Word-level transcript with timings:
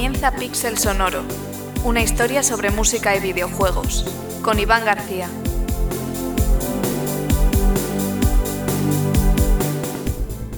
Comienza 0.00 0.34
Pixel 0.34 0.78
Sonoro, 0.78 1.20
una 1.84 2.00
historia 2.00 2.42
sobre 2.42 2.70
música 2.70 3.14
y 3.14 3.20
videojuegos, 3.20 4.06
con 4.40 4.58
Iván 4.58 4.82
García. 4.86 5.28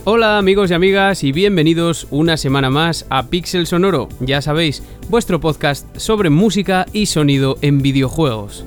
Hola 0.05 0.39
amigos 0.39 0.71
y 0.71 0.75
amigas 0.75 1.25
y 1.25 1.33
bienvenidos 1.33 2.07
una 2.13 2.37
semana 2.37 2.71
más 2.71 3.05
a 3.11 3.31
Pixel 3.31 3.67
Sonoro, 3.67 4.09
ya 4.21 4.41
sabéis, 4.43 4.85
vuestro 5.09 5.41
podcast 5.41 5.89
sobre 5.97 6.31
música 6.31 6.87
y 6.93 7.07
sonido 7.07 7.59
en 7.63 7.83
videojuegos. 7.83 8.65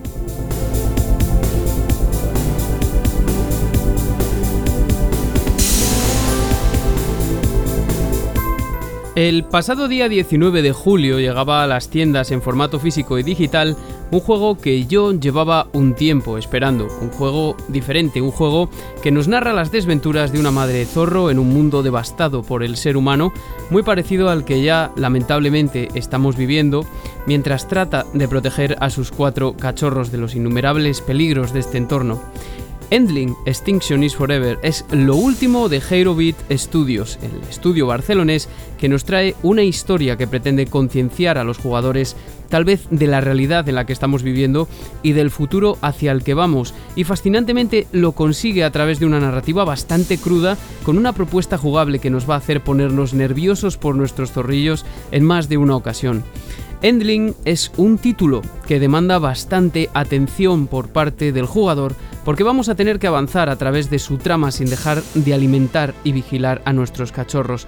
El 9.15 9.45
pasado 9.45 9.87
día 9.87 10.09
19 10.09 10.61
de 10.61 10.73
julio 10.73 11.19
llegaba 11.19 11.63
a 11.63 11.67
las 11.67 11.87
tiendas 11.89 12.31
en 12.31 12.41
formato 12.41 12.81
físico 12.81 13.17
y 13.17 13.23
digital 13.23 13.77
un 14.11 14.19
juego 14.19 14.57
que 14.57 14.87
yo 14.87 15.13
llevaba 15.13 15.67
un 15.71 15.93
tiempo 15.93 16.37
esperando, 16.37 16.89
un 16.99 17.11
juego 17.11 17.55
diferente, 17.69 18.21
un 18.21 18.31
juego 18.31 18.69
que 19.01 19.11
nos 19.11 19.29
narra 19.29 19.53
las 19.53 19.71
desventuras 19.71 20.33
de 20.33 20.39
una 20.41 20.51
madre 20.51 20.83
zorro 20.85 21.31
en 21.31 21.39
un 21.39 21.47
mundo 21.47 21.81
devastado 21.81 22.43
por 22.43 22.61
el 22.61 22.75
ser 22.75 22.97
humano, 22.97 23.31
muy 23.69 23.83
parecido 23.83 24.29
al 24.29 24.43
que 24.43 24.61
ya 24.61 24.91
lamentablemente 24.97 25.87
estamos 25.93 26.35
viviendo, 26.35 26.85
mientras 27.25 27.69
trata 27.69 28.05
de 28.13 28.27
proteger 28.27 28.75
a 28.81 28.89
sus 28.89 29.11
cuatro 29.11 29.55
cachorros 29.55 30.11
de 30.11 30.17
los 30.17 30.35
innumerables 30.35 30.99
peligros 30.99 31.53
de 31.53 31.61
este 31.61 31.77
entorno. 31.77 32.19
Endling 32.91 33.35
Extinction 33.45 34.03
is 34.03 34.15
Forever 34.15 34.59
es 34.61 34.85
lo 34.91 35.15
último 35.15 35.69
de 35.69 35.81
Hero 35.89 36.15
Beat 36.15 36.35
Studios, 36.51 37.17
el 37.23 37.41
estudio 37.49 37.87
barcelonés 37.87 38.47
que 38.77 38.87
nos 38.87 39.05
trae 39.05 39.35
una 39.41 39.63
historia 39.63 40.17
que 40.17 40.27
pretende 40.27 40.67
concienciar 40.67 41.39
a 41.39 41.43
los 41.43 41.57
jugadores 41.57 42.15
tal 42.49 42.63
vez 42.63 42.85
de 42.91 43.07
la 43.07 43.21
realidad 43.21 43.67
en 43.67 43.75
la 43.75 43.85
que 43.85 43.93
estamos 43.93 44.21
viviendo 44.21 44.67
y 45.01 45.13
del 45.13 45.31
futuro 45.31 45.79
hacia 45.81 46.11
el 46.11 46.23
que 46.23 46.35
vamos, 46.35 46.75
y 46.95 47.05
fascinantemente 47.05 47.87
lo 47.91 48.11
consigue 48.11 48.63
a 48.63 48.71
través 48.71 48.99
de 48.99 49.07
una 49.07 49.19
narrativa 49.19 49.65
bastante 49.65 50.19
cruda 50.19 50.55
con 50.83 50.99
una 50.99 51.13
propuesta 51.13 51.57
jugable 51.57 51.97
que 51.99 52.11
nos 52.11 52.29
va 52.29 52.35
a 52.35 52.39
hacer 52.39 52.61
ponernos 52.61 53.15
nerviosos 53.15 53.77
por 53.77 53.95
nuestros 53.95 54.31
zorrillos 54.31 54.85
en 55.11 55.23
más 55.23 55.49
de 55.49 55.57
una 55.57 55.75
ocasión. 55.75 56.23
Endling 56.81 57.33
es 57.45 57.71
un 57.77 57.97
título 57.97 58.43
que 58.67 58.79
demanda 58.79 59.17
bastante 59.17 59.89
atención 59.93 60.67
por 60.67 60.89
parte 60.89 61.31
del 61.31 61.47
jugador 61.47 61.95
porque 62.25 62.43
vamos 62.43 62.67
a 62.67 62.75
tener 62.75 62.99
que 62.99 63.07
avanzar 63.07 63.49
a 63.49 63.55
través 63.55 63.89
de 63.89 63.99
su 63.99 64.17
trama 64.17 64.51
sin 64.51 64.69
dejar 64.69 65.01
de 65.13 65.33
alimentar 65.33 65.93
y 66.03 66.11
vigilar 66.11 66.61
a 66.65 66.73
nuestros 66.73 67.11
cachorros. 67.11 67.67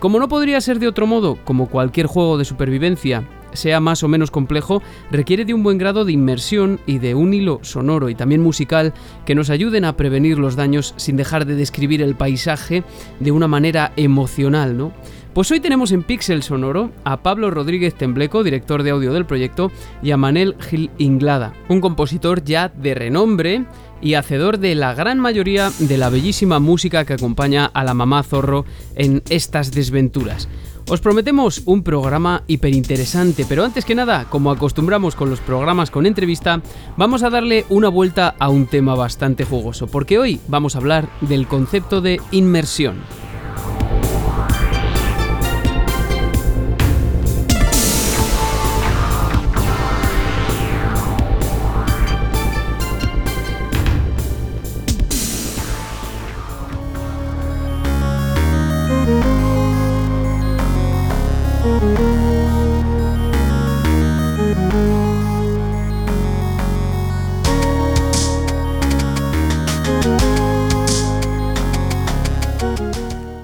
Como 0.00 0.18
no 0.18 0.28
podría 0.28 0.60
ser 0.60 0.78
de 0.78 0.88
otro 0.88 1.06
modo, 1.06 1.38
como 1.44 1.68
cualquier 1.68 2.06
juego 2.06 2.38
de 2.38 2.44
supervivencia, 2.44 3.28
sea 3.52 3.80
más 3.80 4.02
o 4.02 4.08
menos 4.08 4.30
complejo, 4.30 4.82
requiere 5.10 5.44
de 5.44 5.54
un 5.54 5.62
buen 5.62 5.78
grado 5.78 6.04
de 6.04 6.12
inmersión 6.12 6.80
y 6.86 6.98
de 6.98 7.14
un 7.14 7.34
hilo 7.34 7.60
sonoro 7.62 8.08
y 8.08 8.14
también 8.14 8.42
musical 8.42 8.94
que 9.26 9.34
nos 9.34 9.50
ayuden 9.50 9.84
a 9.84 9.96
prevenir 9.96 10.38
los 10.38 10.56
daños 10.56 10.94
sin 10.96 11.16
dejar 11.16 11.46
de 11.46 11.54
describir 11.54 12.02
el 12.02 12.14
paisaje 12.14 12.84
de 13.20 13.32
una 13.32 13.48
manera 13.48 13.92
emocional, 13.96 14.76
¿no? 14.76 14.92
Pues 15.38 15.52
hoy 15.52 15.60
tenemos 15.60 15.92
en 15.92 16.02
Pixel 16.02 16.42
Sonoro 16.42 16.90
a 17.04 17.18
Pablo 17.18 17.52
Rodríguez 17.52 17.94
Tembleco, 17.94 18.42
director 18.42 18.82
de 18.82 18.90
audio 18.90 19.12
del 19.12 19.24
proyecto, 19.24 19.70
y 20.02 20.10
a 20.10 20.16
Manel 20.16 20.56
Gil 20.58 20.90
Inglada, 20.98 21.52
un 21.68 21.80
compositor 21.80 22.42
ya 22.42 22.70
de 22.70 22.92
renombre 22.96 23.64
y 24.00 24.14
hacedor 24.14 24.58
de 24.58 24.74
la 24.74 24.94
gran 24.94 25.20
mayoría 25.20 25.70
de 25.78 25.96
la 25.96 26.10
bellísima 26.10 26.58
música 26.58 27.04
que 27.04 27.12
acompaña 27.12 27.66
a 27.66 27.84
la 27.84 27.94
mamá 27.94 28.24
zorro 28.24 28.64
en 28.96 29.22
estas 29.30 29.70
desventuras. 29.70 30.48
Os 30.88 31.00
prometemos 31.00 31.62
un 31.66 31.84
programa 31.84 32.42
hiperinteresante, 32.48 33.46
pero 33.48 33.64
antes 33.64 33.84
que 33.84 33.94
nada, 33.94 34.24
como 34.28 34.50
acostumbramos 34.50 35.14
con 35.14 35.30
los 35.30 35.38
programas 35.38 35.92
con 35.92 36.04
entrevista, 36.06 36.62
vamos 36.96 37.22
a 37.22 37.30
darle 37.30 37.64
una 37.68 37.88
vuelta 37.88 38.34
a 38.40 38.48
un 38.48 38.66
tema 38.66 38.96
bastante 38.96 39.44
jugoso, 39.44 39.86
porque 39.86 40.18
hoy 40.18 40.40
vamos 40.48 40.74
a 40.74 40.78
hablar 40.78 41.08
del 41.20 41.46
concepto 41.46 42.00
de 42.00 42.20
inmersión. 42.32 42.96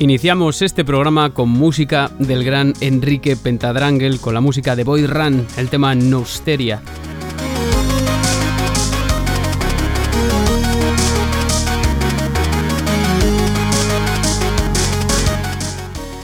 Iniciamos 0.04 0.60
este 0.60 0.84
programa 0.84 1.32
con 1.32 1.48
música 1.48 2.10
del 2.18 2.44
gran 2.44 2.74
Enrique 2.82 3.38
Pentadrangle, 3.38 4.18
con 4.18 4.34
la 4.34 4.42
música 4.42 4.76
de 4.76 4.84
Boy 4.84 5.06
Run, 5.06 5.46
el 5.56 5.70
tema 5.70 5.94
Nosteria. 5.94 6.82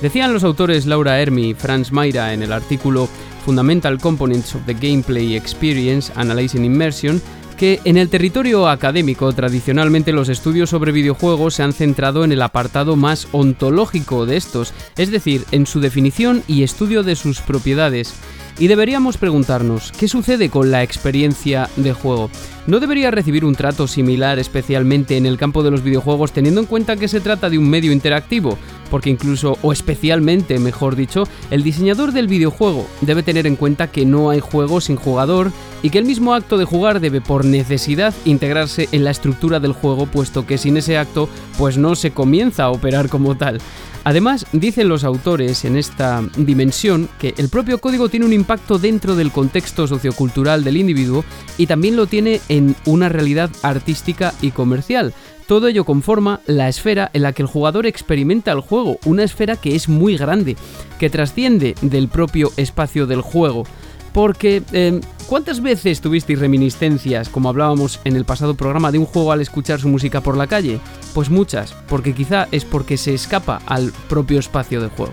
Decían 0.03 0.35
los 0.35 0.45
autores 0.45 0.85
Laura 0.85 1.19
Hermi 1.19 1.49
y 1.49 1.55
Franz 1.55 1.91
Mayra 1.91 2.35
en 2.35 2.43
el 2.43 2.53
artículo 2.53 3.09
Fundamental 3.47 3.99
Components 3.99 4.57
of 4.57 4.67
the 4.67 4.75
Gameplay 4.75 5.37
Experience 5.37 6.13
Analyzing 6.17 6.67
Immersion 6.67 7.23
que 7.61 7.79
en 7.85 7.99
el 7.99 8.09
territorio 8.09 8.71
académico 8.71 9.31
tradicionalmente 9.35 10.15
los 10.15 10.31
estudios 10.31 10.71
sobre 10.71 10.93
videojuegos 10.93 11.53
se 11.53 11.63
han 11.63 11.75
centrado 11.75 12.25
en 12.25 12.33
el 12.33 12.41
apartado 12.41 12.97
más 12.97 13.29
ontológico 13.33 14.25
de 14.25 14.39
estos, 14.39 14.73
es 14.97 15.11
decir, 15.11 15.45
en 15.53 15.67
su 15.67 15.81
definición 15.81 16.43
y 16.49 16.63
estudio 16.63 17.03
de 17.03 17.17
sus 17.17 17.43
propiedades. 17.43 18.15
Y 18.61 18.69
deberíamos 18.69 19.17
preguntarnos, 19.17 19.91
¿qué 19.99 20.07
sucede 20.07 20.51
con 20.51 20.71
la 20.71 20.83
experiencia 20.83 21.71
de 21.77 21.95
juego? 21.95 22.29
¿No 22.67 22.79
debería 22.79 23.11
recibir 23.11 23.47
un 23.47 23.55
trato 23.55 23.89
similar 23.89 24.39
especialmente 24.39 25.17
en 25.17 25.25
el 25.25 25.39
campo 25.39 25.63
de 25.63 25.71
los 25.71 25.83
videojuegos 25.83 26.33
teniendo 26.33 26.61
en 26.61 26.67
cuenta 26.67 26.97
que 26.97 27.09
se 27.09 27.23
trata 27.23 27.49
de 27.49 27.57
un 27.57 27.71
medio 27.71 27.91
interactivo? 27.91 28.59
Porque 28.91 29.09
incluso, 29.09 29.57
o 29.63 29.73
especialmente, 29.73 30.59
mejor 30.59 30.95
dicho, 30.95 31.25
el 31.51 31.63
diseñador 31.63 32.13
del 32.13 32.29
videojuego 32.29 32.87
debe 33.01 33.23
tener 33.23 33.47
en 33.47 33.57
cuenta 33.57 33.91
que 33.91 34.05
no 34.05 34.29
hay 34.29 34.41
juego 34.41 34.83
sin 34.83 34.97
jugador 34.97 35.53
y 35.83 35.89
que 35.89 35.97
el 35.97 36.05
mismo 36.05 36.35
acto 36.35 36.59
de 36.59 36.67
jugar 36.67 37.01
debe 37.01 37.23
por 37.23 37.47
necesidad 37.47 38.13
integrarse 38.27 38.91
en 38.93 39.05
la 39.05 39.11
estructura 39.11 39.59
del 39.59 39.73
juego 39.73 40.05
puesto 40.05 40.45
que 40.45 40.59
sin 40.59 40.77
ese 40.77 40.99
acto 40.99 41.31
pues 41.57 41.79
no 41.79 41.95
se 41.95 42.11
comienza 42.11 42.65
a 42.65 42.71
operar 42.71 43.09
como 43.09 43.39
tal. 43.39 43.59
Además, 44.05 44.47
dicen 44.53 44.89
los 44.89 45.05
autores 45.05 45.65
en 45.65 45.77
esta 45.77 46.23
dimensión 46.37 47.09
que 47.19 47.35
el 47.37 47.49
propio 47.49 47.79
código 47.79 48.09
tiene 48.09 48.27
un 48.27 48.33
impacto 48.33 48.79
dentro 48.79 49.15
del 49.15 49.31
contexto 49.31 49.87
sociocultural 49.87 50.65
del 50.65 50.79
individuo 50.79 51.25
y 51.59 51.67
también 51.67 51.97
lo 51.97 52.07
tiene 52.07 52.41
en 52.49 52.75
una 52.87 53.11
realidad 53.11 53.51
artística 53.63 54.33
y 54.41 54.53
comercial. 54.53 55.13
Todo 55.47 55.67
ello 55.67 55.85
conforma 55.85 56.41
la 56.47 56.69
esfera 56.69 57.11
en 57.13 57.23
la 57.23 57.33
que 57.33 57.43
el 57.43 57.49
jugador 57.49 57.85
experimenta 57.85 58.53
el 58.53 58.61
juego, 58.61 58.99
una 59.05 59.25
esfera 59.25 59.57
que 59.57 59.75
es 59.75 59.89
muy 59.89 60.17
grande, 60.17 60.57
que 60.99 61.11
trasciende 61.11 61.75
del 61.83 62.09
propio 62.09 62.53
espacio 62.57 63.07
del 63.07 63.21
juego. 63.21 63.65
Porque, 64.13 64.63
em, 64.73 65.01
¿cuántas 65.27 65.61
veces 65.61 66.01
tuvisteis 66.01 66.39
reminiscencias, 66.39 67.29
como 67.29 67.49
hablábamos 67.49 68.01
en 68.05 68.17
el 68.17 68.25
pasado 68.25 68.55
programa, 68.55 68.91
de 68.93 68.99
un 68.99 69.07
juego 69.07 69.33
al 69.33 69.41
escuchar 69.41 69.81
su 69.81 69.89
música 69.89 70.21
por 70.21 70.37
la 70.37 70.47
calle? 70.47 70.81
Pues 71.15 71.31
muchas, 71.31 71.75
porque 71.89 72.15
quizá 72.15 72.49
es 72.51 72.65
porque 72.65 72.97
se 72.97 73.15
escapa 73.15 73.61
al 73.67 73.93
propio 74.09 74.39
espacio 74.39 74.81
del 74.81 74.91
juego. 74.91 75.13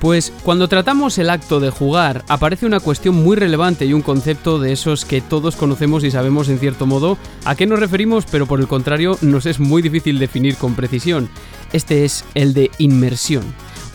Pues 0.00 0.32
cuando 0.44 0.68
tratamos 0.68 1.18
el 1.18 1.28
acto 1.28 1.58
de 1.58 1.70
jugar 1.70 2.24
aparece 2.28 2.66
una 2.66 2.78
cuestión 2.78 3.16
muy 3.16 3.36
relevante 3.36 3.84
y 3.84 3.92
un 3.92 4.02
concepto 4.02 4.60
de 4.60 4.72
esos 4.72 5.04
que 5.04 5.20
todos 5.20 5.56
conocemos 5.56 6.04
y 6.04 6.12
sabemos 6.12 6.48
en 6.48 6.60
cierto 6.60 6.86
modo 6.86 7.18
a 7.44 7.56
qué 7.56 7.66
nos 7.66 7.80
referimos, 7.80 8.24
pero 8.30 8.46
por 8.46 8.60
el 8.60 8.68
contrario 8.68 9.18
nos 9.22 9.46
es 9.46 9.58
muy 9.58 9.82
difícil 9.82 10.20
definir 10.20 10.56
con 10.56 10.74
precisión. 10.74 11.28
Este 11.72 12.04
es 12.04 12.24
el 12.34 12.54
de 12.54 12.70
inmersión. 12.78 13.42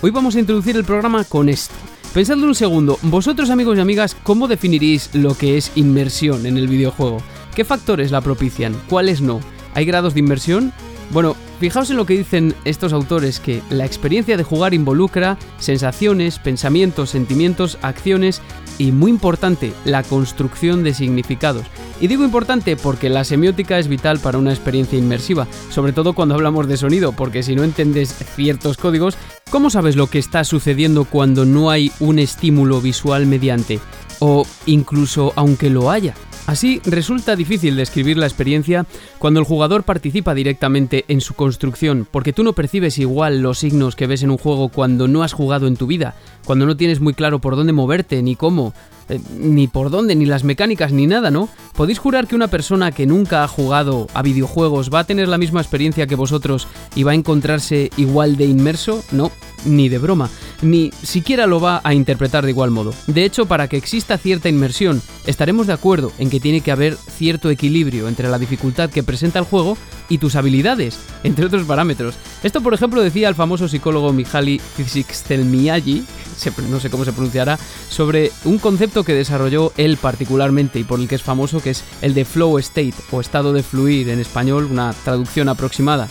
Hoy 0.01 0.11
vamos 0.11 0.35
a 0.35 0.39
introducir 0.39 0.75
el 0.75 0.83
programa 0.83 1.23
con 1.23 1.47
esto. 1.47 1.73
Pensadlo 2.13 2.47
un 2.47 2.55
segundo, 2.55 2.99
vosotros 3.03 3.49
amigos 3.49 3.77
y 3.77 3.81
amigas, 3.81 4.15
¿cómo 4.23 4.49
definiréis 4.49 5.09
lo 5.13 5.35
que 5.35 5.57
es 5.57 5.71
inmersión 5.75 6.45
en 6.45 6.57
el 6.57 6.67
videojuego? 6.67 7.23
¿Qué 7.55 7.63
factores 7.63 8.11
la 8.11 8.21
propician? 8.21 8.75
¿Cuáles 8.89 9.21
no? 9.21 9.39
¿Hay 9.73 9.85
grados 9.85 10.13
de 10.13 10.19
inmersión? 10.19 10.73
Bueno, 11.11 11.35
Fijaos 11.63 11.89
en 11.89 11.95
lo 11.95 12.05
que 12.05 12.17
dicen 12.17 12.53
estos 12.65 12.91
autores, 12.91 13.39
que 13.39 13.61
la 13.69 13.85
experiencia 13.85 14.35
de 14.35 14.43
jugar 14.43 14.73
involucra 14.73 15.37
sensaciones, 15.59 16.37
pensamientos, 16.37 17.11
sentimientos, 17.11 17.77
acciones 17.81 18.41
y, 18.77 18.91
muy 18.91 19.09
importante, 19.09 19.71
la 19.85 20.03
construcción 20.03 20.83
de 20.83 20.93
significados. 20.93 21.65
Y 22.01 22.07
digo 22.07 22.25
importante 22.25 22.75
porque 22.75 23.07
la 23.07 23.23
semiótica 23.23 23.79
es 23.79 23.87
vital 23.87 24.19
para 24.19 24.39
una 24.39 24.51
experiencia 24.51 24.99
inmersiva, 24.99 25.47
sobre 25.69 25.93
todo 25.93 26.11
cuando 26.11 26.35
hablamos 26.35 26.67
de 26.67 26.75
sonido, 26.75 27.13
porque 27.13 27.43
si 27.43 27.55
no 27.55 27.63
entiendes 27.63 28.13
ciertos 28.35 28.75
códigos, 28.75 29.15
¿cómo 29.49 29.69
sabes 29.69 29.95
lo 29.95 30.07
que 30.07 30.19
está 30.19 30.43
sucediendo 30.43 31.05
cuando 31.05 31.45
no 31.45 31.69
hay 31.69 31.93
un 32.01 32.19
estímulo 32.19 32.81
visual 32.81 33.25
mediante? 33.25 33.79
O 34.19 34.45
incluso 34.65 35.31
aunque 35.37 35.69
lo 35.69 35.89
haya. 35.89 36.13
Así 36.45 36.81
resulta 36.83 37.37
difícil 37.37 37.77
describir 37.77 38.17
la 38.17 38.25
experiencia 38.25 38.85
cuando 39.17 39.39
el 39.39 39.45
jugador 39.45 39.83
participa 39.83 40.33
directamente 40.33 41.05
en 41.07 41.21
su 41.21 41.35
construcción, 41.35 42.05
porque 42.09 42.33
tú 42.33 42.43
no 42.43 42.51
percibes 42.51 42.99
igual 42.99 43.41
los 43.41 43.59
signos 43.59 43.95
que 43.95 44.07
ves 44.07 44.23
en 44.23 44.31
un 44.31 44.37
juego 44.37 44.67
cuando 44.67 45.07
no 45.07 45.23
has 45.23 45.31
jugado 45.31 45.67
en 45.67 45.77
tu 45.77 45.87
vida, 45.87 46.15
cuando 46.43 46.65
no 46.65 46.75
tienes 46.75 46.99
muy 46.99 47.13
claro 47.13 47.39
por 47.39 47.55
dónde 47.55 47.71
moverte 47.71 48.21
ni 48.21 48.35
cómo, 48.35 48.73
eh, 49.09 49.19
ni 49.37 49.67
por 49.67 49.89
dónde, 49.89 50.15
ni 50.15 50.25
las 50.25 50.43
mecánicas, 50.43 50.91
ni 50.91 51.07
nada, 51.07 51.31
¿no? 51.31 51.49
¿Podéis 51.73 51.99
jurar 51.99 52.27
que 52.27 52.35
una 52.35 52.47
persona 52.47 52.91
que 52.91 53.05
nunca 53.05 53.43
ha 53.43 53.47
jugado 53.47 54.07
a 54.13 54.21
videojuegos 54.21 54.89
va 54.93 54.99
a 54.99 55.03
tener 55.05 55.27
la 55.27 55.37
misma 55.37 55.61
experiencia 55.61 56.07
que 56.07 56.15
vosotros 56.15 56.67
y 56.95 57.03
va 57.03 57.11
a 57.11 57.15
encontrarse 57.15 57.89
igual 57.97 58.37
de 58.37 58.45
inmerso? 58.45 59.03
No, 59.11 59.31
ni 59.65 59.89
de 59.89 59.97
broma, 59.97 60.29
ni 60.61 60.91
siquiera 61.03 61.47
lo 61.47 61.59
va 61.59 61.81
a 61.83 61.93
interpretar 61.93 62.43
de 62.43 62.51
igual 62.51 62.71
modo. 62.71 62.93
De 63.07 63.25
hecho, 63.25 63.45
para 63.45 63.67
que 63.67 63.77
exista 63.77 64.17
cierta 64.17 64.49
inmersión, 64.49 65.01
estaremos 65.25 65.67
de 65.67 65.73
acuerdo 65.73 66.11
en 66.17 66.29
que 66.29 66.39
tiene 66.39 66.61
que 66.61 66.71
haber 66.71 66.95
cierto 66.95 67.49
equilibrio 67.49 68.07
entre 68.07 68.29
la 68.29 68.39
dificultad 68.39 68.89
que 68.89 69.03
presenta 69.03 69.39
el 69.39 69.45
juego 69.45 69.77
y 70.09 70.17
tus 70.17 70.35
habilidades, 70.35 70.99
entre 71.23 71.45
otros 71.45 71.63
parámetros. 71.63 72.15
Esto, 72.43 72.61
por 72.61 72.73
ejemplo, 72.73 73.01
decía 73.01 73.29
el 73.29 73.35
famoso 73.35 73.67
psicólogo 73.67 74.13
Mihaly 74.13 74.61
Csikszentmihalyi, 74.77 76.05
no 76.69 76.79
sé 76.79 76.89
cómo 76.89 77.05
se 77.05 77.13
pronunciará, 77.13 77.57
sobre 77.89 78.31
un 78.45 78.59
concepto 78.59 78.92
que 79.01 79.15
desarrolló 79.15 79.73
él 79.77 79.97
particularmente 79.97 80.77
y 80.77 80.83
por 80.83 80.99
el 80.99 81.07
que 81.07 81.15
es 81.15 81.23
famoso, 81.23 81.59
que 81.59 81.71
es 81.71 81.83
el 82.03 82.13
de 82.13 82.25
flow 82.25 82.59
state 82.59 82.93
o 83.11 83.19
estado 83.19 83.51
de 83.51 83.63
fluir 83.63 84.09
en 84.09 84.19
español, 84.19 84.67
una 84.69 84.93
traducción 85.03 85.49
aproximada. 85.49 86.07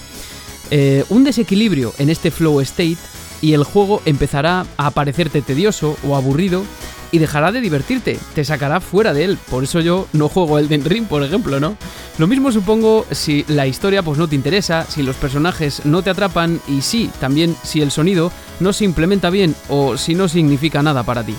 Eh, 0.72 1.04
un 1.10 1.22
desequilibrio 1.22 1.94
en 1.98 2.10
este 2.10 2.32
flow 2.32 2.60
state 2.60 2.96
y 3.40 3.52
el 3.52 3.62
juego 3.62 4.02
empezará 4.04 4.66
a 4.76 4.90
parecerte 4.90 5.42
tedioso 5.42 5.96
o 6.08 6.16
aburrido 6.16 6.64
y 7.12 7.18
dejará 7.18 7.52
de 7.52 7.60
divertirte, 7.60 8.18
te 8.34 8.44
sacará 8.44 8.80
fuera 8.80 9.12
de 9.12 9.24
él. 9.24 9.38
Por 9.50 9.64
eso 9.64 9.80
yo 9.80 10.08
no 10.14 10.28
juego 10.28 10.58
Elden 10.58 10.84
Ring, 10.84 11.06
por 11.06 11.22
ejemplo, 11.22 11.60
¿no? 11.60 11.76
Lo 12.18 12.26
mismo 12.26 12.50
supongo 12.50 13.06
si 13.10 13.44
la 13.48 13.66
historia 13.66 14.02
pues 14.02 14.18
no 14.18 14.28
te 14.28 14.34
interesa, 14.34 14.86
si 14.88 15.02
los 15.02 15.16
personajes 15.16 15.84
no 15.84 16.02
te 16.02 16.10
atrapan 16.10 16.60
y 16.66 16.80
sí, 16.80 17.10
también 17.20 17.54
si 17.62 17.82
el 17.82 17.90
sonido 17.90 18.32
no 18.60 18.72
se 18.72 18.84
implementa 18.84 19.28
bien 19.28 19.54
o 19.68 19.98
si 19.98 20.14
no 20.14 20.26
significa 20.26 20.82
nada 20.82 21.02
para 21.02 21.22
ti. 21.22 21.34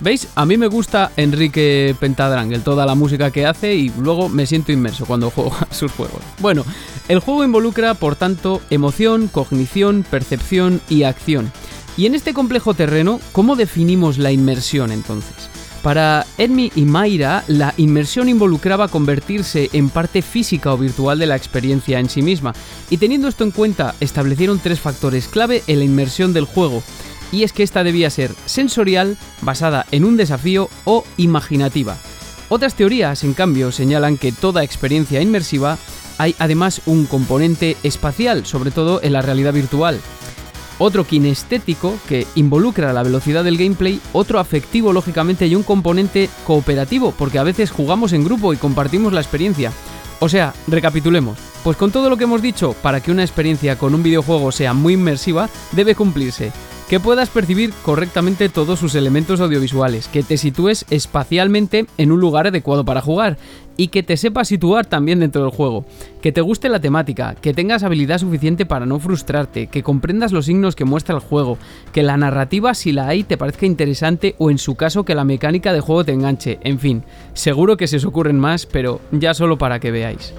¿Veis? 0.00 0.28
A 0.34 0.46
mí 0.46 0.56
me 0.56 0.66
gusta 0.66 1.12
Enrique 1.16 1.94
Pentadrangel, 2.00 2.62
toda 2.62 2.86
la 2.86 2.94
música 2.94 3.30
que 3.30 3.44
hace 3.44 3.74
y 3.74 3.92
luego 3.98 4.30
me 4.30 4.46
siento 4.46 4.72
inmerso 4.72 5.04
cuando 5.04 5.30
juego 5.30 5.54
a 5.54 5.74
sus 5.74 5.92
juegos. 5.92 6.22
Bueno, 6.38 6.64
el 7.08 7.18
juego 7.18 7.44
involucra, 7.44 7.92
por 7.94 8.16
tanto, 8.16 8.62
emoción, 8.70 9.28
cognición, 9.28 10.04
percepción 10.10 10.80
y 10.88 11.02
acción. 11.02 11.52
Y 11.98 12.06
en 12.06 12.14
este 12.14 12.32
complejo 12.32 12.72
terreno, 12.72 13.20
¿cómo 13.32 13.56
definimos 13.56 14.16
la 14.16 14.32
inmersión 14.32 14.90
entonces? 14.90 15.34
Para 15.82 16.26
Edmi 16.38 16.70
y 16.74 16.82
Mayra, 16.82 17.42
la 17.46 17.74
inmersión 17.76 18.28
involucraba 18.28 18.88
convertirse 18.88 19.70
en 19.72 19.88
parte 19.88 20.22
física 20.22 20.72
o 20.72 20.78
virtual 20.78 21.18
de 21.18 21.26
la 21.26 21.36
experiencia 21.36 21.98
en 21.98 22.08
sí 22.08 22.22
misma, 22.22 22.54
y 22.90 22.98
teniendo 22.98 23.28
esto 23.28 23.44
en 23.44 23.50
cuenta, 23.50 23.94
establecieron 24.00 24.60
tres 24.60 24.78
factores 24.78 25.28
clave 25.28 25.62
en 25.66 25.78
la 25.78 25.84
inmersión 25.84 26.32
del 26.32 26.44
juego 26.44 26.82
y 27.32 27.42
es 27.42 27.52
que 27.52 27.62
esta 27.62 27.84
debía 27.84 28.10
ser 28.10 28.34
sensorial, 28.46 29.16
basada 29.42 29.86
en 29.90 30.04
un 30.04 30.16
desafío 30.16 30.68
o 30.84 31.04
imaginativa. 31.16 31.96
Otras 32.48 32.74
teorías, 32.74 33.22
en 33.22 33.34
cambio, 33.34 33.70
señalan 33.70 34.18
que 34.18 34.32
toda 34.32 34.64
experiencia 34.64 35.22
inmersiva 35.22 35.78
hay 36.18 36.34
además 36.38 36.82
un 36.86 37.06
componente 37.06 37.76
espacial, 37.82 38.44
sobre 38.44 38.72
todo 38.72 39.00
en 39.02 39.12
la 39.12 39.22
realidad 39.22 39.54
virtual. 39.54 40.00
Otro 40.78 41.06
kinestético, 41.06 41.98
que 42.08 42.26
involucra 42.34 42.92
la 42.92 43.02
velocidad 43.02 43.44
del 43.44 43.56
gameplay, 43.56 44.00
otro 44.12 44.38
afectivo 44.38 44.92
lógicamente 44.92 45.46
y 45.46 45.54
un 45.54 45.62
componente 45.62 46.28
cooperativo, 46.46 47.12
porque 47.16 47.38
a 47.38 47.44
veces 47.44 47.70
jugamos 47.70 48.12
en 48.12 48.24
grupo 48.24 48.52
y 48.52 48.56
compartimos 48.56 49.12
la 49.12 49.20
experiencia. 49.20 49.72
O 50.18 50.28
sea, 50.28 50.52
recapitulemos. 50.66 51.38
Pues 51.62 51.76
con 51.76 51.90
todo 51.90 52.10
lo 52.10 52.16
que 52.16 52.24
hemos 52.24 52.42
dicho, 52.42 52.74
para 52.82 53.00
que 53.00 53.10
una 53.10 53.22
experiencia 53.22 53.78
con 53.78 53.94
un 53.94 54.02
videojuego 54.02 54.50
sea 54.52 54.74
muy 54.74 54.94
inmersiva, 54.94 55.48
debe 55.72 55.94
cumplirse 55.94 56.52
que 56.90 56.98
puedas 56.98 57.28
percibir 57.28 57.72
correctamente 57.84 58.48
todos 58.48 58.80
sus 58.80 58.96
elementos 58.96 59.40
audiovisuales, 59.40 60.08
que 60.08 60.24
te 60.24 60.36
sitúes 60.36 60.84
espacialmente 60.90 61.86
en 61.98 62.10
un 62.10 62.18
lugar 62.18 62.48
adecuado 62.48 62.84
para 62.84 63.00
jugar 63.00 63.38
y 63.76 63.88
que 63.88 64.02
te 64.02 64.16
sepas 64.16 64.48
situar 64.48 64.86
también 64.86 65.20
dentro 65.20 65.40
del 65.40 65.52
juego, 65.52 65.84
que 66.20 66.32
te 66.32 66.40
guste 66.40 66.68
la 66.68 66.80
temática, 66.80 67.36
que 67.40 67.54
tengas 67.54 67.84
habilidad 67.84 68.18
suficiente 68.18 68.66
para 68.66 68.86
no 68.86 68.98
frustrarte, 68.98 69.68
que 69.68 69.84
comprendas 69.84 70.32
los 70.32 70.46
signos 70.46 70.74
que 70.74 70.84
muestra 70.84 71.14
el 71.14 71.20
juego, 71.20 71.58
que 71.92 72.02
la 72.02 72.16
narrativa 72.16 72.74
si 72.74 72.90
la 72.90 73.06
hay 73.06 73.22
te 73.22 73.36
parezca 73.36 73.66
interesante 73.66 74.34
o 74.38 74.50
en 74.50 74.58
su 74.58 74.74
caso 74.74 75.04
que 75.04 75.14
la 75.14 75.22
mecánica 75.22 75.72
de 75.72 75.78
juego 75.78 76.04
te 76.04 76.12
enganche, 76.12 76.58
en 76.64 76.80
fin, 76.80 77.04
seguro 77.34 77.76
que 77.76 77.86
se 77.86 77.98
os 77.98 78.04
ocurren 78.04 78.40
más, 78.40 78.66
pero 78.66 79.00
ya 79.12 79.32
solo 79.32 79.58
para 79.58 79.78
que 79.78 79.92
veáis. 79.92 80.34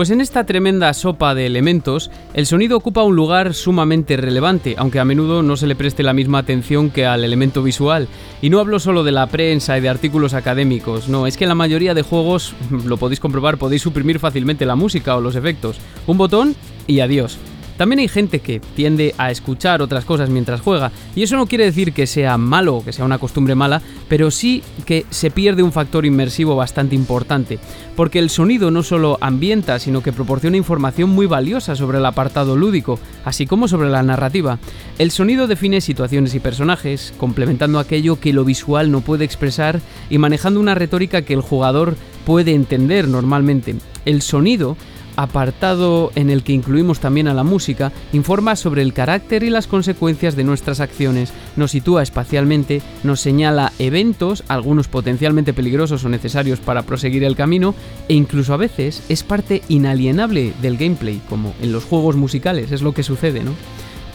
Pues 0.00 0.08
en 0.08 0.22
esta 0.22 0.46
tremenda 0.46 0.94
sopa 0.94 1.34
de 1.34 1.44
elementos, 1.44 2.10
el 2.32 2.46
sonido 2.46 2.78
ocupa 2.78 3.02
un 3.02 3.14
lugar 3.14 3.52
sumamente 3.52 4.16
relevante, 4.16 4.74
aunque 4.78 4.98
a 4.98 5.04
menudo 5.04 5.42
no 5.42 5.58
se 5.58 5.66
le 5.66 5.76
preste 5.76 6.02
la 6.02 6.14
misma 6.14 6.38
atención 6.38 6.88
que 6.88 7.04
al 7.04 7.22
elemento 7.22 7.62
visual. 7.62 8.08
Y 8.40 8.48
no 8.48 8.60
hablo 8.60 8.80
solo 8.80 9.04
de 9.04 9.12
la 9.12 9.26
prensa 9.26 9.76
y 9.76 9.82
de 9.82 9.90
artículos 9.90 10.32
académicos, 10.32 11.10
no, 11.10 11.26
es 11.26 11.36
que 11.36 11.44
en 11.44 11.50
la 11.50 11.54
mayoría 11.54 11.92
de 11.92 12.00
juegos, 12.00 12.54
lo 12.86 12.96
podéis 12.96 13.20
comprobar, 13.20 13.58
podéis 13.58 13.82
suprimir 13.82 14.18
fácilmente 14.20 14.64
la 14.64 14.74
música 14.74 15.14
o 15.16 15.20
los 15.20 15.36
efectos. 15.36 15.76
Un 16.06 16.16
botón 16.16 16.56
y 16.86 17.00
adiós. 17.00 17.36
También 17.80 18.00
hay 18.00 18.08
gente 18.08 18.40
que 18.40 18.60
tiende 18.60 19.14
a 19.16 19.30
escuchar 19.30 19.80
otras 19.80 20.04
cosas 20.04 20.28
mientras 20.28 20.60
juega, 20.60 20.92
y 21.16 21.22
eso 21.22 21.38
no 21.38 21.46
quiere 21.46 21.64
decir 21.64 21.94
que 21.94 22.06
sea 22.06 22.36
malo 22.36 22.76
o 22.76 22.84
que 22.84 22.92
sea 22.92 23.06
una 23.06 23.16
costumbre 23.16 23.54
mala, 23.54 23.80
pero 24.06 24.30
sí 24.30 24.62
que 24.84 25.06
se 25.08 25.30
pierde 25.30 25.62
un 25.62 25.72
factor 25.72 26.04
inmersivo 26.04 26.54
bastante 26.54 26.94
importante, 26.94 27.58
porque 27.96 28.18
el 28.18 28.28
sonido 28.28 28.70
no 28.70 28.82
solo 28.82 29.16
ambienta, 29.22 29.78
sino 29.78 30.02
que 30.02 30.12
proporciona 30.12 30.58
información 30.58 31.08
muy 31.08 31.24
valiosa 31.24 31.74
sobre 31.74 31.96
el 31.96 32.04
apartado 32.04 32.54
lúdico, 32.54 33.00
así 33.24 33.46
como 33.46 33.66
sobre 33.66 33.88
la 33.88 34.02
narrativa. 34.02 34.58
El 34.98 35.10
sonido 35.10 35.46
define 35.46 35.80
situaciones 35.80 36.34
y 36.34 36.40
personajes, 36.40 37.14
complementando 37.16 37.78
aquello 37.78 38.20
que 38.20 38.34
lo 38.34 38.44
visual 38.44 38.90
no 38.90 39.00
puede 39.00 39.24
expresar 39.24 39.80
y 40.10 40.18
manejando 40.18 40.60
una 40.60 40.74
retórica 40.74 41.22
que 41.22 41.32
el 41.32 41.40
jugador 41.40 41.96
puede 42.26 42.52
entender 42.52 43.08
normalmente. 43.08 43.76
El 44.04 44.20
sonido 44.20 44.76
apartado 45.22 46.12
en 46.14 46.30
el 46.30 46.42
que 46.42 46.52
incluimos 46.52 47.00
también 47.00 47.28
a 47.28 47.34
la 47.34 47.44
música, 47.44 47.92
informa 48.12 48.56
sobre 48.56 48.82
el 48.82 48.92
carácter 48.92 49.42
y 49.42 49.50
las 49.50 49.66
consecuencias 49.66 50.36
de 50.36 50.44
nuestras 50.44 50.80
acciones, 50.80 51.32
nos 51.56 51.72
sitúa 51.72 52.02
espacialmente, 52.02 52.80
nos 53.02 53.20
señala 53.20 53.72
eventos, 53.78 54.44
algunos 54.48 54.88
potencialmente 54.88 55.52
peligrosos 55.52 56.04
o 56.04 56.08
necesarios 56.08 56.60
para 56.60 56.82
proseguir 56.82 57.24
el 57.24 57.36
camino, 57.36 57.74
e 58.08 58.14
incluso 58.14 58.54
a 58.54 58.58
veces 58.58 59.02
es 59.08 59.22
parte 59.22 59.62
inalienable 59.68 60.54
del 60.62 60.76
gameplay, 60.76 61.20
como 61.28 61.52
en 61.60 61.72
los 61.72 61.84
juegos 61.84 62.16
musicales, 62.16 62.72
es 62.72 62.82
lo 62.82 62.92
que 62.92 63.02
sucede, 63.02 63.42
¿no? 63.42 63.52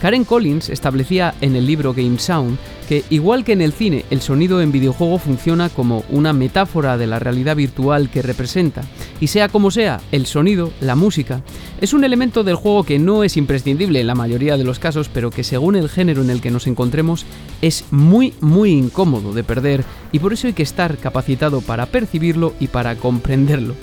Karen 0.00 0.24
Collins 0.24 0.68
establecía 0.68 1.34
en 1.40 1.56
el 1.56 1.66
libro 1.66 1.94
Game 1.94 2.18
Sound 2.18 2.58
que, 2.88 3.04
igual 3.10 3.44
que 3.44 3.52
en 3.52 3.62
el 3.62 3.72
cine, 3.72 4.04
el 4.10 4.20
sonido 4.20 4.60
en 4.60 4.70
videojuego 4.70 5.18
funciona 5.18 5.68
como 5.68 6.04
una 6.10 6.32
metáfora 6.32 6.96
de 6.96 7.06
la 7.06 7.18
realidad 7.18 7.56
virtual 7.56 8.10
que 8.10 8.22
representa. 8.22 8.82
Y 9.20 9.26
sea 9.26 9.48
como 9.48 9.70
sea, 9.70 10.00
el 10.12 10.26
sonido, 10.26 10.72
la 10.80 10.94
música, 10.94 11.42
es 11.80 11.92
un 11.92 12.04
elemento 12.04 12.44
del 12.44 12.54
juego 12.54 12.84
que 12.84 12.98
no 12.98 13.24
es 13.24 13.36
imprescindible 13.36 14.00
en 14.00 14.06
la 14.06 14.14
mayoría 14.14 14.56
de 14.56 14.64
los 14.64 14.78
casos, 14.78 15.08
pero 15.12 15.30
que 15.30 15.44
según 15.44 15.76
el 15.76 15.88
género 15.88 16.22
en 16.22 16.30
el 16.30 16.40
que 16.40 16.50
nos 16.50 16.66
encontremos, 16.66 17.26
es 17.60 17.84
muy, 17.90 18.34
muy 18.40 18.70
incómodo 18.70 19.32
de 19.32 19.44
perder 19.44 19.84
y 20.12 20.18
por 20.18 20.32
eso 20.32 20.46
hay 20.46 20.52
que 20.52 20.62
estar 20.62 20.96
capacitado 20.98 21.60
para 21.60 21.86
percibirlo 21.86 22.54
y 22.60 22.68
para 22.68 22.96
comprenderlo. 22.96 23.74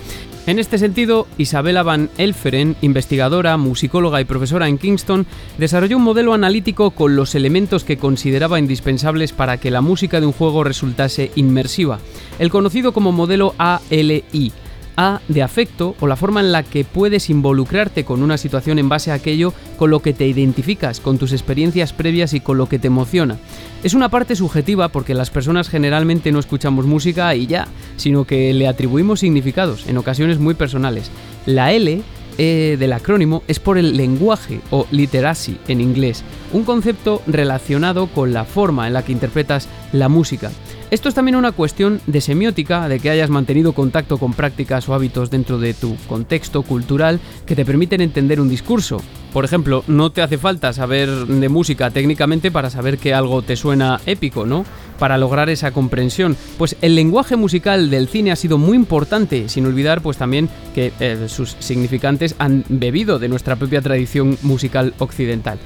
En 0.45 0.59
este 0.59 0.77
sentido, 0.77 1.25
Isabella 1.37 1.83
Van 1.83 2.09
Elferen, 2.17 2.75
investigadora, 2.81 3.55
musicóloga 3.55 4.19
y 4.19 4.25
profesora 4.25 4.67
en 4.67 4.77
Kingston, 4.77 5.25
desarrolló 5.57 5.95
un 5.95 6.03
modelo 6.03 6.33
analítico 6.33 6.91
con 6.91 7.15
los 7.15 7.33
elementos 7.33 7.85
que 7.85 7.97
consideraba 7.97 8.59
indispensables 8.59 9.31
para 9.31 9.57
que 9.57 9.71
la 9.71 9.79
música 9.79 10.19
de 10.19 10.25
un 10.25 10.33
juego 10.33 10.65
resultase 10.65 11.31
inmersiva, 11.35 11.99
el 12.39 12.49
conocido 12.49 12.91
como 12.91 13.13
modelo 13.13 13.55
ALI. 13.57 14.51
A 14.95 15.21
de 15.27 15.41
afecto 15.41 15.95
o 15.99 16.07
la 16.07 16.15
forma 16.15 16.39
en 16.39 16.51
la 16.51 16.63
que 16.63 16.83
puedes 16.83 17.29
involucrarte 17.29 18.05
con 18.05 18.21
una 18.21 18.37
situación 18.37 18.77
en 18.79 18.89
base 18.89 19.11
a 19.11 19.15
aquello 19.15 19.53
con 19.77 19.89
lo 19.89 20.01
que 20.01 20.13
te 20.13 20.27
identificas, 20.27 20.99
con 20.99 21.17
tus 21.17 21.31
experiencias 21.31 21.93
previas 21.93 22.33
y 22.33 22.39
con 22.39 22.57
lo 22.57 22.69
que 22.69 22.79
te 22.79 22.87
emociona. 22.87 23.37
Es 23.83 23.93
una 23.93 24.09
parte 24.09 24.35
subjetiva 24.35 24.89
porque 24.89 25.13
las 25.13 25.29
personas 25.29 25.69
generalmente 25.69 26.31
no 26.31 26.39
escuchamos 26.39 26.85
música 26.85 27.33
y 27.35 27.47
ya, 27.47 27.67
sino 27.97 28.25
que 28.25 28.53
le 28.53 28.67
atribuimos 28.67 29.19
significados, 29.19 29.87
en 29.87 29.97
ocasiones 29.97 30.39
muy 30.39 30.53
personales. 30.53 31.09
La 31.45 31.73
L 31.73 32.01
eh, 32.37 32.77
del 32.79 32.93
acrónimo 32.93 33.43
es 33.47 33.59
por 33.59 33.77
el 33.77 33.95
lenguaje 33.95 34.59
o 34.71 34.87
literacy 34.89 35.57
en 35.67 35.81
inglés, 35.81 36.23
un 36.51 36.63
concepto 36.63 37.21
relacionado 37.27 38.07
con 38.07 38.33
la 38.33 38.43
forma 38.43 38.87
en 38.87 38.93
la 38.93 39.03
que 39.03 39.11
interpretas 39.11 39.67
la 39.91 40.09
música. 40.09 40.51
Esto 40.91 41.09
es 41.09 41.15
también 41.15 41.35
una 41.35 41.51
cuestión 41.51 42.01
de 42.05 42.21
semiótica, 42.21 42.87
de 42.87 42.99
que 42.99 43.09
hayas 43.09 43.29
mantenido 43.29 43.73
contacto 43.73 44.17
con 44.17 44.33
prácticas 44.33 44.87
o 44.87 44.93
hábitos 44.93 45.31
dentro 45.31 45.57
de 45.57 45.73
tu 45.73 45.95
contexto 46.07 46.61
cultural 46.61 47.19
que 47.45 47.55
te 47.55 47.65
permiten 47.65 48.01
entender 48.01 48.39
un 48.39 48.49
discurso. 48.49 49.01
Por 49.33 49.45
ejemplo, 49.45 49.83
no 49.87 50.11
te 50.11 50.21
hace 50.21 50.37
falta 50.37 50.71
saber 50.73 51.09
de 51.09 51.49
música 51.49 51.89
técnicamente 51.89 52.51
para 52.51 52.69
saber 52.69 52.99
que 52.99 53.15
algo 53.15 53.41
te 53.41 53.55
suena 53.55 53.99
épico, 54.05 54.45
¿no? 54.45 54.63
Para 54.99 55.17
lograr 55.17 55.49
esa 55.49 55.71
comprensión. 55.71 56.37
Pues 56.59 56.75
el 56.81 56.93
lenguaje 56.93 57.35
musical 57.35 57.89
del 57.89 58.07
cine 58.07 58.31
ha 58.31 58.35
sido 58.35 58.59
muy 58.59 58.77
importante, 58.77 59.49
sin 59.49 59.65
olvidar 59.65 60.01
pues 60.01 60.17
también 60.17 60.49
que 60.75 60.93
eh, 60.99 61.25
sus 61.27 61.55
significantes 61.59 62.35
han 62.37 62.63
bebido 62.69 63.17
de 63.17 63.29
nuestra 63.29 63.55
propia 63.55 63.81
tradición 63.81 64.37
musical 64.43 64.93
occidental. 64.99 65.57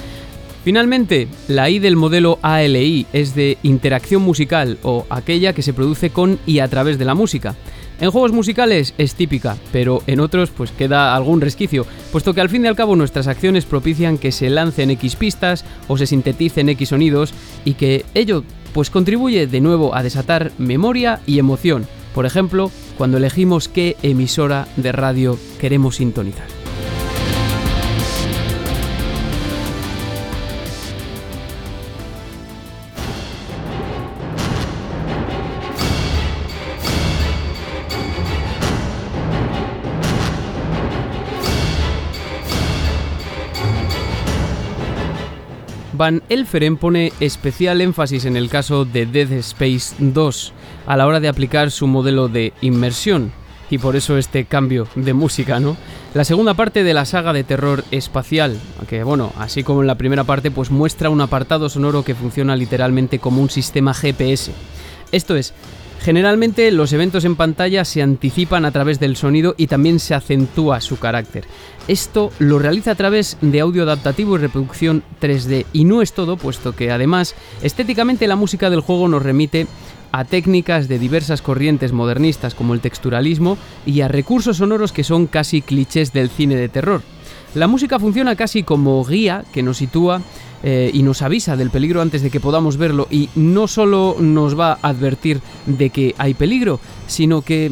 Finalmente, 0.68 1.30
la 1.48 1.70
I 1.70 1.80
del 1.80 1.96
modelo 1.96 2.40
ALI 2.42 3.06
es 3.14 3.34
de 3.36 3.58
interacción 3.64 4.22
musical 4.22 4.78
o 4.84 5.06
aquella 5.10 5.54
que 5.54 5.62
se 5.62 5.72
produce 5.72 6.10
con 6.10 6.40
y 6.46 6.60
a 6.60 6.68
través 6.68 7.00
de 7.00 7.06
la 7.06 7.16
música. 7.16 7.56
En 8.02 8.12
juegos 8.12 8.34
musicales 8.34 8.94
es 8.98 9.16
típica, 9.16 9.56
pero 9.72 10.04
en 10.08 10.20
otros 10.20 10.50
pues 10.50 10.72
queda 10.72 11.16
algún 11.16 11.40
resquicio, 11.40 11.86
puesto 12.12 12.34
que 12.34 12.42
al 12.42 12.50
fin 12.50 12.66
y 12.66 12.68
al 12.68 12.76
cabo 12.76 12.98
nuestras 12.98 13.28
acciones 13.28 13.64
propician 13.64 14.18
que 14.18 14.34
se 14.34 14.50
lancen 14.50 14.92
X 14.92 15.16
pistas 15.16 15.64
o 15.88 15.98
se 15.98 16.06
sinteticen 16.06 16.68
X 16.68 16.90
sonidos 16.90 17.34
y 17.64 17.76
que 17.76 18.04
ello 18.14 18.44
pues 18.74 18.90
contribuye 18.90 19.48
de 19.48 19.62
nuevo 19.62 19.96
a 19.96 20.04
desatar 20.04 20.52
memoria 20.58 21.22
y 21.26 21.40
emoción, 21.40 21.88
por 22.14 22.26
ejemplo, 22.26 22.72
cuando 22.98 23.16
elegimos 23.16 23.70
qué 23.70 23.96
emisora 24.04 24.68
de 24.76 24.92
radio 24.92 25.40
queremos 25.62 25.96
sintonizar. 25.96 26.57
Van 45.98 46.22
Elferen 46.30 46.78
pone 46.78 47.12
especial 47.20 47.82
énfasis 47.82 48.26
en 48.26 48.38
el 48.38 48.50
caso 48.50 48.86
de 48.86 49.08
Dead 49.08 49.32
Space 49.32 49.96
2 49.98 50.54
a 50.86 50.96
la 50.96 51.08
hora 51.08 51.20
de 51.20 51.28
aplicar 51.28 51.72
su 51.72 51.88
modelo 51.88 52.28
de 52.28 52.54
inmersión, 52.62 53.32
y 53.72 53.80
por 53.80 53.96
eso 53.96 54.16
este 54.18 54.46
cambio 54.46 54.88
de 54.94 55.14
música, 55.14 55.60
¿no? 55.60 55.76
La 56.14 56.24
segunda 56.24 56.54
parte 56.54 56.84
de 56.84 56.94
la 56.94 57.06
saga 57.06 57.34
de 57.34 57.44
terror 57.44 57.84
espacial, 57.90 58.60
que 58.88 59.04
bueno, 59.04 59.34
así 59.40 59.64
como 59.64 59.82
en 59.82 59.88
la 59.88 59.98
primera 59.98 60.24
parte, 60.24 60.52
pues 60.52 60.70
muestra 60.70 61.10
un 61.10 61.20
apartado 61.20 61.68
sonoro 61.68 62.04
que 62.04 62.14
funciona 62.14 62.56
literalmente 62.56 63.18
como 63.18 63.42
un 63.42 63.50
sistema 63.50 63.96
GPS. 63.96 64.52
Esto 65.12 65.36
es, 65.36 65.56
Generalmente 66.02 66.72
los 66.72 66.94
eventos 66.94 67.26
en 67.26 67.36
pantalla 67.36 67.84
se 67.84 68.02
anticipan 68.02 68.66
a 68.66 68.72
través 68.72 69.00
del 69.00 69.16
sonido 69.16 69.56
y 69.58 69.68
también 69.68 70.00
se 70.00 70.16
acentúa 70.16 70.80
su 70.82 70.98
carácter. 70.98 71.46
Esto 71.88 72.32
lo 72.40 72.60
realiza 72.60 72.92
a 72.92 72.96
través 72.96 73.38
de 73.42 73.60
audio 73.62 73.84
adaptativo 73.84 74.36
y 74.36 74.40
reproducción 74.40 75.04
3D. 75.22 75.66
Y 75.74 75.86
no 75.86 76.02
es 76.02 76.14
todo, 76.14 76.38
puesto 76.38 76.76
que 76.76 76.92
además 76.92 77.36
estéticamente 77.62 78.28
la 78.28 78.36
música 78.36 78.70
del 78.70 78.82
juego 78.82 79.08
nos 79.08 79.24
remite 79.24 79.68
a 80.12 80.26
técnicas 80.26 80.88
de 80.88 81.00
diversas 81.00 81.42
corrientes 81.42 81.92
modernistas 81.92 82.56
como 82.56 82.74
el 82.74 82.82
texturalismo 82.82 83.58
y 83.86 84.02
a 84.02 84.08
recursos 84.08 84.58
sonoros 84.58 84.92
que 84.92 85.04
son 85.04 85.28
casi 85.28 85.62
clichés 85.62 86.14
del 86.14 86.30
cine 86.30 86.56
de 86.56 86.70
terror. 86.70 87.02
La 87.56 87.68
música 87.68 88.00
funciona 88.00 88.36
casi 88.36 88.64
como 88.64 89.04
guía 89.04 89.44
que 89.52 89.64
nos 89.64 89.78
sitúa 89.78 90.22
eh, 90.64 90.92
y 90.94 91.04
nos 91.04 91.22
avisa 91.22 91.56
del 91.56 91.70
peligro 91.70 92.02
antes 92.02 92.22
de 92.22 92.30
que 92.30 92.40
podamos 92.40 92.78
verlo 92.78 93.08
y 93.10 93.30
no 93.36 93.68
solo 93.68 94.16
nos 94.20 94.60
va 94.60 94.74
a 94.82 94.90
advertir 94.90 95.40
de 95.66 95.90
que 95.90 96.14
hay 96.18 96.34
peligro, 96.34 96.80
sino 97.08 97.42
que 97.42 97.72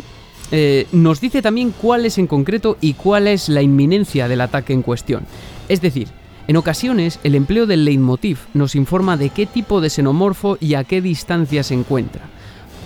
eh, 0.52 0.88
nos 0.92 1.20
dice 1.20 1.42
también 1.42 1.72
cuál 1.72 2.06
es 2.06 2.18
en 2.18 2.28
concreto 2.28 2.78
y 2.80 2.94
cuál 2.94 3.28
es 3.28 3.50
la 3.50 3.62
inminencia 3.62 4.28
del 4.28 4.42
ataque 4.42 4.74
en 4.74 4.82
cuestión. 4.82 5.26
Es 5.68 5.82
decir, 5.82 6.08
en 6.48 6.58
ocasiones 6.58 7.20
el 7.24 7.36
empleo 7.36 7.66
del 7.66 7.86
leitmotiv 7.86 8.40
nos 8.54 8.76
informa 8.76 9.18
de 9.18 9.30
qué 9.30 9.46
tipo 9.46 9.82
de 9.82 9.90
xenomorfo 9.90 10.58
y 10.60 10.76
a 10.76 10.84
qué 10.84 11.02
distancia 11.02 11.64
se 11.64 11.74
encuentra. 11.74 12.30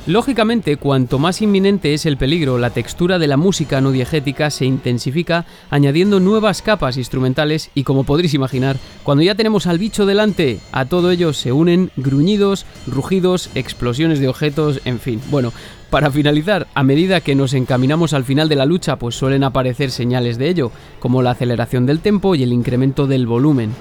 Lógicamente, 0.07 0.77
cuanto 0.77 1.19
más 1.19 1.41
inminente 1.41 1.93
es 1.93 2.05
el 2.05 2.17
peligro, 2.17 2.57
la 2.57 2.71
textura 2.71 3.19
de 3.19 3.27
la 3.27 3.37
música 3.37 3.79
no 3.81 3.91
diegética 3.91 4.49
se 4.49 4.65
intensifica 4.65 5.45
añadiendo 5.69 6.19
nuevas 6.19 6.61
capas 6.61 6.97
instrumentales 6.97 7.69
y 7.75 7.83
como 7.83 8.05
podréis 8.05 8.33
imaginar, 8.33 8.77
cuando 9.03 9.23
ya 9.23 9.35
tenemos 9.35 9.67
al 9.67 9.77
bicho 9.77 10.05
delante, 10.05 10.59
a 10.71 10.85
todo 10.85 11.11
ello 11.11 11.33
se 11.33 11.51
unen 11.51 11.91
gruñidos, 11.95 12.65
rugidos, 12.87 13.49
explosiones 13.55 14.19
de 14.19 14.29
objetos, 14.29 14.81
en 14.85 14.99
fin. 14.99 15.21
Bueno, 15.29 15.53
para 15.91 16.09
finalizar, 16.09 16.65
a 16.73 16.83
medida 16.83 17.21
que 17.21 17.35
nos 17.35 17.53
encaminamos 17.53 18.13
al 18.13 18.23
final 18.23 18.47
de 18.49 18.55
la 18.55 18.65
lucha, 18.65 18.95
pues 18.95 19.15
suelen 19.15 19.43
aparecer 19.43 19.91
señales 19.91 20.37
de 20.37 20.49
ello, 20.49 20.71
como 20.99 21.21
la 21.21 21.31
aceleración 21.31 21.85
del 21.85 21.99
tempo 21.99 22.35
y 22.35 22.43
el 22.43 22.53
incremento 22.53 23.05
del 23.05 23.27
volumen. 23.27 23.71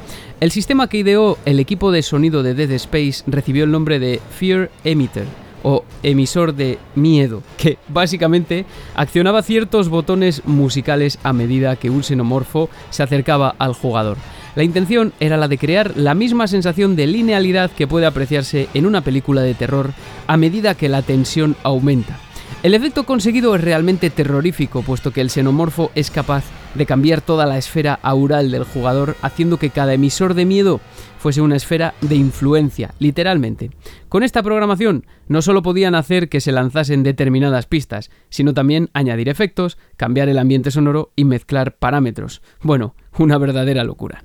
El 0.41 0.51
sistema 0.51 0.89
que 0.89 0.99
ideó 0.99 1.39
el 1.47 1.61
equipo 1.61 1.91
de 1.91 2.03
sonido 2.03 2.43
de 2.43 2.55
Dead 2.55 2.73
Space 2.73 3.23
recibió 3.27 3.65
el 3.65 3.71
nombre 3.71 3.99
de 3.99 4.21
Fear 4.39 4.71
Emitter 4.85 5.48
o 5.69 5.85
emisor 6.03 6.55
de 6.55 6.79
miedo, 6.95 7.43
que 7.59 7.77
básicamente 7.89 8.65
accionaba 8.95 9.43
ciertos 9.43 9.91
botones 9.91 10.41
musicales 10.47 11.19
a 11.23 11.35
medida 11.35 11.77
que 11.77 11.91
un 11.91 12.03
xenomorfo 12.03 12.71
se 12.89 13.03
acercaba 13.03 13.55
al 13.59 13.75
jugador. 13.75 14.17
La 14.57 14.65
intención 14.65 15.13
era 15.21 15.37
la 15.37 15.47
de 15.47 15.59
crear 15.59 15.93
la 15.95 16.15
misma 16.15 16.47
sensación 16.47 16.97
de 16.97 17.07
linealidad 17.07 17.71
que 17.71 17.87
puede 17.87 18.07
apreciarse 18.07 18.71
en 18.73 18.87
una 18.87 19.03
película 19.03 19.43
de 19.43 19.53
terror 19.53 19.93
a 20.27 20.39
medida 20.39 20.75
que 20.75 20.89
la 20.89 21.03
tensión 21.03 21.55
aumenta. 21.63 22.19
El 22.63 22.73
efecto 22.73 23.05
conseguido 23.05 23.55
es 23.55 23.61
realmente 23.61 24.09
terrorífico, 24.09 24.81
puesto 24.81 25.11
que 25.11 25.21
el 25.21 25.29
xenomorfo 25.29 25.91
es 25.95 26.11
capaz 26.11 26.45
de 26.75 26.87
cambiar 26.87 27.21
toda 27.21 27.47
la 27.47 27.59
esfera 27.59 27.99
aural 28.03 28.51
del 28.51 28.65
jugador, 28.65 29.17
haciendo 29.23 29.59
que 29.59 29.71
cada 29.71 29.95
emisor 29.95 30.35
de 30.35 30.45
miedo 30.45 30.81
fuese 31.19 31.41
una 31.41 31.57
esfera 31.57 31.95
de 32.01 32.15
influencia, 32.15 32.95
literalmente. 32.99 33.71
Con 34.09 34.23
esta 34.23 34.43
programación 34.43 35.05
no 35.27 35.43
solo 35.43 35.63
podían 35.63 35.95
hacer 35.95 36.29
que 36.29 36.41
se 36.41 36.53
lanzasen 36.53 37.03
determinadas 37.03 37.67
pistas, 37.67 38.11
sino 38.29 38.55
también 38.55 38.89
añadir 38.93 39.29
efectos, 39.29 39.79
cambiar 39.97 40.29
el 40.29 40.39
ambiente 40.39 40.71
sonoro 40.71 41.13
y 41.17 41.25
mezclar 41.25 41.77
parámetros. 41.77 42.43
Bueno, 42.63 42.95
una 43.19 43.39
verdadera 43.39 43.85
locura. 43.85 44.25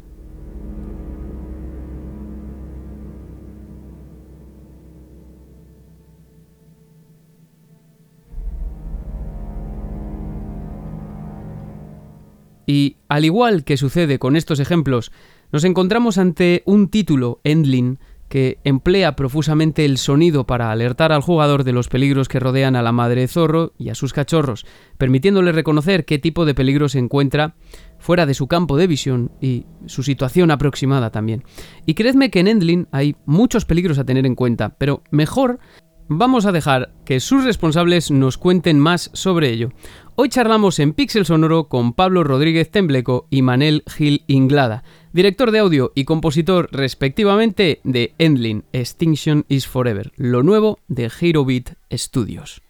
Y 12.66 12.98
al 13.10 13.26
igual 13.26 13.64
que 13.64 13.78
sucede 13.78 14.20
con 14.20 14.36
estos 14.36 14.60
ejemplos, 14.60 15.12
nos 15.52 15.64
encontramos 15.64 16.18
ante 16.18 16.64
un 16.66 16.90
título, 16.90 17.40
Endling, 17.44 18.00
que 18.34 18.58
emplea 18.64 19.16
profusamente 19.16 19.86
el 19.86 20.00
sonido 20.00 20.48
para 20.48 20.72
alertar 20.72 21.12
al 21.12 21.22
jugador 21.22 21.64
de 21.64 21.72
los 21.72 21.88
peligros 21.88 22.28
que 22.28 22.40
rodean 22.40 22.76
a 22.76 22.82
la 22.82 22.92
madre 22.92 23.28
zorro 23.28 23.74
y 23.78 23.90
a 23.90 23.96
sus 23.96 24.12
cachorros, 24.12 24.66
permitiéndole 24.98 25.52
reconocer 25.52 26.04
qué 26.04 26.18
tipo 26.18 26.44
de 26.46 26.56
peligro 26.56 26.90
se 26.90 26.98
encuentra 26.98 27.54
fuera 28.00 28.26
de 28.26 28.34
su 28.34 28.48
campo 28.48 28.76
de 28.76 28.88
visión 28.88 29.32
y 29.40 29.68
su 29.86 30.02
situación 30.02 30.50
aproximada 30.50 31.12
también. 31.12 31.44
Y 31.86 31.94
creedme 31.94 32.32
que 32.32 32.40
en 32.40 32.48
Endling 32.48 32.88
hay 32.92 33.16
muchos 33.28 33.66
peligros 33.66 34.00
a 34.00 34.04
tener 34.04 34.26
en 34.26 34.34
cuenta, 34.34 34.78
pero 34.80 35.04
mejor 35.12 35.60
vamos 36.08 36.46
a 36.46 36.52
dejar 36.52 36.92
que 37.06 37.20
sus 37.20 37.44
responsables 37.44 38.10
nos 38.10 38.38
cuenten 38.38 38.80
más 38.80 39.12
sobre 39.14 39.50
ello. 39.50 39.70
Hoy 40.16 40.30
charlamos 40.30 40.80
en 40.80 40.94
Pixel 40.94 41.26
Sonoro 41.26 41.66
con 41.66 41.94
Pablo 41.94 42.24
Rodríguez 42.24 42.72
Tembleco 42.72 43.28
y 43.30 43.42
Manel 43.42 43.84
Gil 43.88 44.24
Inglada, 44.28 44.84
director 45.12 45.52
de 45.52 45.60
audio 45.60 45.92
y 45.96 46.06
compositor 46.06 46.70
respectivamente 46.72 47.82
de 47.84 48.14
Endling, 48.18 48.64
Extinction 48.74 49.46
is 49.48 49.68
Forever, 49.68 50.12
lo 50.16 50.42
nuevo 50.42 50.80
de 50.88 51.12
Hero 51.22 51.46
Beat 51.46 51.76
Studios. 51.92 52.63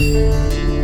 En 0.00 0.79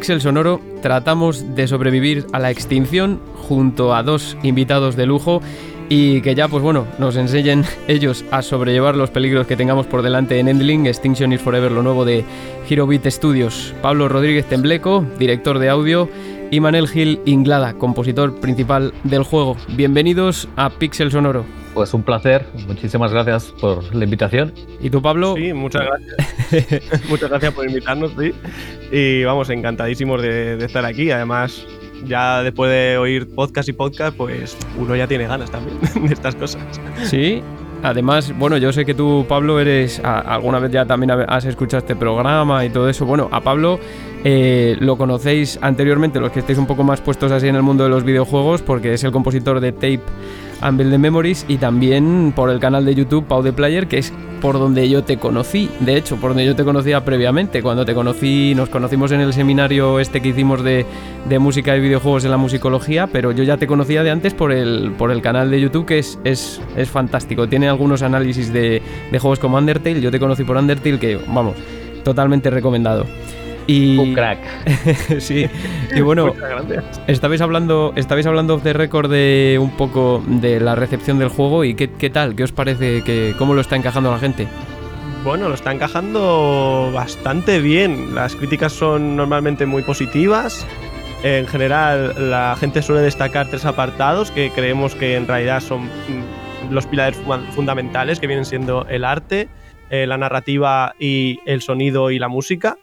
Pixel 0.00 0.22
Sonoro 0.22 0.62
tratamos 0.80 1.54
de 1.54 1.68
sobrevivir 1.68 2.24
a 2.32 2.38
la 2.38 2.50
extinción 2.50 3.20
junto 3.34 3.94
a 3.94 4.02
dos 4.02 4.34
invitados 4.42 4.96
de 4.96 5.04
lujo 5.04 5.42
y 5.90 6.22
que 6.22 6.34
ya 6.34 6.48
pues 6.48 6.62
bueno 6.62 6.86
nos 6.98 7.16
enseñen 7.16 7.66
ellos 7.86 8.24
a 8.30 8.40
sobrellevar 8.40 8.96
los 8.96 9.10
peligros 9.10 9.46
que 9.46 9.58
tengamos 9.58 9.86
por 9.86 10.00
delante 10.00 10.38
en 10.38 10.48
Endling, 10.48 10.86
Extinction 10.86 11.34
is 11.34 11.42
Forever, 11.42 11.70
lo 11.70 11.82
nuevo 11.82 12.06
de 12.06 12.24
Hirobit 12.66 13.08
Studios. 13.08 13.74
Pablo 13.82 14.08
Rodríguez 14.08 14.46
Tembleco, 14.46 15.04
director 15.18 15.58
de 15.58 15.68
audio, 15.68 16.08
y 16.50 16.60
Manel 16.60 16.88
Gil 16.88 17.20
Inglada, 17.26 17.74
compositor 17.74 18.40
principal 18.40 18.94
del 19.04 19.22
juego. 19.22 19.58
Bienvenidos 19.68 20.48
a 20.56 20.70
Pixel 20.70 21.12
Sonoro. 21.12 21.59
Pues 21.74 21.94
un 21.94 22.02
placer, 22.02 22.44
muchísimas 22.66 23.12
gracias 23.12 23.54
por 23.60 23.94
la 23.94 24.04
invitación. 24.04 24.52
¿Y 24.80 24.90
tú, 24.90 25.00
Pablo? 25.00 25.34
Sí, 25.36 25.52
muchas 25.52 25.82
gracias. 25.82 27.00
muchas 27.08 27.30
gracias 27.30 27.54
por 27.54 27.66
invitarnos, 27.66 28.12
sí. 28.18 28.32
Y 28.90 29.24
vamos, 29.24 29.50
encantadísimos 29.50 30.20
de, 30.20 30.56
de, 30.56 30.66
estar 30.66 30.84
aquí. 30.84 31.10
Además, 31.10 31.64
ya 32.04 32.42
después 32.42 32.70
de 32.70 32.98
oír 32.98 33.32
podcast 33.34 33.68
y 33.68 33.72
podcast, 33.72 34.16
pues 34.16 34.56
uno 34.78 34.96
ya 34.96 35.06
tiene 35.06 35.26
ganas 35.26 35.50
también 35.50 35.78
de 36.06 36.12
estas 36.12 36.34
cosas. 36.34 36.62
Sí, 37.04 37.42
Además, 37.82 38.36
bueno, 38.36 38.58
yo 38.58 38.72
sé 38.72 38.84
que 38.84 38.92
tú, 38.92 39.24
Pablo, 39.26 39.58
eres. 39.58 40.00
alguna 40.04 40.58
vez 40.58 40.70
ya 40.70 40.84
también 40.84 41.10
has 41.10 41.44
escuchado 41.46 41.78
este 41.78 41.96
programa 41.96 42.64
y 42.64 42.70
todo 42.70 42.88
eso. 42.88 43.06
Bueno, 43.06 43.28
a 43.32 43.40
Pablo 43.40 43.80
eh, 44.22 44.76
lo 44.80 44.98
conocéis 44.98 45.58
anteriormente, 45.62 46.20
los 46.20 46.30
que 46.30 46.40
estéis 46.40 46.58
un 46.58 46.66
poco 46.66 46.84
más 46.84 47.00
puestos 47.00 47.32
así 47.32 47.48
en 47.48 47.56
el 47.56 47.62
mundo 47.62 47.84
de 47.84 47.90
los 47.90 48.04
videojuegos, 48.04 48.60
porque 48.60 48.94
es 48.94 49.04
el 49.04 49.12
compositor 49.12 49.60
de 49.60 49.72
Tape 49.72 50.00
Build 50.62 50.90
the 50.90 50.98
Memories 50.98 51.46
y 51.48 51.56
también 51.56 52.32
por 52.34 52.50
el 52.50 52.60
canal 52.60 52.84
de 52.84 52.94
YouTube 52.94 53.26
Pau 53.26 53.42
the 53.42 53.52
Player, 53.52 53.88
que 53.88 53.98
es 53.98 54.12
por 54.40 54.58
donde 54.58 54.88
yo 54.88 55.04
te 55.04 55.18
conocí, 55.18 55.70
de 55.80 55.96
hecho, 55.96 56.16
por 56.16 56.30
donde 56.30 56.46
yo 56.46 56.56
te 56.56 56.64
conocía 56.64 57.04
previamente. 57.04 57.62
Cuando 57.62 57.84
te 57.84 57.94
conocí, 57.94 58.54
nos 58.54 58.68
conocimos 58.68 59.12
en 59.12 59.20
el 59.20 59.32
seminario 59.32 60.00
este 60.00 60.20
que 60.20 60.28
hicimos 60.28 60.62
de, 60.62 60.86
música 61.38 61.76
y 61.76 61.80
videojuegos 61.80 62.24
en 62.24 62.30
la 62.30 62.36
musicología, 62.36 63.06
pero 63.06 63.32
yo 63.32 63.44
ya 63.44 63.56
te 63.56 63.66
conocía 63.66 64.02
de 64.02 64.10
antes 64.10 64.34
por 64.34 64.52
el, 64.52 64.92
por 64.96 65.10
el 65.10 65.22
canal 65.22 65.50
de 65.50 65.60
YouTube, 65.60 65.86
que 65.86 65.98
es, 65.98 66.18
es, 66.24 66.60
es 66.76 66.88
fantástico. 66.88 67.48
Tiene 67.48 67.68
algunos 67.68 68.02
análisis 68.02 68.52
de, 68.52 68.82
de 69.10 69.18
juegos 69.18 69.38
como 69.38 69.58
Undertale, 69.58 70.00
yo 70.00 70.10
te 70.10 70.18
conocí 70.18 70.44
por 70.44 70.56
Undertale, 70.56 70.98
que 70.98 71.18
vamos, 71.28 71.56
totalmente 72.02 72.50
recomendado. 72.50 73.06
Y... 73.66 73.98
Un 73.98 74.14
crack. 74.14 74.38
sí. 75.18 75.46
Y 75.94 76.00
bueno, 76.00 76.34
estabais 77.06 77.40
hablando, 77.40 77.92
estabais 77.96 78.26
hablando 78.26 78.58
de 78.58 78.72
récord 78.72 79.10
de 79.10 79.58
un 79.60 79.70
poco 79.70 80.22
de 80.26 80.60
la 80.60 80.74
recepción 80.74 81.18
del 81.18 81.28
juego 81.28 81.64
y 81.64 81.74
qué, 81.74 82.10
tal, 82.10 82.34
qué 82.34 82.44
os 82.44 82.52
parece, 82.52 83.02
que, 83.02 83.34
cómo 83.38 83.54
lo 83.54 83.60
está 83.60 83.76
encajando 83.76 84.10
la 84.10 84.18
gente. 84.18 84.48
Bueno, 85.24 85.48
lo 85.48 85.54
está 85.54 85.72
encajando 85.72 86.90
bastante 86.94 87.60
bien. 87.60 88.14
Las 88.14 88.34
críticas 88.36 88.72
son 88.72 89.16
normalmente 89.16 89.66
muy 89.66 89.82
positivas. 89.82 90.66
En 91.22 91.46
general, 91.46 92.30
la 92.30 92.56
gente 92.58 92.80
suele 92.80 93.02
destacar 93.02 93.48
tres 93.48 93.66
apartados 93.66 94.30
que 94.30 94.50
creemos 94.50 94.94
que 94.94 95.16
en 95.16 95.28
realidad 95.28 95.60
son 95.60 95.84
mm, 95.84 96.70
los 96.72 96.86
pilares 96.86 97.20
fundamentales, 97.54 98.18
que 98.18 98.26
vienen 98.26 98.46
siendo 98.46 98.86
el 98.86 99.04
arte, 99.04 99.48
eh, 99.90 100.06
la 100.06 100.16
narrativa 100.16 100.94
y 100.98 101.40
el 101.44 101.60
sonido 101.60 102.10
y 102.10 102.18
la 102.18 102.28
música. 102.28 102.78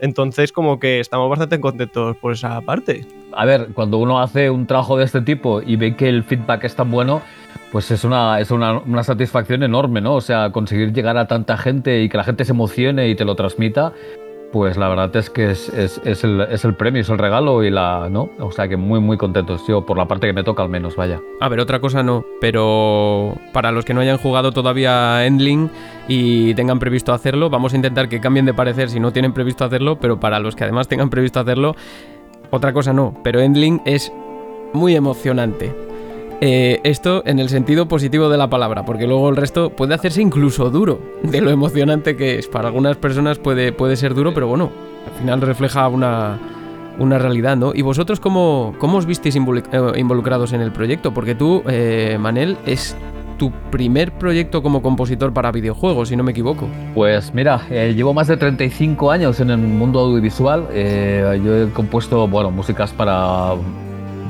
Entonces, 0.00 0.52
como 0.52 0.78
que 0.80 1.00
estamos 1.00 1.28
bastante 1.28 1.60
contentos 1.60 2.16
por 2.16 2.32
esa 2.32 2.60
parte. 2.62 3.06
A 3.32 3.44
ver, 3.44 3.68
cuando 3.74 3.98
uno 3.98 4.20
hace 4.20 4.50
un 4.50 4.66
trabajo 4.66 4.96
de 4.96 5.04
este 5.04 5.20
tipo 5.20 5.60
y 5.62 5.76
ve 5.76 5.94
que 5.94 6.08
el 6.08 6.24
feedback 6.24 6.64
es 6.64 6.74
tan 6.74 6.90
bueno, 6.90 7.22
pues 7.70 7.90
es 7.90 8.04
una, 8.04 8.40
es 8.40 8.50
una, 8.50 8.78
una 8.78 9.04
satisfacción 9.04 9.62
enorme, 9.62 10.00
¿no? 10.00 10.14
O 10.14 10.20
sea, 10.20 10.50
conseguir 10.50 10.92
llegar 10.92 11.16
a 11.16 11.26
tanta 11.26 11.56
gente 11.56 12.02
y 12.02 12.08
que 12.08 12.16
la 12.16 12.24
gente 12.24 12.44
se 12.44 12.52
emocione 12.52 13.08
y 13.08 13.14
te 13.14 13.24
lo 13.24 13.36
transmita, 13.36 13.92
pues 14.52 14.76
la 14.76 14.88
verdad 14.88 15.14
es 15.16 15.30
que 15.30 15.50
es, 15.50 15.68
el, 15.68 16.74
premio, 16.74 17.02
es 17.02 17.08
el 17.08 17.18
regalo 17.18 17.62
y 17.62 17.70
la. 17.70 18.08
¿no? 18.10 18.30
O 18.38 18.50
sea 18.50 18.68
que 18.68 18.76
muy, 18.76 19.00
muy 19.00 19.16
contentos, 19.16 19.66
yo, 19.66 19.86
por 19.86 19.96
la 19.96 20.06
parte 20.06 20.26
que 20.26 20.32
me 20.32 20.42
toca 20.42 20.62
al 20.62 20.68
menos, 20.68 20.96
vaya. 20.96 21.20
A 21.40 21.48
ver, 21.48 21.60
otra 21.60 21.80
cosa 21.80 22.02
no, 22.02 22.24
pero 22.40 23.34
para 23.52 23.72
los 23.72 23.84
que 23.84 23.94
no 23.94 24.00
hayan 24.00 24.18
jugado 24.18 24.52
todavía 24.52 25.24
Endling 25.26 25.70
y 26.08 26.54
tengan 26.54 26.78
previsto 26.78 27.12
hacerlo, 27.12 27.50
vamos 27.50 27.72
a 27.72 27.76
intentar 27.76 28.08
que 28.08 28.20
cambien 28.20 28.46
de 28.46 28.54
parecer 28.54 28.90
si 28.90 29.00
no 29.00 29.12
tienen 29.12 29.32
previsto 29.32 29.64
hacerlo, 29.64 29.98
pero 29.98 30.18
para 30.18 30.40
los 30.40 30.56
que 30.56 30.64
además 30.64 30.88
tengan 30.88 31.10
previsto 31.10 31.40
hacerlo, 31.40 31.76
otra 32.50 32.72
cosa 32.72 32.92
no, 32.92 33.14
pero 33.22 33.40
Endling 33.40 33.82
es 33.84 34.12
muy 34.72 34.96
emocionante. 34.96 35.89
Eh, 36.42 36.80
esto 36.84 37.22
en 37.26 37.38
el 37.38 37.50
sentido 37.50 37.86
positivo 37.86 38.30
de 38.30 38.38
la 38.38 38.48
palabra, 38.48 38.84
porque 38.84 39.06
luego 39.06 39.28
el 39.28 39.36
resto 39.36 39.70
puede 39.70 39.94
hacerse 39.94 40.22
incluso 40.22 40.70
duro, 40.70 40.98
de 41.22 41.42
lo 41.42 41.50
emocionante 41.50 42.16
que 42.16 42.38
es. 42.38 42.48
Para 42.48 42.68
algunas 42.68 42.96
personas 42.96 43.38
puede, 43.38 43.72
puede 43.72 43.96
ser 43.96 44.14
duro, 44.14 44.32
pero 44.32 44.46
bueno, 44.46 44.70
al 45.06 45.18
final 45.18 45.42
refleja 45.42 45.86
una, 45.88 46.38
una 46.98 47.18
realidad, 47.18 47.58
¿no? 47.58 47.72
¿Y 47.74 47.82
vosotros 47.82 48.20
cómo, 48.20 48.74
cómo 48.78 48.96
os 48.96 49.04
visteis 49.04 49.36
eh, 49.36 49.40
involucrados 49.96 50.54
en 50.54 50.62
el 50.62 50.72
proyecto? 50.72 51.12
Porque 51.12 51.34
tú, 51.34 51.62
eh, 51.68 52.16
Manel, 52.18 52.56
es 52.64 52.96
tu 53.36 53.50
primer 53.70 54.12
proyecto 54.12 54.62
como 54.62 54.80
compositor 54.80 55.34
para 55.34 55.52
videojuegos, 55.52 56.08
si 56.08 56.16
no 56.16 56.22
me 56.22 56.32
equivoco. 56.32 56.68
Pues 56.94 57.34
mira, 57.34 57.66
llevo 57.68 58.14
más 58.14 58.28
de 58.28 58.36
35 58.38 59.10
años 59.10 59.40
en 59.40 59.50
el 59.50 59.58
mundo 59.58 60.00
audiovisual. 60.00 60.68
yo 61.42 61.56
he 61.56 61.70
compuesto, 61.72 62.28
bueno, 62.28 62.50
músicas 62.50 62.92
para 62.92 63.54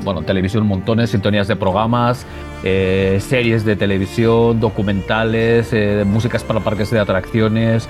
bueno, 0.03 0.23
televisión, 0.23 0.65
montones, 0.65 1.11
sintonías 1.11 1.47
de 1.47 1.55
programas, 1.55 2.25
eh, 2.63 3.17
series 3.21 3.65
de 3.65 3.75
televisión, 3.75 4.59
documentales, 4.59 5.73
eh, 5.73 6.03
músicas 6.05 6.43
para 6.43 6.59
parques 6.59 6.91
de 6.91 6.99
atracciones, 6.99 7.87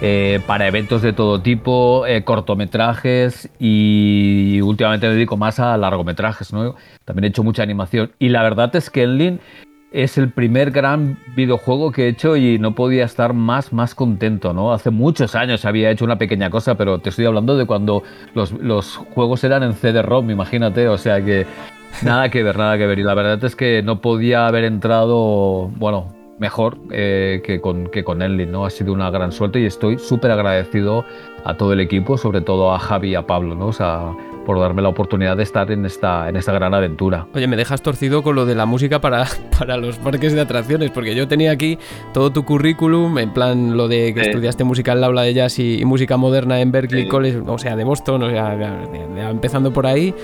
eh, 0.00 0.40
para 0.46 0.66
eventos 0.66 1.02
de 1.02 1.12
todo 1.12 1.40
tipo, 1.40 2.04
cortometrajes 2.24 3.48
y 3.58 4.60
últimamente 4.62 5.08
me 5.08 5.14
dedico 5.14 5.36
más 5.36 5.60
a 5.60 5.76
largometrajes, 5.76 6.52
¿no? 6.52 6.74
También 7.04 7.24
he 7.24 7.28
hecho 7.28 7.42
mucha 7.42 7.62
animación 7.62 8.12
y 8.18 8.28
la 8.28 8.42
verdad 8.42 8.74
es 8.76 8.90
que 8.90 9.02
Enlin 9.02 9.40
es 9.94 10.18
el 10.18 10.30
primer 10.30 10.72
gran 10.72 11.16
videojuego 11.36 11.92
que 11.92 12.06
he 12.06 12.08
hecho 12.08 12.36
y 12.36 12.58
no 12.58 12.74
podía 12.74 13.04
estar 13.04 13.32
más, 13.32 13.72
más 13.72 13.94
contento, 13.94 14.52
¿no? 14.52 14.72
Hace 14.72 14.90
muchos 14.90 15.36
años 15.36 15.64
había 15.64 15.88
hecho 15.88 16.04
una 16.04 16.18
pequeña 16.18 16.50
cosa, 16.50 16.74
pero 16.74 16.98
te 16.98 17.10
estoy 17.10 17.26
hablando 17.26 17.56
de 17.56 17.64
cuando 17.64 18.02
los, 18.34 18.50
los 18.50 18.96
juegos 18.96 19.44
eran 19.44 19.62
en 19.62 19.72
CD-ROM, 19.72 20.28
imagínate, 20.30 20.88
o 20.88 20.98
sea 20.98 21.24
que 21.24 21.46
nada 22.02 22.28
que 22.28 22.42
ver, 22.42 22.58
nada 22.58 22.76
que 22.76 22.86
ver. 22.86 22.98
Y 22.98 23.04
la 23.04 23.14
verdad 23.14 23.42
es 23.44 23.54
que 23.54 23.82
no 23.84 24.00
podía 24.00 24.48
haber 24.48 24.64
entrado, 24.64 25.68
bueno, 25.76 26.12
mejor 26.40 26.76
eh, 26.90 27.40
que 27.44 27.60
con, 27.60 27.86
que 27.86 28.02
con 28.02 28.18
¿no? 28.18 28.66
Ha 28.66 28.70
sido 28.70 28.92
una 28.92 29.10
gran 29.10 29.30
suerte 29.30 29.60
y 29.60 29.66
estoy 29.66 29.98
súper 30.00 30.32
agradecido 30.32 31.04
a 31.44 31.54
todo 31.54 31.72
el 31.72 31.78
equipo, 31.78 32.18
sobre 32.18 32.40
todo 32.40 32.74
a 32.74 32.80
Javi 32.80 33.10
y 33.10 33.14
a 33.14 33.28
Pablo, 33.28 33.54
¿no? 33.54 33.68
O 33.68 33.72
sea, 33.72 34.10
por 34.44 34.60
darme 34.60 34.82
la 34.82 34.88
oportunidad 34.88 35.36
de 35.36 35.42
estar 35.42 35.70
en 35.70 35.84
esta, 35.86 36.28
en 36.28 36.36
esta 36.36 36.52
gran 36.52 36.74
aventura. 36.74 37.26
Oye, 37.34 37.46
me 37.46 37.56
dejas 37.56 37.82
torcido 37.82 38.22
con 38.22 38.36
lo 38.36 38.46
de 38.46 38.54
la 38.54 38.66
música 38.66 39.00
para, 39.00 39.26
para 39.58 39.76
los 39.76 39.96
parques 39.98 40.32
de 40.32 40.40
atracciones, 40.40 40.90
porque 40.90 41.14
yo 41.14 41.28
tenía 41.28 41.52
aquí 41.52 41.78
todo 42.12 42.30
tu 42.30 42.44
currículum, 42.44 43.18
en 43.18 43.32
plan 43.32 43.76
lo 43.76 43.88
de 43.88 44.14
que 44.14 44.22
estudiaste 44.22 44.64
música 44.64 44.92
en 44.92 45.00
la 45.00 45.08
aula 45.08 45.22
de 45.22 45.34
jazz 45.34 45.58
y, 45.58 45.84
música 45.84 46.16
moderna 46.16 46.60
en 46.60 46.72
Berkeley 46.72 47.08
College, 47.08 47.42
o 47.46 47.58
sea, 47.58 47.76
de 47.76 47.84
Boston, 47.84 48.22
o 48.22 48.30
sea, 48.30 48.56
empezando 49.30 49.72
por 49.72 49.86
ahí. 49.86 50.14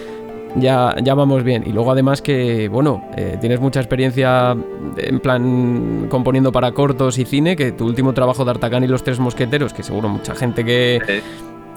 Ya, 0.57 0.97
ya, 1.01 1.15
vamos 1.15 1.45
bien. 1.45 1.63
Y 1.65 1.73
luego 1.73 1.93
además 1.93 2.23
que, 2.23 2.69
bueno, 2.69 3.05
eh, 3.17 3.37
tienes 3.41 3.61
mucha 3.61 3.79
experiencia 3.79 4.57
en 4.97 5.21
plan 5.21 6.07
componiendo 6.09 6.51
para 6.51 6.73
cortos 6.73 7.19
y 7.19 7.25
cine, 7.25 7.55
que 7.55 7.71
tu 7.71 7.87
último 7.87 8.13
trabajo 8.15 8.45
de 8.45 8.51
Artacan 8.51 8.83
y 8.83 8.89
los 8.89 9.05
Tres 9.05 9.21
Mosqueteros, 9.21 9.73
que 9.73 9.85
seguro 9.85 10.09
mucha 10.09 10.35
gente 10.35 10.65
que, 10.65 11.23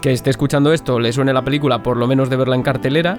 que 0.03 0.11
esté 0.11 0.29
escuchando 0.29 0.73
esto 0.73 0.99
le 0.99 1.13
suene 1.13 1.31
la 1.31 1.43
película, 1.43 1.81
por 1.81 1.95
lo 1.95 2.07
menos 2.07 2.29
de 2.29 2.35
verla 2.35 2.57
en 2.57 2.61
cartelera. 2.61 3.17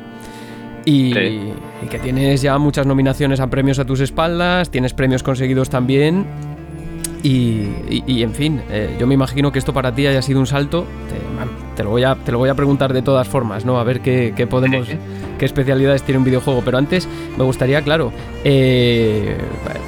Y, 0.85 1.15
que 1.15 1.99
tienes 1.99 2.43
ya 2.43 2.59
muchas 2.59 2.87
nominaciones 2.87 3.41
a 3.41 3.47
premios 3.47 3.79
a 3.79 3.87
tus 3.87 4.01
espaldas, 4.01 4.69
tienes 4.69 4.93
premios 4.93 5.23
conseguidos 5.23 5.71
también. 5.71 6.27
Y, 7.23 8.23
en 8.23 8.35
fin, 8.35 8.61
eh, 8.71 8.95
yo 9.01 9.07
me 9.07 9.15
imagino 9.15 9.51
que 9.51 9.59
esto 9.59 9.73
para 9.73 9.95
ti 9.95 10.07
haya 10.07 10.21
sido 10.21 10.39
un 10.41 10.47
salto 10.47 10.87
te 11.75 11.83
lo 11.83 11.91
voy 11.91 12.05
a, 12.05 12.15
te 12.15 12.33
lo 12.33 12.39
voy 12.39 12.51
a 12.51 12.55
preguntar 12.55 12.93
de 12.93 13.01
todas 13.01 13.27
formas, 13.27 13.65
¿no? 13.65 13.79
A 13.79 13.85
ver 13.85 14.01
qué, 14.01 14.47
podemos, 14.49 14.87
qué 15.39 15.45
especialidades 15.45 16.03
tiene 16.03 16.19
un 16.19 16.25
videojuego. 16.25 16.63
Pero 16.63 16.77
antes 16.77 17.09
me 17.39 17.45
gustaría, 17.45 17.81
claro, 17.81 18.13
eh, 18.45 19.39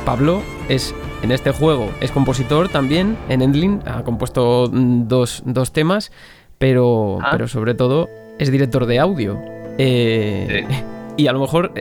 Pablo 0.07 0.43
es 0.71 0.95
en 1.23 1.33
este 1.33 1.51
juego 1.51 1.91
es 2.01 2.11
compositor 2.13 2.69
también 2.69 3.17
en 3.29 3.43
Endling, 3.43 3.81
ha 3.87 4.03
compuesto 4.03 4.69
mm, 4.71 5.09
dos, 5.09 5.43
temas, 5.73 6.13
pero, 6.59 7.19
ah. 7.23 7.29
pero 7.31 7.49
sobre 7.49 7.75
todo 7.75 8.09
es 8.39 8.51
director 8.51 8.87
de 8.87 8.99
audio. 8.99 9.41
Eh, 9.79 10.67
y 11.17 11.27
a 11.27 11.33
lo 11.33 11.41
mejor 11.41 11.73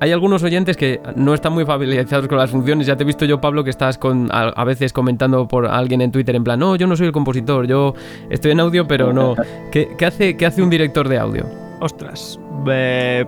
hay 0.00 0.12
algunos 0.12 0.42
oyentes 0.42 0.76
que 0.76 1.00
no 1.16 1.34
están 1.34 1.52
muy 1.52 1.64
familiarizados 1.64 2.28
con 2.28 2.38
las 2.38 2.50
funciones. 2.50 2.86
Ya 2.86 2.96
te 2.96 3.02
he 3.02 3.06
visto 3.06 3.24
yo, 3.24 3.40
Pablo, 3.40 3.64
que 3.64 3.70
estás 3.70 3.98
con, 3.98 4.28
a, 4.30 4.64
veces 4.64 4.92
comentando 4.92 5.48
por 5.48 5.66
alguien 5.66 6.00
en 6.00 6.12
Twitter 6.12 6.36
en 6.36 6.44
plan, 6.44 6.58
no, 6.58 6.76
yo 6.76 6.86
no 6.86 6.96
soy 6.96 7.06
el 7.06 7.12
compositor, 7.12 7.66
yo 7.66 7.94
estoy 8.30 8.52
en 8.52 8.60
audio, 8.60 8.86
pero 8.86 9.12
no. 9.12 9.34
¿Qué, 9.72 9.88
hace, 10.06 10.36
qué 10.36 10.46
hace 10.46 10.62
un 10.62 10.70
director 10.70 11.08
de 11.08 11.18
audio? 11.18 11.46
Ostras, 11.80 12.38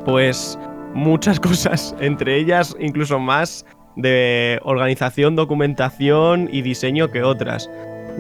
pues 0.05 0.59
muchas 0.95 1.41
cosas, 1.41 1.95
entre 2.01 2.37
ellas 2.37 2.77
incluso 2.79 3.19
más 3.19 3.65
de 3.97 4.61
organización, 4.63 5.37
documentación 5.37 6.49
y 6.53 6.63
diseño 6.63 7.11
que 7.11 7.23
otras. 7.23 7.69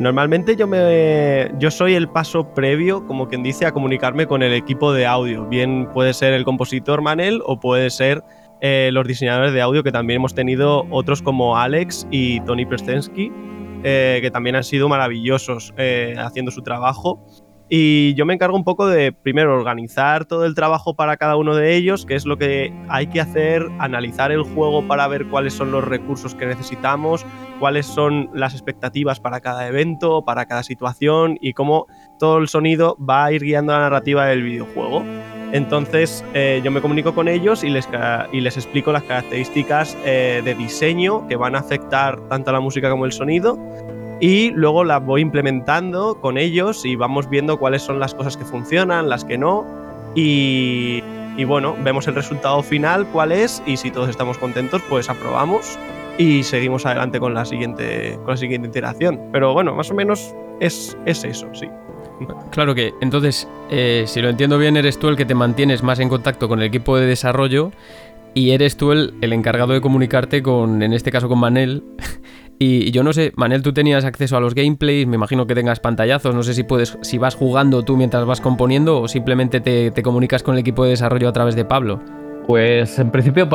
Normalmente 0.01 0.57
yo 0.57 0.67
me 0.67 1.53
yo 1.59 1.71
soy 1.71 1.93
el 1.93 2.09
paso 2.09 2.55
previo, 2.55 3.07
como 3.07 3.29
quien 3.29 3.43
dice, 3.43 3.67
a 3.67 3.73
comunicarme 3.73 4.27
con 4.27 4.43
el 4.43 4.55
equipo 4.55 4.95
de 4.95 5.05
audio. 5.05 5.45
Bien 5.45 5.91
puede 5.93 6.15
ser 6.15 6.33
el 6.33 6.43
compositor 6.43 7.03
Manel 7.03 7.43
o 7.45 7.61
puede 7.61 7.91
ser 7.91 8.25
eh, 8.63 8.89
los 8.95 9.07
diseñadores 9.07 9.53
de 9.53 9.61
audio, 9.61 9.83
que 9.83 9.93
también 9.93 10.17
hemos 10.17 10.35
tenido 10.35 10.87
otros 10.89 11.21
como 11.21 11.59
Alex 11.59 12.07
y 12.11 12.41
Tony 12.41 12.65
Prestensky, 12.65 13.31
eh, 13.85 14.21
que 14.23 14.31
también 14.31 14.57
han 14.57 14.65
sido 14.65 14.89
maravillosos 14.89 15.75
eh, 15.77 16.15
haciendo 16.17 16.51
su 16.51 16.63
trabajo. 16.63 17.23
Y 17.72 18.14
yo 18.14 18.26
me 18.26 18.35
encargo 18.35 18.56
un 18.56 18.64
poco 18.64 18.88
de, 18.88 19.12
primero, 19.12 19.54
organizar 19.54 20.24
todo 20.24 20.44
el 20.44 20.56
trabajo 20.56 20.94
para 20.94 21.16
cada 21.16 21.37
uno 21.37 21.54
de 21.54 21.76
ellos, 21.76 22.04
que 22.04 22.16
es 22.16 22.26
lo 22.26 22.37
que 22.37 22.72
hay 22.88 23.06
que 23.06 23.20
hacer, 23.20 23.64
analizar 23.78 24.33
el 24.33 24.42
juego 24.42 24.88
para 24.88 25.06
ver 25.06 25.26
cuáles 25.26 25.54
son 25.54 25.70
los 25.70 25.85
recursos 25.85 26.35
que 26.35 26.46
necesitamos, 26.46 27.24
cuáles 27.61 27.87
son 27.87 28.28
las 28.35 28.54
expectativas 28.54 29.20
para 29.20 29.40
cada 29.40 29.68
evento, 29.68 30.24
para 30.24 30.46
cada 30.46 30.64
situación 30.64 31.38
y 31.40 31.52
cómo 31.52 31.87
todo 32.18 32.38
el 32.38 32.48
sonido 32.48 32.96
va 32.98 33.26
a 33.26 33.33
ir 33.33 33.44
guiando 33.44 33.72
la 33.72 33.78
narrativa 33.83 34.26
del 34.26 34.42
videojuego. 34.42 35.04
Entonces 35.52 36.24
eh, 36.35 36.61
yo 36.64 36.72
me 36.72 36.80
comunico 36.80 37.14
con 37.14 37.28
ellos 37.28 37.62
y 37.62 37.70
les, 37.70 37.88
y 38.33 38.40
les 38.40 38.56
explico 38.56 38.90
las 38.90 39.04
características 39.04 39.96
eh, 40.04 40.42
de 40.44 40.54
diseño 40.56 41.28
que 41.28 41.37
van 41.37 41.54
a 41.54 41.61
afectar 41.61 42.20
tanto 42.28 42.50
a 42.50 42.52
la 42.52 42.61
música 42.61 42.90
como 42.90 43.04
el 43.04 43.12
sonido 43.12 43.56
y 44.20 44.50
luego 44.50 44.85
las 44.85 45.04
voy 45.04 45.22
implementando 45.22 46.20
con 46.20 46.38
ellos 46.38 46.85
y 46.85 46.94
vamos 46.94 47.28
viendo 47.28 47.59
cuáles 47.59 47.83
son 47.83 47.98
las 47.98 48.14
cosas 48.14 48.37
que 48.37 48.44
funcionan, 48.44 49.09
las 49.09 49.24
que 49.24 49.38
no 49.38 49.66
y, 50.14 51.02
bueno, 51.44 51.76
vemos 51.83 52.06
el 52.09 52.14
resultado 52.14 52.62
final, 52.62 53.06
cuál 53.06 53.33
es 53.33 53.62
y 53.66 53.76
si 53.76 53.90
todos 53.90 54.09
estamos 54.09 54.38
contentos 54.38 54.83
pues 54.88 55.09
aprobamos 55.09 55.78
y 56.18 56.42
seguimos 56.42 56.85
adelante 56.85 57.18
con 57.18 57.33
la 57.33 57.44
siguiente, 57.44 58.16
con 58.16 58.28
la 58.30 58.37
siguiente 58.37 58.68
iteración. 58.68 59.18
Pero 59.33 59.54
bueno, 59.54 59.74
más 59.74 59.90
o 59.90 59.94
menos 59.94 60.35
es, 60.61 60.98
es 61.06 61.24
eso, 61.24 61.48
sí. 61.54 61.66
Claro 62.50 62.74
que, 62.74 62.92
entonces, 63.00 63.48
eh, 63.70 64.04
si 64.06 64.20
lo 64.20 64.28
entiendo 64.28 64.59
bien, 64.59 64.76
eres 64.76 64.98
tú 64.98 65.09
el 65.09 65.16
que 65.16 65.24
te 65.24 65.35
mantienes 65.35 65.83
más 65.83 65.98
en 66.00 66.11
contacto 66.11 66.48
con 66.48 66.61
el 66.61 66.66
equipo 66.66 66.98
de 66.98 67.06
desarrollo 67.06 67.72
y 68.35 68.50
eres 68.50 68.76
tú 68.76 68.92
el, 68.92 69.14
encargado 69.22 69.72
de 69.72 69.80
comunicarte 69.80 70.42
con, 70.42 70.83
en 70.83 70.92
este 70.92 71.11
caso, 71.11 71.28
con 71.28 71.38
Manel. 71.38 71.83
Y 72.62 72.90
yo 72.90 73.03
no 73.03 73.14
sé, 73.14 73.33
Manel, 73.37 73.62
tú 73.62 73.73
tenías 73.73 74.05
acceso 74.05 74.37
a 74.37 74.40
los 74.40 74.55
gameplays, 74.55 75.07
me 75.07 75.14
imagino 75.14 75.46
que 75.46 75.55
tengas 75.55 75.81
pantallazos, 75.81 76.35
no 76.35 76.42
sé 76.42 76.53
si 76.53 76.62
puedes, 76.62 76.99
si 77.01 77.16
vas 77.16 77.35
jugando 77.35 77.83
tú 77.85 77.96
mientras 77.96 78.27
vas 78.27 78.42
componiendo 78.42 79.01
o 79.01 79.09
simplemente 79.09 79.62
te, 79.62 80.03
comunicas 80.03 80.42
con 80.42 80.57
el 80.57 80.61
equipo 80.61 80.85
de 80.85 80.90
desarrollo 80.90 81.31
a 81.31 81.33
través 81.33 81.57
de 81.57 81.64
Pablo. 81.64 82.03
Pues 82.46 82.99
en 82.99 83.11
principio, 83.12 83.49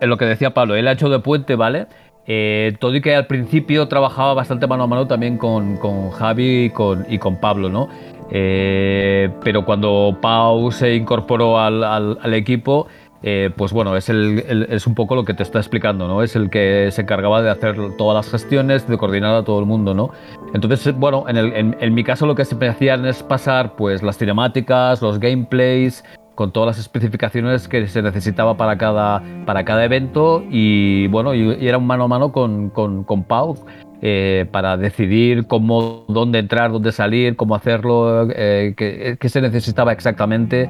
en 0.00 0.08
lo 0.08 0.16
que 0.16 0.26
decía 0.26 0.54
Pablo, 0.54 0.76
él 0.76 0.86
ha 0.86 0.92
hecho 0.92 1.08
de 1.08 1.18
puente, 1.18 1.56
¿vale? 1.56 1.88
Eh, 2.24 2.76
todo 2.78 2.94
y 2.94 3.00
que 3.00 3.16
al 3.16 3.26
principio 3.26 3.88
trabajaba 3.88 4.32
bastante 4.34 4.68
mano 4.68 4.84
a 4.84 4.86
mano 4.86 5.08
también 5.08 5.38
con, 5.38 5.80
Javi 6.12 6.66
y 6.66 6.70
con, 6.70 7.04
y 7.08 7.18
con 7.18 7.40
Pablo, 7.40 7.68
¿no? 7.68 7.88
Eh, 8.30 9.28
pero 9.42 9.64
cuando 9.64 10.18
Pau 10.22 10.72
se 10.72 10.94
incorporó 10.94 11.58
al, 11.58 12.32
equipo, 12.32 12.86
eh, 13.22 13.50
pues 13.56 13.72
bueno, 13.72 13.96
es, 13.96 14.08
un 14.08 14.94
poco 14.94 15.14
lo 15.14 15.24
que 15.24 15.34
te 15.34 15.42
está 15.42 15.58
explicando, 15.58 16.08
¿no? 16.08 16.22
Es 16.22 16.34
el 16.34 16.50
que 16.50 16.88
se 16.90 17.02
encargaba 17.02 17.40
de 17.42 17.50
hacer 17.50 17.76
todas 17.96 18.16
las 18.24 18.32
gestiones, 18.32 18.88
de 18.88 18.98
coordinar 18.98 19.34
a 19.34 19.44
todo 19.44 19.60
el 19.60 19.66
mundo, 19.66 19.94
¿no? 19.94 20.10
Entonces, 20.54 20.94
bueno, 20.96 21.24
en, 21.28 21.94
mi 21.94 22.04
caso 22.04 22.26
lo 22.26 22.34
que 22.34 22.44
siempre 22.44 22.68
hacían 22.68 23.06
es 23.06 23.22
pasar 23.22 23.76
pues 23.76 24.02
las 24.02 24.18
cinemáticas, 24.18 25.00
los 25.02 25.20
gameplays, 25.20 26.04
con 26.34 26.50
todas 26.50 26.66
las 26.66 26.78
especificaciones 26.78 27.68
que 27.68 27.86
se 27.86 28.02
necesitaba 28.02 28.56
para 28.56 28.78
cada, 28.78 29.22
para 29.46 29.64
cada 29.64 29.84
evento 29.84 30.42
y 30.50 31.06
bueno, 31.08 31.34
y, 31.34 31.66
era 31.66 31.78
un 31.78 31.86
mano 31.86 32.04
a 32.04 32.08
mano 32.08 32.32
con, 32.32 32.70
con, 32.70 33.04
con 33.04 33.22
Pau 33.24 33.56
eh, 34.04 34.46
para 34.50 34.76
decidir 34.76 35.46
cómo, 35.46 36.04
dónde 36.08 36.40
entrar, 36.40 36.72
dónde 36.72 36.90
salir, 36.90 37.36
cómo 37.36 37.54
hacerlo, 37.54 38.26
eh, 38.34 38.74
qué, 38.76 39.28
se 39.28 39.40
necesitaba 39.40 39.92
exactamente. 39.92 40.68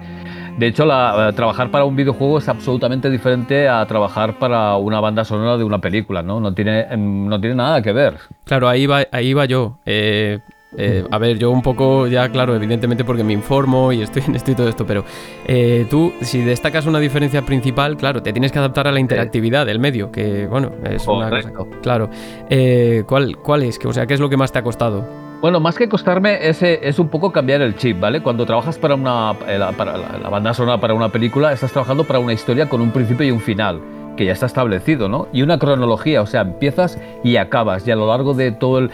De 0.59 0.67
hecho, 0.67 0.85
la, 0.85 1.33
trabajar 1.35 1.71
para 1.71 1.85
un 1.85 1.97
videojuego 1.97 2.39
es 2.39 2.49
absolutamente 2.49 3.11
diferente 3.11 3.69
a 3.69 3.85
trabajar 3.87 4.39
para 4.39 4.77
una 4.77 5.01
banda 5.01 5.25
sonora 5.25 5.57
de 5.57 5.65
una 5.65 5.81
película, 5.81 6.23
¿no? 6.23 6.41
No 6.41 6.55
tiene, 6.55 6.87
no 6.97 7.41
tiene 7.41 7.57
nada 7.57 7.83
que 7.83 7.93
ver. 7.93 8.19
Claro, 8.45 8.69
ahí 8.69 8.87
va, 8.87 9.05
ahí 9.11 9.33
va 9.35 9.47
yo. 9.47 9.79
Eh, 9.87 10.41
eh, 10.77 11.05
a 11.11 11.19
ver, 11.19 11.39
yo 11.39 11.51
un 11.51 11.63
poco, 11.63 12.07
ya 12.07 12.29
claro, 12.31 12.57
evidentemente 12.57 13.05
porque 13.05 13.23
me 13.23 13.33
informo 13.33 13.93
y 13.93 14.03
estoy 14.03 14.23
en 14.29 14.37
esto 14.37 14.51
y 14.51 14.55
todo 14.55 14.69
esto, 14.69 14.87
pero 14.87 15.05
eh, 15.47 15.87
tú, 15.91 16.13
si 16.23 16.41
destacas 16.41 16.87
una 16.87 16.99
diferencia 16.99 17.43
principal, 17.43 17.97
claro, 17.97 18.23
te 18.23 18.33
tienes 18.33 18.53
que 18.53 18.59
adaptar 18.59 18.89
a 18.89 18.93
la 18.93 19.01
interactividad 19.01 19.67
del 19.67 19.79
medio, 19.79 20.11
que 20.11 20.47
bueno, 20.47 20.73
es 20.85 21.07
una 21.07 21.29
cosa. 21.29 21.53
Claro. 21.83 22.11
Eh, 22.49 23.05
¿cuál, 23.07 23.37
¿Cuál 23.39 23.65
es? 23.65 23.79
O 23.85 23.93
sea, 23.93 24.07
¿qué 24.07 24.15
es 24.15 24.21
lo 24.21 24.29
que 24.29 24.37
más 24.37 24.53
te 24.53 24.59
ha 24.59 24.63
costado? 24.63 25.22
Bueno, 25.43 25.59
más 25.59 25.77
que 25.77 25.89
costarme 25.89 26.49
es, 26.49 26.63
es 26.63 27.01
un 27.01 27.09
poco 27.09 27.33
cambiar 27.33 27.63
el 27.63 27.75
chip, 27.75 27.99
¿vale? 27.99 28.23
Cuando 28.23 28.47
trabajas 28.47 28.79
para 28.79 28.95
una 28.95 29.35
para 29.77 29.99
la 29.99 30.29
banda 30.29 30.55
sonora 30.55 30.79
para 30.79 30.95
una 30.95 31.09
película, 31.09 31.53
estás 31.53 31.73
trabajando 31.73 32.05
para 32.05 32.21
una 32.21 32.33
historia 32.33 32.69
con 32.69 32.81
un 32.81 32.93
principio 32.93 33.27
y 33.27 33.33
un 33.33 33.41
final 33.41 33.81
que 34.17 34.25
ya 34.25 34.33
está 34.35 34.47
establecido, 34.47 35.09
¿no? 35.09 35.27
Y 35.33 35.43
una 35.43 35.59
cronología, 35.59 36.23
o 36.23 36.27
sea, 36.27 36.43
empiezas 36.43 36.97
y 37.25 37.39
acabas, 37.39 37.89
y 37.89 37.91
a 37.91 37.97
lo 37.97 38.07
largo 38.07 38.35
de 38.35 38.53
todo 38.53 38.79
el, 38.79 38.91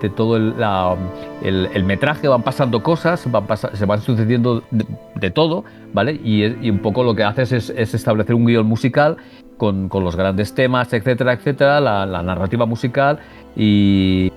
de 0.00 0.10
todo 0.10 0.36
el, 0.36 1.84
metraje 1.84 2.26
van 2.26 2.42
pasando 2.42 2.82
cosas, 2.82 3.30
van 3.30 3.44
se 3.56 3.86
van 3.86 4.00
sucediendo 4.00 4.64
de, 4.72 5.30
todo, 5.30 5.62
¿vale? 5.92 6.18
Y, 6.24 6.70
un 6.70 6.80
poco 6.80 7.04
lo 7.04 7.14
que 7.14 7.22
haces 7.22 7.52
es, 7.52 7.94
establecer 7.94 8.34
un 8.34 8.46
guion 8.46 8.66
musical 8.66 9.16
con, 9.58 9.88
los 9.92 10.16
grandes 10.16 10.56
temas, 10.56 10.92
etcétera, 10.92 11.34
etcétera, 11.34 11.80
la, 11.80 12.22
narrativa 12.24 12.66
musical 12.66 13.20
y, 13.54 14.32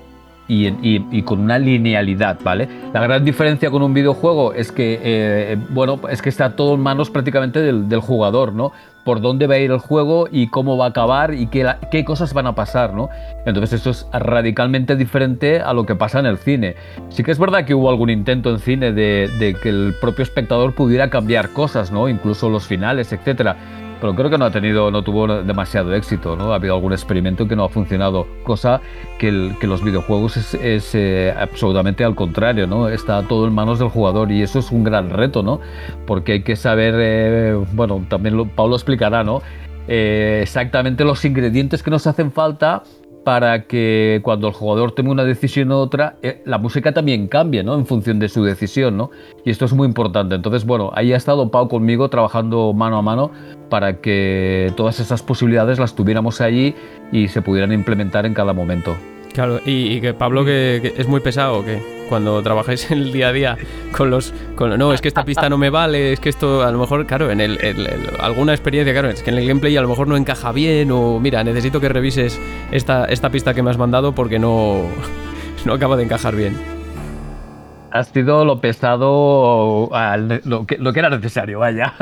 y, 0.47 1.21
con 1.23 1.39
una 1.39 1.57
linealidad, 1.57 2.39
¿vale? 2.43 2.67
La 2.93 3.01
gran 3.01 3.25
diferencia 3.25 3.71
con 3.71 3.81
un 3.81 3.93
videojuego 3.93 4.53
es 4.53 4.71
que, 4.71 4.99
eh, 5.01 5.57
bueno, 5.69 5.99
es 6.09 6.21
que 6.21 6.29
está 6.29 6.55
todo 6.55 6.75
en 6.75 6.81
manos 6.81 7.09
prácticamente 7.09 7.61
del, 7.61 7.99
jugador, 7.99 8.53
¿no? 8.53 8.71
por 9.03 9.21
dónde 9.21 9.45
va 9.45 9.53
a 9.53 9.59
ir 9.59 9.69
el 9.69 9.77
juego 9.77 10.27
y 10.31 10.47
cómo 10.47 10.77
va 10.77 10.85
a 10.85 10.89
acabar 10.89 11.35
y 11.35 11.45
qué, 11.45 12.03
cosas 12.03 12.33
van 12.33 12.47
a 12.47 12.55
pasar, 12.55 12.95
¿no? 12.95 13.09
Entonces 13.45 13.73
esto 13.73 13.91
es 13.91 14.07
radicalmente 14.11 14.95
diferente 14.95 15.59
a 15.59 15.73
lo 15.73 15.85
que 15.85 15.93
pasa 15.93 16.19
en 16.19 16.25
el 16.25 16.39
cine. 16.39 16.75
Sí 17.09 17.23
que 17.23 17.29
es 17.29 17.37
verdad 17.37 17.65
que 17.65 17.75
hubo 17.75 17.91
algún 17.91 18.09
intento 18.09 18.49
en 18.49 18.57
cine 18.57 18.93
de, 18.93 19.29
de 19.37 19.53
que 19.53 19.69
el 19.69 19.93
propio 20.01 20.23
espectador 20.23 20.73
pudiera 20.73 21.11
cambiar 21.11 21.49
cosas, 21.49 21.91
¿no? 21.91 22.09
Incluso 22.09 22.49
los 22.49 22.65
finales, 22.65 23.13
etcétera 23.13 23.55
pero 23.99 24.15
creo 24.15 24.29
que 24.29 24.37
no 24.37 24.45
ha 24.45 24.51
tenido, 24.51 24.91
no 24.91 25.03
tuvo 25.03 25.27
demasiado 25.43 25.93
éxito, 25.93 26.35
¿no? 26.35 26.51
Ha 26.51 26.55
habido 26.55 26.75
algún 26.75 26.93
experimento 26.93 27.47
que 27.47 27.55
no 27.55 27.65
ha 27.65 27.69
funcionado, 27.69 28.27
cosa 28.43 28.81
que, 29.17 29.31
los 29.31 29.83
videojuegos 29.83 30.37
es, 30.55 30.95
eh, 30.95 31.33
absolutamente 31.37 32.03
al 32.03 32.15
contrario, 32.15 32.67
¿no? 32.67 32.87
Está 32.89 33.23
todo 33.23 33.47
en 33.47 33.53
manos 33.53 33.79
del 33.79 33.89
jugador 33.89 34.31
y 34.31 34.41
eso 34.41 34.59
es 34.59 34.71
un 34.71 34.83
gran 34.83 35.09
reto, 35.09 35.43
¿no? 35.43 35.59
Porque 36.05 36.33
hay 36.33 36.43
que 36.43 36.55
saber, 36.55 36.93
eh, 36.97 37.53
bueno, 37.73 38.05
también 38.07 38.37
lo, 38.37 38.45
Pablo 38.45 38.75
explicará, 38.75 39.23
¿no? 39.23 39.41
Eh, 39.87 40.39
exactamente 40.41 41.03
los 41.03 41.23
ingredientes 41.25 41.83
que 41.83 41.91
nos 41.91 42.07
hacen 42.07 42.31
falta 42.31 42.83
para 43.25 43.63
que 43.65 44.21
cuando 44.23 44.47
el 44.47 44.53
jugador 44.53 44.91
tome 44.91 45.09
una 45.09 45.23
decisión 45.23 45.71
u 45.71 45.75
otra, 45.75 46.15
eh, 46.21 46.43
la 46.45 46.59
música 46.59 46.93
también 46.93 47.27
cambie, 47.27 47.63
¿no? 47.63 47.73
En 47.73 47.87
función 47.87 48.19
de 48.19 48.29
su 48.29 48.43
decisión, 48.43 48.95
¿no? 48.95 49.09
Y 49.43 49.49
esto 49.49 49.65
es 49.65 49.73
muy 49.73 49.87
importante. 49.87 50.35
Entonces, 50.35 50.63
bueno, 50.63 50.91
ahí 50.93 51.11
ha 51.11 51.17
estado 51.17 51.49
Pau 51.49 51.67
conmigo 51.67 52.07
trabajando 52.07 52.71
mano 52.73 52.97
a 52.97 53.01
mano 53.01 53.31
para 53.69 53.99
que 53.99 54.71
todas 54.77 54.99
esas 54.99 55.23
posibilidades 55.23 55.79
las 55.79 55.95
tuviéramos 55.95 56.39
allí 56.39 56.75
y 57.11 57.27
se 57.27 57.41
pudieran 57.41 57.73
implementar 57.73 58.27
en 58.27 58.35
cada 58.35 58.53
momento. 58.53 58.95
Claro, 59.35 59.59
y, 59.65 59.99
que 59.99 60.13
Pablo 60.13 60.45
que, 60.45 60.93
es 60.97 61.09
muy 61.09 61.19
pesado, 61.19 61.65
que 61.65 61.81
cuando 62.07 62.41
trabajáis 62.41 62.89
en 62.89 62.99
el 62.99 63.11
día 63.11 63.27
a 63.27 63.33
día 63.33 63.57
con 63.91 64.09
los, 64.09 64.33
con, 64.55 64.79
no, 64.79 64.93
es 64.93 65.01
que 65.01 65.09
esta 65.09 65.25
pista 65.25 65.49
no 65.49 65.57
me 65.57 65.69
vale, 65.69 66.13
es 66.13 66.21
que 66.21 66.29
esto 66.29 66.63
a 66.63 66.71
lo 66.71 66.79
mejor, 66.79 67.05
claro, 67.05 67.29
en 67.29 67.41
el, 67.41 67.59
alguna 68.21 68.53
experiencia, 68.53 68.93
claro, 68.93 69.09
es 69.09 69.21
que 69.21 69.31
en 69.31 69.37
el 69.37 69.45
gameplay 69.45 69.75
a 69.75 69.81
lo 69.81 69.89
mejor 69.89 70.07
no 70.07 70.15
encaja 70.15 70.53
bien 70.53 70.89
o 70.89 71.19
mira, 71.19 71.43
necesito 71.43 71.81
que 71.81 71.89
revises 71.89 72.39
esta, 72.71 73.07
esta 73.07 73.29
pista 73.29 73.53
que 73.53 73.61
me 73.61 73.71
has 73.71 73.77
mandado 73.77 74.15
porque 74.15 74.39
no, 74.39 74.83
no 75.65 75.73
acaba 75.73 75.97
de 75.97 76.03
encajar 76.03 76.33
bien. 76.33 76.55
ha 77.91 78.03
sido 78.05 78.45
lo 78.45 78.61
pesado, 78.61 79.89
lo 80.45 80.65
que, 80.65 80.77
lo 80.77 80.93
que 80.93 80.99
era 80.99 81.09
necesario, 81.09 81.59
vaya. 81.59 81.93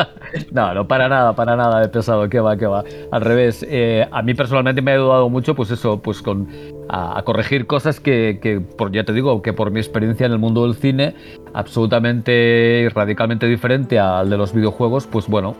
no, 0.52 0.74
no, 0.74 0.86
para 0.86 1.08
nada, 1.08 1.34
para 1.34 1.56
nada 1.56 1.80
de 1.80 1.88
pesado, 1.88 2.28
que 2.28 2.38
va, 2.38 2.58
que 2.58 2.66
va. 2.66 2.84
Al 3.10 3.22
revés, 3.22 3.64
eh, 3.66 4.06
a 4.12 4.20
mí 4.20 4.34
personalmente 4.34 4.82
me 4.82 4.90
ha 4.90 4.94
ayudado 4.96 5.30
mucho, 5.30 5.54
pues 5.54 5.70
eso, 5.70 5.98
pues 5.98 6.20
con 6.20 6.48
a, 6.92 7.22
corregir 7.24 7.66
cosas 7.66 8.00
que, 8.00 8.38
que, 8.40 8.60
por, 8.60 8.92
ya 8.92 9.04
te 9.04 9.12
digo, 9.12 9.40
que 9.40 9.54
por 9.54 9.70
mi 9.70 9.80
experiencia 9.80 10.26
en 10.26 10.32
el 10.32 10.38
mundo 10.38 10.64
del 10.64 10.74
cine, 10.74 11.14
absolutamente 11.54 12.82
y 12.84 12.88
radicalmente 12.88 13.46
diferente 13.46 13.98
al 13.98 14.28
de 14.28 14.36
los 14.36 14.52
videojuegos, 14.52 15.06
pues 15.06 15.26
bueno, 15.26 15.56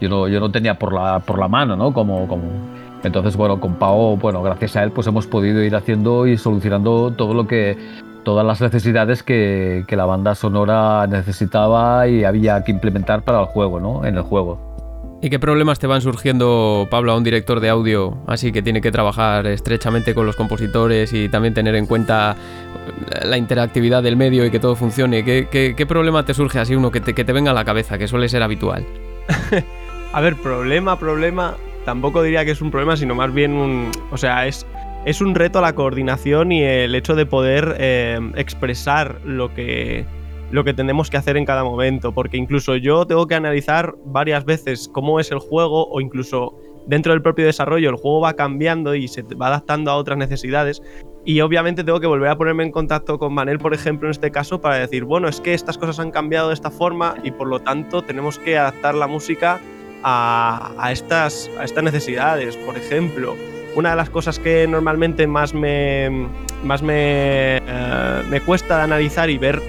yo 0.00 0.08
no, 0.08 0.28
yo 0.28 0.40
no 0.40 0.50
tenía 0.52 0.78
por 0.78 0.92
la, 0.92 1.18
por 1.20 1.38
la 1.38 1.48
mano, 1.48 1.76
¿no? 1.76 1.92
Como, 1.92 2.28
como 2.28 2.44
entonces, 3.02 3.36
bueno, 3.36 3.60
con 3.60 3.74
Pau, 3.74 4.16
bueno, 4.16 4.42
gracias 4.42 4.76
a 4.76 4.84
él, 4.84 4.92
pues 4.92 5.06
hemos 5.08 5.26
podido 5.26 5.62
ir 5.62 5.74
haciendo 5.74 6.26
y 6.26 6.38
solucionando 6.38 7.12
todo 7.12 7.34
lo 7.34 7.46
que, 7.48 7.76
todas 8.22 8.46
las 8.46 8.60
necesidades 8.60 9.22
que, 9.24 9.84
que 9.88 9.96
la 9.96 10.06
banda 10.06 10.36
sonora 10.36 11.06
necesitaba 11.08 12.06
y 12.06 12.24
había 12.24 12.62
que 12.62 12.70
implementar 12.70 13.22
para 13.22 13.40
el 13.40 13.46
juego, 13.46 13.80
¿no? 13.80 14.06
En 14.06 14.16
el 14.16 14.22
juego. 14.22 14.73
¿Y 15.24 15.30
qué 15.30 15.38
problemas 15.38 15.78
te 15.78 15.86
van 15.86 16.02
surgiendo, 16.02 16.86
Pablo, 16.90 17.12
a 17.12 17.16
un 17.16 17.24
director 17.24 17.58
de 17.58 17.70
audio 17.70 18.18
así 18.26 18.52
que 18.52 18.60
tiene 18.60 18.82
que 18.82 18.92
trabajar 18.92 19.46
estrechamente 19.46 20.14
con 20.14 20.26
los 20.26 20.36
compositores 20.36 21.14
y 21.14 21.30
también 21.30 21.54
tener 21.54 21.76
en 21.76 21.86
cuenta 21.86 22.36
la 23.22 23.38
interactividad 23.38 24.02
del 24.02 24.18
medio 24.18 24.44
y 24.44 24.50
que 24.50 24.60
todo 24.60 24.76
funcione? 24.76 25.24
¿Qué, 25.24 25.48
qué, 25.74 25.86
problema 25.86 26.26
te 26.26 26.34
surge 26.34 26.58
así 26.58 26.74
uno 26.74 26.90
que 26.90 27.00
te, 27.00 27.14
que 27.14 27.24
te 27.24 27.32
venga 27.32 27.52
a 27.52 27.54
la 27.54 27.64
cabeza, 27.64 27.96
que 27.96 28.06
suele 28.06 28.28
ser 28.28 28.42
habitual? 28.42 28.84
a 30.12 30.20
ver, 30.20 30.36
problema, 30.36 30.98
problema 30.98 31.56
tampoco 31.86 32.22
diría 32.22 32.44
que 32.44 32.50
es 32.50 32.60
un 32.60 32.70
problema, 32.70 32.94
sino 32.94 33.14
más 33.14 33.32
bien 33.32 33.54
un. 33.54 33.92
O 34.10 34.18
sea, 34.18 34.46
es, 34.46 34.66
es 35.06 35.22
un 35.22 35.34
reto 35.34 35.58
a 35.58 35.62
la 35.62 35.74
coordinación 35.74 36.52
y 36.52 36.62
el 36.62 36.94
hecho 36.94 37.14
de 37.14 37.24
poder 37.24 37.76
eh, 37.78 38.20
expresar 38.36 39.22
lo 39.24 39.54
que, 39.54 40.04
lo 40.50 40.64
que 40.64 40.74
tenemos 40.74 41.10
que 41.10 41.16
hacer 41.16 41.36
en 41.36 41.44
cada 41.44 41.64
momento. 41.64 42.12
Porque 42.12 42.36
incluso 42.36 42.76
yo 42.76 43.06
tengo 43.06 43.26
que 43.26 43.34
analizar 43.34 43.94
varias 44.04 44.44
veces 44.44 44.88
cómo 44.92 45.20
es 45.20 45.30
el 45.30 45.38
juego 45.38 45.88
o 45.88 46.00
incluso 46.00 46.54
dentro 46.86 47.12
del 47.12 47.22
propio 47.22 47.46
desarrollo 47.46 47.90
el 47.90 47.96
juego 47.96 48.20
va 48.20 48.34
cambiando 48.34 48.94
y 48.94 49.08
se 49.08 49.22
va 49.22 49.48
adaptando 49.48 49.90
a 49.90 49.96
otras 49.96 50.18
necesidades. 50.18 50.82
Y 51.24 51.40
obviamente 51.40 51.84
tengo 51.84 52.00
que 52.00 52.06
volver 52.06 52.28
a 52.28 52.36
ponerme 52.36 52.64
en 52.64 52.70
contacto 52.70 53.18
con 53.18 53.32
Manel, 53.32 53.58
por 53.58 53.72
ejemplo, 53.72 54.08
en 54.08 54.10
este 54.10 54.30
caso, 54.30 54.60
para 54.60 54.76
decir, 54.76 55.04
bueno, 55.04 55.26
es 55.26 55.40
que 55.40 55.54
estas 55.54 55.78
cosas 55.78 55.98
han 55.98 56.10
cambiado 56.10 56.48
de 56.48 56.54
esta 56.54 56.70
forma 56.70 57.14
y 57.22 57.30
por 57.30 57.48
lo 57.48 57.60
tanto 57.60 58.02
tenemos 58.02 58.38
que 58.38 58.58
adaptar 58.58 58.94
la 58.94 59.06
música 59.06 59.58
a, 60.02 60.90
estas, 60.92 61.50
a 61.58 61.64
estas 61.64 61.82
necesidades. 61.82 62.56
Por 62.58 62.76
ejemplo, 62.76 63.36
una 63.74 63.90
de 63.90 63.96
las 63.96 64.10
cosas 64.10 64.38
que 64.38 64.66
normalmente 64.68 65.26
más 65.26 65.54
me, 65.54 66.28
más 66.62 66.82
me, 66.82 67.56
eh, 67.56 68.22
me 68.28 68.42
cuesta 68.42 68.76
de 68.76 68.82
analizar 68.82 69.30
y 69.30 69.38
ver 69.38 69.62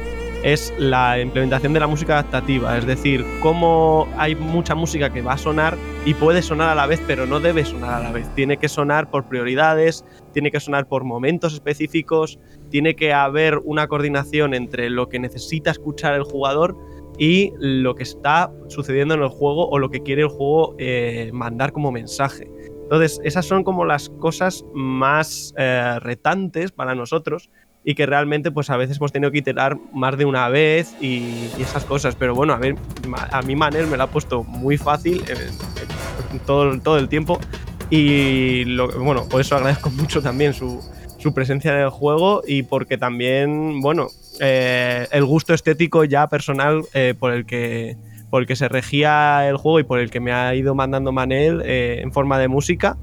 es 0.45 0.71
la 0.77 1.19
implementación 1.19 1.73
de 1.73 1.79
la 1.79 1.87
música 1.87 2.19
adaptativa, 2.19 2.77
es 2.77 2.85
decir, 2.85 3.25
cómo 3.41 4.07
hay 4.15 4.35
mucha 4.35 4.75
música 4.75 5.11
que 5.11 5.23
va 5.23 5.33
a 5.33 5.37
sonar 5.39 5.75
y 6.05 6.13
puede 6.13 6.43
sonar 6.43 6.69
a 6.69 6.75
la 6.75 6.85
vez, 6.85 7.01
pero 7.07 7.25
no 7.25 7.39
debe 7.39 7.65
sonar 7.65 7.95
a 7.95 7.99
la 8.03 8.11
vez. 8.11 8.29
Tiene 8.35 8.57
que 8.57 8.69
sonar 8.69 9.09
por 9.09 9.27
prioridades, 9.27 10.05
tiene 10.33 10.51
que 10.51 10.59
sonar 10.59 10.87
por 10.87 11.03
momentos 11.03 11.55
específicos, 11.55 12.37
tiene 12.69 12.95
que 12.95 13.11
haber 13.11 13.57
una 13.63 13.87
coordinación 13.87 14.53
entre 14.53 14.91
lo 14.91 15.09
que 15.09 15.17
necesita 15.17 15.71
escuchar 15.71 16.13
el 16.13 16.23
jugador 16.23 16.77
y 17.17 17.51
lo 17.57 17.95
que 17.95 18.03
está 18.03 18.51
sucediendo 18.67 19.15
en 19.15 19.23
el 19.23 19.29
juego 19.29 19.67
o 19.67 19.79
lo 19.79 19.89
que 19.89 20.03
quiere 20.03 20.21
el 20.21 20.27
juego 20.27 20.75
eh, 20.77 21.31
mandar 21.33 21.71
como 21.71 21.91
mensaje. 21.91 22.51
Entonces, 22.83 23.19
esas 23.23 23.47
son 23.47 23.63
como 23.63 23.83
las 23.83 24.09
cosas 24.09 24.63
más 24.75 25.55
eh, 25.57 25.97
retantes 26.01 26.71
para 26.71 26.93
nosotros 26.93 27.49
y 27.85 27.95
que 27.95 28.05
realmente 28.05 28.51
pues 28.51 28.69
a 28.71 28.77
veces 28.77 28.97
hemos 28.97 29.11
tenido 29.11 29.31
que 29.31 29.37
iterar 29.37 29.77
más 29.93 30.17
de 30.17 30.25
una 30.25 30.49
vez 30.49 30.95
y, 30.99 31.49
esas 31.59 31.85
cosas. 31.85 32.15
Pero 32.15 32.33
bueno, 32.33 32.53
a 32.53 32.57
ver, 32.57 32.75
a 33.31 33.41
mí 33.43 33.55
Manel 33.55 33.87
me 33.87 33.95
lo 33.95 34.03
ha 34.03 34.07
puesto 34.07 34.43
muy 34.43 34.77
fácil 34.77 35.23
todo, 36.45 36.79
todo 36.79 36.97
el 36.97 37.07
tiempo 37.07 37.39
y 37.89 38.65
lo, 38.65 38.87
bueno, 38.99 39.29
por 39.29 39.39
eso 39.39 39.55
agradezco 39.55 39.89
mucho 39.91 40.21
también 40.21 40.53
su, 40.53 40.81
su 41.19 41.33
presencia 41.33 41.73
en 41.73 41.81
el 41.81 41.89
juego 41.89 42.41
y 42.45 42.63
porque 42.63 42.97
también, 42.97 43.81
bueno, 43.81 44.07
eh, 44.39 45.07
el 45.11 45.25
gusto 45.25 45.53
estético 45.53 46.03
ya 46.03 46.27
personal 46.27 46.83
eh, 46.93 47.13
por, 47.17 47.33
el 47.33 47.45
que, 47.45 47.97
por 48.29 48.41
el 48.41 48.47
que 48.47 48.55
se 48.55 48.67
regía 48.67 49.47
el 49.47 49.57
juego 49.57 49.79
y 49.79 49.83
por 49.83 49.99
el 49.99 50.09
que 50.09 50.19
me 50.19 50.33
ha 50.33 50.53
ido 50.55 50.75
mandando 50.75 51.11
Manel 51.11 51.61
eh, 51.65 52.01
en 52.01 52.11
forma 52.11 52.39
de 52.39 52.47
música, 52.47 52.97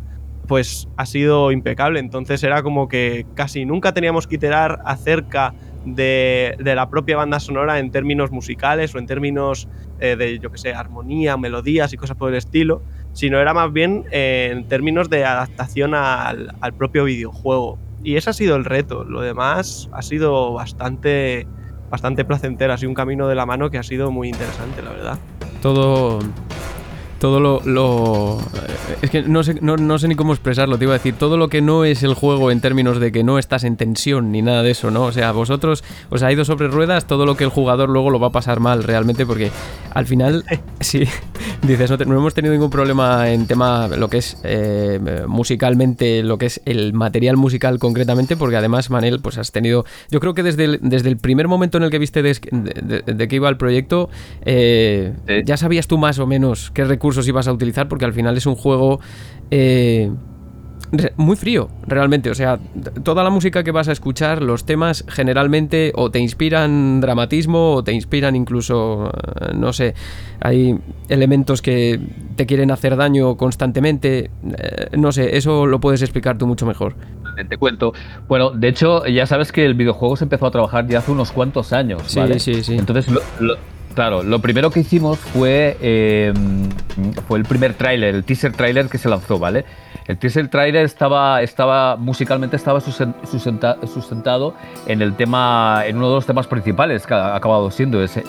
pues 0.53 0.87
ha 0.99 1.07
sido 1.07 1.51
impecable. 1.51 1.99
Entonces 1.99 2.45
era 2.45 2.63
como 2.63 2.87
que 2.87 3.25
casi 3.35 3.65
nunca 3.65 3.95
teníamos 3.95 4.27
que 4.27 4.35
iterar 4.35 4.83
acerca 4.85 5.55
de, 5.87 6.57
de 6.59 6.75
la 6.75 6.91
propia 6.91 7.17
banda 7.17 7.41
sonora 7.41 7.79
en 7.79 7.91
términos 7.91 8.31
musicales 8.31 8.95
o 8.95 8.99
en 8.99 9.07
términos 9.07 9.67
de, 9.99 10.39
yo 10.43 10.53
que 10.53 10.59
sé, 10.59 10.75
armonía, 10.75 11.39
melodías 11.39 11.95
y 11.95 11.97
cosas 11.97 12.19
por 12.19 12.29
el 12.29 12.37
estilo, 12.37 12.83
sino 13.15 13.39
era 13.39 13.55
más 13.55 13.73
bien 13.73 14.05
en 14.11 14.69
términos 14.69 15.09
de 15.09 15.25
adaptación 15.25 15.95
al, 15.95 16.55
al 16.61 16.75
propio 16.75 17.05
videojuego 17.05 17.79
y 18.05 18.17
ese 18.17 18.29
ha 18.29 18.35
sido 18.35 18.55
el 18.57 18.67
reto. 18.67 19.05
Lo 19.05 19.23
demás 19.23 19.89
ha 19.91 20.03
sido 20.03 20.53
bastante, 20.53 21.47
bastante 21.89 22.27
placentero. 22.27 22.75
Ha 22.75 22.77
sido 22.77 22.91
un 22.91 22.95
camino 22.95 23.27
de 23.27 23.37
la 23.37 23.47
mano 23.47 23.71
que 23.71 23.79
ha 23.79 23.83
sido 23.83 24.11
muy 24.11 24.29
interesante, 24.29 24.83
la 24.83 24.91
verdad. 24.91 25.19
Todo 25.63 26.19
todo 27.23 27.39
lo, 27.39 28.41
es 29.01 29.09
que 29.09 29.23
no 29.23 29.45
sé, 29.45 29.55
no, 29.61 29.99
sé 30.01 30.09
ni 30.09 30.17
cómo 30.17 30.33
expresarlo, 30.33 30.77
te 30.77 30.87
iba 30.87 30.95
a 30.95 30.99
decir, 30.99 31.15
todo 31.15 31.37
lo 31.37 31.49
que 31.49 31.63
no 31.63 31.85
es 31.85 32.03
el 32.03 32.15
juego 32.15 32.51
en 32.51 32.61
términos 32.61 32.99
de 32.99 33.13
que 33.13 33.23
no 33.23 33.39
estás 33.39 33.63
en 33.63 33.77
tensión 33.77 34.33
ni 34.33 34.43
nada 34.43 34.65
de 34.65 34.73
eso, 34.73 34.91
¿no? 34.91 35.05
O 35.05 35.13
sea, 35.13 35.31
vosotros 35.31 35.85
os 36.11 36.25
ha 36.25 36.33
ido 36.33 36.45
sobre 36.45 36.67
ruedas, 36.67 37.07
todo 37.07 37.25
lo 37.25 37.37
que 37.37 37.45
el 37.45 37.51
jugador 37.51 37.91
luego 37.91 38.11
lo 38.11 38.19
va 38.19 38.27
a 38.27 38.33
pasar 38.33 38.59
mal 38.59 38.83
realmente, 38.83 39.25
porque 39.25 39.53
al 39.95 40.07
final, 40.07 40.45
sí, 40.81 41.05
dices, 41.63 41.93
no, 41.93 42.17
hemos 42.17 42.35
tenido 42.35 42.55
ningún 42.55 42.71
problema 42.71 43.31
en 43.31 43.47
tema, 43.47 43.87
lo 43.87 44.09
que 44.09 44.19
es 44.19 44.39
eh, 44.43 45.23
musicalmente, 45.29 46.25
lo 46.25 46.39
que 46.39 46.47
es 46.47 46.61
el 46.65 46.93
material 46.93 47.37
musical 47.37 47.79
concretamente, 47.79 48.37
porque 48.37 48.57
además, 48.57 48.91
Manel, 48.91 49.21
pues 49.21 49.39
has 49.39 49.53
tenido, 49.53 49.85
yo 50.11 50.19
creo 50.19 50.35
que 50.35 50.43
desde 50.43 50.65
el, 50.65 50.81
desde 50.83 51.09
el 51.09 51.19
primer 51.19 51.47
momento 51.47 51.79
en 51.79 51.85
el 51.85 51.91
que 51.91 52.01
viste 52.01 52.21
de, 52.21 52.35
que 53.29 53.37
iba 53.37 53.49
el 53.49 53.59
proyecto, 53.59 54.11
eh, 54.45 55.13
ya 55.47 55.57
sabías 55.57 55.87
tú 55.87 55.99
más 55.99 56.19
o 56.19 56.27
menos 56.27 56.73
qué 56.73 56.85
recursos 56.85 57.12
ibas 57.29 57.49
a 57.49 57.53
utilizar, 57.53 57.89
porque 57.89 58.05
al 58.05 58.13
final 58.13 58.37
es 58.37 58.47
un 58.47 58.55
juego 58.55 59.01
eh, 59.51 60.11
muy 61.17 61.37
frío, 61.37 61.69
realmente. 61.87 62.31
O 62.31 62.35
sea, 62.35 62.59
toda 63.03 63.25
la 63.25 63.31
música 63.31 63.65
que 63.65 63.71
vas 63.71 63.89
a 63.89 63.93
escuchar, 63.93 64.43
los 64.43 64.65
temas 64.65 65.05
generalmente 65.09 65.93
o 65.95 66.11
te 66.11 66.19
inspiran 66.19 67.01
dramatismo 67.01 67.75
o 67.75 67.85
te 67.85 67.93
inspiran 67.93 68.37
incluso, 68.37 69.11
eh, 69.11 69.53
no 69.55 69.73
sé, 69.73 69.95
hay 70.41 70.79
elementos 71.09 71.63
que 71.63 71.99
te 72.37 72.47
quieren 72.47 72.71
hacer 72.71 72.97
daño 72.97 73.37
constantemente. 73.37 74.31
Eh, 74.59 74.97
no 74.97 75.13
sé, 75.13 75.37
eso 75.37 75.67
lo 75.67 75.81
puedes 75.81 76.03
explicar 76.03 76.37
tú 76.37 76.47
mucho 76.47 76.67
mejor. 76.67 76.95
Te 77.49 77.57
cuento. 77.57 77.95
Bueno, 78.29 78.51
de 78.51 78.69
hecho, 78.69 79.07
ya 79.07 79.25
sabes 79.25 79.53
que 79.53 79.65
el 79.65 79.75
videojuego 79.75 80.17
se 80.17 80.25
empezó 80.25 80.47
a 80.47 80.51
trabajar 80.51 80.87
ya 80.87 80.99
hace 80.99 81.11
unos 81.11 81.33
cuantos 81.33 81.73
años. 81.73 82.03
Sí, 82.07 82.21
sí, 82.39 82.63
sí. 82.63 82.77
Entonces, 82.77 83.11
lo, 83.41 83.57
Claro, 83.95 84.23
lo 84.23 84.39
primero 84.39 84.71
que 84.71 84.81
hicimos 84.81 85.19
fue, 85.19 85.77
em, 85.81 86.71
fue 87.29 87.39
el 87.39 87.45
primer 87.45 87.75
tráiler, 87.75 88.15
el 88.15 88.25
teaser 88.25 88.53
tráiler 88.53 88.89
que 88.89 88.99
se 88.99 89.09
lanzó, 89.09 89.39
¿vale? 89.39 89.65
El 90.07 90.19
teaser 90.19 90.49
trailer 90.49 90.85
estaba, 90.85 91.43
estaba 91.43 91.97
musicalmente 91.97 92.57
estaba 92.57 92.81
sustentado 92.81 94.55
en 94.87 95.01
el 95.01 95.15
tema, 95.15 95.83
en 95.87 95.97
uno 95.97 96.09
de 96.09 96.15
los 96.17 96.27
temas 96.27 96.47
principales 96.47 97.07
que 97.07 97.15
ha 97.15 97.37
acabado 97.37 97.71
siendo 97.71 98.03
ese 98.03 98.25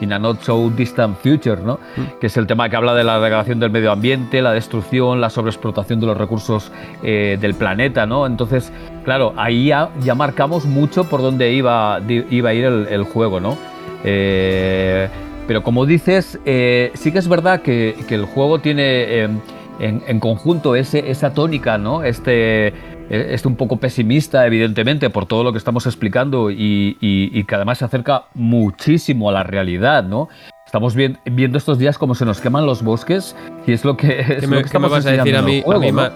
In 0.00 0.12
a 0.12 0.18
Not 0.18 0.42
So 0.42 0.70
Distant 0.70 1.18
Future, 1.18 1.60
¿no? 1.62 1.80
Mm. 1.96 2.18
Que 2.20 2.28
es 2.28 2.36
el 2.36 2.46
tema 2.46 2.68
que 2.68 2.76
habla 2.76 2.94
de 2.94 3.04
la 3.04 3.20
degradación 3.20 3.60
del 3.60 3.70
medio 3.70 3.92
ambiente, 3.92 4.40
la 4.40 4.52
destrucción, 4.52 5.20
la 5.20 5.30
sobreexplotación 5.30 6.00
de 6.00 6.06
los 6.06 6.16
recursos 6.16 6.72
eh, 7.02 7.36
del 7.40 7.54
planeta, 7.54 8.06
¿no? 8.06 8.26
Entonces, 8.26 8.72
claro, 9.04 9.34
ahí 9.36 9.66
ya, 9.66 9.90
marcamos 10.14 10.64
mucho 10.64 11.04
por 11.04 11.20
dónde 11.20 11.52
iba, 11.52 12.00
iba 12.08 12.50
a 12.50 12.54
ir 12.54 12.64
el, 12.64 12.86
el 12.88 13.02
juego, 13.02 13.38
¿no? 13.38 13.56
Eh, 14.04 15.08
pero 15.46 15.62
como 15.62 15.86
dices, 15.86 16.38
eh, 16.44 16.90
sí 16.94 17.10
que 17.10 17.18
es 17.18 17.28
verdad 17.28 17.62
que, 17.62 17.94
el 18.08 18.26
juego 18.26 18.58
tiene 18.60 19.22
em, 19.22 19.40
en, 19.80 20.20
conjunto 20.20 20.76
ese, 20.76 21.10
esa 21.10 21.32
tónica, 21.32 21.78
¿no? 21.78 22.04
Este, 22.04 22.74
este 23.08 23.48
un 23.48 23.56
poco 23.56 23.78
pesimista, 23.78 24.46
evidentemente, 24.46 25.08
por 25.08 25.26
todo 25.26 25.44
lo 25.44 25.52
que 25.52 25.58
estamos 25.58 25.86
explicando 25.86 26.50
y, 26.50 27.44
que 27.46 27.54
además 27.54 27.78
se 27.78 27.86
acerca 27.86 28.24
muchísimo 28.34 29.30
a 29.30 29.32
la 29.32 29.42
realidad, 29.42 30.04
¿no? 30.04 30.28
Estamos 30.66 30.94
viendo 30.94 31.56
estos 31.56 31.78
días 31.78 31.96
cómo 31.96 32.14
se 32.14 32.26
nos 32.26 32.42
queman 32.42 32.66
los 32.66 32.82
bosques 32.82 33.34
y 33.66 33.72
es 33.72 33.86
lo 33.86 33.96
que, 33.96 34.20
es 34.20 34.46
me, 34.46 34.62
vas 34.62 35.06
a 35.06 35.12
decir 35.12 35.34
a 35.34 35.40
mí, 35.40 35.62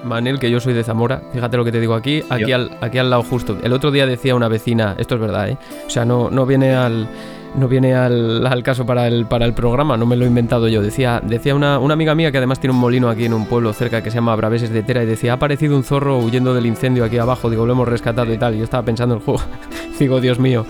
Manel, 0.04 0.38
que 0.38 0.50
yo 0.50 0.60
soy 0.60 0.74
de 0.74 0.84
Zamora? 0.84 1.22
Fíjate 1.32 1.56
lo 1.56 1.64
que 1.64 1.72
te 1.72 1.80
digo 1.80 1.94
aquí, 1.94 2.22
aquí 2.28 2.52
al, 2.52 2.76
aquí 2.82 2.98
al 2.98 3.08
lado 3.08 3.22
justo. 3.22 3.56
El 3.62 3.72
otro 3.72 3.90
día 3.90 4.04
decía 4.04 4.34
una 4.34 4.48
vecina, 4.48 4.94
esto 4.98 5.14
es 5.14 5.22
verdad, 5.22 5.48
¿eh? 5.48 5.56
O 5.86 5.88
sea, 5.88 6.04
no, 6.04 6.28
no 6.28 6.44
viene 6.44 6.74
al 6.74 7.08
no 7.54 7.68
viene 7.68 7.94
al, 7.94 8.46
al, 8.46 8.62
caso 8.62 8.86
para 8.86 9.06
el, 9.06 9.26
para 9.26 9.44
el 9.44 9.52
programa, 9.52 9.96
no 9.96 10.06
me 10.06 10.16
lo 10.16 10.24
he 10.24 10.28
inventado 10.28 10.68
yo. 10.68 10.82
Decía, 10.82 11.20
decía 11.24 11.54
una, 11.54 11.78
una, 11.78 11.94
amiga 11.94 12.14
mía 12.14 12.32
que 12.32 12.38
además 12.38 12.60
tiene 12.60 12.74
un 12.74 12.80
molino 12.80 13.08
aquí 13.08 13.24
en 13.26 13.34
un 13.34 13.46
pueblo 13.46 13.72
cerca 13.72 14.02
que 14.02 14.10
se 14.10 14.16
llama 14.16 14.34
Braveses 14.36 14.70
de 14.70 14.82
Tera 14.82 15.02
y 15.02 15.06
decía, 15.06 15.32
ha 15.32 15.34
aparecido 15.34 15.76
un 15.76 15.84
zorro 15.84 16.18
huyendo 16.18 16.54
del 16.54 16.66
incendio 16.66 17.04
aquí 17.04 17.18
abajo, 17.18 17.50
digo, 17.50 17.66
lo 17.66 17.72
hemos 17.72 17.88
rescatado 17.88 18.32
y 18.32 18.38
tal. 18.38 18.54
Y 18.54 18.58
yo 18.58 18.64
estaba 18.64 18.84
pensando 18.84 19.14
en 19.14 19.20
el 19.20 19.24
juego, 19.24 19.42
digo, 19.98 20.20
Dios 20.20 20.38
mío. 20.38 20.64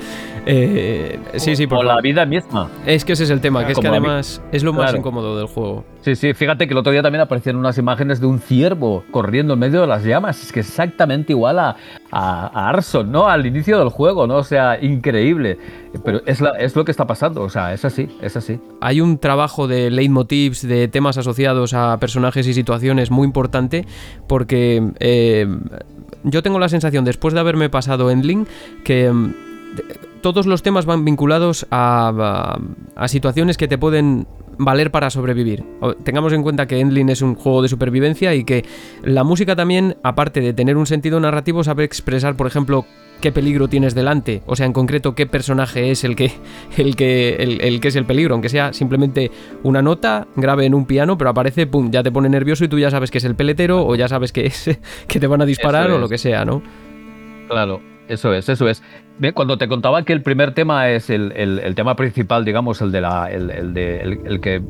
Eh, 0.44 1.20
sí, 1.36 1.54
sí, 1.54 1.66
por 1.66 1.84
la 1.84 2.00
vida 2.00 2.26
misma. 2.26 2.68
Es 2.84 3.04
que 3.04 3.12
ese 3.12 3.24
es 3.24 3.30
el 3.30 3.40
tema, 3.40 3.64
que 3.64 3.72
es 3.72 3.78
que 3.78 3.88
además 3.88 4.42
es 4.50 4.64
lo 4.64 4.72
más 4.72 4.94
incómodo 4.94 5.36
del 5.36 5.46
juego. 5.46 5.84
Sí, 6.02 6.16
sí, 6.16 6.34
fíjate 6.34 6.66
que 6.66 6.74
el 6.74 6.78
otro 6.78 6.90
día 6.90 7.00
también 7.00 7.22
aparecieron 7.22 7.60
unas 7.60 7.78
imágenes 7.78 8.20
de 8.20 8.26
un 8.26 8.40
ciervo 8.40 9.04
corriendo 9.12 9.54
en 9.54 9.60
medio 9.60 9.82
de 9.82 9.86
las 9.86 10.02
llamas. 10.02 10.42
Es 10.42 10.50
que 10.50 10.60
exactamente 10.60 11.32
igual 11.32 11.60
a, 11.60 11.76
a, 12.10 12.68
Arson, 12.68 13.12
¿no? 13.12 13.28
Al 13.28 13.46
inicio 13.46 13.78
del 13.78 13.88
juego, 13.88 14.26
¿no? 14.26 14.38
O 14.38 14.44
sea, 14.44 14.82
increíble. 14.82 15.58
Pero 16.04 16.20
es, 16.26 16.40
la, 16.40 16.50
es 16.58 16.74
lo 16.74 16.84
que 16.84 16.90
está 16.90 17.06
pasando, 17.06 17.42
o 17.42 17.48
sea, 17.48 17.72
es 17.72 17.84
así, 17.84 18.08
es 18.20 18.36
así. 18.36 18.58
Hay 18.80 19.00
un 19.00 19.18
trabajo 19.18 19.68
de 19.68 19.90
leitmotivs, 19.90 20.66
de 20.66 20.88
temas 20.88 21.18
asociados 21.18 21.72
a 21.72 21.96
personajes 21.98 22.48
y 22.48 22.54
situaciones 22.54 23.12
muy 23.12 23.24
importante 23.24 23.86
porque 24.26 24.82
eh, 24.98 25.46
yo 26.24 26.42
tengo 26.42 26.58
la 26.58 26.68
sensación, 26.68 27.04
después 27.04 27.32
de 27.32 27.40
haberme 27.40 27.70
pasado 27.70 28.10
Endling, 28.10 28.48
que 28.84 29.12
mm, 29.12 29.34
todos 30.22 30.46
los 30.46 30.62
temas 30.62 30.86
van 30.86 31.04
vinculados 31.04 31.66
a, 31.70 32.56
situaciones 33.06 33.56
que 33.56 33.68
te 33.68 33.76
pueden 33.76 34.26
valer 34.58 34.90
para 34.90 35.10
sobrevivir. 35.10 35.64
Tengamos 36.04 36.32
en 36.32 36.42
cuenta 36.42 36.66
que 36.66 36.80
Endling 36.80 37.08
es 37.08 37.22
un 37.22 37.34
juego 37.34 37.62
de 37.62 37.68
supervivencia 37.68 38.34
y 38.34 38.44
que 38.44 38.64
la 39.02 39.24
música 39.24 39.56
también, 39.56 39.96
aparte 40.02 40.40
de 40.40 40.52
tener 40.52 40.76
un 40.76 40.86
sentido 40.86 41.20
narrativo, 41.20 41.64
sabe 41.64 41.84
expresar, 41.84 42.36
por 42.36 42.46
ejemplo, 42.46 42.84
qué 43.22 43.32
peligro 43.32 43.68
tienes 43.68 43.94
delante, 43.94 44.42
o 44.46 44.56
sea, 44.56 44.66
en 44.66 44.72
concreto 44.72 45.14
qué 45.14 45.26
personaje 45.26 45.90
es 45.90 46.04
el 46.04 46.16
que, 46.16 46.32
el 46.76 46.96
que, 46.96 47.36
el, 47.36 47.80
que 47.80 47.88
es 47.88 47.96
el 47.96 48.04
peligro, 48.04 48.34
aunque 48.34 48.50
sea 48.50 48.74
simplemente 48.74 49.30
una 49.62 49.80
nota 49.80 50.26
grave 50.36 50.66
en 50.66 50.74
un 50.74 50.84
piano, 50.84 51.16
pero 51.16 51.30
aparece, 51.30 51.66
pum, 51.66 51.90
ya 51.90 52.02
te 52.02 52.12
pone 52.12 52.28
nervioso 52.28 52.64
y 52.64 52.68
tú 52.68 52.78
ya 52.78 52.90
sabes 52.90 53.10
que 53.10 53.18
es 53.18 53.24
el 53.24 53.36
peletero 53.36 53.86
o 53.86 53.94
ya 53.94 54.08
sabes 54.08 54.32
que 54.32 54.46
es 54.46 54.78
que 55.06 55.20
te 55.20 55.26
van 55.26 55.40
a 55.40 55.46
disparar 55.46 55.90
o 55.90 55.98
lo 55.98 56.08
que 56.08 56.18
sea, 56.18 56.44
¿no? 56.44 56.62
Claro, 57.48 57.80
eso 58.08 58.34
es, 58.34 58.48
eso 58.48 58.68
es. 58.68 58.82
Cuando 59.34 59.58
te 59.58 59.68
contaba 59.68 60.04
que 60.04 60.12
el 60.12 60.22
primer 60.22 60.52
tema 60.54 60.88
es 60.90 61.10
el, 61.10 61.32
el, 61.32 61.74
tema 61.74 61.94
principal, 61.94 62.44
digamos, 62.44 62.80
el 62.80 62.90
de 62.90 63.00
la, 63.00 63.30
el, 63.30 63.72
de, 63.72 64.00
el, 64.00 64.40
que 64.40 64.60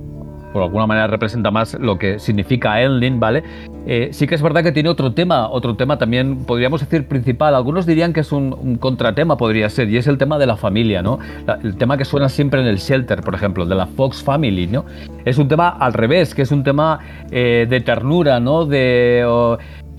por 0.53 0.63
alguna 0.63 0.87
manera 0.87 1.07
representa 1.07 1.51
más 1.51 1.75
lo 1.75 1.97
que 1.97 2.19
significa 2.19 2.83
Endling, 2.83 3.19
¿vale? 3.19 3.43
Eh, 3.87 4.11
sí 4.13 4.27
que 4.27 4.35
es 4.35 4.43
verdad 4.43 4.63
que 4.63 4.71
tiene 4.71 4.91
otro 4.91 5.13
tema, 5.13 5.49
otro 5.49 5.75
tema 5.77 5.97
también, 5.97 6.45
podríamos 6.45 6.81
decir 6.81 7.09
principal. 7.09 7.55
Algunos 7.55 7.87
dirían 7.87 8.13
que 8.13 8.21
es 8.21 8.31
un, 8.31 8.77
contratema, 8.77 9.39
podría 9.39 9.71
ser, 9.71 9.89
y 9.89 9.97
es 9.97 10.07
el 10.07 10.19
tema 10.19 10.39
de 10.39 10.47
la 10.47 10.57
familia, 10.57 11.03
¿no? 11.03 11.19
el 11.63 11.77
tema 11.77 11.97
que 11.97 12.05
suena 12.05 12.29
siempre 12.29 12.61
en 12.61 12.67
el 12.67 12.77
Shelter, 12.77 13.23
por 13.23 13.35
ejemplo, 13.35 13.65
de 13.65 13.75
la 13.75 13.87
Fox 13.87 14.23
Family, 14.23 14.67
¿no? 14.67 14.85
Es 15.25 15.39
un 15.39 15.49
tema 15.49 15.71
al 15.71 15.95
revés, 15.95 16.35
que 16.35 16.43
es 16.43 16.53
un 16.53 16.63
tema 16.63 17.01
eh, 17.31 17.67
de 17.69 17.81
ternura, 17.81 18.39
¿no? 18.39 18.67
De, 18.67 19.25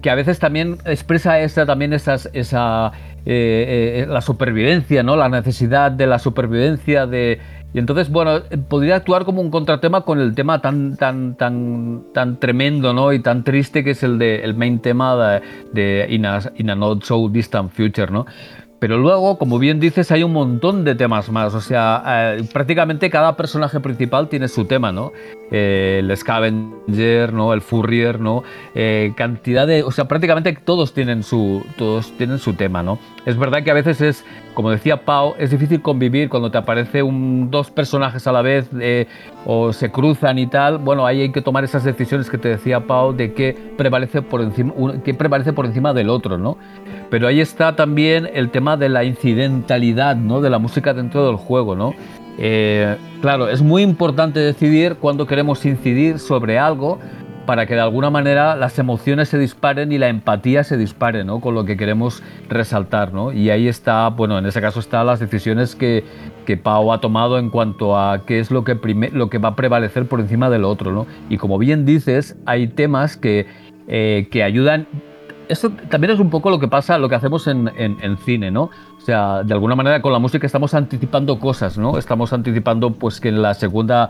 que 0.03 0.09
a 0.09 0.15
veces 0.15 0.37
también 0.37 0.77
expresa 0.85 1.39
esa, 1.39 1.65
también 1.65 1.93
esas, 1.93 2.29
esa 2.33 2.91
eh, 3.25 4.03
eh, 4.03 4.05
la 4.07 4.21
supervivencia, 4.21 5.03
¿no? 5.03 5.15
La 5.15 5.29
necesidad 5.29 5.91
de 5.91 6.07
la 6.07 6.19
supervivencia 6.19 7.05
de... 7.07 7.39
Y 7.73 7.79
entonces, 7.79 8.09
bueno, 8.11 8.41
podría 8.67 8.97
actuar 8.97 9.25
como 9.25 9.41
un 9.41 9.49
contratema 9.49 10.01
con 10.01 10.19
el 10.19 10.35
tema 10.35 10.61
tan, 10.61 10.95
tan, 10.95 11.35
tan, 11.35 12.03
tan 12.13 12.39
tremendo, 12.39 12.93
¿no? 12.93 13.13
Y 13.13 13.19
tan 13.19 13.43
triste 13.43 13.83
que 13.83 13.91
es 13.91 14.03
el 14.03 14.19
de 14.19 14.43
el 14.43 14.53
main 14.53 14.79
tema 14.79 15.15
de, 15.15 15.41
de 15.73 16.07
In, 16.13 16.25
a, 16.27 16.39
In 16.57 16.69
a 16.69 16.75
Not 16.75 17.03
So 17.03 17.29
Distant 17.29 17.71
Future, 17.71 18.11
¿no? 18.11 18.27
Pero 18.83 18.97
luego, 18.97 19.37
como 19.37 19.59
bien 19.59 19.79
dices, 19.79 20.11
hay 20.11 20.23
un 20.23 20.33
montón 20.33 20.83
de 20.83 20.93
temas 20.93 21.31
más. 21.31 21.53
O 21.53 21.61
sea, 21.61 22.03
eh, 22.05 22.43
prácticamente 22.51 23.09
cada 23.09 23.37
personaje 23.37 23.79
principal 23.79 24.27
tiene 24.27 24.49
su 24.49 24.65
tema, 24.65 24.91
¿no? 24.91 25.13
Eh, 25.51 26.01
el 26.03 26.17
Scavenger, 26.17 27.31
¿no? 27.31 27.53
El 27.53 27.61
Furrier, 27.61 28.19
¿no? 28.19 28.43
Eh, 28.75 29.13
cantidad 29.15 29.65
de. 29.65 29.83
O 29.83 29.91
sea, 29.91 30.09
prácticamente 30.09 30.51
todos 30.51 30.93
tienen 30.93 31.23
su. 31.23 31.65
Todos 31.77 32.11
tienen 32.17 32.39
su 32.39 32.55
tema, 32.55 32.83
¿no? 32.83 32.99
Es 33.25 33.37
verdad 33.37 33.63
que 33.63 33.71
a 33.71 33.73
veces 33.73 34.01
es, 34.01 34.25
como 34.53 34.69
decía 34.69 35.05
Pau, 35.05 35.33
es 35.39 35.51
difícil 35.51 35.81
convivir 35.81 36.27
cuando 36.27 36.51
te 36.51 36.57
aparece 36.57 37.03
un, 37.03 37.49
dos 37.49 37.71
personajes 37.71 38.27
a 38.27 38.33
la 38.33 38.41
vez 38.41 38.69
o 39.45 39.71
se 39.71 39.91
cruzan 39.91 40.39
y 40.39 40.47
tal. 40.47 40.77
Bueno, 40.77 41.05
ahí 41.05 41.21
hay 41.21 41.31
que 41.31 41.41
tomar 41.41 41.63
esas 41.63 41.85
decisiones 41.85 42.29
que 42.29 42.37
te 42.37 42.49
decía 42.49 42.81
Pau 42.81 43.13
de 43.13 43.31
qué 43.31 43.55
prevalece 43.77 44.21
por 44.21 44.41
encima, 44.41 44.73
qué 45.05 45.13
prevalece 45.13 45.53
por 45.53 45.67
encima 45.67 45.93
del 45.93 46.09
otro, 46.09 46.37
¿no? 46.37 46.57
Pero 47.13 47.27
ahí 47.27 47.41
está 47.41 47.75
también 47.75 48.27
el 48.33 48.49
tema 48.49 48.75
de 48.75 48.89
la 48.89 49.03
incidentalidad, 49.03 50.15
¿no? 50.15 50.41
De 50.41 50.49
la 50.49 50.57
música 50.57 50.95
dentro 50.95 51.27
del 51.27 51.35
juego, 51.35 51.75
¿no? 51.75 51.93
Eh, 52.39 52.97
claro, 53.21 53.49
es 53.49 53.61
muy 53.61 53.83
importante 53.83 54.39
decidir 54.39 54.95
cuándo 54.95 55.27
queremos 55.27 55.63
incidir 55.63 56.17
sobre 56.17 56.57
algo 56.57 56.97
para 57.45 57.67
que 57.67 57.75
de 57.75 57.81
alguna 57.81 58.09
manera 58.09 58.55
las 58.55 58.79
emociones 58.79 59.29
se 59.29 59.37
disparen 59.37 59.91
y 59.91 59.99
la 59.99 60.09
empatía 60.09 60.63
se 60.63 60.75
dispare, 60.75 61.23
¿no? 61.23 61.39
Con 61.39 61.53
lo 61.53 61.65
que 61.65 61.77
queremos 61.77 62.23
resaltar, 62.49 63.13
¿no? 63.13 63.31
Y 63.31 63.51
ahí 63.51 63.67
está, 63.67 64.09
bueno, 64.09 64.39
en 64.39 64.47
ese 64.47 64.59
caso 64.59 64.79
están 64.79 65.05
las 65.05 65.19
decisiones 65.19 65.75
que, 65.75 66.03
que 66.47 66.57
Pau 66.57 66.91
ha 66.91 66.99
tomado 66.99 67.37
en 67.37 67.51
cuanto 67.51 67.95
a 67.95 68.25
qué 68.25 68.39
es 68.39 68.49
lo 68.49 68.63
que, 68.63 68.73
lo 69.13 69.29
que 69.29 69.37
va 69.37 69.49
a 69.49 69.55
prevalecer 69.55 70.07
por 70.07 70.19
encima 70.19 70.49
del 70.49 70.63
otro, 70.63 70.91
¿no? 70.91 71.05
Y 71.29 71.37
como 71.37 71.59
bien 71.59 71.85
dices, 71.85 72.35
hay 72.47 72.65
temas 72.65 73.17
que, 73.17 73.45
eh, 73.87 74.29
que 74.31 74.41
ayudan 74.41 74.87
eso 75.47 75.71
también 75.89 76.13
es 76.13 76.19
un 76.19 76.29
poco 76.29 76.49
lo 76.49 76.59
que 76.59 76.67
pasa, 76.67 76.97
lo 76.97 77.09
que 77.09 77.15
hacemos 77.15 77.47
en, 77.47 78.17
cine, 78.25 78.51
¿no? 78.51 78.63
O 78.97 79.01
sea, 79.05 79.43
de 79.43 79.53
alguna 79.53 79.75
manera 79.75 80.01
con 80.01 80.13
la 80.13 80.19
música 80.19 80.45
estamos 80.45 80.73
anticipando 80.73 81.39
cosas, 81.39 81.77
¿no? 81.77 81.97
Estamos 81.97 82.31
anticipando 82.33 82.91
pues 82.91 83.19
que 83.19 83.29
en 83.29 83.41
la 83.41 83.53
segunda, 83.53 84.09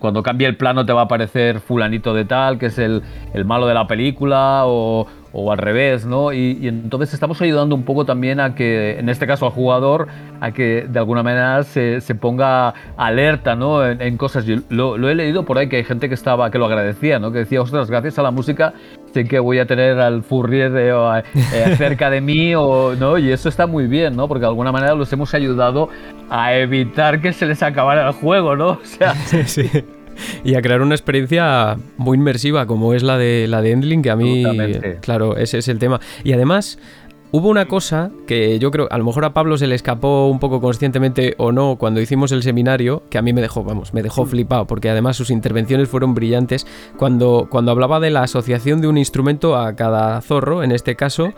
cuando 0.00 0.22
cambie 0.22 0.48
el 0.48 0.56
plano 0.56 0.84
te 0.84 0.92
va 0.92 1.02
a 1.02 1.04
aparecer 1.04 1.60
fulanito 1.60 2.14
de 2.14 2.24
tal, 2.24 2.58
que 2.58 2.66
es 2.66 2.78
el, 2.78 3.02
el 3.34 3.44
malo 3.44 3.66
de 3.66 3.74
la 3.74 3.86
película, 3.86 4.62
o, 4.66 5.06
o 5.32 5.50
al 5.50 5.58
revés, 5.58 6.06
¿no? 6.06 6.32
Y, 6.32 6.66
entonces 6.66 7.14
estamos 7.14 7.40
ayudando 7.40 7.74
un 7.74 7.84
poco 7.84 8.04
también 8.04 8.40
a 8.40 8.54
que, 8.54 8.98
en 8.98 9.08
este 9.08 9.26
caso 9.26 9.46
al 9.46 9.52
jugador, 9.52 10.08
a 10.40 10.52
que 10.52 10.86
de 10.88 10.98
alguna 10.98 11.22
manera 11.22 11.62
se, 11.62 12.00
se 12.00 12.14
ponga 12.14 12.74
alerta, 12.96 13.54
¿no? 13.54 13.84
En, 13.84 14.16
cosas. 14.16 14.44
Yo 14.44 14.56
lo, 14.68 15.08
he 15.08 15.14
leído 15.14 15.44
por 15.44 15.58
ahí 15.58 15.68
que 15.68 15.76
hay 15.76 15.84
gente 15.84 16.08
que 16.08 16.14
estaba, 16.14 16.50
que 16.50 16.58
lo 16.58 16.66
agradecía, 16.66 17.18
¿no? 17.18 17.32
Que 17.32 17.38
decía, 17.40 17.62
ostras, 17.62 17.90
gracias 17.90 18.18
a 18.18 18.22
la 18.22 18.30
música 18.30 18.74
sé 19.12 19.24
que 19.24 19.38
voy 19.38 19.58
a 19.58 19.66
tener 19.66 19.98
al 19.98 20.22
Furrier 20.22 20.72
eh, 20.74 21.74
cerca 21.76 22.10
de 22.10 22.20
mí, 22.20 22.54
o, 22.54 22.94
¿no? 22.98 23.18
Y 23.18 23.30
eso 23.30 23.48
está 23.48 23.66
muy 23.66 23.86
bien, 23.86 24.16
¿no? 24.16 24.28
Porque 24.28 24.42
de 24.42 24.48
alguna 24.48 24.72
manera 24.72 24.94
los 24.94 25.12
hemos 25.12 25.34
ayudado 25.34 25.88
a 26.30 26.54
evitar 26.54 27.20
que 27.20 27.32
se 27.32 27.46
les 27.46 27.62
acabara 27.62 28.06
el 28.06 28.14
juego, 28.14 28.56
¿no? 28.56 28.68
O 28.70 28.84
sea, 28.84 29.14
sí, 29.14 29.44
sí. 29.44 29.84
y 30.44 30.54
a 30.54 30.62
crear 30.62 30.82
una 30.82 30.94
experiencia 30.94 31.76
muy 31.96 32.16
inmersiva 32.16 32.66
como 32.66 32.94
es 32.94 33.02
la 33.02 33.18
de 33.18 33.46
la 33.48 33.62
de 33.62 33.72
Endling, 33.72 34.02
que 34.02 34.10
a 34.10 34.16
mí, 34.16 34.44
claro, 35.00 35.36
ese 35.36 35.58
es 35.58 35.68
el 35.68 35.78
tema. 35.78 36.00
Y 36.24 36.32
además, 36.32 36.78
Hubo 37.34 37.48
una 37.48 37.66
cosa 37.66 38.10
que 38.26 38.58
yo 38.58 38.70
creo, 38.70 38.88
a 38.90 38.98
lo 38.98 39.04
mejor 39.04 39.24
a 39.24 39.32
Pablo 39.32 39.56
se 39.56 39.66
le 39.66 39.74
escapó 39.74 40.28
un 40.28 40.38
poco 40.38 40.60
conscientemente 40.60 41.34
o 41.38 41.50
no 41.50 41.76
cuando 41.76 42.02
hicimos 42.02 42.30
el 42.30 42.42
seminario, 42.42 43.04
que 43.08 43.16
a 43.16 43.22
mí 43.22 43.32
me 43.32 43.40
dejó, 43.40 43.64
vamos, 43.64 43.94
me 43.94 44.02
dejó 44.02 44.26
flipado, 44.26 44.66
porque 44.66 44.90
además 44.90 45.16
sus 45.16 45.30
intervenciones 45.30 45.88
fueron 45.88 46.12
brillantes. 46.12 46.66
Cuando, 46.98 47.48
cuando 47.50 47.72
hablaba 47.72 48.00
de 48.00 48.10
la 48.10 48.22
asociación 48.22 48.82
de 48.82 48.88
un 48.88 48.98
instrumento 48.98 49.56
a 49.56 49.74
cada 49.76 50.20
zorro, 50.20 50.62
en 50.62 50.72
este 50.72 50.94
caso, 50.94 51.32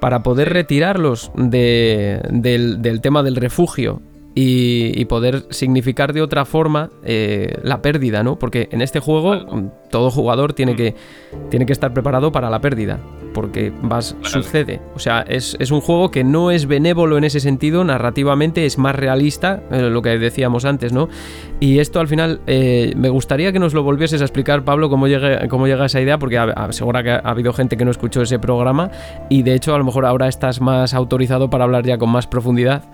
para 0.00 0.22
poder 0.22 0.50
retirarlos 0.50 1.30
del, 1.34 2.80
del 2.80 3.00
tema 3.02 3.22
del 3.22 3.36
refugio 3.36 4.00
y, 4.40 5.04
poder 5.06 5.46
significar 5.50 6.12
de 6.12 6.22
otra 6.22 6.44
forma 6.44 6.90
eh, 7.02 7.54
la 7.64 7.82
pérdida, 7.82 8.22
¿no? 8.22 8.38
Porque 8.38 8.68
en 8.70 8.82
este 8.82 9.00
juego 9.00 9.34
todo 9.90 10.12
jugador 10.12 10.52
tiene 10.52 10.76
que, 10.76 10.94
tiene 11.50 11.66
que 11.66 11.72
estar 11.72 11.92
preparado 11.92 12.30
para 12.30 12.48
la 12.48 12.60
pérdida, 12.60 13.00
porque 13.34 13.72
vas, 13.82 14.14
sucede. 14.22 14.80
O 14.94 15.00
sea, 15.00 15.22
es, 15.22 15.56
un 15.72 15.80
juego 15.80 16.12
que 16.12 16.22
no 16.22 16.52
es 16.52 16.66
benévolo 16.66 17.18
en 17.18 17.24
ese 17.24 17.40
sentido, 17.40 17.82
narrativamente 17.82 18.64
es 18.64 18.78
más 18.78 18.94
realista, 18.94 19.60
eh, 19.72 19.82
lo 19.90 20.02
que 20.02 20.16
decíamos 20.18 20.64
antes, 20.64 20.92
¿no? 20.92 21.08
Y 21.58 21.80
esto 21.80 21.98
al 21.98 22.06
final 22.06 22.40
eh, 22.46 22.92
me 22.96 23.08
gustaría 23.08 23.52
que 23.52 23.58
nos 23.58 23.74
lo 23.74 23.82
volvieses 23.82 24.20
a 24.22 24.24
explicar, 24.24 24.62
Pablo, 24.62 24.88
cómo 24.88 25.08
llega, 25.08 25.48
cómo 25.48 25.66
llega 25.66 25.86
esa 25.86 26.00
idea, 26.00 26.16
porque 26.18 26.38
seguro 26.70 27.02
que 27.02 27.10
ha 27.10 27.18
habido 27.18 27.52
gente 27.52 27.76
que 27.76 27.84
no 27.84 27.90
escuchó 27.90 28.22
ese 28.22 28.38
programa 28.38 28.92
y 29.28 29.42
de 29.42 29.54
hecho 29.54 29.74
a 29.74 29.78
lo 29.78 29.84
mejor 29.84 30.06
ahora 30.06 30.28
estás 30.28 30.60
más 30.60 30.94
autorizado 30.94 31.50
para 31.50 31.64
hablar 31.64 31.84
ya 31.84 31.98
con 31.98 32.10
más 32.10 32.28
profundidad. 32.28 32.84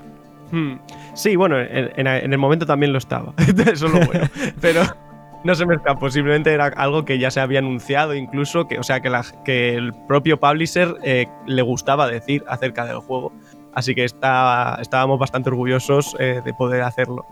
Hmm. 0.55 0.79
Sí, 1.15 1.35
bueno, 1.35 1.59
en, 1.59 2.07
el 2.07 2.39
momento 2.39 2.65
también 2.65 2.93
lo 2.93 2.99
estaba. 2.99 3.35
Eso 3.73 3.87
es 3.87 3.93
lo 3.93 4.07
bueno. 4.07 4.29
Pero 4.61 4.83
no 5.43 5.55
se 5.57 5.67
me 5.67 5.75
escapó. 5.75 6.11
Simplemente 6.11 6.53
era 6.53 6.67
algo 6.67 7.05
que 7.05 7.19
ya 7.19 7.33
se 7.33 7.41
había 7.41 7.59
anunciado, 7.59 8.15
incluso, 8.15 8.69
que, 8.69 8.79
o 8.79 8.85
sea, 8.85 9.01
que, 9.01 9.75
el 9.75 9.93
propio 10.07 10.39
publisher 10.39 10.95
eh, 11.03 11.27
le 11.47 11.63
gustaba 11.63 12.07
decir 12.07 12.45
acerca 12.47 12.85
del 12.85 12.99
juego. 12.99 13.33
Así 13.75 13.97
que 13.97 14.05
está, 14.05 14.79
estábamos 14.81 15.19
bastante 15.19 15.51
orgullosos 15.51 16.15
eh, 16.21 16.41
de 16.45 16.55
poder 16.55 16.83
hacerlo. 16.83 17.27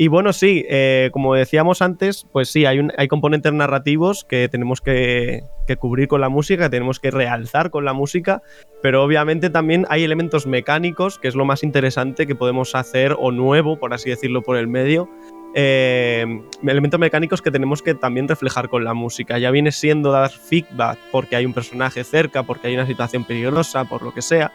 Y 0.00 0.06
bueno, 0.06 0.32
sí, 0.32 0.64
eh, 0.68 1.10
como 1.12 1.34
decíamos 1.34 1.82
antes, 1.82 2.24
pues 2.30 2.48
sí, 2.48 2.64
hay, 2.66 2.86
hay 2.96 3.08
componentes 3.08 3.52
narrativos 3.52 4.24
que 4.24 4.48
tenemos 4.48 4.80
que, 4.80 5.42
que, 5.66 5.76
cubrir 5.76 6.06
con 6.06 6.20
la 6.20 6.28
música, 6.28 6.64
que 6.64 6.70
tenemos 6.70 7.00
que 7.00 7.10
realzar 7.10 7.70
con 7.70 7.84
la 7.84 7.92
música, 7.94 8.40
pero 8.80 9.02
obviamente 9.02 9.50
también 9.50 9.86
hay 9.88 10.04
elementos 10.04 10.46
mecánicos, 10.46 11.18
que 11.18 11.26
es 11.26 11.34
lo 11.34 11.44
más 11.44 11.64
interesante 11.64 12.28
que 12.28 12.36
podemos 12.36 12.76
hacer, 12.76 13.16
o 13.18 13.32
nuevo, 13.32 13.80
por 13.80 13.92
así 13.92 14.08
decirlo, 14.08 14.42
por 14.42 14.56
el 14.56 14.68
medio. 14.68 15.10
Eh, 15.54 16.42
elementos 16.62 17.00
mecánicos 17.00 17.42
que 17.42 17.50
tenemos 17.50 17.82
que 17.82 17.94
también 17.94 18.28
reflejar 18.28 18.68
con 18.68 18.84
la 18.84 18.94
música. 18.94 19.38
Ya 19.38 19.50
viene 19.50 19.72
siendo 19.72 20.12
dar 20.12 20.30
feedback 20.30 20.96
porque 21.10 21.34
hay 21.34 21.44
un 21.44 21.54
personaje 21.54 22.04
cerca, 22.04 22.44
porque 22.44 22.68
hay 22.68 22.74
una 22.74 22.86
situación 22.86 23.24
peligrosa, 23.24 23.84
por 23.84 24.02
lo 24.02 24.14
que 24.14 24.22
sea. 24.22 24.52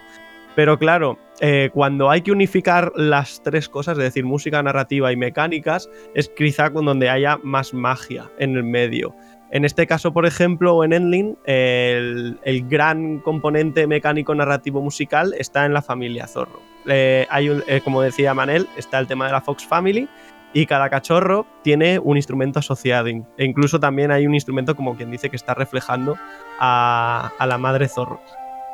Pero 0.56 0.78
claro, 0.78 1.18
eh, 1.40 1.70
cuando 1.74 2.12
hay 2.12 2.22
que 2.22 2.32
unificar 2.32 2.92
las 2.96 3.42
tres 3.42 3.68
cosas, 3.68 3.98
es 3.98 4.04
decir, 4.04 4.24
música, 4.24 4.62
narrativa 4.62 5.12
y 5.12 5.16
mecánicas, 5.16 5.90
es 6.14 6.30
quizá 6.30 6.70
donde 6.70 7.10
haya 7.10 7.40
más 7.44 7.74
magia 7.74 8.30
en 8.38 8.56
el 8.56 8.64
medio. 8.64 9.16
En 9.52 9.66
este 9.66 9.86
caso, 9.86 10.14
por 10.14 10.26
ejemplo, 10.26 10.84
en 10.84 10.94
Endling, 10.94 11.38
el, 11.46 12.38
gran 12.68 13.20
componente 13.20 13.86
mecánico 13.86 14.34
narrativo 14.34 14.82
musical 14.82 15.34
está 15.38 15.66
en 15.66 15.74
la 15.74 15.82
familia 15.82 16.28
Zorro. 16.28 16.60
Eh, 16.88 17.28
hay 17.30 17.50
eh, 17.68 17.82
como 17.84 18.02
decía 18.02 18.34
Manel, 18.34 18.68
está 18.78 19.00
el 19.00 19.08
tema 19.08 19.28
de 19.28 19.32
la 19.32 19.42
Fox 19.42 19.66
Family 19.66 20.10
y 20.54 20.66
cada 20.66 20.90
cachorro 20.90 21.46
tiene 21.64 22.00
un 22.00 22.18
instrumento 22.18 22.60
asociado. 22.60 23.08
E 23.08 23.46
incluso 23.46 23.80
también 23.80 24.12
hay 24.12 24.26
un 24.26 24.34
instrumento, 24.34 24.76
como 24.76 24.96
quien 24.96 25.12
dice, 25.12 25.30
que 25.30 25.36
está 25.36 25.54
reflejando 25.54 26.16
a 26.60 27.32
la 27.48 27.58
madre 27.60 27.88
zorro. 27.88 28.22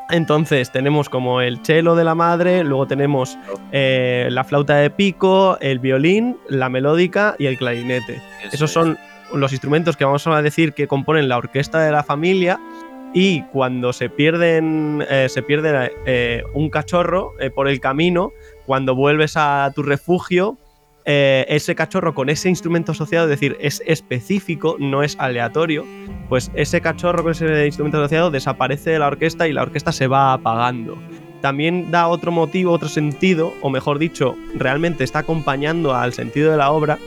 Entonces 0.10 0.72
tenemos 0.72 1.10
como 1.10 1.41
el 1.41 1.64
cello 1.64 1.95
de 1.95 2.03
la 2.03 2.16
madre, 2.16 2.64
luego 2.64 2.88
tenemos 2.88 3.38
eh, 3.72 4.28
la 4.32 4.43
flauta 4.43 4.78
de 4.78 4.89
pico, 4.89 5.57
el 5.62 5.80
violín, 5.80 6.38
la 6.47 6.70
melódica 6.70 7.36
y 7.38 7.45
el 7.45 7.57
clarinete. 7.57 8.22
Eso 8.43 8.55
Esos 8.55 8.72
son 8.72 8.97
los 9.34 9.51
instrumentos 9.51 9.95
que 9.95 10.05
vamos 10.05 10.26
a 10.26 10.41
decir 10.41 10.74
que 10.74 10.88
componen 10.88 11.30
la 11.30 11.38
orquesta 11.38 11.80
de 11.82 11.91
la 11.91 12.03
familia. 12.03 12.60
Y 13.14 13.41
cuando 13.43 13.91
se 13.91 14.10
pierden, 14.10 15.03
eh, 15.10 15.28
se 15.30 15.41
pierde 15.41 15.91
eh, 16.05 16.43
un 16.53 16.70
cachorro 16.70 17.34
por 17.55 17.68
el 17.68 17.80
camino, 17.80 18.32
cuando 18.68 18.93
vuelves 18.93 19.34
a 19.36 19.72
tu 19.74 19.82
refugio, 19.82 20.57
eh, 21.12 21.47
ese 21.49 21.74
cachorro 21.74 22.14
con 22.14 22.30
ese 22.30 22.49
instrumento 22.49 22.91
asociado, 22.91 23.26
es 23.26 23.32
decir, 23.32 23.57
es 23.60 23.82
específico, 23.88 24.76
no 24.78 25.01
es 25.01 25.16
aleatorio, 25.18 25.84
pues 26.30 26.51
ese 26.53 26.82
cachorro 26.82 27.24
con 27.24 27.32
ese 27.32 27.66
instrumento 27.66 27.97
asociado 27.97 28.30
desaparece 28.30 28.91
de 28.91 28.99
la 28.99 29.07
orquesta 29.07 29.47
y 29.47 29.53
la 29.53 29.64
orquesta 29.64 29.91
se 29.91 30.05
va 30.05 30.34
apagando. 30.34 30.99
También 31.41 31.89
da 31.89 32.07
otro 32.07 32.32
motivo, 32.32 32.72
otro 32.74 32.89
sentido, 32.89 33.55
o 33.64 33.72
mejor 33.72 33.97
dicho, 33.97 34.36
realmente 34.53 35.03
está 35.03 35.20
acompañando 35.20 35.95
al 35.95 36.14
sentido 36.14 36.51
de 36.51 36.57
la 36.57 36.70
obra, 36.70 36.99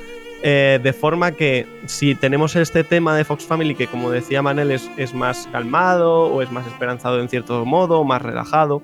eh, 0.43 0.81
de 0.83 0.93
forma 0.93 1.31
que 1.31 1.69
si 1.87 2.17
tenemos 2.17 2.57
este 2.57 2.83
tema 2.83 3.15
de 3.15 3.25
Fox 3.25 3.45
Family, 3.45 3.77
que 3.77 3.87
como 3.87 4.11
decía 4.11 4.43
Manel 4.43 4.73
es, 4.73 4.91
es 4.97 5.15
más 5.15 5.49
calmado 5.53 6.25
o 6.25 6.43
es 6.43 6.51
más 6.51 6.67
esperanzado 6.67 7.21
en 7.21 7.29
cierto 7.29 7.65
modo, 7.65 8.03
más 8.03 8.21
relajado, 8.21 8.83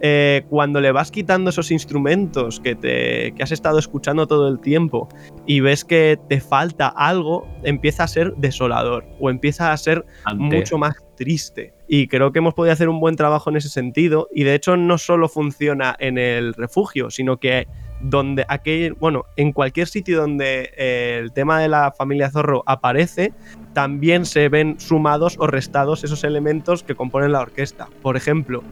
eh, 0.00 0.44
cuando 0.48 0.80
le 0.80 0.92
vas 0.92 1.10
quitando 1.10 1.50
esos 1.50 1.70
instrumentos 1.70 2.60
que, 2.60 2.74
te, 2.74 3.32
que 3.32 3.42
has 3.42 3.52
estado 3.52 3.78
escuchando 3.78 4.26
todo 4.26 4.48
el 4.48 4.60
tiempo 4.60 5.08
y 5.46 5.60
ves 5.60 5.84
que 5.84 6.18
te 6.28 6.40
falta 6.40 6.88
algo, 6.88 7.46
empieza 7.62 8.04
a 8.04 8.08
ser 8.08 8.34
desolador 8.36 9.04
o 9.20 9.30
empieza 9.30 9.72
a 9.72 9.76
ser 9.76 10.04
Ante. 10.24 10.56
mucho 10.56 10.78
más 10.78 10.96
triste. 11.16 11.74
Y 11.88 12.08
creo 12.08 12.32
que 12.32 12.40
hemos 12.40 12.54
podido 12.54 12.72
hacer 12.72 12.88
un 12.88 13.00
buen 13.00 13.16
trabajo 13.16 13.50
en 13.50 13.56
ese 13.56 13.68
sentido. 13.68 14.28
Y 14.34 14.44
de 14.44 14.54
hecho, 14.54 14.76
no 14.76 14.98
solo 14.98 15.28
funciona 15.28 15.96
en 15.98 16.18
el 16.18 16.52
refugio, 16.54 17.10
sino 17.10 17.38
que 17.38 17.66
donde 18.00 18.44
aquel, 18.48 18.94
bueno, 18.94 19.24
en 19.36 19.52
cualquier 19.52 19.88
sitio 19.88 20.20
donde 20.20 20.70
eh, 20.76 21.18
el 21.22 21.32
tema 21.32 21.60
de 21.60 21.68
la 21.68 21.92
familia 21.92 22.30
Zorro 22.30 22.62
aparece, 22.66 23.32
también 23.72 24.26
se 24.26 24.48
ven 24.48 24.78
sumados 24.78 25.36
o 25.38 25.46
restados 25.46 26.04
esos 26.04 26.24
elementos 26.24 26.82
que 26.82 26.94
componen 26.94 27.32
la 27.32 27.40
orquesta. 27.40 27.88
Por 28.02 28.16
ejemplo, 28.16 28.62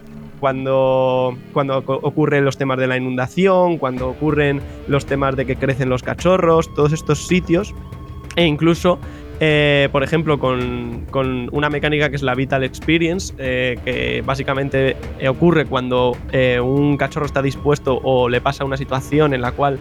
cuando, 0.45 1.39
ocurren 1.87 2.45
los 2.45 2.59
temas 2.59 2.77
de 2.77 2.87
la 2.87 2.99
inundación, 2.99 3.79
cuando 3.79 4.11
ocurren 4.11 4.61
los 4.89 5.07
temas 5.07 5.37
de 5.37 5.47
que 5.47 5.57
crecen 5.57 5.89
los 5.89 6.03
cachorros, 6.03 6.75
todos 6.75 6.93
estos 6.93 7.27
sitios, 7.27 7.75
e 8.37 8.45
incluso, 8.45 8.99
eh, 9.41 9.89
por 9.91 10.03
ejemplo, 10.03 10.39
con, 10.39 11.49
una 11.51 11.71
mecánica 11.71 12.11
que 12.11 12.17
es 12.17 12.23
la 12.23 12.35
Vital 12.35 12.63
Experience, 12.63 13.33
eh, 13.39 13.79
que 13.87 14.23
básicamente 14.27 14.97
eh, 15.19 15.29
ocurre 15.29 15.65
cuando 15.65 16.15
un 16.63 16.99
cachorro 16.99 17.25
está 17.25 17.41
dispuesto 17.41 17.99
o 18.03 18.29
le 18.29 18.43
pasa 18.43 18.67
una 18.67 18.77
situación 18.77 19.33
en 19.33 19.41
la 19.41 19.53
cual 19.53 19.79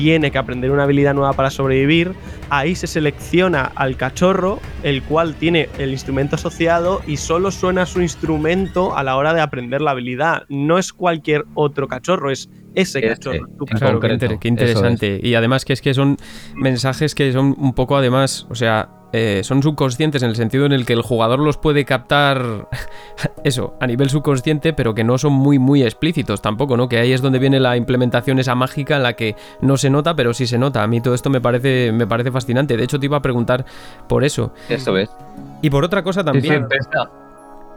tiene 0.00 0.30
que 0.30 0.38
aprender 0.38 0.70
una 0.70 0.84
habilidad 0.84 1.12
nueva 1.14 1.34
para 1.34 1.50
sobrevivir, 1.50 2.12
ahí 2.48 2.74
se 2.74 2.86
selecciona 2.86 3.70
al 3.74 3.96
cachorro, 3.96 4.58
el 4.82 5.02
cual 5.02 5.34
tiene 5.34 5.68
el 5.78 5.90
instrumento 5.90 6.36
asociado 6.36 7.02
y 7.06 7.18
solo 7.18 7.50
suena 7.50 7.84
su 7.84 8.00
instrumento 8.00 8.96
a 8.96 9.02
la 9.02 9.16
hora 9.16 9.34
de 9.34 9.40
aprender 9.42 9.80
la 9.82 9.90
habilidad. 9.90 10.44
No 10.48 10.78
es 10.78 10.92
cualquier 10.92 11.44
otro 11.54 11.86
cachorro, 11.86 12.30
es 12.30 12.48
ese 12.74 12.98
Este, 13.00 13.08
cachorro. 13.08 13.46
tu 13.58 13.64
en 13.64 13.72
cachorro. 13.72 14.00
Claro, 14.00 14.18
qué, 14.18 14.26
inter- 14.26 14.38
interesante. 14.44 15.20
Y 15.22 15.34
además 15.34 15.64
que 15.64 15.72
es 15.74 15.82
que 15.82 15.92
son 15.92 16.16
mensajes 16.54 17.14
que 17.14 17.32
son 17.32 17.54
un 17.58 17.74
poco 17.74 17.96
además, 17.96 18.46
o 18.48 18.54
sea, 18.54 18.88
eh, 19.12 19.40
son 19.42 19.62
subconscientes 19.62 20.22
en 20.22 20.30
el 20.30 20.36
sentido 20.36 20.66
en 20.66 20.72
el 20.72 20.86
que 20.86 20.92
el 20.92 21.02
jugador 21.02 21.40
los 21.40 21.56
puede 21.56 21.84
captar, 21.84 22.68
eso, 23.44 23.74
a 23.80 23.86
nivel 23.86 24.08
subconsciente, 24.08 24.72
pero 24.72 24.94
que 24.94 25.04
no 25.04 25.18
son 25.18 25.32
muy, 25.32 25.58
muy 25.58 25.82
explícitos 25.82 26.40
tampoco, 26.40 26.76
¿no? 26.76 26.88
Que 26.88 26.98
ahí 26.98 27.12
es 27.12 27.20
donde 27.20 27.38
viene 27.38 27.58
la 27.58 27.76
implementación 27.76 28.38
esa 28.38 28.54
mágica 28.54 28.96
en 28.96 29.02
la 29.02 29.14
que 29.14 29.34
no 29.60 29.76
se 29.76 29.90
nota, 29.90 30.14
pero 30.14 30.32
sí 30.32 30.46
se 30.46 30.58
nota. 30.58 30.82
A 30.82 30.86
mí 30.86 31.00
todo 31.00 31.14
esto 31.14 31.30
me 31.30 31.40
parece, 31.40 31.92
me 31.92 32.06
parece 32.06 32.30
fascinante. 32.30 32.76
De 32.76 32.84
hecho, 32.84 33.00
te 33.00 33.06
iba 33.06 33.16
a 33.16 33.22
preguntar 33.22 33.64
por 34.06 34.24
eso. 34.24 34.52
Eso 34.68 34.96
es. 34.96 35.10
Y 35.62 35.70
por 35.70 35.84
otra 35.84 36.02
cosa 36.02 36.22
también. 36.24 36.44
sí, 36.44 36.68
piensa, 36.68 37.10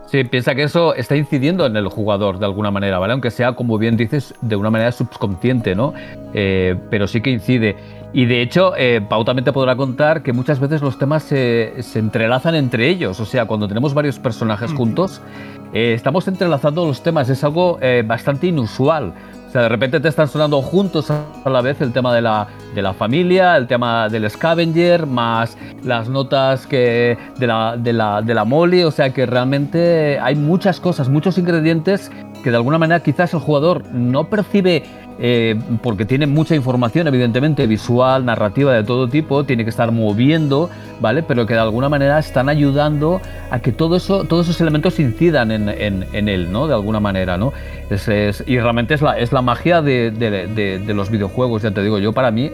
sí, 0.06 0.24
piensa 0.26 0.56
que 0.56 0.64
eso 0.64 0.94
está 0.94 1.16
incidiendo 1.16 1.66
en 1.66 1.76
el 1.76 1.88
jugador 1.88 2.40
de 2.40 2.46
alguna 2.46 2.72
manera, 2.72 3.00
¿vale? 3.00 3.14
Aunque 3.14 3.32
sea, 3.32 3.54
como 3.54 3.78
bien 3.78 3.98
dices, 3.98 4.34
de 4.42 4.56
una 4.56 4.70
manera 4.70 4.92
subconsciente, 4.92 5.76
¿no? 5.76 5.94
Eh, 6.34 6.76
pero 6.90 7.08
sí 7.08 7.22
que 7.22 7.32
incide. 7.32 7.76
Y 8.14 8.26
de 8.26 8.43
hecho, 8.43 8.74
eh, 8.78 9.01
Pau 9.01 9.26
también 9.26 9.43
te 9.43 9.51
podrá 9.51 9.76
contar 9.76 10.22
que 10.22 10.34
muchas 10.34 10.59
veces 10.59 10.84
los 10.84 10.99
temas 10.99 11.24
se, 11.24 11.74
se 11.80 11.97
entrelazan 11.97 12.53
entre 12.53 12.88
ellos. 12.88 13.20
O 13.20 13.26
sea, 13.26 13.45
cuando 13.45 13.68
tenemos 13.68 13.95
varios 13.95 14.20
personajes 14.20 14.72
juntos, 14.72 15.20
eh, 15.74 15.93
estamos 15.95 16.28
entrelazando 16.28 16.86
los 16.86 17.01
temas. 17.01 17.28
Es 17.30 17.43
algo 17.43 17.80
eh, 17.82 18.03
bastante 18.05 18.47
inusual. 18.47 19.14
O 19.47 19.51
sea, 19.51 19.64
de 19.64 19.70
repente 19.70 19.99
te 19.99 20.07
están 20.07 20.28
sonando 20.28 20.61
juntos 20.61 21.09
a 21.11 21.49
la 21.49 21.61
vez 21.61 21.82
el 21.82 21.91
tema 21.91 22.14
de 22.14 22.22
la, 22.22 22.47
de 22.76 22.82
la 22.84 22.93
familia, 22.93 23.57
el 23.57 23.68
tema 23.68 24.09
del 24.09 24.30
scavenger, 24.30 25.05
más 25.07 25.57
las 25.84 26.07
notas 26.07 26.66
que 26.68 27.18
de 27.38 27.47
la, 27.47 27.78
de, 27.78 27.93
la, 27.93 28.22
de 28.22 28.34
la 28.34 28.45
Molly. 28.45 28.84
O 28.84 28.91
sea 28.91 29.11
que 29.11 29.26
realmente 29.26 30.20
hay 30.20 30.36
muchas 30.36 30.80
cosas, 30.80 31.09
muchos 31.09 31.38
ingredientes 31.39 32.11
que 32.43 32.51
de 32.51 32.57
alguna 32.57 32.78
manera 32.78 33.01
quizás 33.01 33.34
el 33.34 33.39
jugador 33.39 33.86
no 33.91 34.26
percibe 34.26 34.84
eh, 35.20 35.55
porque 35.82 36.05
tiene 36.05 36.26
mucha 36.28 36.55
información, 36.55 37.07
evidentemente, 37.07 37.68
visual, 37.68 38.26
narrativa 38.26 38.74
de 38.74 38.84
todo 38.84 39.07
tipo, 39.07 39.43
tiene 39.43 39.64
que 39.64 39.70
estar 39.70 39.91
moviendo, 39.91 40.70
¿vale? 40.99 41.24
Pero 41.24 41.45
que 41.45 41.53
de 41.53 41.59
alguna 41.59 41.89
manera 41.89 42.20
están 42.20 42.49
ayudando 42.49 43.22
a 43.51 43.59
que 43.59 43.72
todo 43.72 43.95
eso, 43.95 44.24
todos 44.24 44.47
esos 44.47 44.59
elementos 44.61 44.99
incidan 44.99 45.51
en, 45.51 45.70
él, 46.30 46.51
¿no? 46.51 46.68
De 46.68 46.74
alguna 46.74 46.99
manera, 46.99 47.38
¿no? 47.38 47.53
Es- 47.89 48.07
es- 48.07 48.43
y 48.47 48.59
realmente 48.59 48.93
es 48.95 49.01
la, 49.01 49.18
es 49.20 49.32
la 49.32 49.41
magia 49.41 49.82
de, 49.82 50.84
los 50.88 51.09
videojuegos, 51.09 51.61
ya 51.61 51.72
te 51.72 51.82
digo, 51.84 51.99
yo 51.99 52.14
para 52.14 52.32
mí. 52.32 52.51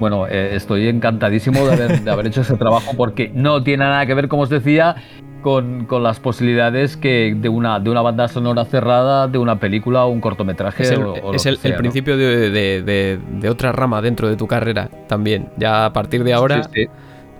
Bueno, 0.00 0.26
eh, 0.26 0.56
estoy 0.56 0.88
encantadísimo 0.88 1.64
de 1.66 2.10
haber 2.10 2.26
hecho 2.26 2.40
ese 2.40 2.56
trabajo 2.56 2.92
porque 2.96 3.30
no 3.32 3.62
tiene 3.62 3.84
nada 3.84 4.04
que 4.06 4.14
ver, 4.14 4.26
como 4.26 4.42
os 4.42 4.50
decía, 4.50 4.96
con, 5.44 5.84
con 5.84 6.02
las 6.02 6.18
posibilidades 6.18 6.96
que 6.96 7.36
de 7.38 7.48
una, 7.48 7.78
de 7.78 7.90
una 7.90 8.00
banda 8.02 8.26
sonora 8.26 8.64
cerrada, 8.64 9.28
de 9.28 9.38
una 9.38 9.60
película 9.60 10.04
o 10.04 10.08
un 10.08 10.20
cortometraje. 10.20 10.82
Es 10.82 10.90
el, 10.90 11.02
o- 11.02 11.12
o 11.12 11.30
lo 11.30 11.34
es 11.34 11.42
que 11.44 11.50
el- 11.50 11.54
el 11.56 11.60
sea, 11.60 11.70
¿no? 11.72 11.76
principio 11.76 12.16
de, 12.16 12.50
de- 12.50 12.82
de- 12.82 13.18
de 13.40 13.48
otra 13.50 13.70
rama 13.70 14.00
dentro 14.02 14.28
de 14.28 14.36
tu 14.36 14.46
carrera 14.48 14.88
también. 15.06 15.50
Ya 15.56 15.84
a 15.84 15.92
partir 15.92 16.24
de 16.24 16.32
ahora, 16.32 16.64
Sí, 16.64 16.70
sí. 16.74 16.86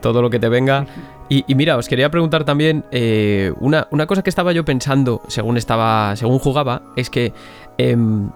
todo 0.00 0.22
lo 0.22 0.30
que 0.30 0.38
te 0.38 0.48
venga. 0.48 0.86
Y, 1.30 1.42
y 1.48 1.54
mira, 1.54 1.78
os 1.78 1.88
quería 1.88 2.10
preguntar 2.10 2.44
también 2.44 2.84
eh, 2.92 3.50
una, 3.58 3.88
una 3.90 4.06
cosa 4.06 4.22
que 4.22 4.28
estaba 4.28 4.52
yo 4.52 4.64
pensando 4.66 5.22
según 5.26 5.56
estaba, 5.56 6.14
según 6.16 6.38
jugaba, 6.38 6.82
es 6.96 7.08
que 7.08 7.32
em, 7.78 8.28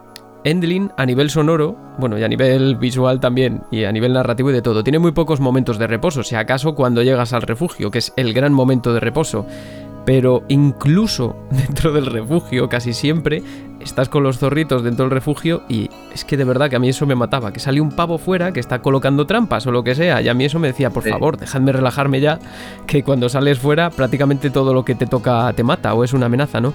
Endlin 0.49 0.91
a 0.97 1.05
nivel 1.05 1.29
sonoro, 1.29 1.77
bueno, 1.99 2.19
y 2.19 2.25
a 2.25 2.29
nivel 2.29 2.77
visual 2.77 3.21
también, 3.21 3.63
y 3.71 3.85
a 3.85 3.93
nivel 3.93 4.15
narrativo 4.15 4.51
y 4.51 4.55
de 4.55 4.63
todo, 4.63 4.83
tiene 4.83 4.99
muy 4.99 5.13
pocos 5.13 5.41
momentos 5.41 5.79
de 5.79 5.87
reposo, 5.87 6.23
si 6.23 6.37
acaso 6.37 6.75
cuando 6.75 7.03
llegas 7.03 7.35
al 7.35 7.43
refugio, 7.43 7.91
que 7.91 7.99
es 7.99 8.13
el 8.17 8.33
gran 8.33 8.53
momento 8.55 8.95
de 8.95 9.01
reposo. 9.01 9.47
Pero 10.07 10.45
incluso 10.49 11.37
dentro 11.51 11.93
del 11.93 12.07
refugio, 12.07 12.71
casi 12.71 12.95
siempre, 12.95 13.43
estás 13.79 14.09
con 14.09 14.23
los 14.23 14.39
zorritos 14.39 14.83
dentro 14.83 15.05
del 15.05 15.11
refugio 15.11 15.65
y 15.69 15.91
es 16.15 16.25
que 16.25 16.39
de 16.39 16.45
verdad 16.45 16.71
que 16.71 16.77
a 16.77 16.79
mí 16.79 16.89
eso 16.89 17.05
me 17.05 17.15
mataba, 17.15 17.53
que 17.53 17.61
sale 17.61 17.83
un 17.83 17.91
pavo 17.91 18.17
fuera 18.17 18.53
que 18.53 18.61
está 18.61 18.81
colocando 18.81 19.27
trampas 19.27 19.67
o 19.67 19.71
lo 19.71 19.85
que 19.85 19.95
sea, 19.95 20.23
y 20.23 20.29
a 20.29 20.35
mí 20.35 20.47
eso 20.47 20.59
me 20.59 20.69
decía, 20.69 20.89
por 20.89 21.07
favor, 21.07 21.37
dejadme 21.37 21.73
relajarme 21.73 22.21
ya, 22.21 22.39
que 22.87 23.03
cuando 23.03 23.29
sales 23.29 23.59
fuera 23.59 23.91
prácticamente 23.91 24.49
todo 24.49 24.73
lo 24.73 24.83
que 24.83 24.95
te 24.95 25.07
toca 25.07 25.53
te 25.53 25.63
mata 25.63 25.93
o 25.93 26.05
es 26.05 26.15
una 26.15 26.25
amenaza, 26.27 26.59
¿no? 26.59 26.73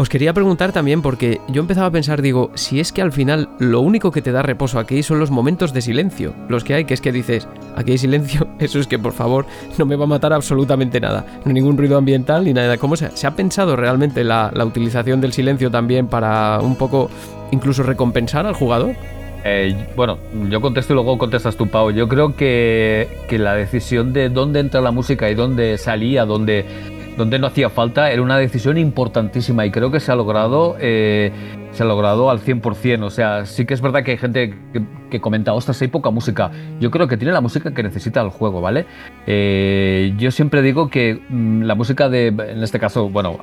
Os 0.00 0.08
quería 0.08 0.32
preguntar 0.32 0.70
también, 0.70 1.02
porque 1.02 1.40
yo 1.48 1.60
empezaba 1.60 1.88
a 1.88 1.90
pensar, 1.90 2.22
digo, 2.22 2.52
si 2.54 2.78
es 2.78 2.92
que 2.92 3.02
al 3.02 3.10
final 3.10 3.48
lo 3.58 3.80
único 3.80 4.12
que 4.12 4.22
te 4.22 4.30
da 4.30 4.42
reposo 4.42 4.78
aquí 4.78 5.02
son 5.02 5.18
los 5.18 5.32
momentos 5.32 5.72
de 5.72 5.80
silencio, 5.80 6.34
los 6.48 6.62
que 6.62 6.74
hay, 6.74 6.84
que 6.84 6.94
es 6.94 7.00
que 7.00 7.10
dices, 7.10 7.48
aquí 7.74 7.90
hay 7.90 7.98
silencio, 7.98 8.46
eso 8.60 8.78
es 8.78 8.86
que 8.86 8.96
por 9.00 9.12
favor 9.12 9.46
no 9.76 9.86
me 9.86 9.96
va 9.96 10.04
a 10.04 10.06
matar 10.06 10.32
absolutamente 10.32 11.00
nada, 11.00 11.26
ningún 11.44 11.76
ruido 11.76 11.98
ambiental 11.98 12.44
ni 12.44 12.52
nada. 12.52 12.78
¿Cómo 12.78 12.94
se, 12.94 13.26
ha 13.26 13.34
pensado 13.34 13.74
realmente 13.74 14.22
la, 14.22 14.52
la 14.54 14.64
utilización 14.64 15.20
del 15.20 15.32
silencio 15.32 15.68
también 15.68 16.06
para 16.06 16.60
un 16.60 16.76
poco 16.76 17.10
incluso 17.50 17.82
recompensar 17.82 18.46
al 18.46 18.54
jugador? 18.54 18.94
Eh, 19.44 19.74
bueno, 19.96 20.18
yo 20.48 20.60
contesto 20.60 20.92
y 20.92 20.94
luego 20.94 21.18
contestas 21.18 21.56
tú, 21.56 21.68
Pau. 21.68 21.90
Yo 21.90 22.06
creo 22.08 22.36
que, 22.36 23.08
que, 23.28 23.38
la 23.38 23.54
decisión 23.54 24.12
de 24.12 24.28
dónde 24.28 24.60
entra 24.60 24.80
la 24.80 24.90
música 24.90 25.28
y 25.30 25.34
dónde 25.34 25.78
salía, 25.78 26.24
dónde 26.24 26.64
donde 27.18 27.38
no 27.38 27.46
hacía 27.48 27.68
falta, 27.68 28.10
era 28.10 28.22
una 28.22 28.38
decisión 28.38 28.78
importantísima 28.78 29.66
y 29.66 29.70
creo 29.70 29.90
que 29.90 30.00
se 30.00 30.10
ha 30.10 30.14
logrado, 30.14 30.76
eh, 30.80 31.30
se 31.72 31.82
ha 31.82 31.86
logrado 31.86 32.30
al 32.30 32.40
100%. 32.40 33.04
O 33.04 33.10
sea, 33.10 33.44
sí 33.44 33.66
que 33.66 33.74
es 33.74 33.82
verdad 33.82 34.02
que 34.02 34.12
hay 34.12 34.16
gente 34.16 34.54
que, 35.10 35.20
comenta, 35.20 35.52
ostras, 35.52 35.82
hay 35.82 35.88
poca 35.88 36.10
música. 36.10 36.50
Yo 36.80 36.90
creo 36.90 37.08
que 37.08 37.16
tiene 37.18 37.32
la 37.32 37.42
música 37.42 37.74
que 37.74 37.82
necesita 37.82 38.22
el 38.22 38.30
juego, 38.30 38.60
¿vale? 38.62 38.86
Eh, 39.26 40.14
yo 40.16 40.30
siempre 40.30 40.62
digo 40.62 40.88
que 40.88 41.20
mm, 41.28 41.62
la 41.62 41.74
música 41.74 42.08
de, 42.08 42.28
en 42.28 42.62
este 42.62 42.78
caso, 42.78 43.10
bueno, 43.10 43.38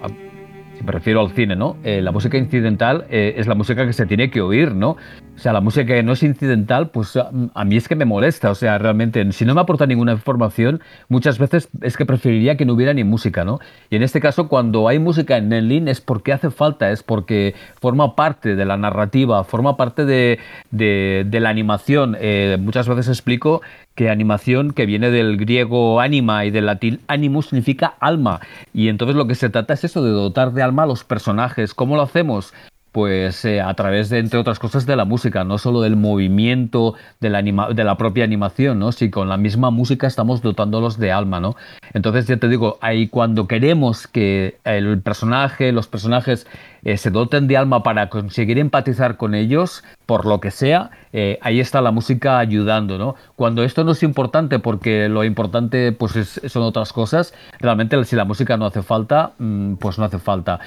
me 0.86 0.92
refiero 0.92 1.20
al 1.20 1.32
cine, 1.32 1.56
¿no? 1.56 1.78
Eh, 1.84 2.02
la 2.02 2.12
música 2.12 2.38
incidental 2.38 3.06
es 3.10 3.48
la 3.48 3.56
música 3.56 3.86
que 3.86 3.94
se 3.94 4.06
tiene 4.06 4.30
que 4.30 4.42
oír, 4.42 4.74
¿no? 4.74 4.92
O 5.36 5.38
sea, 5.38 5.52
la 5.52 5.60
música 5.60 5.86
que 5.86 6.04
no 6.04 6.14
es 6.14 6.24
incidental, 6.24 6.92
pues 6.92 7.18
a, 7.18 7.66
mí 7.66 7.76
es 7.76 7.90
que 7.90 7.96
me 7.96 8.06
molesta. 8.06 8.52
O 8.52 8.56
sea, 8.56 8.78
realmente, 8.78 9.32
si 9.34 9.44
no 9.44 9.54
me 9.54 9.62
aporta 9.62 9.86
ninguna 9.86 10.14
información, 10.14 10.82
muchas 11.10 11.38
veces 11.38 11.70
es 11.82 11.98
que 11.98 12.06
preferiría 12.06 12.56
que 12.56 12.66
no 12.66 12.74
hubiera 12.74 12.94
ni 12.94 13.04
música, 13.04 13.44
¿no? 13.44 13.60
Y 13.90 13.98
en 13.98 14.04
este 14.04 14.22
caso, 14.22 14.48
cuando 14.48 14.88
hay 14.88 15.00
música 15.00 15.38
en 15.38 15.52
el 15.52 15.66
es 15.88 16.00
porque 16.00 16.32
hace 16.32 16.52
falta, 16.52 16.92
es 16.92 17.04
porque 17.04 17.56
forma 17.82 18.16
parte 18.16 18.56
de 18.56 18.66
la 18.66 18.78
narrativa, 18.78 19.44
forma 19.44 19.76
parte 19.76 20.06
de, 20.06 20.40
la 20.72 21.50
animación. 21.50 22.16
Eh, 22.20 22.58
muchas 22.60 22.88
veces 22.88 23.10
explico 23.10 23.62
que 23.96 24.10
animación, 24.10 24.72
que 24.72 24.86
viene 24.86 25.10
del 25.10 25.38
griego 25.38 26.02
anima 26.02 26.46
y 26.46 26.52
del 26.52 26.66
latín 26.66 27.00
animus, 27.08 27.48
significa 27.48 27.96
alma. 28.00 28.42
Y 28.74 28.90
entonces 28.90 29.16
lo 29.16 29.28
que 29.28 29.36
se 29.36 29.50
trata 29.50 29.74
es 29.74 29.86
eso, 29.86 30.04
de 30.04 30.12
dotar 30.12 30.52
de 30.52 30.62
alma 30.62 30.84
a 30.84 30.88
los 30.88 31.04
personajes. 31.04 31.74
¿Cómo 31.74 31.96
lo 31.96 32.02
hacemos? 32.04 32.54
Pues 32.96 33.44
eh, 33.44 33.60
a 33.60 33.74
través 33.74 34.08
de, 34.08 34.20
entre 34.20 34.40
otras 34.40 34.58
cosas, 34.58 34.86
de 34.86 34.96
la 34.96 35.04
música, 35.04 35.44
no 35.44 35.58
solo 35.58 35.82
del 35.82 35.98
movimiento, 35.98 36.94
de 37.20 37.30
la, 37.30 37.42
de 37.42 37.84
la 37.84 37.98
propia 37.98 38.24
animación, 38.24 38.80
¿no? 38.80 38.94
Si 38.94 39.10
con 39.10 39.28
la 39.28 39.36
misma 39.36 39.70
música 39.70 40.08
estamos 40.08 40.42
dotándolos 40.42 40.98
de 40.98 41.12
alma, 41.12 41.42
¿no? 41.42 41.58
Entonces, 41.94 42.26
ya 42.26 42.38
te 42.38 42.48
digo, 42.48 42.78
ahí 42.80 43.10
cuando 43.10 43.50
queremos 43.50 44.08
que 44.08 44.60
el 44.64 45.02
personaje, 45.02 45.74
los 45.74 45.88
personajes 45.88 46.48
eh, 46.86 46.96
se 46.96 47.10
doten 47.10 47.48
de 47.48 47.58
alma 47.58 47.84
para 47.84 48.10
conseguir 48.10 48.60
empatizar 48.60 49.18
con 49.18 49.36
ellos, 49.36 49.84
por 50.06 50.26
lo 50.26 50.40
que 50.40 50.52
sea, 50.52 50.92
eh, 51.14 51.40
ahí 51.42 51.60
está 51.60 51.82
la 51.82 51.92
música 51.92 52.40
ayudando, 52.40 52.98
¿no? 52.98 53.16
Cuando 53.36 53.64
esto 53.64 53.84
no 53.84 53.92
es 53.92 54.04
importante, 54.04 54.60
porque 54.60 55.10
lo 55.10 55.24
importante 55.24 55.92
pues 55.92 56.14
son 56.46 56.64
otras 56.64 56.94
cosas, 56.94 57.34
realmente 57.60 58.02
si 58.06 58.16
la 58.16 58.24
música 58.24 58.56
no 58.56 58.66
hace 58.66 58.84
falta, 58.84 59.32
mm, 59.40 59.74
pues 59.76 59.98
no 59.98 60.06
hace 60.06 60.20
falta 60.20 60.60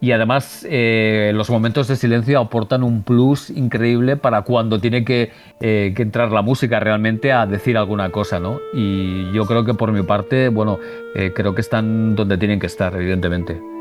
y 0.00 0.12
además 0.12 0.66
eh, 0.68 1.32
los 1.34 1.50
momentos 1.50 1.88
de 1.88 1.96
silencio 1.96 2.38
aportan 2.38 2.82
un 2.82 3.02
plus 3.02 3.50
increíble 3.50 4.16
para 4.16 4.42
cuando 4.42 4.78
tiene 4.78 5.04
que, 5.04 5.32
eh, 5.60 5.92
que, 5.96 6.02
entrar 6.02 6.30
la 6.30 6.42
música 6.42 6.80
realmente 6.80 7.32
a 7.32 7.46
decir 7.46 7.76
alguna 7.76 8.10
cosa, 8.10 8.40
¿no? 8.40 8.60
Y 8.72 9.32
yo 9.32 9.46
creo 9.46 9.64
que 9.64 9.74
por 9.74 9.92
mi 9.92 10.02
parte, 10.02 10.48
bueno, 10.48 10.78
eh, 11.14 11.32
creo 11.34 11.54
que 11.54 11.60
están 11.60 12.14
donde 12.14 12.38
tienen 12.38 12.60
que 12.60 12.66
estar, 12.66 12.94
evidentemente. 12.94 13.73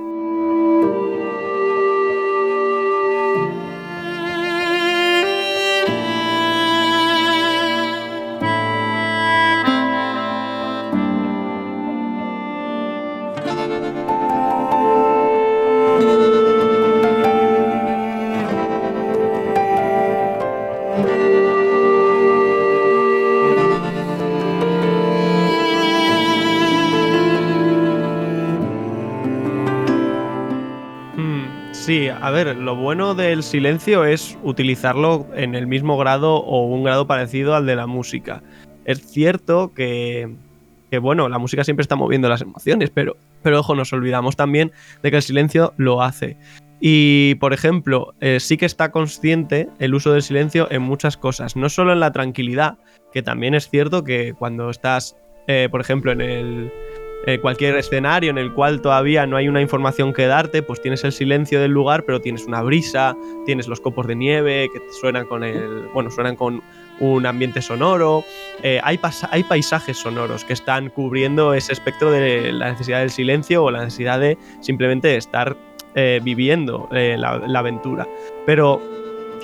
Silencio 33.44 34.06
es 34.06 34.38
utilizarlo 34.44 35.28
en 35.36 35.56
el 35.56 35.68
mismo 35.68 35.98
grado 35.98 36.36
o 36.36 36.66
un 36.66 36.84
grado 36.84 37.08
parecido 37.08 37.56
al 37.56 37.66
de 37.66 37.76
la 37.76 37.88
música. 37.88 38.42
Es 38.86 39.06
cierto 39.06 39.74
que, 39.74 40.36
bueno, 41.02 41.30
la 41.30 41.38
música 41.38 41.64
siempre 41.64 41.82
está 41.82 41.96
moviendo 41.96 42.30
las 42.30 42.42
emociones, 42.42 42.90
pero, 42.90 43.16
pero 43.42 43.60
ojo, 43.60 43.76
nos 43.76 43.94
olvidamos 43.94 44.36
también 44.36 44.72
de 45.02 45.12
que 45.12 45.18
el 45.18 45.24
silencio 45.24 45.74
lo 45.78 46.02
hace. 46.02 46.38
Y, 46.80 47.36
por 47.36 47.54
ejemplo, 47.54 48.14
eh, 48.20 48.40
sí 48.42 48.58
que 48.58 48.66
está 48.66 48.92
consciente 48.92 49.70
el 49.80 49.94
uso 49.94 50.12
del 50.12 50.22
silencio 50.22 50.68
en 50.70 50.82
muchas 50.82 51.16
cosas, 51.16 51.56
no 51.56 51.70
solo 51.70 51.94
en 51.94 52.02
la 52.02 52.12
tranquilidad, 52.12 52.78
que 53.14 53.24
también 53.24 53.56
es 53.56 53.70
cierto 53.70 54.04
que 54.04 54.34
cuando 54.34 54.70
estás, 54.70 55.16
eh, 55.48 55.70
por 55.72 55.80
ejemplo, 55.80 56.12
en 56.12 56.20
el, 56.20 56.74
eh, 57.26 57.40
cualquier 57.40 57.78
escenario 57.78 58.30
en 58.32 58.38
el 58.38 58.52
cual 58.52 58.82
todavía 58.82 59.26
no 59.26 59.38
hay 59.38 59.48
una 59.48 59.62
información 59.62 60.12
que 60.12 60.28
darte, 60.28 60.62
pues 60.62 60.82
tienes 60.82 61.06
el 61.06 61.14
silencio 61.14 61.62
del 61.62 61.72
lugar, 61.72 62.04
pero 62.04 62.20
tienes 62.20 62.46
una 62.46 62.62
brisa, 62.62 63.16
tienes 63.46 63.70
los 63.70 63.80
copos 63.80 64.08
de 64.08 64.16
nieve 64.16 64.70
que 64.74 64.82
suenan 65.00 65.26
con 65.26 65.44
el, 65.44 65.88
bueno, 65.94 66.12
suenan 66.12 66.36
con 66.36 66.62
un 67.00 67.26
ambiente 67.26 67.62
sonoro, 67.62 68.26
eh, 68.62 68.82
hay, 68.84 69.00
hay 69.32 69.44
paisajes 69.46 69.98
sonoros 69.98 70.44
que 70.44 70.52
están 70.52 70.90
cubriendo 70.90 71.54
ese 71.54 71.72
espectro 71.72 72.12
de 72.12 72.52
la 72.52 72.72
necesidad 72.72 73.00
del 73.00 73.10
silencio 73.10 73.64
o 73.64 73.72
la 73.72 73.86
necesidad 73.86 74.20
de 74.20 74.38
simplemente 74.60 75.16
estar 75.16 75.56
eh, 75.96 76.20
viviendo 76.22 76.90
la, 76.92 77.60
aventura. 77.60 78.06
Pero 78.46 78.82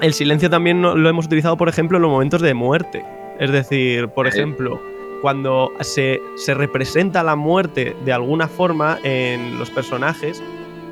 el 0.01 0.13
silencio 0.13 0.49
también 0.49 0.81
lo 0.81 1.09
hemos 1.09 1.27
utilizado, 1.27 1.55
por 1.55 1.69
ejemplo, 1.69 1.97
en 1.97 2.01
los 2.01 2.11
momentos 2.11 2.41
de 2.41 2.53
muerte. 2.53 3.05
Es 3.39 3.51
decir, 3.51 4.09
por 4.09 4.27
ejemplo, 4.27 4.81
cuando 5.21 5.71
se, 5.81 6.21
representa 6.47 7.23
la 7.23 7.35
muerte 7.35 7.95
de 8.05 8.13
alguna 8.13 8.47
forma 8.47 8.99
en 9.03 9.59
los 9.59 9.69
personajes, 9.69 10.41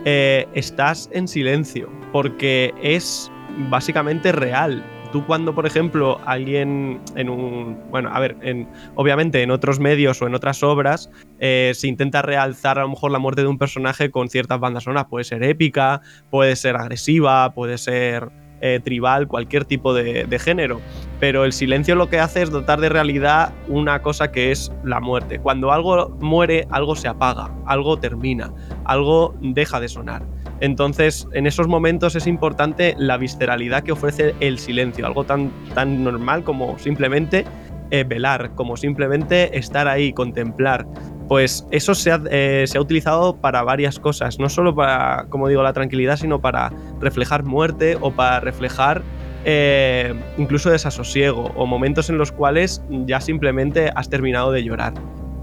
eh, 0.05 0.47
estás 0.53 1.09
en 1.11 1.27
silencio, 1.27 1.89
porque 2.11 2.73
es 2.81 3.31
básicamente 3.69 4.31
real. 4.31 4.83
Tú 5.11 5.25
cuando, 5.25 5.55
por 5.55 5.65
ejemplo, 5.65 6.19
alguien 6.25 6.99
en 7.15 7.29
un... 7.29 7.77
Bueno, 7.89 8.09
a 8.13 8.19
ver, 8.19 8.35
en, 8.41 8.67
obviamente 8.95 9.41
en 9.41 9.51
otros 9.51 9.79
medios 9.79 10.21
o 10.21 10.27
en 10.27 10.35
otras 10.35 10.63
obras 10.63 11.09
eh, 11.39 11.71
se 11.73 11.87
intenta 11.87 12.21
realzar 12.21 12.77
a 12.77 12.81
lo 12.81 12.89
mejor 12.89 13.11
la 13.11 13.19
muerte 13.19 13.41
de 13.41 13.47
un 13.47 13.57
personaje 13.57 14.11
con 14.11 14.27
ciertas 14.27 14.59
bandas 14.59 14.83
sonoras. 14.83 15.05
Puede 15.09 15.23
ser 15.23 15.43
épica, 15.43 16.01
puede 16.29 16.57
ser 16.57 16.75
agresiva, 16.75 17.53
puede 17.53 17.77
ser 17.77 18.29
eh, 18.61 18.79
tribal, 18.83 19.27
cualquier 19.27 19.65
tipo 19.65 19.93
de, 19.93 20.39
género. 20.39 20.81
Pero 21.19 21.45
el 21.45 21.53
silencio 21.53 21.95
lo 21.95 22.09
que 22.09 22.19
hace 22.19 22.41
es 22.41 22.51
dotar 22.51 22.79
de 22.79 22.89
realidad 22.89 23.53
una 23.67 24.01
cosa 24.01 24.31
que 24.31 24.51
es 24.51 24.71
la 24.83 24.99
muerte. 24.99 25.39
Cuando 25.39 25.71
algo 25.71 26.09
muere, 26.19 26.67
algo 26.69 26.95
se 26.95 27.07
apaga, 27.07 27.51
algo 27.65 27.97
termina, 27.97 28.53
algo 28.85 29.35
deja 29.41 29.79
de 29.79 29.87
sonar. 29.87 30.23
Entonces, 30.59 31.27
en 31.33 31.45
esos 31.45 31.67
momentos 31.67 32.15
es 32.15 32.25
importante 32.25 32.95
la 32.97 33.17
visceralidad 33.17 33.83
que 33.83 33.91
ofrece 33.91 34.33
el 34.39 34.57
silencio, 34.57 35.05
algo 35.05 35.23
tan, 35.23 35.51
tan 35.75 36.03
normal 36.03 36.43
como 36.43 36.79
simplemente 36.79 37.45
eh, 37.91 38.03
velar, 38.03 38.51
como 38.55 38.77
simplemente 38.77 39.57
estar 39.57 39.87
ahí, 39.87 40.13
contemplar. 40.13 40.85
Pues 41.27 41.67
eso 41.71 41.93
eh, 42.31 42.63
se 42.67 42.77
ha, 42.77 42.81
utilizado 42.81 43.35
para 43.35 43.63
varias 43.63 43.99
cosas, 43.99 44.39
no 44.39 44.49
solo 44.49 44.75
para, 44.75 45.25
como 45.29 45.47
digo, 45.47 45.61
la 45.61 45.73
tranquilidad, 45.73 46.15
sino 46.17 46.39
para 46.39 46.71
reflejar 47.01 47.43
muerte 47.43 47.97
o 47.99 48.11
para 48.11 48.39
reflejar 48.39 49.01
eh, 49.43 50.13
incluso 50.37 50.69
desasosiego 50.69 51.51
o 51.55 51.65
momentos 51.65 52.09
en 52.09 52.17
los 52.17 52.31
cuales 52.31 52.81
ya 52.89 53.21
simplemente 53.21 53.91
has 53.95 54.09
terminado 54.09 54.51
de 54.51 54.63
llorar 54.63 54.93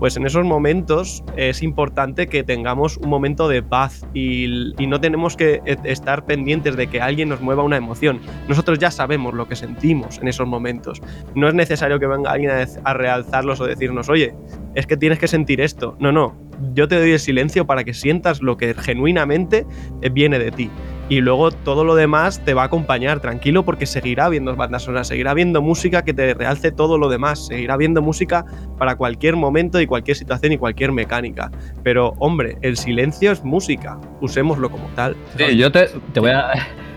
pues 0.04 0.18
en 0.18 0.26
esos 0.26 0.44
momentos 0.44 1.24
es 1.34 1.62
importante 1.62 2.26
que 2.26 2.44
tengamos 2.44 2.98
un 2.98 3.08
momento 3.08 3.48
de 3.48 3.62
paz 3.62 4.06
y, 4.12 4.74
no 4.86 5.00
tenemos 5.00 5.34
que 5.34 5.62
e, 5.64 5.78
estar 5.84 6.26
pendientes 6.26 6.76
de 6.76 6.88
que 6.88 7.00
alguien 7.00 7.30
nos 7.30 7.40
mueva 7.40 7.62
una 7.62 7.78
emoción. 7.78 8.20
Nosotros 8.46 8.78
ya 8.78 8.90
sabemos 8.90 9.32
lo 9.32 9.48
que 9.48 9.56
sentimos 9.56 10.18
en 10.18 10.28
esos 10.28 10.46
momentos. 10.46 11.00
No 11.34 11.48
es 11.48 11.54
necesario 11.54 11.98
que 11.98 12.06
venga 12.06 12.32
alguien 12.32 12.50
a, 12.84 12.92
realzarlos 12.92 13.62
o 13.62 13.66
decirnos, 13.66 14.10
oye, 14.10 14.34
es 14.74 14.86
que 14.86 14.98
tienes 14.98 15.18
que 15.18 15.26
sentir 15.26 15.62
esto. 15.62 15.96
No, 15.98 16.12
no. 16.12 16.36
Yo 16.74 16.86
te 16.86 16.98
doy 16.98 17.12
el 17.12 17.18
silencio 17.18 17.66
para 17.66 17.82
que 17.82 17.94
sientas 17.94 18.42
lo 18.42 18.58
que 18.58 18.74
genuinamente 18.74 19.64
viene 20.12 20.38
de 20.38 20.50
ti. 20.50 20.70
Y 21.08 21.20
luego 21.20 21.50
todo 21.50 21.84
lo 21.84 21.94
demás 21.94 22.42
te 22.44 22.54
va 22.54 22.62
a 22.62 22.64
acompañar, 22.66 23.20
tranquilo, 23.20 23.64
porque 23.64 23.84
seguirá 23.86 24.24
habiendo 24.26 24.54
bandas 24.56 24.84
sonoras, 24.84 25.08
seguirá 25.08 25.32
habiendo 25.32 25.60
música 25.60 26.02
que 26.02 26.14
te 26.14 26.32
realce 26.34 26.72
todo 26.72 26.96
lo 26.96 27.08
demás, 27.10 27.46
seguirá 27.46 27.74
habiendo 27.74 28.00
música 28.00 28.44
para 28.78 28.96
cualquier 28.96 29.36
momento 29.36 29.80
y 29.80 29.86
cualquier 29.86 30.16
situación 30.16 30.52
y 30.52 30.58
cualquier 30.58 30.92
mecánica. 30.92 31.50
Pero, 31.82 32.14
hombre, 32.18 32.56
el 32.62 32.76
silencio 32.76 33.32
es 33.32 33.44
música, 33.44 33.98
usémoslo 34.20 34.70
como 34.70 34.86
tal. 34.94 35.14
Sí, 35.36 35.56
yo 35.56 35.70
te, 35.70 35.88
te 36.12 36.20
voy 36.20 36.30
a. 36.30 36.52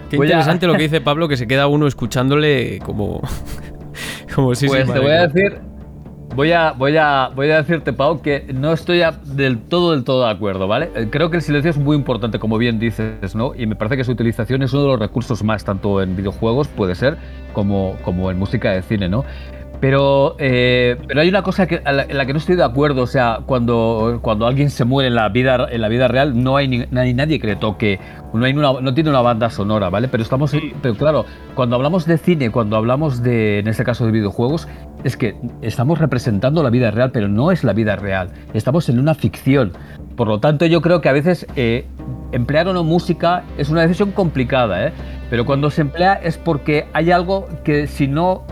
Qué 0.10 0.16
voy 0.16 0.28
a- 0.28 0.30
interesante 0.30 0.68
lo 0.68 0.74
que 0.76 0.84
dice 0.84 1.01
Pablo, 1.01 1.28
que 1.28 1.36
se 1.36 1.47
queda 1.47 1.68
uno 1.68 1.86
escuchándole 1.86 2.80
como. 2.80 3.22
como 4.36 4.55
si 4.55 4.68
Pues 4.68 4.91
te 4.91 4.99
voy 4.99 5.12
a 5.12 5.28
decir. 5.28 5.60
Voy 6.38 6.51
a, 6.51 6.73
voy, 6.73 6.95
a, 6.97 7.31
voy 7.33 7.49
a 7.49 7.57
decirte, 7.57 7.93
Pau, 7.93 8.21
que 8.21 8.45
no 8.53 8.71
estoy 8.71 9.01
del 9.23 9.57
todo 9.57 9.93
del 9.93 10.03
todo 10.03 10.23
de 10.23 10.29
acuerdo, 10.29 10.67
¿vale? 10.67 10.91
Eh, 10.93 11.07
Creo 11.09 11.31
que 11.31 11.38
el 11.38 11.41
silencio 11.41 11.71
es 11.71 11.79
muy 11.79 11.97
importante, 11.97 12.38
como 12.38 12.59
bien 12.59 12.77
dices, 12.77 13.33
¿no? 13.33 13.55
Y 13.55 13.65
me 13.65 13.75
parece 13.75 13.97
que 13.97 14.03
su 14.03 14.11
utilización 14.11 14.61
es 14.61 14.71
uno 14.71 14.83
de 14.83 14.88
los 14.89 14.99
recursos 14.99 15.43
más, 15.43 15.65
tanto 15.65 15.99
en 15.99 16.15
videojuegos, 16.15 16.67
puede 16.67 16.93
ser, 16.93 17.17
como, 17.53 17.97
como 18.03 18.29
en 18.29 18.38
música 18.38 18.69
de 18.71 18.83
cine, 18.83 19.09
¿no? 19.09 19.25
Pero, 19.80 20.36
eh, 20.39 20.97
pero 21.07 21.21
hay 21.21 21.30
una 21.30 21.43
cosa 21.43 21.67
que, 21.67 21.82
la- 21.86 22.03
en 22.03 22.17
la 22.17 22.25
que 22.25 22.34
no 22.34 22.39
estoy 22.39 22.55
de 22.55 22.63
acuerdo, 22.63 23.03
o 23.03 23.07
sea, 23.07 23.41
cuando, 23.45 24.17
cuando 24.23 24.47
alguien 24.47 24.71
se 24.71 24.86
muere 24.86 25.07
en 25.09 25.13
la 25.15 25.30
vida, 25.30 25.67
en 25.69 25.82
la 25.82 25.88
vida 25.88 26.07
real, 26.07 26.41
no 26.43 26.57
hay, 26.57 26.67
ni, 26.67 26.86
no 26.89 26.99
hay 26.99 27.13
nadie 27.13 27.39
que 27.39 27.45
le 27.45 27.55
toque, 27.57 27.99
no, 28.34 28.43
hay 28.43 28.53
una, 28.53 28.82
no 28.82 28.93
tiene 28.95 29.11
una 29.11 29.21
banda 29.21 29.51
sonora, 29.51 29.89
¿vale? 29.91 30.07
Pero 30.07 30.23
estamos, 30.23 30.51
pero 30.82 30.95
claro, 30.95 31.25
cuando 31.53 31.75
hablamos 31.75 32.07
de 32.07 32.17
cine, 32.17 32.49
cuando 32.49 32.75
hablamos 32.75 33.21
de, 33.21 33.59
en 33.59 33.67
este 33.67 33.84
caso 33.84 34.03
de 34.07 34.11
videojuegos, 34.13 34.67
es 35.03 35.15
que 35.15 35.36
estamos 35.61 35.99
representando 35.99 36.63
la 36.63 36.71
vida 36.71 36.89
real, 36.89 37.11
pero 37.11 37.28
no 37.28 37.51
es 37.51 37.63
la 37.63 37.73
vida 37.73 37.95
real, 37.95 38.30
estamos 38.55 38.89
en 38.89 38.97
una 38.97 39.13
ficción. 39.13 39.73
Por 40.15 40.28
lo 40.28 40.39
tanto, 40.39 40.65
yo 40.65 40.82
creo 40.82 41.01
que 41.01 41.09
a 41.09 41.13
veces 41.13 41.45
eh, 41.55 41.86
emplear 42.32 42.67
o 42.67 42.73
no 42.73 42.84
música 42.84 43.43
es 43.59 43.69
una 43.69 43.82
decisión 43.82 44.11
complicada, 44.11 44.88
¿eh? 44.88 44.91
Pero 45.30 45.45
cuando 45.45 45.69
se 45.69 45.82
emplea 45.82 46.13
es 46.15 46.39
porque 46.39 46.88
hay 46.93 47.11
algo 47.11 47.47
que 47.63 47.86
si 47.86 48.07
no 48.07 48.43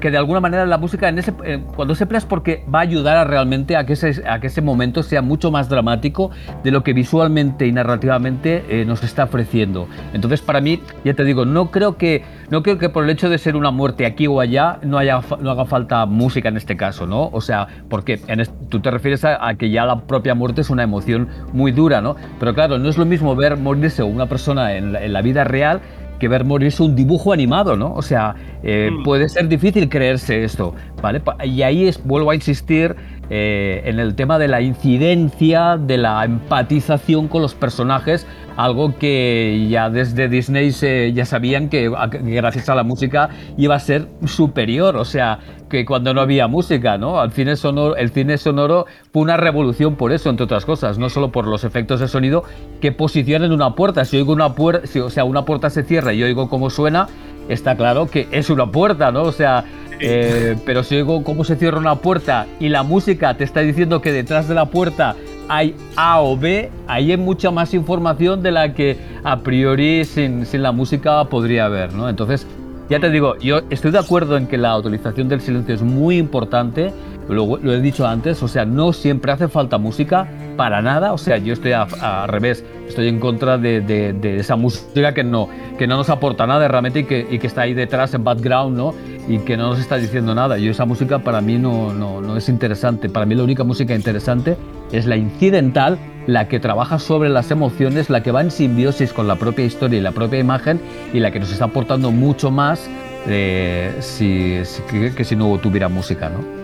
que 0.00 0.10
de 0.10 0.18
alguna 0.18 0.40
manera 0.40 0.66
la 0.66 0.78
música 0.78 1.08
en 1.08 1.18
ese, 1.18 1.32
eh, 1.44 1.62
cuando 1.74 1.94
se 1.94 2.04
emplea 2.04 2.18
es 2.18 2.24
porque 2.24 2.64
va 2.72 2.80
a 2.80 2.82
ayudar 2.82 3.16
a 3.16 3.24
realmente 3.24 3.76
a 3.76 3.86
que, 3.86 3.94
ese, 3.94 4.22
a 4.28 4.40
que 4.40 4.48
ese 4.48 4.62
momento 4.62 5.02
sea 5.02 5.22
mucho 5.22 5.50
más 5.50 5.68
dramático 5.68 6.30
de 6.62 6.70
lo 6.70 6.82
que 6.82 6.92
visualmente 6.92 7.66
y 7.66 7.72
narrativamente 7.72 8.64
eh, 8.68 8.84
nos 8.84 9.02
está 9.02 9.24
ofreciendo. 9.24 9.88
Entonces 10.12 10.40
para 10.42 10.60
mí, 10.60 10.80
ya 11.04 11.14
te 11.14 11.24
digo, 11.24 11.44
no 11.44 11.70
creo 11.70 11.96
que, 11.96 12.24
no 12.50 12.62
creo 12.62 12.78
que 12.78 12.88
por 12.88 13.04
el 13.04 13.10
hecho 13.10 13.28
de 13.30 13.38
ser 13.38 13.56
una 13.56 13.70
muerte 13.70 14.06
aquí 14.06 14.26
o 14.26 14.40
allá 14.40 14.78
no, 14.82 14.98
haya, 14.98 15.20
no 15.40 15.50
haga 15.50 15.64
falta 15.64 16.04
música 16.06 16.48
en 16.48 16.56
este 16.56 16.76
caso, 16.76 17.06
¿no? 17.06 17.28
O 17.32 17.40
sea, 17.40 17.66
porque 17.88 18.20
en 18.26 18.42
tú 18.68 18.80
te 18.80 18.90
refieres 18.90 19.24
a, 19.24 19.54
que 19.54 19.70
ya 19.70 19.86
la 19.86 20.02
propia 20.02 20.34
muerte 20.34 20.60
es 20.60 20.70
una 20.70 20.82
emoción 20.82 21.28
muy 21.52 21.72
dura, 21.72 22.00
¿no? 22.00 22.16
Pero 22.38 22.54
claro, 22.54 22.78
no 22.78 22.88
es 22.88 22.98
lo 22.98 23.06
mismo 23.06 23.34
ver 23.34 23.56
morirse 23.56 24.02
una 24.02 24.26
persona 24.26 24.74
en 24.76 25.12
la 25.12 25.22
vida 25.22 25.44
real 25.44 25.80
que 26.18 26.28
ver 26.28 26.44
morirse 26.44 26.82
un 26.82 26.94
dibujo 26.96 27.32
animado, 27.32 27.76
¿no? 27.76 27.92
O 27.94 28.02
sea, 28.02 28.34
eh, 28.62 28.90
Mm. 28.92 29.02
puede 29.04 29.28
ser 29.28 29.48
difícil 29.48 29.88
creerse 29.88 30.44
esto, 30.44 30.74
¿vale? 31.02 31.20
Y 31.44 31.62
ahí 31.62 31.86
es, 31.86 32.02
vuelvo 32.04 32.30
a 32.30 32.34
insistir 32.34 32.94
eh, 33.28 33.82
en 33.84 33.98
el 33.98 34.14
tema 34.14 34.38
de 34.38 34.46
la 34.46 34.60
incidencia, 34.60 35.76
de 35.76 35.98
la 35.98 36.24
empatización 36.24 37.26
con 37.28 37.42
los 37.42 37.54
personajes, 37.54 38.24
algo 38.56 38.96
que 38.98 39.66
ya 39.68 39.90
desde 39.90 40.28
Disney 40.28 40.70
se, 40.70 41.12
ya 41.12 41.24
sabían 41.24 41.68
que 41.68 41.90
gracias 42.22 42.68
a 42.68 42.74
la 42.74 42.84
música 42.84 43.28
iba 43.56 43.74
a 43.74 43.80
ser 43.80 44.06
superior, 44.26 44.96
o 44.96 45.04
sea, 45.04 45.40
que 45.68 45.84
cuando 45.84 46.14
no 46.14 46.20
había 46.20 46.46
música, 46.46 46.98
¿no? 46.98 47.20
Al 47.20 47.32
cine 47.32 47.56
sonoro, 47.56 47.96
el 47.96 48.10
cine 48.10 48.38
sonoro 48.38 48.86
fue 49.12 49.22
una 49.22 49.36
revolución 49.36 49.96
por 49.96 50.12
eso, 50.12 50.30
entre 50.30 50.44
otras 50.44 50.64
cosas, 50.64 50.98
no 50.98 51.08
solo 51.08 51.32
por 51.32 51.46
los 51.46 51.64
efectos 51.64 52.00
de 52.00 52.08
sonido 52.08 52.44
que 52.80 52.92
posicionan 52.92 53.52
una 53.52 53.74
puerta. 53.74 54.04
Si 54.04 54.16
oigo 54.16 54.32
una 54.32 54.54
puerta, 54.54 54.86
si, 54.86 55.00
o 55.00 55.10
sea, 55.10 55.24
una 55.24 55.44
puerta 55.44 55.70
se 55.70 55.82
cierra 55.82 56.12
y 56.12 56.22
oigo 56.22 56.48
cómo 56.48 56.70
suena, 56.70 57.08
está 57.48 57.76
claro 57.76 58.08
que 58.08 58.28
es 58.30 58.50
una 58.50 58.70
puerta, 58.70 59.10
¿no? 59.10 59.22
O 59.22 59.32
sea, 59.32 59.64
eh, 59.98 60.56
pero 60.64 60.84
si 60.84 60.96
oigo 60.96 61.24
cómo 61.24 61.44
se 61.44 61.56
cierra 61.56 61.78
una 61.78 61.96
puerta 61.96 62.46
y 62.60 62.68
la 62.68 62.82
música 62.82 63.36
te 63.36 63.44
está 63.44 63.60
diciendo 63.60 64.00
que 64.00 64.12
detrás 64.12 64.48
de 64.48 64.54
la 64.54 64.66
puerta 64.66 65.16
hay 65.48 65.74
A 65.96 66.20
o 66.20 66.36
B, 66.36 66.70
ahí 66.86 67.12
hay 67.12 67.16
mucha 67.16 67.50
más 67.50 67.72
información 67.72 68.42
de 68.42 68.50
la 68.50 68.74
que 68.74 68.96
a 69.24 69.40
priori 69.40 70.04
sin, 70.04 70.44
sin 70.44 70.62
la 70.62 70.72
música 70.72 71.24
podría 71.24 71.66
haber, 71.66 71.92
¿no? 71.92 72.08
Entonces, 72.08 72.46
ya 72.88 73.00
te 73.00 73.10
digo, 73.10 73.36
yo 73.38 73.60
estoy 73.70 73.90
de 73.90 73.98
acuerdo 73.98 74.36
en 74.36 74.46
que 74.46 74.56
la 74.58 74.76
utilización 74.76 75.28
del 75.28 75.40
silencio 75.40 75.74
es 75.74 75.82
muy 75.82 76.18
importante, 76.18 76.92
lo, 77.28 77.56
lo 77.56 77.72
he 77.74 77.80
dicho 77.80 78.06
antes, 78.06 78.42
o 78.42 78.48
sea, 78.48 78.64
no 78.64 78.92
siempre 78.92 79.32
hace 79.32 79.48
falta 79.48 79.78
música, 79.78 80.28
para 80.56 80.80
nada, 80.80 81.12
o 81.12 81.18
sea, 81.18 81.36
yo 81.38 81.52
estoy 81.52 81.72
a- 81.72 81.82
al 82.00 82.28
revés, 82.28 82.64
estoy 82.88 83.08
en 83.08 83.18
contra 83.20 83.58
de, 83.58 83.80
de- 83.80 84.12
de 84.12 84.36
esa 84.38 84.56
música 84.56 85.12
que 85.12 85.24
no, 85.24 85.48
que 85.76 85.86
no 85.86 85.96
nos 85.96 86.08
aporta 86.08 86.46
nada 86.46 86.66
realmente 86.68 87.00
y 87.00 87.04
que, 87.04 87.26
y 87.30 87.38
que 87.38 87.46
está 87.48 87.62
ahí 87.62 87.74
detrás 87.74 88.14
en 88.14 88.22
background, 88.24 88.76
¿no? 88.76 88.94
Y 89.28 89.38
que 89.40 89.56
no 89.56 89.70
nos 89.70 89.80
está 89.80 89.96
diciendo 89.96 90.34
nada. 90.36 90.56
Yo 90.56 90.70
esa 90.70 90.84
música 90.86 91.18
para 91.18 91.40
mí 91.40 91.58
no, 91.58 91.92
no, 91.92 92.20
no 92.22 92.36
es 92.36 92.48
interesante, 92.48 93.08
para 93.10 93.26
mí 93.26 93.34
la 93.34 93.42
única 93.42 93.64
música 93.64 93.94
interesante 93.94 94.56
es 94.92 95.04
la 95.04 95.16
incidental, 95.16 95.98
la 96.26 96.48
que 96.48 96.60
trabaja 96.60 96.98
sobre 96.98 97.28
las 97.28 97.50
emociones, 97.50 98.10
la 98.10 98.22
que 98.22 98.30
va 98.30 98.40
en 98.40 98.50
simbiosis 98.50 99.12
con 99.12 99.28
la 99.28 99.36
propia 99.36 99.64
historia 99.64 99.98
y 99.98 100.02
la 100.02 100.12
propia 100.12 100.38
imagen 100.38 100.80
y 101.12 101.20
la 101.20 101.30
que 101.30 101.40
nos 101.40 101.52
está 101.52 101.66
aportando 101.66 102.10
mucho 102.10 102.50
más 102.50 102.88
eh, 103.26 103.94
si, 104.00 104.60
que, 104.90 105.14
que 105.14 105.24
si 105.24 105.36
no 105.36 105.58
tuviera 105.58 105.88
música, 105.88 106.28
¿no? 106.28 106.55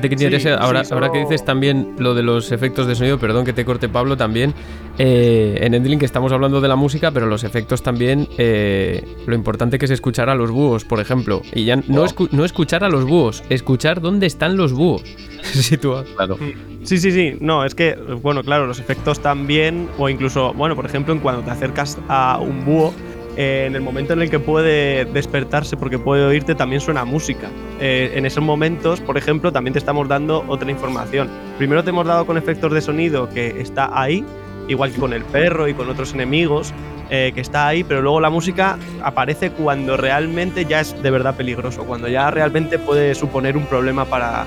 Fíjate 0.00 0.10
que 0.10 0.18
Sí, 0.18 0.24
interesa, 0.24 0.54
ahora, 0.56 0.84
sí, 0.84 0.92
ahora 0.92 1.10
que 1.10 1.18
dices 1.20 1.44
también 1.44 1.94
lo 1.98 2.14
de 2.14 2.22
los 2.22 2.52
efectos 2.52 2.86
de 2.86 2.94
sonido, 2.94 3.18
perdón 3.18 3.44
que 3.44 3.52
te 3.52 3.64
corte 3.64 3.88
Pablo 3.88 4.16
también, 4.16 4.52
eh, 4.98 5.58
en 5.60 5.74
Endling 5.74 5.98
que 5.98 6.04
estamos 6.04 6.32
hablando 6.32 6.60
de 6.60 6.68
la 6.68 6.76
música, 6.76 7.10
pero 7.10 7.26
los 7.26 7.44
efectos 7.44 7.82
también, 7.82 8.28
eh, 8.38 9.04
lo 9.26 9.34
importante 9.34 9.78
que 9.78 9.84
es 9.86 9.90
escuchar 9.90 10.28
a 10.28 10.34
los 10.34 10.50
búhos, 10.50 10.84
por 10.84 11.00
ejemplo, 11.00 11.42
y 11.54 11.64
ya 11.64 11.76
no, 11.76 12.02
Oh. 12.02 12.06
escu- 12.06 12.28
no 12.32 12.44
escuchar 12.44 12.84
a 12.84 12.88
los 12.88 13.04
búhos, 13.04 13.42
escuchar 13.48 14.00
dónde 14.00 14.26
están 14.26 14.56
los 14.56 14.72
búhos. 14.72 15.02
Sitúa. 15.42 16.04
Claro. 16.16 16.38
Sí, 16.82 16.98
sí, 16.98 17.10
sí. 17.12 17.36
No, 17.40 17.64
es 17.64 17.74
que, 17.74 17.94
bueno, 18.22 18.42
claro, 18.42 18.66
los 18.66 18.78
efectos 18.80 19.20
también, 19.20 19.88
o 19.98 20.08
incluso, 20.08 20.52
bueno, 20.54 20.76
por 20.76 20.86
ejemplo, 20.86 21.12
en 21.14 21.20
cuando 21.20 21.42
te 21.42 21.50
acercas 21.50 21.98
a 22.08 22.38
un 22.40 22.64
búho, 22.64 22.92
en 23.36 23.74
el 23.74 23.82
momento 23.82 24.14
en 24.14 24.22
el 24.22 24.30
que 24.30 24.38
puede 24.38 25.04
despertarse 25.04 25.76
porque 25.76 25.98
puede 25.98 26.24
oírte, 26.24 26.54
también 26.54 26.80
suena 26.80 27.04
música. 27.04 27.48
Eh, 27.80 28.12
en 28.14 28.24
esos 28.24 28.42
momentos, 28.42 29.00
por 29.00 29.18
ejemplo, 29.18 29.52
también 29.52 29.72
te 29.72 29.78
estamos 29.78 30.08
dando 30.08 30.44
otra 30.48 30.70
información. 30.70 31.28
Primero 31.58 31.84
te 31.84 31.90
hemos 31.90 32.06
dado 32.06 32.24
con 32.24 32.38
efectos 32.38 32.72
de 32.72 32.80
sonido 32.80 33.28
que 33.28 33.60
está 33.60 33.90
ahí, 33.92 34.24
igual 34.68 34.92
que 34.92 34.98
con 34.98 35.12
el 35.12 35.24
perro 35.24 35.68
y 35.68 35.74
con 35.74 35.88
otros 35.90 36.14
enemigos, 36.14 36.72
eh, 37.10 37.32
que 37.34 37.40
está 37.42 37.68
ahí, 37.68 37.84
pero 37.84 38.00
luego 38.00 38.20
la 38.20 38.30
música 38.30 38.78
aparece 39.02 39.50
cuando 39.50 39.96
realmente 39.96 40.64
ya 40.64 40.80
es 40.80 41.00
de 41.02 41.10
verdad 41.10 41.36
peligroso, 41.36 41.84
cuando 41.84 42.08
ya 42.08 42.30
realmente 42.30 42.78
puede 42.78 43.14
suponer 43.14 43.56
un 43.56 43.66
problema 43.66 44.06
para 44.06 44.46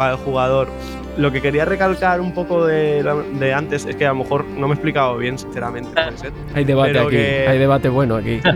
el 0.00 0.16
jugador. 0.16 0.68
Lo 1.20 1.30
que 1.30 1.40
quería 1.42 1.64
recalcar 1.66 2.20
un 2.20 2.32
poco 2.32 2.64
de, 2.64 3.02
de 3.38 3.52
antes 3.54 3.84
es 3.84 3.94
que 3.96 4.06
a 4.06 4.08
lo 4.10 4.14
mejor 4.16 4.44
no 4.44 4.66
me 4.68 4.72
he 4.72 4.74
explicado 4.74 5.16
bien, 5.18 5.38
sinceramente. 5.38 5.90
puede 5.92 6.16
ser. 6.18 6.32
Hay 6.54 6.64
debate 6.64 6.98
aquí, 6.98 7.10
que- 7.10 7.46
hay 7.48 7.58
debate 7.58 7.88
bueno 7.90 8.16
aquí. 8.16 8.40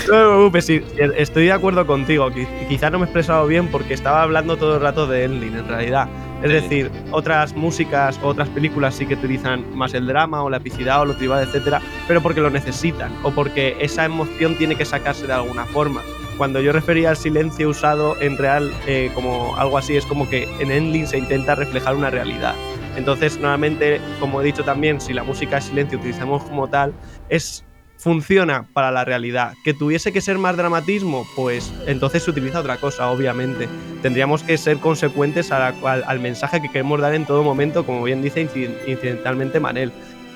No 0.07 0.13
te 0.13 0.23
preocupes, 0.23 0.65
sí, 0.65 0.81
estoy 1.17 1.45
de 1.45 1.51
acuerdo 1.51 1.85
contigo. 1.85 2.29
Qui- 2.31 2.47
Quizá 2.69 2.89
no 2.89 2.97
me 2.97 3.03
he 3.03 3.07
expresado 3.07 3.45
bien 3.45 3.67
porque 3.67 3.93
estaba 3.93 4.23
hablando 4.23 4.55
todo 4.57 4.75
el 4.75 4.81
rato 4.81 5.05
de 5.05 5.25
Endling, 5.25 5.55
en 5.57 5.67
realidad. 5.67 6.07
Es 6.41 6.51
decir, 6.51 6.89
otras 7.11 7.53
músicas, 7.55 8.19
otras 8.23 8.47
películas 8.49 8.95
sí 8.95 9.05
que 9.05 9.13
utilizan 9.15 9.63
más 9.77 9.93
el 9.93 10.07
drama 10.07 10.41
o 10.43 10.49
la 10.49 10.57
epicidad 10.57 11.01
o 11.01 11.05
lo 11.05 11.13
tribal, 11.15 11.43
etcétera, 11.43 11.81
pero 12.07 12.21
porque 12.21 12.39
lo 12.41 12.49
necesitan 12.49 13.11
o 13.21 13.31
porque 13.31 13.75
esa 13.79 14.05
emoción 14.05 14.55
tiene 14.55 14.75
que 14.75 14.85
sacarse 14.85 15.27
de 15.27 15.33
alguna 15.33 15.65
forma. 15.65 16.01
Cuando 16.41 16.59
yo 16.59 16.71
refería 16.71 17.11
al 17.11 17.17
silencio 17.17 17.69
usado 17.69 18.19
en 18.19 18.35
real 18.35 18.73
eh, 18.87 19.11
como 19.13 19.55
algo 19.57 19.77
así, 19.77 19.95
es 19.95 20.07
como 20.07 20.27
que 20.27 20.49
en 20.59 20.71
Endling 20.71 21.05
se 21.05 21.19
intenta 21.19 21.53
reflejar 21.53 21.95
una 21.95 22.09
realidad. 22.09 22.55
Entonces, 22.97 23.37
normalmente, 23.37 24.01
como 24.19 24.41
he 24.41 24.45
dicho 24.45 24.63
también, 24.63 24.99
si 24.99 25.13
la 25.13 25.23
música 25.23 25.59
es 25.59 25.65
silencio 25.65 25.99
utilizamos 25.99 26.41
como 26.41 26.67
tal, 26.67 26.95
es 27.29 27.63
funciona 27.95 28.65
para 28.73 28.89
la 28.89 29.05
realidad. 29.05 29.53
Que 29.63 29.75
tuviese 29.75 30.11
que 30.11 30.19
ser 30.19 30.39
más 30.39 30.57
dramatismo, 30.57 31.27
pues 31.35 31.71
entonces 31.85 32.23
se 32.23 32.31
utiliza 32.31 32.61
otra 32.61 32.77
cosa, 32.77 33.11
obviamente. 33.11 33.69
Tendríamos 34.01 34.41
que 34.41 34.57
ser 34.57 34.77
consecuentes 34.77 35.51
al, 35.51 35.75
al 35.83 36.19
mensaje 36.19 36.59
que 36.59 36.69
queremos 36.69 36.99
dar 36.99 37.13
en 37.13 37.27
todo 37.27 37.43
momento, 37.43 37.85
como 37.85 38.01
bien 38.01 38.23
dice 38.23 38.41
inciden- 38.43 38.77
incidentalmente 38.87 39.59
Manel. 39.59 39.91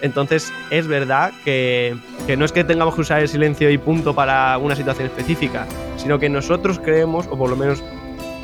Entonces, 0.06 0.54
es 0.70 0.88
verdad 0.88 1.34
que, 1.44 1.96
que 2.28 2.38
no 2.38 2.46
es 2.46 2.52
que 2.52 2.64
tengamos 2.64 2.96
que 2.96 3.02
usar 3.02 3.22
el 3.22 3.28
silencio 3.28 3.70
y 3.70 3.78
punto 3.78 4.14
para 4.16 4.58
una 4.58 4.76
situación 4.76 5.08
específica, 5.08 5.66
sino 5.98 6.20
que 6.20 6.30
nosotros 6.30 6.80
creemos, 6.80 7.28
o 7.30 7.38
por 7.38 7.50
lo 7.50 7.56
menos 7.56 7.84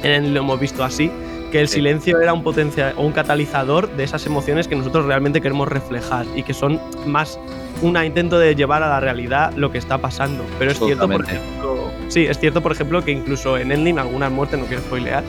en- 0.03 0.33
lo 0.33 0.39
hemos 0.41 0.59
visto 0.59 0.83
así, 0.83 1.11
que 1.51 1.59
el 1.61 1.67
silencio 1.67 2.19
era 2.21 2.31
un 2.33 2.43
potencial 2.43 2.93
o 2.97 3.03
un 3.05 3.11
catalizador 3.11 3.89
de 3.95 4.03
esas 4.05 4.25
emociones 4.25 4.67
que 4.69 4.75
nosotros 4.75 5.05
realmente 5.05 5.41
queremos 5.41 5.67
reflejar 5.67 6.25
y 6.35 6.43
que 6.43 6.53
son 6.53 6.79
más 7.05 7.37
un 7.81 7.97
intento 8.03 8.39
de 8.39 8.55
llevar 8.55 8.83
a 8.83 8.87
la 8.89 8.99
realidad 9.01 9.51
lo 9.57 9.69
que 9.71 9.77
está 9.77 9.97
pasando. 9.97 10.45
Pero 10.59 10.71
es 10.71 10.79
cierto, 10.87 11.07
por 11.09 11.25
ejemplo, 11.35 11.91
sí, 12.07 12.25
es 12.25 12.39
cierto, 12.39 12.61
por 12.61 12.71
ejemplo, 12.71 13.03
que 13.03 13.11
incluso 13.11 13.57
en 13.57 13.71
Ending 13.73 13.99
algunas 13.99 14.31
muertes, 14.31 14.59
no 14.59 14.65
quiero 14.65 14.81
spoilear, 14.81 15.23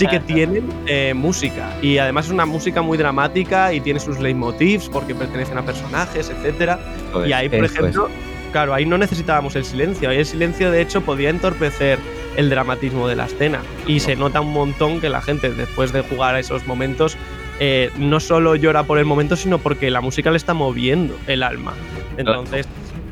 sí 0.00 0.06
que 0.06 0.20
tienen 0.20 0.68
eh, 0.86 1.12
música 1.14 1.76
y 1.82 1.98
además 1.98 2.26
es 2.26 2.32
una 2.32 2.46
música 2.46 2.80
muy 2.80 2.96
dramática 2.96 3.72
y 3.72 3.80
tiene 3.80 4.00
sus 4.00 4.18
leitmotivs 4.18 4.88
porque 4.88 5.14
pertenecen 5.14 5.58
a 5.58 5.62
personajes, 5.62 6.30
etcétera. 6.30 6.78
Eso 7.10 7.26
y 7.26 7.32
ahí, 7.32 7.48
por 7.48 7.64
ejemplo, 7.64 8.08
claro, 8.50 8.74
ahí 8.74 8.86
no 8.86 8.98
necesitábamos 8.98 9.56
el 9.56 9.64
silencio. 9.64 10.08
Ahí 10.08 10.18
el 10.18 10.26
silencio, 10.26 10.70
de 10.70 10.80
hecho, 10.80 11.02
podía 11.02 11.30
entorpecer 11.30 11.98
el 12.36 12.48
dramatismo 12.48 13.08
de 13.08 13.16
la 13.16 13.26
escena. 13.26 13.60
Y 13.86 14.00
se 14.00 14.16
nota 14.16 14.40
un 14.40 14.52
montón 14.52 15.00
que 15.00 15.08
la 15.08 15.20
gente, 15.20 15.50
después 15.52 15.92
de 15.92 16.00
jugar 16.02 16.34
a 16.34 16.40
esos 16.40 16.66
momentos, 16.66 17.16
eh, 17.58 17.90
no 17.98 18.20
solo 18.20 18.56
llora 18.56 18.84
por 18.84 18.98
el 18.98 19.04
momento, 19.04 19.36
sino 19.36 19.58
porque 19.58 19.90
la 19.90 20.00
música 20.00 20.30
le 20.30 20.38
está 20.38 20.54
moviendo 20.54 21.14
el 21.26 21.42
alma. 21.42 21.74
Entonces, 22.16 22.66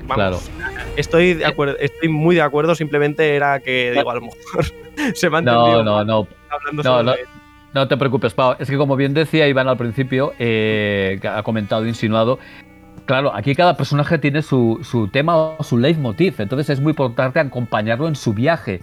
vamos, 0.08 0.50
estoy, 0.96 1.34
de 1.34 1.46
acuerdo, 1.46 1.76
estoy 1.78 2.08
muy 2.08 2.34
de 2.34 2.42
acuerdo, 2.42 2.74
simplemente 2.74 3.36
era 3.36 3.60
que, 3.60 3.92
digo, 3.94 4.10
a 4.10 4.14
lo 4.14 4.22
mejor 4.22 4.64
se 5.14 5.30
me 5.30 5.36
ha 5.36 5.40
entendido 5.40 5.84
No, 5.84 6.04
no, 6.04 6.26
no. 7.02 7.14
No, 7.74 7.86
te 7.86 7.96
preocupes, 7.96 8.32
Pau. 8.34 8.56
Es 8.58 8.68
que 8.70 8.76
como 8.76 8.96
bien 8.96 9.14
decía 9.14 9.46
Iván 9.46 9.68
al 9.68 9.76
principio, 9.76 10.32
eh, 10.38 11.20
ha 11.22 11.42
comentado, 11.42 11.86
insinuado, 11.86 12.38
claro, 13.06 13.34
aquí 13.34 13.54
cada 13.54 13.76
personaje 13.76 14.18
tiene 14.18 14.42
su, 14.42 14.80
su 14.82 15.08
tema 15.08 15.36
o 15.36 15.62
su 15.62 15.78
leitmotiv, 15.78 16.40
entonces 16.40 16.70
es 16.70 16.80
muy 16.80 16.90
importante 16.90 17.40
acompañarlo 17.40 18.08
en 18.08 18.16
su 18.16 18.32
viaje. 18.32 18.80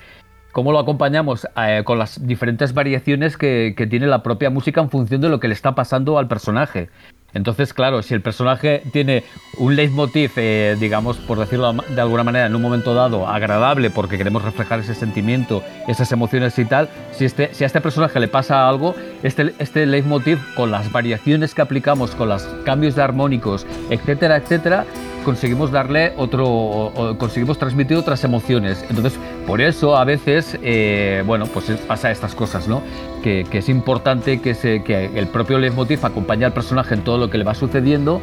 ¿Cómo 0.51 0.71
lo 0.71 0.79
acompañamos? 0.79 1.47
Eh, 1.57 1.81
con 1.83 1.99
las 1.99 2.25
diferentes 2.25 2.73
variaciones 2.73 3.37
que, 3.37 3.73
que 3.75 3.87
tiene 3.87 4.07
la 4.07 4.23
propia 4.23 4.49
música 4.49 4.79
en 4.79 4.89
función 4.89 5.19
de 5.19 5.29
lo 5.29 5.39
que 5.39 5.49
le 5.49 5.53
está 5.53 5.75
pasando 5.75 6.17
al 6.17 6.27
personaje. 6.27 6.89
Entonces, 7.35 7.73
claro, 7.73 8.01
si 8.01 8.13
el 8.15 8.21
personaje 8.21 8.81
tiene 8.91 9.23
un 9.57 9.75
leitmotiv, 9.75 10.31
eh, 10.37 10.75
digamos, 10.79 11.17
por 11.17 11.37
decirlo 11.37 11.71
de 11.73 12.01
alguna 12.01 12.23
manera, 12.23 12.47
en 12.47 12.55
un 12.55 12.61
momento 12.61 12.93
dado, 12.95 13.27
agradable, 13.27 13.89
porque 13.91 14.17
queremos 14.17 14.41
reflejar 14.43 14.79
ese 14.79 14.95
sentimiento, 14.95 15.61
esas 15.87 16.11
emociones 16.11 16.57
y 16.57 16.65
tal, 16.65 16.89
si, 17.11 17.25
este, 17.25 17.53
si 17.53 17.63
a 17.63 17.67
este 17.67 17.81
personaje 17.81 18.19
le 18.19 18.27
pasa 18.29 18.67
algo, 18.67 18.95
este, 19.21 19.53
este 19.59 19.85
leitmotiv, 19.85 20.39
con 20.55 20.71
las 20.71 20.91
variaciones 20.91 21.53
que 21.53 21.61
aplicamos, 21.61 22.11
con 22.11 22.29
los 22.29 22.43
cambios 22.65 22.95
de 22.95 23.03
armónicos, 23.03 23.67
etcétera, 23.89 24.37
etcétera, 24.37 24.85
conseguimos 25.25 25.71
darle 25.71 26.13
otro, 26.17 26.93
conseguimos 27.17 27.57
transmitir 27.57 27.97
otras 27.97 28.23
emociones. 28.23 28.85
Entonces, 28.89 29.19
por 29.47 29.59
eso 29.59 29.97
a 29.97 30.05
veces, 30.05 30.57
eh, 30.61 31.23
bueno, 31.25 31.47
pues 31.47 31.69
es- 31.69 31.79
pasa 31.81 32.11
estas 32.11 32.35
cosas, 32.35 32.67
¿no? 32.67 32.81
Que, 33.25 33.43
que 33.43 33.57
es 33.57 33.69
importante 33.69 34.39
que, 34.39 34.53
se, 34.53 34.83
que 34.83 35.07
el 35.15 35.25
propio 35.25 35.57
leitmotiv 35.57 36.05
acompañe 36.05 36.45
al 36.45 36.53
personaje 36.53 36.93
en 36.93 37.01
todo 37.01 37.17
lo 37.17 37.31
que 37.31 37.39
le 37.39 37.43
va 37.43 37.55
sucediendo, 37.55 38.21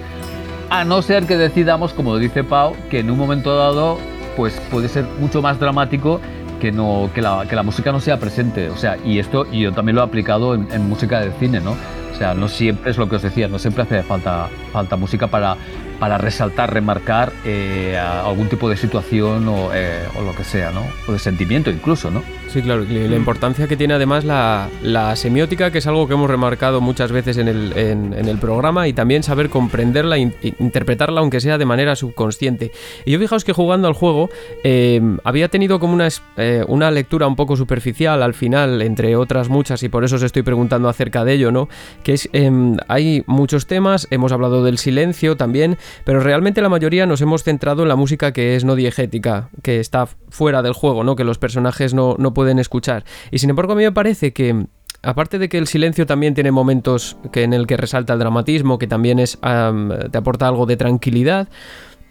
a 0.71 0.85
no 0.85 1.03
ser 1.03 1.27
que 1.27 1.37
decidamos, 1.37 1.93
como 1.93 2.19
dice 2.19 2.45
Pau, 2.45 2.77
que 2.89 3.01
en 3.01 3.11
un 3.11 3.19
momento 3.19 3.57
dado, 3.57 3.99
pues 4.37 4.63
puede 4.71 4.89
ser 4.89 5.05
mucho 5.19 5.43
más 5.43 5.59
dramático 5.59 6.21
que, 6.61 6.71
no, 6.71 7.11
que, 7.13 7.21
la, 7.21 7.47
que 7.49 7.57
la 7.57 7.65
música 7.65 7.91
no 7.91 7.99
sea 7.99 8.21
presente. 8.21 8.71
O 8.71 8.77
sea, 8.77 8.97
y 9.05 9.19
esto 9.19 9.45
y 9.51 9.63
yo 9.63 9.73
también 9.73 9.97
lo 9.97 10.03
he 10.03 10.05
aplicado 10.05 10.55
en, 10.55 10.71
en 10.71 10.89
música 10.89 11.19
de 11.19 11.33
cine, 11.33 11.59
¿no? 11.59 11.73
O 11.73 12.15
sea, 12.17 12.35
no 12.35 12.47
siempre 12.47 12.93
es 12.93 12.97
lo 12.97 13.09
que 13.09 13.17
os 13.17 13.23
decía, 13.23 13.49
no 13.49 13.59
siempre 13.59 13.83
hace 13.83 14.05
falta, 14.05 14.49
falta 14.73 14.95
música 14.95 15.27
para, 15.27 15.57
para 15.99 16.17
resaltar, 16.17 16.73
remarcar 16.73 17.33
eh, 17.45 17.99
algún 17.99 18.49
tipo 18.49 18.71
de 18.71 18.77
situación 18.77 19.49
o, 19.49 19.71
eh, 19.75 20.07
o 20.17 20.23
lo 20.23 20.33
que 20.33 20.45
sea, 20.45 20.71
¿no? 20.71 20.83
O 21.09 21.13
de 21.13 21.19
sentimiento 21.19 21.71
incluso, 21.71 22.09
¿no? 22.09 22.23
Sí, 22.53 22.61
claro, 22.61 22.85
y 22.85 23.09
la 23.09 23.17
importancia 23.17 23.67
que 23.67 23.79
tiene 23.79 23.95
además 23.95 24.27
la, 24.27 24.69
la 24.83 25.17
semiótica, 25.17 25.71
que 25.71 25.79
es 25.79 25.87
algo 25.87 26.07
que 26.07 26.13
hemos 26.13 26.29
remarcado 26.29 26.83
muchas 26.83 27.11
veces 27.11 27.39
en 27.39 27.49
el, 27.49 27.73
en- 27.79 28.13
en 28.13 28.29
el 28.29 28.37
programa, 28.37 28.87
y 28.89 28.93
también 28.93 29.23
saber 29.23 29.49
comprenderla 29.49 30.19
e 30.19 30.33
interpretarla, 30.59 31.21
aunque 31.23 31.41
sea 31.41 31.57
de 31.57 31.65
manera 31.65 31.97
subconsciente. 31.97 32.71
Y 33.07 33.13
yo 33.13 33.19
fijaos 33.19 33.45
que 33.45 33.55
jugando 33.55 33.89
al 33.89 33.95
juego 33.95 34.29
eh, 34.65 35.01
había 35.25 35.49
tenido 35.49 35.81
como 35.81 35.95
una, 35.95 36.09
eh, 36.37 36.63
una 36.69 36.91
lectura 36.91 37.27
un 37.27 37.37
poco 37.37 37.57
superficial 37.57 38.23
al 38.23 38.35
final, 38.35 38.83
entre 38.83 39.17
otras 39.17 39.49
muchas, 39.49 39.83
y 39.83 39.89
por 39.89 40.05
eso 40.05 40.17
os 40.17 40.23
estoy 40.23 40.43
preguntando 40.43 40.91
acerca 40.91 41.25
de 41.25 41.33
ello, 41.33 41.53
¿no? 41.53 41.71
Que 42.03 42.13
es, 42.13 42.29
em, 42.35 42.77
hay 42.87 43.25
muchos 43.27 43.67
temas, 43.67 44.09
hemos 44.11 44.31
hablado 44.31 44.63
del 44.63 44.77
silencio 44.77 45.39
también, 45.39 45.79
pero 46.05 46.21
realmente 46.21 46.61
la 46.61 46.69
mayoría 46.69 47.07
nos 47.07 47.23
hemos 47.23 47.45
centrado 47.45 47.85
en 47.85 47.89
la 47.89 47.97
música 47.97 48.33
que 48.33 48.57
es 48.57 48.65
no 48.67 48.75
diegética, 48.75 49.49
que 49.63 49.81
está 49.81 50.07
fuera 50.29 50.61
del 50.61 50.75
juego, 50.75 51.03
¿no? 51.03 51.17
Que 51.17 51.25
los 51.25 51.39
personajes 51.39 51.95
no, 51.95 52.17
no 52.19 52.35
pueden 52.35 52.42
escuchar. 52.59 53.05
Y 53.31 53.39
sin 53.39 53.51
embargo, 53.51 53.73
a 53.73 53.77
mí 53.77 53.83
me 53.83 53.93
parece 53.93 54.33
que. 54.33 54.67
Aparte 55.05 55.41
de 55.41 55.49
que 55.49 55.59
el 55.59 55.67
silencio 55.67 56.07
también 56.07 56.33
tiene 56.33 56.53
momentos 56.53 57.17
que 57.33 57.43
en 57.43 57.53
el 57.53 57.67
que 57.67 57.77
resalta 57.77 58.13
el 58.13 58.21
dramatismo, 58.21 58.79
que 58.79 58.87
también 58.87 59.19
es 59.19 59.37
te 59.41 60.19
aporta 60.19 60.47
algo 60.47 60.65
de 60.65 60.77
tranquilidad, 60.77 61.49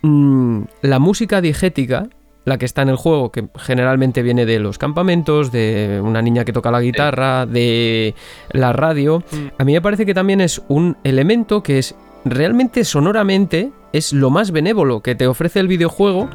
mm, 0.01 0.63
la 0.81 0.99
música 0.99 1.39
diegética, 1.39 2.09
la 2.43 2.57
que 2.57 2.65
está 2.65 2.81
en 2.81 2.89
el 2.89 2.97
juego, 2.97 3.31
que 3.31 3.47
generalmente 3.55 4.21
viene 4.23 4.45
de 4.45 4.59
los 4.59 4.77
campamentos, 4.77 5.53
de 5.53 6.01
una 6.03 6.21
niña 6.21 6.43
que 6.43 6.51
toca 6.51 6.69
la 6.69 6.81
guitarra, 6.81 7.45
de 7.45 8.13
la 8.51 8.73
radio, 8.73 9.23
a 9.57 9.63
mí 9.63 9.71
me 9.71 9.81
parece 9.81 10.05
que 10.05 10.13
también 10.13 10.41
es 10.41 10.61
un 10.67 10.97
elemento 11.05 11.63
que 11.63 11.79
es 11.79 11.95
realmente 12.25 12.83
sonoramente 12.83 13.71
es 13.93 14.13
lo 14.13 14.29
más 14.29 14.51
benévolo 14.51 15.01
que 15.01 15.15
te 15.15 15.27
ofrece 15.27 15.59
el 15.59 15.67
videojuego 15.67 16.29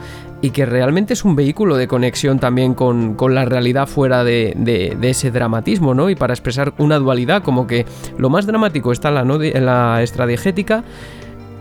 y 0.46 0.50
que 0.50 0.64
realmente 0.64 1.12
es 1.14 1.24
un 1.24 1.34
vehículo 1.34 1.76
de 1.76 1.88
conexión 1.88 2.38
también 2.38 2.74
con, 2.74 3.14
con 3.14 3.34
la 3.34 3.44
realidad 3.44 3.88
fuera 3.88 4.22
de, 4.22 4.52
de- 4.56 4.96
de 5.00 5.10
ese 5.10 5.32
dramatismo, 5.32 5.92
¿no? 5.92 6.08
Y 6.08 6.14
para 6.14 6.34
expresar 6.34 6.72
una 6.78 6.98
dualidad, 7.00 7.42
como 7.42 7.66
que 7.66 7.84
lo 8.16 8.30
más 8.30 8.46
dramático 8.46 8.92
está 8.92 9.08
en 9.08 9.14
la, 9.16 9.24
no 9.24 9.42
en 9.42 9.66
la 9.66 10.04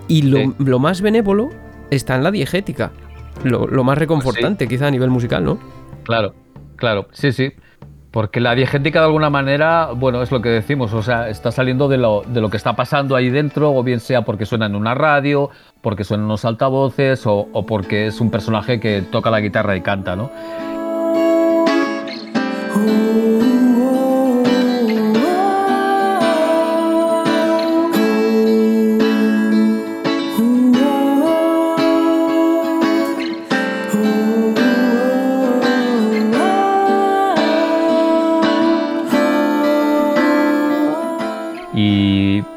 y 0.07 0.21
lo, 0.21 0.37
Sí. 0.37 0.53
lo 0.59 0.77
más 0.77 1.01
benévolo 1.01 1.49
está 1.89 2.15
en 2.15 2.23
la 2.23 2.29
diegética. 2.29 2.91
Lo, 3.43 3.65
lo 3.65 3.83
más 3.83 3.97
reconfortante, 3.97 4.67
quizá 4.67 4.85
a 4.87 4.91
nivel 4.91 5.09
musical, 5.09 5.43
¿no? 5.43 5.57
Claro, 6.03 6.35
claro, 6.75 7.07
sí, 7.11 7.31
sí. 7.31 7.53
Porque 8.15 8.39
la 8.39 8.55
diegética 8.55 9.01
de 9.01 9.07
alguna 9.07 9.29
manera, 9.29 9.89
bueno, 9.93 10.21
es 10.21 10.31
lo 10.31 10.41
que 10.41 10.47
decimos, 10.47 10.93
o 10.93 11.03
sea, 11.03 11.27
está 11.27 11.51
saliendo 11.51 11.89
de 11.89 11.97
lo, 11.97 12.23
de 12.25 12.39
lo 12.39 12.49
que 12.49 12.55
está 12.55 12.73
pasando 12.73 13.13
ahí 13.17 13.29
dentro, 13.29 13.73
o 13.73 13.83
bien 13.83 13.99
sea 13.99 14.21
porque 14.21 14.45
suena 14.45 14.67
en 14.67 14.75
una 14.77 14.95
radio, 14.95 15.49
porque 15.81 16.05
suenan 16.05 16.27
unos 16.27 16.45
altavoces, 16.45 17.27
o, 17.27 17.49
o 17.51 17.65
porque 17.65 18.07
es 18.07 18.21
un 18.21 18.31
personaje 18.31 18.79
que 18.79 19.01
toca 19.01 19.29
la 19.29 19.41
guitarra 19.41 19.75
y 19.75 19.81
canta, 19.81 20.15
¿no? 20.15 20.31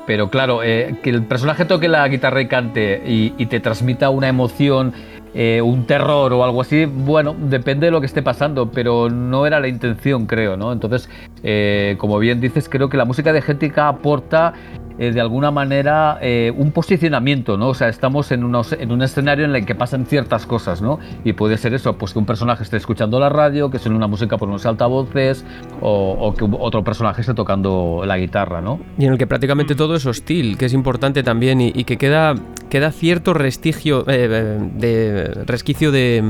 Pero 0.09 0.31
claro, 0.31 0.63
eh, 0.63 0.95
que 1.03 1.11
el 1.11 1.23
personaje 1.25 1.67
toque 1.67 1.87
la 1.87 2.09
guitarra 2.09 2.41
y 2.41 2.49
cante 2.49 3.03
y, 3.05 3.45
te 3.45 3.61
transmita 3.61 4.09
una 4.09 4.27
emoción, 4.27 4.95
eh, 5.35 5.61
un 5.61 5.85
terror 5.85 6.33
o 6.33 6.45
algo 6.45 6.63
así, 6.63 6.87
bueno, 6.87 7.37
depende 7.39 7.89
de 7.89 7.91
lo 7.91 8.01
que 8.01 8.07
esté 8.07 8.23
pasando, 8.23 8.71
pero 8.71 9.11
no 9.11 9.47
era 9.47 9.61
la 9.61 9.69
intención, 9.69 10.25
creo, 10.25 10.57
¿no? 10.57 10.73
Entonces, 10.73 11.11
eh, 11.43 11.97
como 11.99 12.19
bien 12.19 12.41
dices, 12.41 12.71
creo 12.71 12.89
que 12.89 12.97
la 12.97 13.05
música 13.05 13.35
diegética 13.35 13.89
aporta 13.89 14.55
eh, 14.99 15.13
de 15.13 15.21
alguna 15.21 15.51
manera 15.51 16.19
eh, 16.21 16.53
un 16.57 16.73
posicionamiento, 16.73 17.57
¿no? 17.57 17.69
O 17.69 17.75
sea, 17.75 17.89
estamos 17.89 18.31
en, 18.33 18.45
unos- 18.45 18.73
en 18.73 18.91
un 18.93 19.03
escenario 19.03 19.45
en 19.45 19.55
el 19.55 19.65
que 19.65 19.75
pasan 19.75 20.07
ciertas 20.07 20.47
cosas, 20.47 20.83
¿no? 20.83 20.99
Y 21.25 21.33
puede 21.35 21.57
ser 21.57 21.75
eso, 21.75 21.97
pues 21.97 22.13
que 22.13 22.19
un 22.19 22.27
personaje 22.27 22.63
esté 22.63 22.77
escuchando 22.77 23.21
la 23.21 23.29
radio, 23.29 23.71
que 23.71 23.79
suene 23.79 23.97
una 23.97 24.07
música 24.09 24.37
por 24.39 24.49
unos 24.49 24.67
altavoces, 24.67 25.45
o, 25.81 26.35
que 26.37 26.45
otro 26.59 26.83
personaje 26.85 27.21
esté 27.21 27.35
tocando 27.35 28.03
la 28.05 28.19
guitarra, 28.19 28.61
¿no? 28.61 28.81
Y 28.99 29.05
en 29.07 29.13
el 29.13 29.19
que 29.19 29.27
prácticamente 29.27 29.75
todo 29.75 29.95
es 29.97 30.07
hostil, 30.07 30.59
que 30.59 30.67
es 30.67 30.73
importante 30.75 31.23
también 31.23 31.61
y, 31.61 31.85
que 31.85 31.97
queda, 31.97 32.35
queda 32.69 32.91
cierto 32.93 33.35
restigio, 33.35 34.05
eh, 34.09 34.59
de 34.75 35.25
resquicio 35.47 35.91
de, 35.93 36.23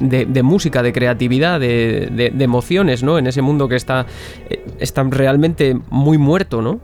de, 0.00 0.42
música, 0.42 0.82
de 0.82 0.92
creatividad, 0.92 1.60
de, 1.60 2.08
de- 2.34 2.44
emociones, 2.44 3.02
¿no? 3.02 3.18
En 3.18 3.26
ese 3.26 3.42
mundo 3.42 3.68
que 3.68 3.76
está, 3.76 4.06
está 4.80 5.02
realmente 5.04 5.78
muy 5.90 6.18
muerto, 6.18 6.60
¿no? 6.62 6.80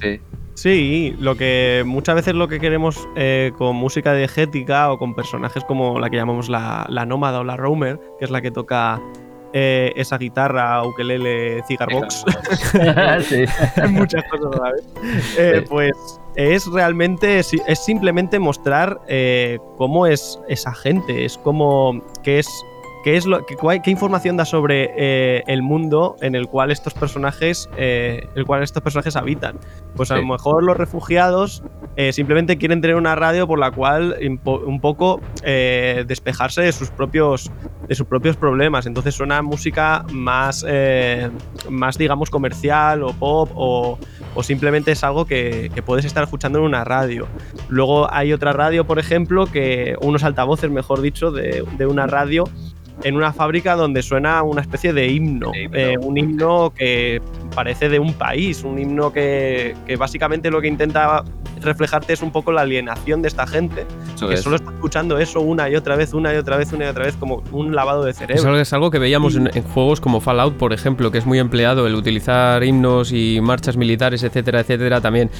Sí. 0.00 0.20
Sí, 0.54 1.16
lo 1.18 1.36
que 1.36 1.84
muchas 1.86 2.16
veces 2.16 2.34
lo 2.34 2.46
que 2.48 2.60
queremos 2.60 3.08
eh, 3.16 3.52
con 3.56 3.76
música 3.76 4.12
diegética 4.12 4.92
o 4.92 4.98
con 4.98 5.14
personajes 5.14 5.64
como 5.64 5.98
la 5.98 6.10
que 6.10 6.16
llamamos 6.16 6.50
la, 6.50 6.84
la 6.90 7.06
nómada 7.06 7.40
o 7.40 7.44
la 7.44 7.56
roamer, 7.56 7.98
que 8.18 8.26
es 8.26 8.30
la 8.30 8.42
que 8.42 8.50
toca 8.50 9.00
eh, 9.54 9.92
esa 9.96 10.18
guitarra, 10.18 10.82
ukelele, 10.84 11.62
cigarbox, 11.66 12.24
sí. 13.22 13.44
muchas 13.90 14.22
cosas 14.24 14.60
a 14.60 14.64
la 14.64 14.72
vez, 14.72 14.84
eh, 15.38 15.60
Sí. 15.60 15.66
pues 15.70 15.92
es 16.36 16.66
realmente, 16.66 17.38
es 17.38 17.84
simplemente 17.84 18.38
mostrar 18.38 19.00
cómo 19.78 20.06
es 20.06 20.38
esa 20.48 20.74
gente, 20.74 21.24
es 21.24 21.38
como, 21.38 22.02
qué 22.22 22.40
es, 22.40 22.48
qué 23.04 23.16
es 23.16 23.26
lo, 23.26 23.44
qué, 23.46 23.56
qué 23.82 23.90
información 23.90 24.36
da 24.36 24.44
sobre 24.44 24.90
eh, 24.96 25.42
el 25.46 25.62
mundo 25.62 26.16
en 26.20 26.34
el 26.34 26.46
cual 26.46 26.70
estos 26.70 26.94
personajes, 26.94 27.68
eh, 27.76 28.26
el 28.34 28.44
cual 28.44 28.62
estos 28.62 28.82
personajes 28.82 29.16
habitan. 29.16 29.58
Pues 29.96 30.10
a 30.10 30.16
Sí. 30.16 30.20
lo 30.22 30.26
mejor 30.28 30.62
los 30.64 30.76
refugiados 30.76 31.62
eh, 31.96 32.12
simplemente 32.12 32.56
quieren 32.58 32.80
tener 32.80 32.96
una 32.96 33.14
radio 33.14 33.46
por 33.46 33.58
la 33.58 33.70
cual 33.70 34.16
un 34.44 34.80
poco 34.80 35.20
despejarse 35.42 36.62
de 36.62 36.72
sus 36.72 36.90
propios 36.90 37.50
de 37.88 37.94
sus 37.94 38.06
propios 38.06 38.36
problemas. 38.36 38.86
Entonces 38.86 39.14
suena 39.14 39.42
música 39.42 40.04
más, 40.12 40.64
más 41.68 41.98
digamos, 41.98 42.30
comercial 42.30 43.02
o 43.02 43.12
pop 43.12 43.50
o, 43.54 43.98
o 44.34 44.42
simplemente 44.42 44.92
es 44.92 45.02
algo 45.02 45.24
que, 45.24 45.70
que, 45.74 45.82
puedes 45.82 46.04
estar 46.04 46.22
escuchando 46.22 46.60
en 46.60 46.66
una 46.66 46.84
radio. 46.84 47.26
Luego 47.68 48.12
hay 48.12 48.32
otra 48.32 48.52
radio, 48.52 48.86
por 48.86 48.98
ejemplo, 48.98 49.46
que 49.46 49.96
unos 50.00 50.22
altavoces, 50.22 50.70
mejor 50.70 51.00
dicho, 51.00 51.32
de, 51.32 51.64
de 51.76 51.86
una 51.86 52.06
radio 52.06 52.44
en 53.02 53.16
una 53.16 53.32
fábrica 53.32 53.76
donde 53.76 54.02
suena 54.02 54.42
una 54.42 54.60
especie 54.60 54.92
de 54.92 55.08
himno, 55.08 55.52
eh, 55.54 55.96
un 56.00 56.18
himno 56.18 56.72
que 56.74 57.20
parece 57.54 57.88
de 57.88 57.98
un 57.98 58.14
país, 58.14 58.62
un 58.64 58.78
himno 58.78 59.12
que, 59.12 59.74
que, 59.86 59.96
básicamente 59.96 60.50
lo 60.50 60.60
que 60.60 60.68
intenta 60.68 61.24
reflejarte 61.60 62.12
es 62.12 62.22
un 62.22 62.30
poco 62.30 62.52
la 62.52 62.62
alienación 62.62 63.22
de 63.22 63.28
esta 63.28 63.46
gente, 63.46 63.86
eso 64.14 64.28
que 64.28 64.34
es. 64.34 64.42
solo 64.42 64.56
está 64.56 64.70
escuchando 64.70 65.18
eso 65.18 65.40
una 65.40 65.68
y 65.68 65.76
otra 65.76 65.96
vez, 65.96 66.14
una 66.14 66.32
y 66.32 66.36
otra 66.36 66.56
vez, 66.56 66.72
una 66.72 66.86
y 66.86 66.88
otra 66.88 67.04
vez, 67.04 67.16
como 67.16 67.42
un 67.52 67.74
lavado 67.74 68.04
de 68.04 68.12
cerebro. 68.12 68.42
Eso 68.42 68.56
es 68.56 68.72
algo 68.72 68.90
que 68.90 68.98
veíamos 68.98 69.36
en, 69.36 69.50
en, 69.52 69.62
juegos 69.62 70.00
como 70.00 70.20
Fallout, 70.20 70.56
por 70.56 70.72
ejemplo, 70.72 71.10
que 71.10 71.18
es 71.18 71.26
muy 71.26 71.38
empleado 71.38 71.86
el 71.86 71.94
utilizar 71.94 72.62
himnos 72.64 73.12
y 73.12 73.40
marchas 73.40 73.76
militares, 73.76 74.22
etcétera, 74.22 74.60
etcétera, 74.60 75.00
también. 75.00 75.30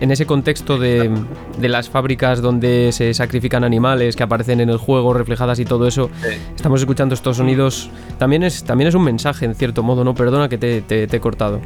En 0.00 0.10
ese 0.10 0.26
contexto 0.26 0.78
de, 0.78 1.10
de 1.58 1.68
las 1.68 1.88
fábricas 1.88 2.40
donde 2.40 2.92
se 2.92 3.14
sacrifican 3.14 3.64
animales 3.64 4.16
que 4.16 4.22
aparecen 4.22 4.60
en 4.60 4.70
el 4.70 4.78
juego 4.78 5.14
reflejadas 5.14 5.58
y 5.58 5.64
todo 5.64 5.86
eso, 5.86 6.10
sí. 6.22 6.36
estamos 6.54 6.80
escuchando 6.80 7.03
estos 7.12 7.36
sonidos, 7.36 7.90
también 8.18 8.42
es, 8.42 8.64
también 8.64 8.88
es 8.88 8.94
un 8.94 9.04
mensaje, 9.04 9.44
en 9.44 9.54
cierto 9.54 9.82
modo, 9.82 10.04
¿no? 10.04 10.14
Perdona 10.14 10.48
que 10.48 10.56
te, 10.56 10.80
te, 10.80 11.04
he 11.04 11.20
cortado. 11.20 11.60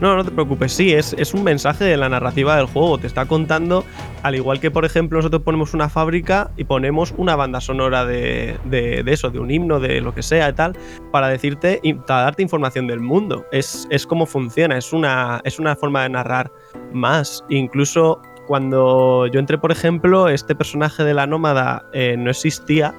No, 0.00 0.14
no 0.14 0.24
te 0.24 0.30
preocupes, 0.30 0.72
sí, 0.72 0.92
es, 0.92 1.14
es, 1.18 1.34
un 1.34 1.42
mensaje 1.42 1.84
de 1.84 1.96
la 1.96 2.08
narrativa 2.08 2.56
del 2.56 2.66
juego. 2.66 2.98
Te 2.98 3.08
está 3.08 3.26
contando, 3.26 3.84
al 4.22 4.36
igual 4.36 4.60
que, 4.60 4.70
por 4.70 4.84
ejemplo, 4.84 5.18
nosotros 5.18 5.42
ponemos 5.42 5.74
una 5.74 5.88
fábrica 5.88 6.50
y 6.56 6.64
ponemos 6.64 7.12
una 7.16 7.34
banda 7.34 7.60
sonora 7.60 8.04
de, 8.04 8.58
de, 8.66 9.02
eso, 9.06 9.30
de 9.30 9.40
un 9.40 9.50
himno, 9.50 9.80
de 9.80 10.00
lo 10.00 10.14
que 10.14 10.22
sea 10.22 10.50
y 10.50 10.52
tal, 10.52 10.76
para 11.10 11.28
decirte 11.28 11.80
para 12.06 12.22
darte 12.22 12.42
información 12.42 12.86
del 12.86 13.00
mundo. 13.00 13.44
Es, 13.50 13.88
es 13.90 14.06
como 14.06 14.26
funciona, 14.26 14.78
es 14.78 14.92
una, 14.92 15.40
es 15.44 15.58
una 15.58 15.74
forma 15.74 16.04
de 16.04 16.10
narrar 16.10 16.52
más. 16.92 17.44
Incluso 17.48 18.20
cuando 18.48 19.26
yo 19.26 19.38
entré, 19.38 19.58
por 19.58 19.70
ejemplo, 19.70 20.28
este 20.28 20.54
personaje 20.54 21.04
de 21.04 21.12
la 21.12 21.26
nómada 21.26 21.84
eh, 21.92 22.16
no 22.16 22.30
existía 22.30 22.94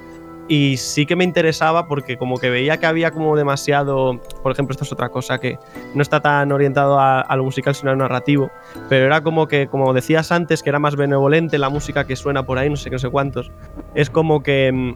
y 0.49 0.77
sí 0.77 1.05
que 1.05 1.15
me 1.15 1.23
interesaba 1.23 1.87
porque 1.87 2.17
como 2.17 2.37
que 2.37 2.49
veía 2.49 2.77
que 2.77 2.87
había 2.87 3.11
como 3.11 3.37
demasiado, 3.37 4.19
por 4.43 4.51
ejemplo, 4.51 4.73
esto 4.73 4.83
es 4.83 4.91
otra 4.91 5.09
cosa 5.09 5.39
que 5.39 5.57
no 5.93 6.01
está 6.01 6.19
tan 6.19 6.51
orientado 6.51 6.99
a, 6.99 7.21
a, 7.21 7.35
lo 7.37 7.43
musical 7.43 7.75
sino 7.75 7.91
al 7.91 7.99
narrativo, 7.99 8.49
pero 8.89 9.05
era 9.05 9.21
como 9.21 9.47
que, 9.47 9.67
como 9.67 9.93
decías 9.93 10.31
antes, 10.31 10.63
que 10.63 10.69
era 10.69 10.79
más 10.79 10.95
benevolente 10.95 11.57
la 11.59 11.69
música 11.69 12.05
que 12.05 12.15
suena 12.15 12.45
por 12.45 12.57
ahí, 12.57 12.69
no 12.69 12.75
sé 12.75 12.89
qué, 12.89 12.95
no 12.95 12.99
sé 12.99 13.09
cuántos, 13.09 13.51
es 13.93 14.09
como 14.09 14.41
que 14.41 14.71
mm, 14.71 14.95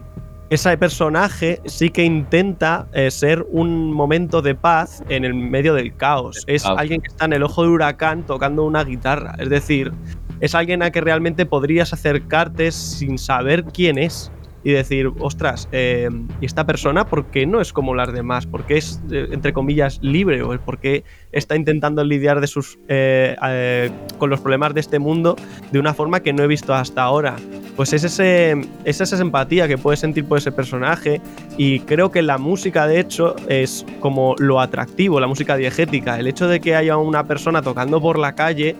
ese 0.50 0.76
personaje 0.76 1.60
sí 1.64 1.90
que 1.90 2.04
intenta 2.04 2.86
eh, 2.92 3.10
ser 3.10 3.46
un 3.48 3.92
momento 3.92 4.42
de 4.42 4.54
paz 4.54 5.02
en 5.08 5.24
el 5.24 5.34
medio 5.34 5.74
del 5.74 5.96
caos. 5.96 6.44
Es 6.46 6.66
ah. 6.66 6.74
alguien 6.76 7.00
que 7.00 7.08
está 7.08 7.24
en 7.24 7.32
el 7.32 7.42
ojo 7.42 7.62
del 7.62 7.70
huracán 7.70 8.26
tocando 8.26 8.64
una 8.64 8.84
guitarra, 8.84 9.36
es 9.38 9.48
decir, 9.48 9.92
es 10.40 10.54
alguien 10.54 10.82
a 10.82 10.90
que 10.90 11.00
realmente 11.00 11.46
podrías 11.46 11.92
acercarte 11.92 12.72
sin 12.72 13.18
saber 13.18 13.64
quién 13.64 13.98
es 13.98 14.30
y 14.64 14.72
decir, 14.72 15.12
ostras, 15.20 15.68
eh, 15.72 16.08
¿y 16.40 16.46
esta 16.46 16.64
persona 16.64 17.06
por 17.06 17.26
qué 17.26 17.46
no 17.46 17.60
es 17.60 17.72
como 17.72 17.94
las 17.94 18.12
demás? 18.12 18.46
¿Por 18.46 18.64
qué 18.64 18.78
es, 18.78 19.00
eh, 19.10 19.28
entre 19.30 19.52
comillas, 19.52 20.00
libre? 20.02 20.42
¿O 20.42 20.58
por 20.58 20.78
qué 20.78 21.04
está 21.32 21.54
intentando 21.54 22.02
lidiar 22.02 22.40
de 22.40 22.46
sus, 22.46 22.78
eh, 22.88 23.36
eh, 23.46 23.90
con 24.18 24.30
los 24.30 24.40
problemas 24.40 24.72
de 24.72 24.80
este 24.80 24.98
mundo 24.98 25.36
de 25.70 25.78
una 25.78 25.92
forma 25.92 26.20
que 26.20 26.32
no 26.32 26.42
he 26.42 26.46
visto 26.46 26.74
hasta 26.74 27.02
ahora? 27.02 27.36
Pues 27.76 27.92
es, 27.92 28.04
ese, 28.04 28.56
es 28.84 29.00
esa 29.00 29.20
empatía 29.20 29.68
que 29.68 29.76
puedes 29.76 30.00
sentir 30.00 30.24
por 30.24 30.38
ese 30.38 30.52
personaje 30.52 31.20
y 31.58 31.80
creo 31.80 32.10
que 32.10 32.22
la 32.22 32.38
música, 32.38 32.86
de 32.86 33.00
hecho, 33.00 33.36
es 33.48 33.84
como 34.00 34.34
lo 34.38 34.60
atractivo, 34.60 35.20
la 35.20 35.26
música 35.26 35.56
diegética. 35.56 36.18
El 36.18 36.26
hecho 36.26 36.48
de 36.48 36.60
que 36.60 36.74
haya 36.74 36.96
una 36.96 37.26
persona 37.26 37.60
tocando 37.62 38.00
por 38.00 38.18
la 38.18 38.34
calle 38.34 38.76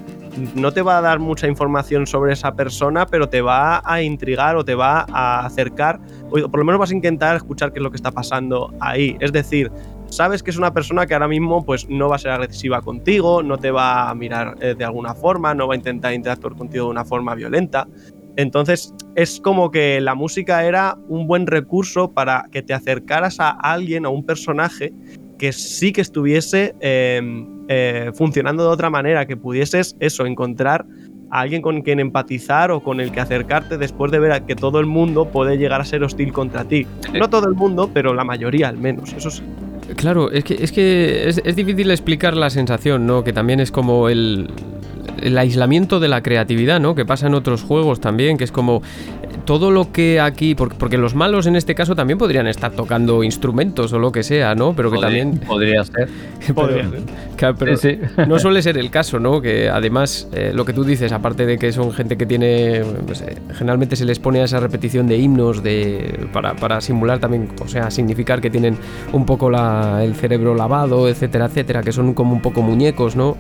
no 0.54 0.72
te 0.72 0.82
va 0.82 0.98
a 0.98 1.00
dar 1.00 1.18
mucha 1.18 1.46
información 1.46 2.06
sobre 2.06 2.32
esa 2.32 2.54
persona, 2.54 3.06
pero 3.06 3.28
te 3.28 3.40
va 3.40 3.82
a 3.84 4.02
intrigar 4.02 4.56
o 4.56 4.64
te 4.64 4.74
va 4.74 5.06
a 5.12 5.44
acercar, 5.46 6.00
o 6.30 6.48
por 6.48 6.58
lo 6.58 6.64
menos 6.64 6.78
vas 6.78 6.90
a 6.90 6.94
intentar 6.94 7.36
escuchar 7.36 7.72
qué 7.72 7.78
es 7.78 7.82
lo 7.82 7.90
que 7.90 7.96
está 7.96 8.10
pasando 8.10 8.72
ahí. 8.80 9.16
Es 9.20 9.32
decir, 9.32 9.70
sabes 10.08 10.42
que 10.42 10.50
es 10.50 10.56
una 10.56 10.72
persona 10.72 11.06
que 11.06 11.14
ahora 11.14 11.28
mismo 11.28 11.64
pues 11.64 11.88
no 11.88 12.08
va 12.08 12.16
a 12.16 12.18
ser 12.18 12.32
agresiva 12.32 12.80
contigo, 12.82 13.42
no 13.42 13.58
te 13.58 13.70
va 13.70 14.10
a 14.10 14.14
mirar 14.14 14.56
eh, 14.60 14.74
de 14.76 14.84
alguna 14.84 15.14
forma, 15.14 15.54
no 15.54 15.68
va 15.68 15.74
a 15.74 15.76
intentar 15.76 16.14
interactuar 16.14 16.54
contigo 16.54 16.86
de 16.86 16.90
una 16.90 17.04
forma 17.04 17.34
violenta. 17.34 17.86
Entonces 18.36 18.92
es 19.14 19.40
como 19.40 19.70
que 19.70 20.00
la 20.00 20.14
música 20.14 20.64
era 20.64 20.98
un 21.08 21.26
buen 21.26 21.46
recurso 21.46 22.12
para 22.12 22.46
que 22.50 22.62
te 22.62 22.74
acercaras 22.74 23.38
a 23.38 23.50
alguien, 23.50 24.06
a 24.06 24.08
un 24.08 24.26
personaje 24.26 24.92
que 25.44 25.52
sí 25.52 25.92
que 25.92 26.00
estuviese 26.00 26.74
eh, 26.80 27.20
eh, 27.68 28.12
funcionando 28.14 28.62
de 28.62 28.70
otra 28.70 28.88
manera, 28.88 29.26
que 29.26 29.36
pudieses 29.36 29.94
eso, 30.00 30.24
encontrar 30.24 30.86
a 31.30 31.40
alguien 31.40 31.60
con 31.60 31.82
quien 31.82 32.00
empatizar 32.00 32.70
o 32.70 32.80
con 32.80 32.98
el 32.98 33.12
que 33.12 33.20
acercarte 33.20 33.76
después 33.76 34.10
de 34.10 34.20
ver 34.20 34.42
que 34.44 34.56
todo 34.56 34.80
el 34.80 34.86
mundo 34.86 35.26
puede 35.26 35.58
llegar 35.58 35.82
a 35.82 35.84
ser 35.84 36.02
hostil 36.02 36.32
contra 36.32 36.64
ti. 36.64 36.86
No 37.12 37.28
todo 37.28 37.46
el 37.46 37.52
mundo, 37.52 37.90
pero 37.92 38.14
la 38.14 38.24
mayoría 38.24 38.68
al 38.68 38.78
menos, 38.78 39.12
eso 39.12 39.30
sí. 39.30 39.42
Claro, 39.96 40.30
es 40.30 40.44
que 40.44 40.54
es, 40.54 40.72
que 40.72 41.28
es, 41.28 41.42
es 41.44 41.56
difícil 41.56 41.90
explicar 41.90 42.38
la 42.38 42.48
sensación, 42.48 43.06
¿no? 43.06 43.22
Que 43.22 43.34
también 43.34 43.60
es 43.60 43.70
como 43.70 44.08
el, 44.08 44.48
el 45.22 45.36
aislamiento 45.36 46.00
de 46.00 46.08
la 46.08 46.22
creatividad, 46.22 46.80
¿no? 46.80 46.94
Que 46.94 47.04
pasa 47.04 47.26
en 47.26 47.34
otros 47.34 47.62
juegos 47.62 48.00
también, 48.00 48.38
que 48.38 48.44
es 48.44 48.52
como 48.52 48.80
todo 49.44 49.70
lo 49.70 49.92
que 49.92 50.20
aquí, 50.20 50.54
porque, 50.54 50.76
porque, 50.78 50.98
los 50.98 51.14
malos 51.14 51.46
en 51.46 51.56
este 51.56 51.74
caso 51.74 51.94
también 51.94 52.18
podrían 52.18 52.46
estar 52.46 52.72
tocando 52.72 53.22
instrumentos 53.22 53.92
o 53.92 53.98
lo 53.98 54.12
que 54.12 54.22
sea, 54.22 54.54
¿no? 54.54 54.74
Pero 54.74 54.90
que 54.90 54.96
podría, 54.96 55.22
también... 55.22 55.46
Podría 55.46 55.84
ser. 55.84 56.08
pero, 56.40 56.54
podría 56.54 56.88
ser. 56.88 57.02
Claro, 57.36 57.56
pero 57.58 57.76
sí, 57.76 57.98
sí. 58.00 58.22
no 58.28 58.38
suele 58.38 58.62
ser 58.62 58.78
el 58.78 58.90
caso, 58.90 59.18
¿no? 59.18 59.42
Que 59.42 59.68
además, 59.68 60.28
eh, 60.32 60.52
lo 60.54 60.64
que 60.64 60.72
tú 60.72 60.84
dices, 60.84 61.12
aparte 61.12 61.46
de 61.46 61.58
que 61.58 61.72
son 61.72 61.92
gente 61.92 62.16
que 62.16 62.26
tiene, 62.26 62.82
pues, 63.06 63.22
eh, 63.22 63.36
generalmente 63.52 63.96
se 63.96 64.04
les 64.04 64.18
pone 64.18 64.40
a 64.40 64.44
esa 64.44 64.60
repetición 64.60 65.06
de 65.08 65.18
himnos 65.18 65.62
de, 65.62 66.28
para, 66.32 66.54
para, 66.54 66.80
simular 66.80 67.18
también, 67.18 67.48
o 67.60 67.68
sea, 67.68 67.90
significar 67.90 68.40
que 68.40 68.50
tienen 68.50 68.78
un 69.12 69.26
poco 69.26 69.50
la, 69.50 70.02
el 70.04 70.14
cerebro 70.14 70.54
lavado, 70.54 71.08
etcétera, 71.08 71.46
etcétera, 71.46 71.82
que 71.82 71.92
son 71.92 72.14
como 72.14 72.32
un 72.34 72.40
poco 72.40 72.62
muñecos, 72.62 73.16
¿no? 73.16 73.36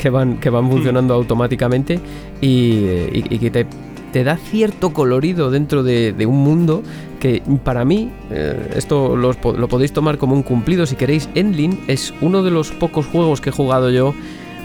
Que 0.00 0.10
van, 0.10 0.38
que 0.38 0.50
van 0.50 0.70
funcionando 0.70 1.14
mm. 1.14 1.16
automáticamente 1.16 1.98
y, 2.40 2.46
y, 2.46 3.24
y 3.30 3.38
que 3.38 3.50
te 3.50 3.66
te 4.12 4.24
da 4.24 4.36
cierto 4.36 4.92
colorido 4.92 5.50
dentro 5.50 5.82
de, 5.82 6.12
de 6.12 6.26
un 6.26 6.42
mundo 6.42 6.82
que 7.20 7.42
para 7.64 7.84
mí, 7.84 8.10
eh, 8.30 8.72
esto 8.76 9.16
lo, 9.16 9.32
lo, 9.32 9.68
podéis 9.68 9.92
tomar 9.92 10.18
como 10.18 10.34
un 10.34 10.42
cumplido 10.42 10.86
si 10.86 10.96
queréis, 10.96 11.28
Endling 11.34 11.80
es 11.88 12.14
uno 12.20 12.42
de 12.42 12.50
los 12.50 12.70
pocos 12.70 13.06
juegos 13.06 13.40
que 13.40 13.50
he 13.50 13.52
jugado 13.52 13.90
yo 13.90 14.14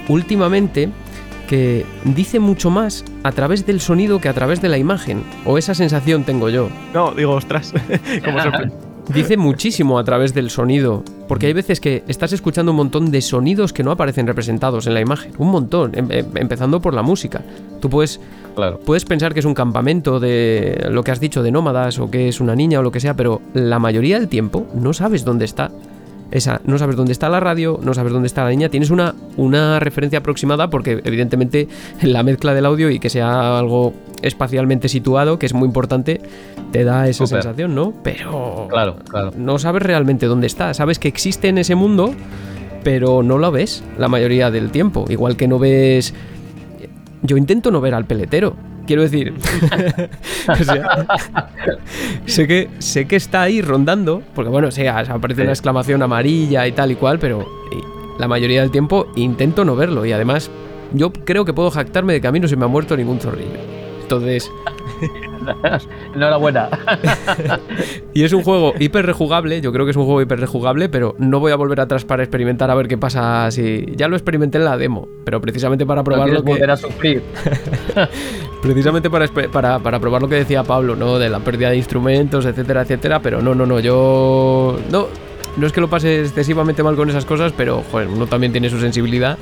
últimamente 0.07 0.89
que 1.47 1.85
dice 2.03 2.39
mucho 2.39 2.69
más 2.69 3.03
a 3.23 3.31
través 3.31 3.65
del 3.65 3.81
sonido 3.81 4.19
que 4.19 4.29
a 4.29 4.33
través 4.33 4.61
de 4.61 4.69
la 4.69 4.77
imagen, 4.77 5.23
o 5.45 5.57
esa 5.57 5.75
sensación 5.75 6.23
tengo 6.23 6.49
yo. 6.49 6.69
No, 6.93 7.11
digo, 7.11 7.33
ostras, 7.33 7.73
como. 8.25 8.39
Dice 9.09 9.35
muchísimo 9.37 9.99
a 9.99 10.03
través 10.03 10.33
del 10.33 10.49
sonido, 10.49 11.03
porque 11.27 11.47
hay 11.47 11.53
veces 11.53 11.79
que 11.79 12.03
estás 12.07 12.31
escuchando 12.31 12.71
un 12.71 12.77
montón 12.77 13.11
de 13.11 13.21
sonidos 13.21 13.73
que 13.73 13.83
no 13.83 13.91
aparecen 13.91 14.27
representados 14.27 14.87
en 14.87 14.93
la 14.93 15.01
imagen, 15.01 15.33
un 15.37 15.49
montón, 15.51 15.91
em 15.93 16.09
empezando 16.35 16.81
por 16.81 16.93
la 16.93 17.01
música. 17.01 17.41
Tú 17.81 17.89
puedes, 17.89 18.21
claro. 18.55 18.79
puedes 18.79 19.03
pensar 19.03 19.33
que 19.33 19.41
es 19.41 19.45
un 19.45 19.53
campamento 19.53 20.19
de 20.19 20.87
lo 20.89 21.03
que 21.03 21.11
has 21.11 21.19
dicho 21.19 21.43
de 21.43 21.51
nómadas 21.51 21.99
o 21.99 22.09
que 22.09 22.29
es 22.29 22.39
una 22.39 22.55
niña 22.55 22.79
o 22.79 22.83
lo 22.83 22.91
que 22.91 23.01
sea, 23.01 23.13
pero 23.13 23.41
la 23.53 23.77
mayoría 23.77 24.19
del 24.19 24.29
tiempo 24.29 24.67
no 24.73 24.93
sabes 24.93 25.25
dónde 25.25 25.45
está. 25.45 25.69
Esa, 26.33 26.61
no 26.65 26.79
sabes 26.79 26.95
dónde 26.95 27.11
está 27.11 27.29
la 27.29 27.39
radio, 27.39 27.79
no 27.83 27.93
sabes 27.93 28.11
dónde 28.11 28.25
está 28.25 28.43
la 28.43 28.49
niña, 28.49 28.69
tienes 28.69 28.89
una, 28.89 29.13
una 29.37 29.79
referencia 29.79 30.17
aproximada 30.17 30.71
porque 30.71 30.99
evidentemente 31.03 31.67
la 32.01 32.23
mezcla 32.23 32.55
del 32.55 32.65
audio 32.65 32.89
y 32.89 32.97
que 32.97 33.11
sea 33.11 33.59
algo 33.59 33.93
espacialmente 34.23 34.89
situado, 34.89 35.37
que 35.37 35.45
es 35.45 35.53
muy 35.53 35.67
importante, 35.67 36.21
te 36.71 36.83
da 36.83 37.07
esa 37.07 37.27
Super. 37.27 37.43
sensación, 37.43 37.75
¿no? 37.75 37.93
Pero 38.03 38.67
claro, 38.67 38.95
claro. 39.07 39.31
no 39.37 39.59
sabes 39.59 39.83
realmente 39.83 40.25
dónde 40.25 40.47
está, 40.47 40.73
sabes 40.73 40.97
que 40.97 41.07
existe 41.07 41.49
en 41.49 41.59
ese 41.59 41.75
mundo, 41.75 42.15
pero 42.83 43.21
no 43.21 43.37
lo 43.37 43.51
ves 43.51 43.83
la 43.99 44.07
mayoría 44.07 44.49
del 44.49 44.71
tiempo, 44.71 45.05
igual 45.09 45.37
que 45.37 45.47
no 45.47 45.59
ves... 45.59 46.15
Yo 47.21 47.37
intento 47.37 47.69
no 47.69 47.79
ver 47.79 47.93
al 47.93 48.05
peletero, 48.05 48.55
quiero 48.85 49.01
decir. 49.01 49.33
o 50.47 50.63
sea, 50.63 51.05
sé, 52.25 52.47
que, 52.47 52.69
sé 52.79 53.05
que 53.05 53.15
está 53.15 53.43
ahí 53.43 53.61
rondando, 53.61 54.21
porque 54.35 54.49
bueno, 54.49 54.67
o 54.67 54.71
sea, 54.71 54.99
aparece 54.99 55.43
una 55.43 55.51
exclamación 55.51 56.01
amarilla 56.01 56.67
y 56.67 56.71
tal 56.71 56.91
y 56.91 56.95
cual, 56.95 57.19
pero 57.19 57.47
la 58.19 58.27
mayoría 58.27 58.61
del 58.61 58.71
tiempo 58.71 59.07
intento 59.15 59.65
no 59.65 59.75
verlo. 59.75 60.05
Y 60.05 60.11
además, 60.11 60.49
yo 60.93 61.11
creo 61.11 61.45
que 61.45 61.53
puedo 61.53 61.71
jactarme 61.71 62.13
de 62.13 62.21
que 62.21 62.27
a 62.27 62.31
mí 62.31 62.39
no 62.39 62.47
se 62.47 62.55
me 62.55 62.65
ha 62.65 62.67
muerto 62.67 62.95
ningún 62.95 63.19
zorrillo. 63.19 63.59
Entonces. 64.01 64.51
Enhorabuena. 66.15 66.69
y 68.13 68.23
es 68.23 68.33
un 68.33 68.43
juego 68.43 68.73
hiper 68.79 69.05
rejugable. 69.05 69.61
Yo 69.61 69.71
creo 69.71 69.85
que 69.85 69.91
es 69.91 69.97
un 69.97 70.05
juego 70.05 70.21
hiper 70.21 70.39
rejugable, 70.39 70.89
pero 70.89 71.15
no 71.17 71.39
voy 71.39 71.51
a 71.51 71.55
volver 71.55 71.79
atrás 71.79 72.05
para 72.05 72.23
experimentar 72.23 72.69
a 72.71 72.75
ver 72.75 72.87
qué 72.87 72.97
pasa 72.97 73.49
si. 73.51 73.85
Ya 73.95 74.07
lo 74.07 74.15
experimenté 74.15 74.57
en 74.57 74.65
la 74.65 74.77
demo, 74.77 75.07
pero 75.25 75.41
precisamente 75.41 75.85
para 75.85 76.03
probarlo. 76.03 76.35
No 76.35 76.43
que... 76.43 76.51
volver 76.51 76.71
a 76.71 76.77
sufrir. 76.77 77.21
precisamente 78.61 79.09
para, 79.09 79.27
para, 79.27 79.79
para 79.79 79.99
probar 79.99 80.21
lo 80.21 80.29
que 80.29 80.35
decía 80.35 80.63
Pablo, 80.63 80.95
¿no? 80.95 81.19
De 81.19 81.29
la 81.29 81.39
pérdida 81.39 81.69
de 81.69 81.77
instrumentos, 81.77 82.45
etcétera, 82.45 82.83
etcétera. 82.83 83.19
Pero 83.21 83.41
no, 83.41 83.55
no, 83.55 83.65
no, 83.65 83.79
yo. 83.79 84.79
No, 84.91 85.07
no 85.57 85.67
es 85.67 85.73
que 85.73 85.81
lo 85.81 85.89
pase 85.89 86.21
excesivamente 86.21 86.83
mal 86.83 86.95
con 86.95 87.09
esas 87.09 87.25
cosas, 87.25 87.53
pero 87.55 87.83
joder, 87.91 88.07
uno 88.07 88.27
también 88.27 88.51
tiene 88.51 88.69
su 88.69 88.79
sensibilidad. 88.79 89.37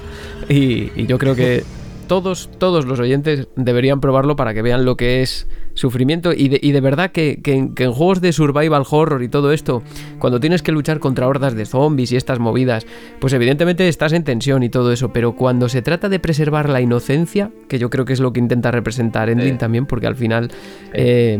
Y, 0.49 0.91
y 0.95 1.05
yo 1.05 1.17
creo 1.17 1.35
que 1.35 1.63
todos, 2.11 2.49
todos 2.57 2.85
los 2.85 2.99
oyentes 2.99 3.47
deberían 3.55 4.01
probarlo 4.01 4.35
para 4.35 4.53
que 4.53 4.61
vean 4.61 4.83
lo 4.83 4.97
que 4.97 5.21
es 5.21 5.47
sufrimiento. 5.74 6.34
Y 6.34 6.49
de, 6.49 6.59
y 6.61 6.72
de 6.72 6.82
verdad 6.82 7.11
que, 7.11 7.39
que 7.43 7.53
en, 7.53 7.76
que 7.76 7.84
en 7.84 7.91
juegos 7.91 8.22
de 8.22 8.32
survival 8.34 8.84
horror 8.89 9.24
y 9.24 9.30
todo 9.30 9.51
esto, 9.51 9.84
cuando 10.19 10.39
tienes 10.39 10.61
que 10.61 10.72
luchar 10.72 10.99
contra 10.99 11.28
hordas 11.28 11.55
de 11.55 11.65
zombies 11.65 12.11
y 12.11 12.15
estas 12.15 12.39
movidas, 12.39 12.86
pues 13.19 13.34
evidentemente 13.34 13.88
estás 13.88 14.13
en 14.13 14.24
tensión 14.24 14.63
y 14.63 14.69
todo 14.69 14.91
eso. 14.91 15.11
Pero 15.13 15.34
cuando 15.36 15.69
se 15.69 15.82
trata 15.82 16.09
de 16.09 16.19
preservar 16.19 16.69
la 16.69 16.82
inocencia, 16.82 17.51
que 17.67 17.80
yo 17.80 17.89
creo 17.89 18.05
que 18.05 18.13
es 18.13 18.19
lo 18.19 18.34
que 18.34 18.39
intenta 18.39 18.72
representar 18.72 19.30
Endling 19.30 19.53
Sí. 19.53 19.57
también, 19.59 19.86
porque 19.86 20.07
al 20.07 20.15
final, 20.15 20.51
eh, 20.93 21.39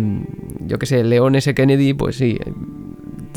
yo 0.60 0.80
que 0.80 0.86
sé, 0.86 1.04
León 1.04 1.36
S. 1.36 1.54
Kennedy, 1.54 1.94
pues 1.94 2.16
sí. 2.16 2.38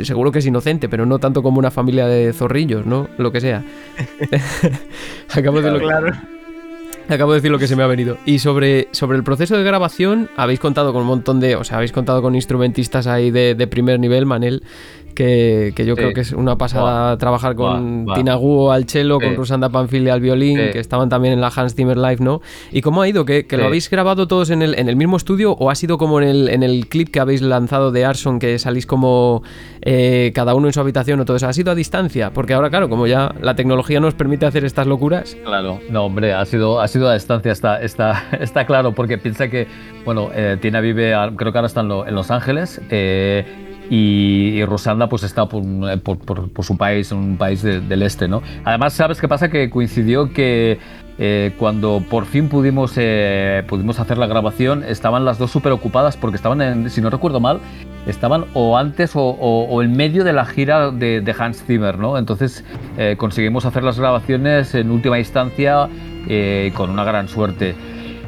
Seguro 0.02 0.32
que 0.32 0.40
es 0.40 0.46
inocente, 0.46 0.88
pero 0.88 1.06
no 1.06 1.20
tanto 1.20 1.42
como 1.42 1.58
una 1.60 1.70
familia 1.70 2.06
de 2.06 2.32
zorrillos, 2.32 2.84
¿no? 2.84 3.08
Lo 3.16 3.30
que 3.30 3.40
sea. 3.40 3.62
Acabo 5.34 5.60
de 5.62 5.70
lo 5.70 5.78
que-. 5.78 6.33
Acabo 7.08 7.32
de 7.32 7.38
decir 7.38 7.50
lo 7.50 7.58
que 7.58 7.66
se 7.66 7.76
me 7.76 7.82
ha 7.82 7.86
venido. 7.86 8.16
Y 8.24 8.38
sobre, 8.38 8.88
sobre 8.92 9.18
el 9.18 9.24
proceso 9.24 9.56
de 9.56 9.62
grabación, 9.62 10.30
habéis 10.36 10.58
contado 10.58 10.92
con 10.92 11.02
un 11.02 11.08
montón 11.08 11.38
de. 11.38 11.54
O 11.56 11.64
sea, 11.64 11.76
habéis 11.76 11.92
contado 11.92 12.22
con 12.22 12.34
instrumentistas 12.34 13.06
ahí 13.06 13.30
de, 13.30 13.54
de 13.54 13.66
primer 13.66 14.00
nivel, 14.00 14.24
Manel. 14.24 14.62
Que, 15.14 15.72
que 15.76 15.86
yo 15.86 15.94
Sí. 15.94 16.00
creo 16.02 16.12
que 16.12 16.20
es 16.22 16.32
una 16.32 16.56
pasada 16.58 17.16
trabajar 17.18 17.54
con 17.54 18.04
Buah, 18.04 18.04
buah. 18.04 18.14
Tina 18.16 18.34
Guo 18.34 18.72
al 18.72 18.84
cello, 18.88 19.18
con. 19.20 19.34
Rusanda 19.36 19.68
Panfilia 19.68 20.12
al 20.14 20.20
violín, 20.20 20.58
Sí. 20.58 20.70
que 20.72 20.78
estaban 20.80 21.08
también 21.08 21.34
en 21.34 21.40
la 21.40 21.52
Hans 21.54 21.74
Zimmer 21.74 21.96
Live, 21.96 22.18
¿no? 22.20 22.40
¿Y 22.72 22.80
cómo 22.82 23.02
ha 23.02 23.08
ido? 23.08 23.24
¿Que, 23.24 23.46
que 23.46 23.56
lo 23.56 23.66
habéis 23.66 23.88
grabado 23.90 24.26
todos 24.28 24.50
en 24.50 24.62
el, 24.62 24.74
en 24.78 24.88
el 24.88 24.96
mismo 24.96 25.16
estudio 25.16 25.52
o 25.52 25.70
ha 25.70 25.74
sido 25.74 25.98
como 25.98 26.20
en 26.20 26.28
el, 26.28 26.48
en 26.48 26.62
el 26.62 26.88
clip 26.88 27.08
que 27.10 27.20
habéis 27.20 27.42
lanzado 27.42 27.92
de 27.92 28.04
Arson, 28.04 28.38
que 28.38 28.58
salís 28.58 28.86
como 28.86 29.42
eh, 29.82 30.32
cada 30.34 30.54
uno 30.54 30.66
en 30.66 30.72
su 30.72 30.80
habitación 30.80 31.20
o 31.20 31.24
todo 31.24 31.36
eso? 31.36 31.46
¿Ha 31.46 31.52
sido 31.52 31.70
a 31.70 31.74
distancia? 31.74 32.32
Porque 32.32 32.54
ahora, 32.54 32.70
claro, 32.70 32.88
como 32.88 33.06
ya 33.06 33.34
la 33.40 33.54
tecnología 33.54 34.00
nos 34.00 34.14
permite 34.14 34.46
hacer 34.46 34.64
estas 34.64 34.86
locuras. 34.86 35.36
Claro, 35.44 35.78
no, 35.90 36.04
hombre, 36.04 36.32
ha 36.34 36.44
sido, 36.44 36.80
ha 36.80 36.88
sido 36.88 37.08
a 37.08 37.14
distancia, 37.14 37.52
está, 37.52 37.80
está, 37.82 38.24
está 38.40 38.66
claro, 38.66 38.92
porque 38.92 39.18
piensa 39.18 39.48
que, 39.48 39.66
bueno, 40.04 40.30
eh, 40.34 40.56
Tina 40.60 40.80
vive, 40.80 41.12
creo 41.36 41.52
que 41.52 41.58
ahora 41.58 41.66
está 41.66 41.80
en, 41.82 41.88
lo- 41.88 42.06
en 42.06 42.14
Los 42.14 42.30
Ángeles, 42.30 42.80
eh, 42.90 43.44
y, 43.90 44.60
y 44.60 44.66
pues 45.08 45.22
está 45.22 45.46
por, 45.46 45.62
eh, 45.62 45.96
por, 45.98 46.18
por- 46.18 46.50
por 46.50 46.64
su 46.64 46.76
país, 46.76 47.12
un 47.12 47.36
país 47.36 47.62
de- 47.62 47.80
del 47.80 48.02
este, 48.02 48.28
¿no? 48.28 48.42
Además, 48.64 48.92
¿sabes 48.94 49.20
qué 49.20 49.28
pasa? 49.28 49.50
Que 49.50 49.70
coincidió 49.70 50.32
que 50.32 50.78
eh, 51.18 51.52
cuando 51.58 52.02
por 52.10 52.24
fin 52.26 52.48
pudimos, 52.48 52.94
eh, 52.96 53.62
pudimos 53.68 54.00
hacer 54.00 54.18
la 54.18 54.26
grabación, 54.26 54.82
estaban 54.82 55.24
las 55.24 55.38
dos 55.38 55.50
súper 55.52 55.70
ocupadas 55.72 56.16
porque 56.16 56.36
estaban, 56.36 56.60
en, 56.60 56.90
si 56.90 57.00
no 57.00 57.08
recuerdo 57.10 57.38
mal, 57.40 57.60
estaban 58.06 58.46
o 58.54 58.76
antes 58.76 59.14
o, 59.14 59.20
o- 59.22 59.64
o 59.68 59.82
en 59.82 59.96
medio 59.96 60.24
de 60.24 60.32
la 60.32 60.44
gira 60.44 60.90
de, 60.90 61.20
de 61.20 61.34
Hans 61.38 61.62
Zimmer, 61.64 61.98
¿no? 61.98 62.18
Entonces 62.18 62.64
eh, 62.98 63.14
conseguimos 63.16 63.64
hacer 63.64 63.82
las 63.84 63.98
grabaciones 63.98 64.74
en 64.74 64.90
última 64.90 65.18
instancia 65.18 65.88
eh, 66.28 66.72
con 66.74 66.90
una 66.90 67.04
gran 67.04 67.28
suerte. 67.28 67.74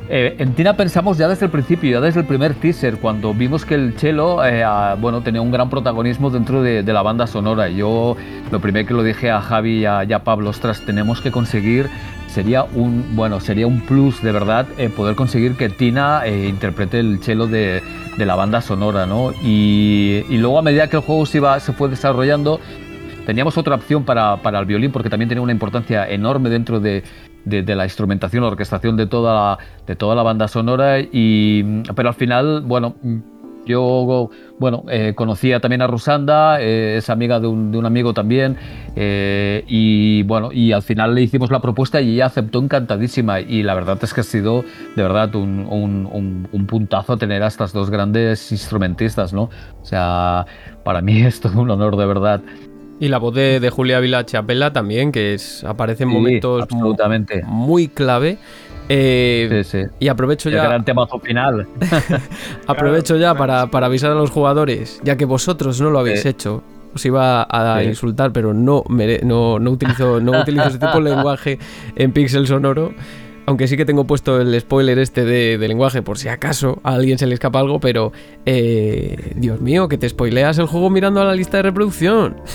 Eh, 0.09 0.37
en 0.39 0.55
Tina 0.55 0.77
pensamos 0.77 1.19
ya 1.19 1.27
desde 1.27 1.47
el 1.47 1.51
principio, 1.51 1.91
ya 1.91 2.01
desde 2.01 2.21
el 2.21 2.27
primer 2.27 2.55
teaser, 2.55 2.99
cuando 2.99 3.35
vimos 3.35 3.65
que 3.65 3.75
el 3.75 3.95
cello 3.95 4.45
eh, 4.45 4.63
ah, 4.63 4.97
bueno, 5.01 5.21
tenía 5.23 5.41
un 5.43 5.51
gran 5.51 5.69
protagonismo 5.69 6.31
dentro 6.31 6.63
de, 6.63 6.83
la 6.85 7.03
banda 7.03 7.27
sonora. 7.27 7.69
Yo 7.69 8.17
lo 8.53 8.61
primero 8.61 8.87
que 8.87 8.95
lo 8.95 9.03
dije 9.03 9.31
a 9.31 9.41
Javi 9.41 9.81
y 9.81 9.85
a, 9.85 10.05
y 10.05 10.13
a 10.13 10.21
Pablo, 10.23 10.51
ostras, 10.51 10.81
tenemos 10.87 11.21
que 11.21 11.33
conseguir, 11.33 11.89
sería 12.29 12.63
un, 12.63 13.17
bueno, 13.17 13.41
sería 13.41 13.67
un 13.67 13.81
plus 13.81 14.23
de 14.23 14.31
verdad 14.31 14.67
eh, 14.79 14.89
poder 14.89 15.17
conseguir 15.17 15.57
que 15.57 15.71
Tina 15.71 16.25
eh, 16.25 16.47
interprete 16.49 17.01
el 17.01 17.19
cello 17.21 17.49
de, 17.49 17.83
la 18.17 18.37
banda 18.37 18.61
sonora, 18.61 19.07
¿no? 19.07 19.33
Y, 19.43 20.25
y 20.29 20.39
luego 20.39 20.59
a 20.59 20.63
medida 20.63 20.89
que 20.89 20.97
el 20.97 21.03
juego 21.03 21.27
se, 21.27 21.39
iba, 21.39 21.59
se 21.59 21.73
fue 21.73 21.89
desarrollando, 21.89 22.61
Teníamos 23.27 23.59
otra 23.59 23.75
opción 23.75 24.05
para, 24.05 24.37
para 24.37 24.61
el 24.61 24.67
violín 24.67 24.93
porque 24.93 25.11
también 25.11 25.29
tenía 25.29 25.43
una 25.43 25.51
importancia 25.51 26.09
enorme 26.09 26.49
dentro 26.49 26.79
de, 26.79 27.03
de- 27.47 27.75
la 27.77 27.85
instrumentación, 27.85 28.43
la 28.43 28.49
orquestación 28.49 28.97
de 28.97 29.07
toda 29.07 29.35
la, 29.35 29.59
de 29.87 29.97
toda 29.97 30.15
la 30.15 30.23
banda 30.23 30.49
sonora. 30.49 31.01
Y, 31.01 31.83
pero 31.95 32.09
al 32.11 32.15
final, 32.15 32.63
bueno, 32.63 32.97
yo 33.67 34.31
bueno, 34.61 34.85
eh, 34.89 35.13
conocía 35.17 35.59
también 35.61 35.83
a 35.83 35.87
Rusanda, 35.89 36.61
eh, 36.61 36.97
es 36.99 37.11
amiga 37.11 37.41
de 37.41 37.49
un, 37.49 37.85
amigo 37.85 38.15
también. 38.15 38.57
eh, 38.95 39.65
y 39.67 40.23
bueno, 40.23 40.51
y 40.53 40.73
al 40.73 40.83
final 40.83 41.15
le 41.15 41.23
hicimos 41.23 41.51
la 41.51 41.61
propuesta 41.61 42.01
y 42.01 42.15
ella 42.15 42.27
aceptó 42.27 42.61
encantadísima. 42.61 43.41
Y 43.41 43.63
la 43.63 43.75
verdad 43.75 43.99
es 44.03 44.15
que 44.15 44.21
ha 44.21 44.25
sido 44.25 44.65
de 44.95 45.03
verdad 45.03 45.35
un 45.35 46.67
puntazo 46.69 47.17
tener 47.17 47.43
a 47.43 47.49
estas 47.49 47.73
dos 47.73 47.91
grandes 47.91 48.51
instrumentistas, 48.53 49.33
¿no? 49.33 49.51
O 49.83 49.85
sea, 49.85 50.47
para 50.85 51.01
mí 51.01 51.21
es 51.23 51.41
todo 51.41 51.61
un 51.61 51.71
honor 51.71 51.97
de 51.97 52.07
verdad. 52.07 52.41
Y 52.99 53.09
la 53.09 53.19
voz 53.19 53.35
de, 53.35 53.61
de 53.61 53.71
Julia 53.71 54.01
Vila 54.01 54.25
Chapela 54.25 54.73
también, 54.73 55.13
que 55.13 55.35
es, 55.35 55.65
aparece 55.65 56.05
en 56.05 56.09
Sí, 56.11 56.15
momentos 56.15 56.63
absolutamente. 56.63 57.43
muy 57.47 57.89
clave. 57.89 58.39
Eh, 58.89 59.63
Sí, 59.65 59.83
sí. 59.83 59.89
Y 59.99 60.09
aprovecho 60.09 60.49
El 60.49 60.55
ya, 60.55 60.65
gran 60.65 60.85
temazo 60.85 61.19
final. 61.21 61.67
aprovecho 62.67 63.17
ya 63.17 63.35
para, 63.35 63.67
para 63.71 63.87
avisar 63.87 64.13
a 64.13 64.15
los 64.15 64.31
jugadores, 64.31 65.01
ya 65.05 65.17
que 65.17 65.25
vosotros 65.25 65.81
no 65.81 65.91
lo 65.91 65.99
habéis 65.99 66.23
Sí. 66.23 66.29
hecho. 66.29 66.63
Os 66.95 67.05
iba 67.05 67.43
a 67.43 67.81
Sí. 67.83 67.89
insultar, 67.89 68.33
pero 68.33 68.55
no, 68.55 68.83
mere- 68.89 69.21
no, 69.23 69.59
no 69.59 69.71
utilizo, 69.73 70.19
no 70.21 70.41
utilizo 70.41 70.69
ese 70.69 70.79
tipo 70.79 70.95
de 71.01 71.11
lenguaje 71.11 71.59
en 71.95 72.13
pixel 72.13 72.47
sonoro. 72.47 72.95
Aunque 73.47 73.69
sí 73.69 73.77
que 73.77 73.85
tengo 73.85 74.05
puesto 74.05 74.41
el 74.41 74.61
spoiler 74.61 74.99
este 74.99 75.25
de, 75.25 75.57
lenguaje 75.59 76.03
por 76.03 76.19
si 76.19 76.29
acaso 76.29 76.81
a 76.83 76.95
alguien 76.95 77.19
se 77.19 77.27
le 77.27 77.35
escapa 77.35 77.61
algo, 77.61 77.79
pero 77.81 78.13
eh, 78.45 79.33
Dios 79.37 79.61
mío, 79.61 79.89
que 79.89 79.99
te 79.99 80.09
spoileas 80.09 80.59
el 80.59 80.67
juego 80.67 80.91
mirando 80.91 81.21
a 81.21 81.25
la 81.25 81.35
lista 81.35 81.59
de 81.59 81.63
reproducción. 81.65 82.37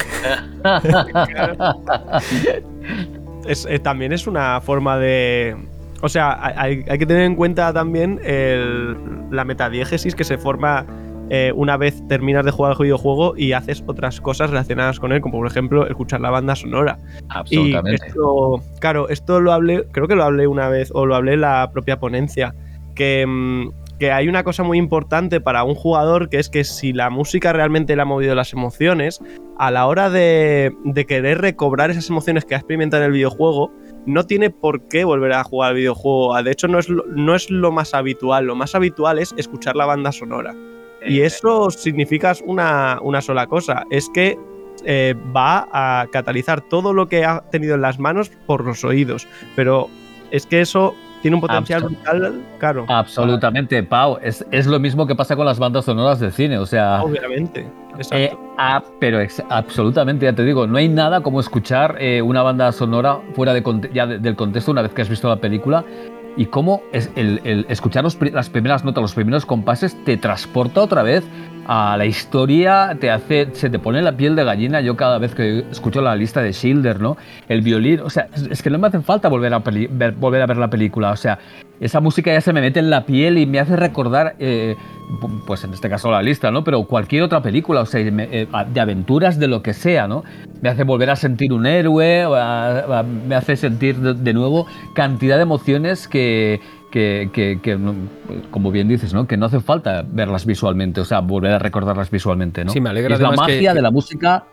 Eh, 3.48 3.80
también 3.80 4.14
es 4.14 4.28
una 4.28 4.62
forma 4.62 5.00
de. 5.00 5.58
O 6.04 6.10
sea, 6.10 6.40
hay, 6.62 6.84
que 6.84 7.06
tener 7.08 7.24
en 7.24 7.36
cuenta 7.36 7.74
también 7.74 8.20
la 9.32 9.44
metadiégesis 9.44 10.14
que 10.14 10.24
se 10.24 10.38
forma 10.38 10.86
eh, 11.34 11.54
una 11.56 11.78
vez 11.78 12.06
terminas 12.10 12.44
de 12.44 12.52
jugar 12.52 12.74
el 12.74 12.84
videojuego 12.84 13.38
y 13.38 13.54
haces 13.54 13.82
otras 13.88 14.20
cosas 14.20 14.50
relacionadas 14.50 15.00
con 15.00 15.14
él, 15.14 15.22
como 15.22 15.38
por 15.38 15.48
ejemplo 15.48 15.88
escuchar 15.88 16.20
la 16.20 16.30
banda 16.30 16.58
sonora. 16.58 17.00
Y 17.22 17.26
Absolutamente. 17.30 18.08
esto, 18.08 18.62
claro, 18.82 19.08
esto 19.08 19.40
lo 19.40 19.54
hablé, 19.54 19.88
creo 19.94 20.10
que 20.10 20.16
lo 20.16 20.26
hablé 20.26 20.46
una 20.46 20.68
vez, 20.68 20.92
o 20.94 21.06
lo 21.06 21.16
hablé 21.16 21.36
en 21.36 21.42
la 21.42 21.72
propia 21.72 22.02
ponencia, 22.02 22.54
que, 22.96 23.26
mm, 23.26 23.70
que 23.98 24.12
hay 24.12 24.28
una 24.28 24.44
cosa 24.44 24.64
muy 24.64 24.78
importante 24.78 25.40
para 25.40 25.64
un 25.64 25.74
jugador, 25.74 26.28
que 26.28 26.38
es 26.38 26.50
que 26.50 26.66
si 26.66 26.92
la 26.92 27.10
música 27.10 27.54
realmente 27.54 27.96
le 27.96 28.02
ha 28.02 28.06
movido 28.06 28.36
las 28.36 28.52
emociones, 28.52 29.22
a 29.58 29.72
la 29.72 29.88
hora 29.88 30.10
de, 30.10 30.76
de 30.84 31.06
querer 31.06 31.40
recobrar 31.40 31.92
esas 31.92 32.10
emociones 32.10 32.44
que 32.44 32.56
ha 32.56 32.58
experimentado 32.58 33.04
en 33.04 33.08
el 33.08 33.14
videojuego, 33.14 33.72
no 34.06 34.26
tiene 34.26 34.50
por 34.50 34.86
qué 34.90 35.06
volver 35.06 35.32
a 35.32 35.46
jugar 35.46 35.70
al 35.70 35.76
videojuego. 35.76 36.44
De 36.44 36.52
hecho, 36.52 36.68
no 36.68 36.78
es 36.78 36.90
lo, 36.90 37.06
no 37.06 37.36
es 37.36 37.50
lo 37.50 37.72
más 37.72 37.94
habitual. 37.94 38.48
Lo 38.48 38.56
más 38.56 38.76
habitual 38.76 39.18
es 39.18 39.34
escuchar 39.38 39.78
la 39.78 39.86
banda 39.86 40.12
sonora. 40.12 40.54
Y 41.06 41.22
eso 41.22 41.70
significa 41.72 42.34
una, 42.46 43.00
una 43.02 43.22
sola 43.22 43.48
cosa, 43.48 43.86
es 43.90 44.10
que 44.14 44.38
eh, 44.86 45.16
va 45.36 45.68
a 45.72 46.08
catalizar 46.12 46.62
todo 46.62 46.94
lo 46.94 47.08
que 47.08 47.26
ha 47.26 47.42
tenido 47.52 47.76
en 47.76 47.82
las 47.82 48.00
manos 48.00 48.30
por 48.46 48.64
los 48.66 48.84
oídos. 48.84 49.28
Pero 49.56 49.90
es 50.32 50.46
que 50.46 50.62
eso 50.62 50.94
tiene 51.22 51.36
un 51.36 51.42
potencial 51.42 51.84
Absol- 51.84 51.88
brutal, 51.88 52.42
claro. 52.60 52.86
Absolutamente, 52.88 53.84
Pau. 53.84 54.18
Es, 54.24 54.46
es 54.52 54.66
lo 54.66 54.80
mismo 54.80 55.06
que 55.06 55.16
pasa 55.16 55.36
con 55.36 55.46
las 55.46 55.60
bandas 55.60 55.86
sonoras 55.86 56.20
de 56.20 56.32
cine. 56.32 56.58
O 56.58 56.66
sea, 56.66 57.04
Obviamente. 57.04 57.68
Exacto. 57.98 58.16
eh, 58.18 58.38
ah, 58.58 58.82
pero 59.00 59.20
ex- 59.20 59.44
absolutamente, 59.50 60.26
ya 60.26 60.34
te 60.34 60.44
digo, 60.44 60.66
no 60.66 60.78
hay 60.78 60.88
nada 60.88 61.22
como 61.22 61.40
escuchar 61.42 61.98
eh, 62.00 62.22
una 62.22 62.42
banda 62.42 62.72
sonora 62.72 63.20
fuera 63.34 63.54
de, 63.54 63.90
ya 63.94 64.08
de- 64.08 64.18
del 64.20 64.36
contexto 64.36 64.72
una 64.72 64.82
vez 64.82 64.94
que 64.94 65.02
has 65.04 65.10
visto 65.10 65.28
la 65.30 65.36
película. 65.36 65.84
Y 66.38 66.46
cómo 66.46 66.82
escuchar 66.94 68.04
las 68.04 68.50
primeras 68.50 68.86
notas, 68.86 69.02
los 69.02 69.14
primeros 69.14 69.46
compases, 69.46 70.02
te 70.06 70.18
transporta 70.18 70.82
otra 70.82 71.04
vez 71.04 71.24
a 71.68 71.96
la 71.98 72.06
historia, 72.06 72.98
te 73.00 73.12
hace, 73.12 73.50
se 73.54 73.70
te 73.70 73.80
pone 73.80 74.02
la 74.02 74.16
piel 74.16 74.36
de 74.36 74.44
gallina. 74.44 74.82
Yo 74.82 74.96
cada 74.96 75.18
vez 75.18 75.36
que 75.36 75.66
escucho 75.70 76.02
la 76.02 76.16
lista 76.16 76.42
de 76.42 76.54
Schilder, 76.54 77.00
¿no? 77.00 77.18
El 77.48 77.62
violín, 77.62 78.00
o 78.00 78.10
sea, 78.10 78.28
es, 78.50 78.62
que 78.62 78.70
no 78.70 78.80
me 78.80 78.88
hace 78.88 79.02
falta 79.02 79.28
volver 79.30 79.54
a, 79.54 79.60
ver, 79.60 80.14
volver 80.14 80.42
a 80.42 80.46
ver 80.46 80.58
la 80.58 80.70
película. 80.70 81.12
O 81.12 81.18
sea, 81.18 81.38
esa 81.82 82.00
música 82.00 82.32
ya 82.32 82.40
se 82.40 82.54
me 82.54 82.62
mete 82.62 82.80
en 82.80 82.90
la 82.90 83.06
piel 83.06 83.38
y 83.40 83.46
me 83.46 83.60
hace 83.60 83.76
recordar, 83.76 84.36
eh, 84.40 84.78
pu- 85.20 85.44
pues 85.46 85.64
en 85.64 85.74
este 85.74 85.90
caso 85.90 86.10
la 86.12 86.22
lista, 86.22 86.52
¿no? 86.52 86.64
Pero 86.64 86.84
cualquier 86.84 87.24
otra 87.24 87.42
película, 87.42 87.82
o 87.82 87.86
sea, 87.86 88.10
me- 88.12 88.30
eh, 88.32 88.48
de 88.72 88.80
aventuras, 88.80 89.40
de 89.40 89.48
lo 89.48 89.62
que 89.64 89.74
sea, 89.74 90.08
¿no? 90.08 90.24
Me 90.62 90.70
hace 90.70 90.84
volver 90.84 91.10
a 91.10 91.16
sentir 91.16 91.52
un 91.52 91.66
héroe, 91.66 92.26
o 92.28 92.36
a- 92.36 93.00
a- 93.00 93.04
me 93.04 93.36
hace 93.36 93.58
sentir 93.58 93.98
de, 93.98 94.14
de 94.14 94.34
nuevo 94.34 94.68
cantidad 94.94 95.38
de 95.38 95.42
emociones 95.42 96.08
que, 96.08 96.62
que, 96.92 97.30
que- 97.34 97.60
que 97.64 97.78
no- 97.78 97.96
como 98.52 98.70
bien 98.70 98.88
dices, 98.88 99.14
¿no? 99.14 99.26
Que 99.26 99.36
no 99.38 99.48
hace 99.48 99.60
falta 99.60 100.06
verlas 100.08 100.46
visualmente, 100.46 101.02
o 101.02 101.06
sea, 101.06 101.20
volver 101.20 101.52
a 101.54 101.60
recordarlas 101.60 102.12
visualmente, 102.12 102.64
¿no? 102.64 102.72
Sí, 102.72 102.80
me 102.80 102.90
alegra 102.92 103.10
Y 103.12 103.14
es 103.14 103.20
la 103.22 103.30
magia 103.32 103.74
de 103.74 103.82
la 103.82 103.92
música 103.92 104.44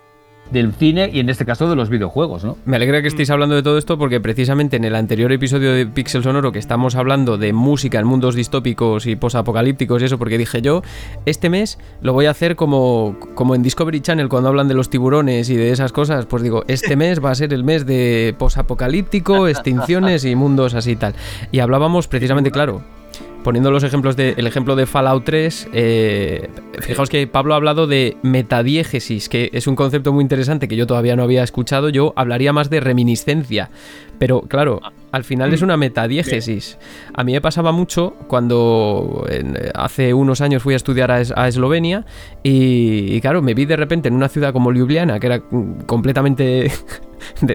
del 0.51 0.73
cine 0.73 1.11
y 1.13 1.21
en 1.21 1.29
este 1.29 1.45
caso 1.45 1.69
de 1.69 1.77
los 1.77 1.89
videojuegos, 1.89 2.45
¿no? 2.45 2.57
Me 2.65 2.77
alegra 2.77 3.03
que 3.03 3.09
estéis 3.09 3.31
hablando 3.31 3.55
de 3.55 3.63
todo 3.63 3.79
esto 3.79 3.99
porque 3.99 4.21
precisamente 4.21 4.77
en 4.77 4.85
el 4.85 4.95
anterior 4.95 5.31
episodio 5.33 5.73
de 5.73 5.87
Pixel 5.87 6.23
Sonoro 6.23 6.53
que 6.53 6.59
estamos 6.59 6.97
hablando 6.97 7.39
de 7.39 7.53
música 7.53 7.99
en 7.99 8.07
mundos 8.07 8.35
distópicos 8.35 9.07
y 9.07 9.17
posapocalípticos 9.17 10.03
y 10.03 10.07
eso, 10.07 10.19
porque 10.19 10.39
dije 10.39 10.63
yo, 10.63 10.83
este 11.27 11.51
mes 11.51 11.79
lo 12.01 12.13
voy 12.13 12.27
a 12.27 12.31
hacer 12.31 12.57
como, 12.57 13.17
como 13.35 13.55
en 13.55 13.63
Discovery 13.63 14.01
Channel 14.01 14.29
cuando 14.29 14.49
hablan 14.49 14.69
de 14.69 14.75
los 14.75 14.91
tiburones 14.91 15.51
y 15.51 15.57
de 15.57 15.71
esas 15.71 15.93
cosas, 15.93 16.27
pues 16.27 16.43
digo, 16.43 16.65
este 16.69 16.97
mes 16.97 17.25
va 17.25 17.31
a 17.31 17.35
ser 17.35 17.53
el 17.53 17.65
mes 17.65 17.87
de 17.87 18.35
posapocalíptico, 18.39 19.49
extinciones 19.49 20.25
y 20.25 20.35
mundos 20.35 20.75
así 20.75 20.93
y 20.93 20.97
tal. 20.97 21.15
Y 21.53 21.61
hablábamos 21.61 22.09
precisamente, 22.09 22.51
claro, 22.51 22.83
poniendo 23.43 23.70
los 23.70 23.82
ejemplos 23.82 24.16
de, 24.16 24.34
el 24.36 24.47
ejemplo 24.47 24.76
de 24.76 24.86
Fallout 24.86 25.24
3, 25.24 25.68
eh, 25.72 26.51
fijaos 26.80 27.09
que 27.09 27.26
Pablo 27.26 27.55
ha 27.55 27.57
hablado 27.57 27.86
de 27.86 28.16
metadiégesis, 28.22 29.28
que 29.28 29.51
es 29.53 29.66
un 29.66 29.76
concepto 29.76 30.12
muy 30.12 30.22
interesante 30.22 30.68
que 30.68 30.76
yo 30.76 30.86
todavía 30.86 31.16
no 31.16 31.22
había 31.22 31.43
escuchado. 31.43 31.89
Yo 31.89 32.12
hablaría 32.16 32.53
más 32.53 32.70
de 32.70 32.80
reminiscencia. 32.80 33.70
Pero 34.18 34.43
claro, 34.43 34.80
al 35.12 35.24
final 35.24 35.55
es 35.55 35.62
una 35.62 35.76
metadiégesis. 35.76 36.78
A 37.14 37.24
mí 37.24 37.32
me 37.32 37.41
pasaba 37.41 37.72
mucho 37.72 38.14
cuando 38.26 39.26
hace 39.74 40.12
unos 40.12 40.41
años 40.41 40.62
fui 40.62 40.74
a 40.74 40.76
estudiar 40.76 41.11
a, 41.11 41.49
Eslovenia 41.49 42.05
y, 42.43 43.20
claro, 43.20 43.43
me 43.43 43.55
vi 43.55 43.64
de 43.64 43.76
repente 43.76 44.09
en 44.09 44.14
una 44.14 44.28
ciudad 44.28 44.53
como 44.53 44.72
Ljubljana, 44.72 45.20
que 45.20 45.26
era 45.26 45.43
completamente 45.86 46.70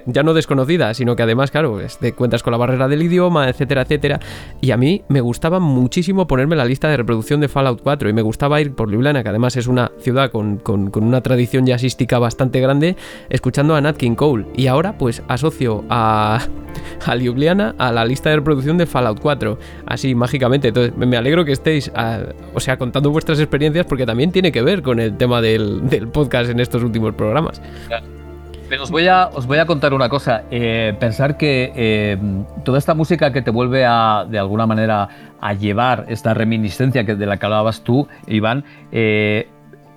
ya 0.06 0.24
no 0.24 0.34
desconocida, 0.34 0.94
sino 0.94 1.16
que 1.16 1.24
además, 1.24 1.52
claro, 1.52 1.80
te 2.00 2.14
cuentas 2.14 2.44
con 2.44 2.52
la 2.52 2.58
barrera 2.58 2.88
del 2.88 3.04
idioma, 3.04 3.50
etcétera, 3.50 3.84
etcétera. 3.84 4.20
Y 4.62 4.72
a 4.72 4.78
mí 4.78 5.04
me 5.10 5.22
gustaba 5.22 5.60
muchísimo 5.60 6.28
ponerme 6.28 6.56
la 6.56 6.66
lista 6.66 6.90
de 6.90 6.98
reproducción 6.98 7.40
de 7.42 7.48
Fallout 7.48 7.82
4 7.82 8.10
y 8.10 8.14
me 8.14 8.22
gustaba 8.22 8.62
ir 8.62 8.74
por 8.74 8.92
Ljubljana, 8.92 9.24
que 9.24 9.30
además 9.30 9.56
es 9.58 9.68
una 9.68 9.92
ciudad 10.00 10.32
con, 10.32 10.58
con 10.58 11.04
una 11.04 11.22
tradición 11.22 11.66
jazzística 11.66 12.20
bastante 12.20 12.60
grande, 12.60 12.96
escuchando 13.30 13.76
a 13.76 13.82
Nat 13.82 13.98
King 13.98 14.16
Cole. 14.16 14.46
Y 14.56 14.68
ahora, 14.68 14.98
pues 14.98 15.24
asocio 15.28 15.84
a, 15.90 16.40
a 17.06 17.16
Ljubljana 17.16 17.76
a 17.78 17.92
la 17.92 18.06
lista 18.06 18.30
de 18.30 18.38
reproducción 18.38 18.78
de 18.78 18.86
Fallout 18.86 19.20
4, 19.20 19.58
así 19.86 20.16
mágicamente. 20.16 20.70
Entonces, 20.70 20.96
me 20.96 21.18
alegro 21.18 21.46
que 21.46 21.52
estéis, 21.52 21.92
o 22.54 22.60
sea, 22.60 22.78
contando 22.78 23.12
vuestras 23.12 23.40
experiencias 23.40 23.86
porque 23.86 24.06
también 24.06 24.32
tiene 24.32 24.52
que 24.52 24.62
ver 24.62 24.82
con 24.82 25.00
el 25.00 25.18
tema 25.18 25.42
del, 25.42 25.82
podcast 26.12 26.50
en 26.50 26.60
estos 26.60 26.84
últimos 26.84 27.14
programas. 27.16 27.62
Pero 28.70 28.84
os 28.84 28.92
voy 28.92 29.08
a, 29.08 29.28
os 29.28 29.46
voy 29.46 29.60
a 29.60 29.66
contar 29.66 29.94
una 29.94 30.10
cosa. 30.10 30.44
Eh, 30.50 30.96
pensar 31.00 31.38
que 31.38 31.72
eh, 31.76 32.18
toda 32.64 32.78
esta 32.78 32.94
música 32.94 33.32
que 33.32 33.42
te 33.42 33.52
vuelve 33.52 33.86
a, 33.86 34.26
de 34.30 34.40
alguna 34.40 34.66
manera, 34.66 35.10
a 35.42 35.54
llevar 35.54 36.06
esta 36.08 36.34
reminiscencia 36.34 37.06
que, 37.06 37.16
de 37.16 37.26
la 37.26 37.38
que 37.38 37.46
hablabas 37.46 37.82
tú, 37.82 38.08
Iván, 38.28 38.64
eh, 38.92 39.50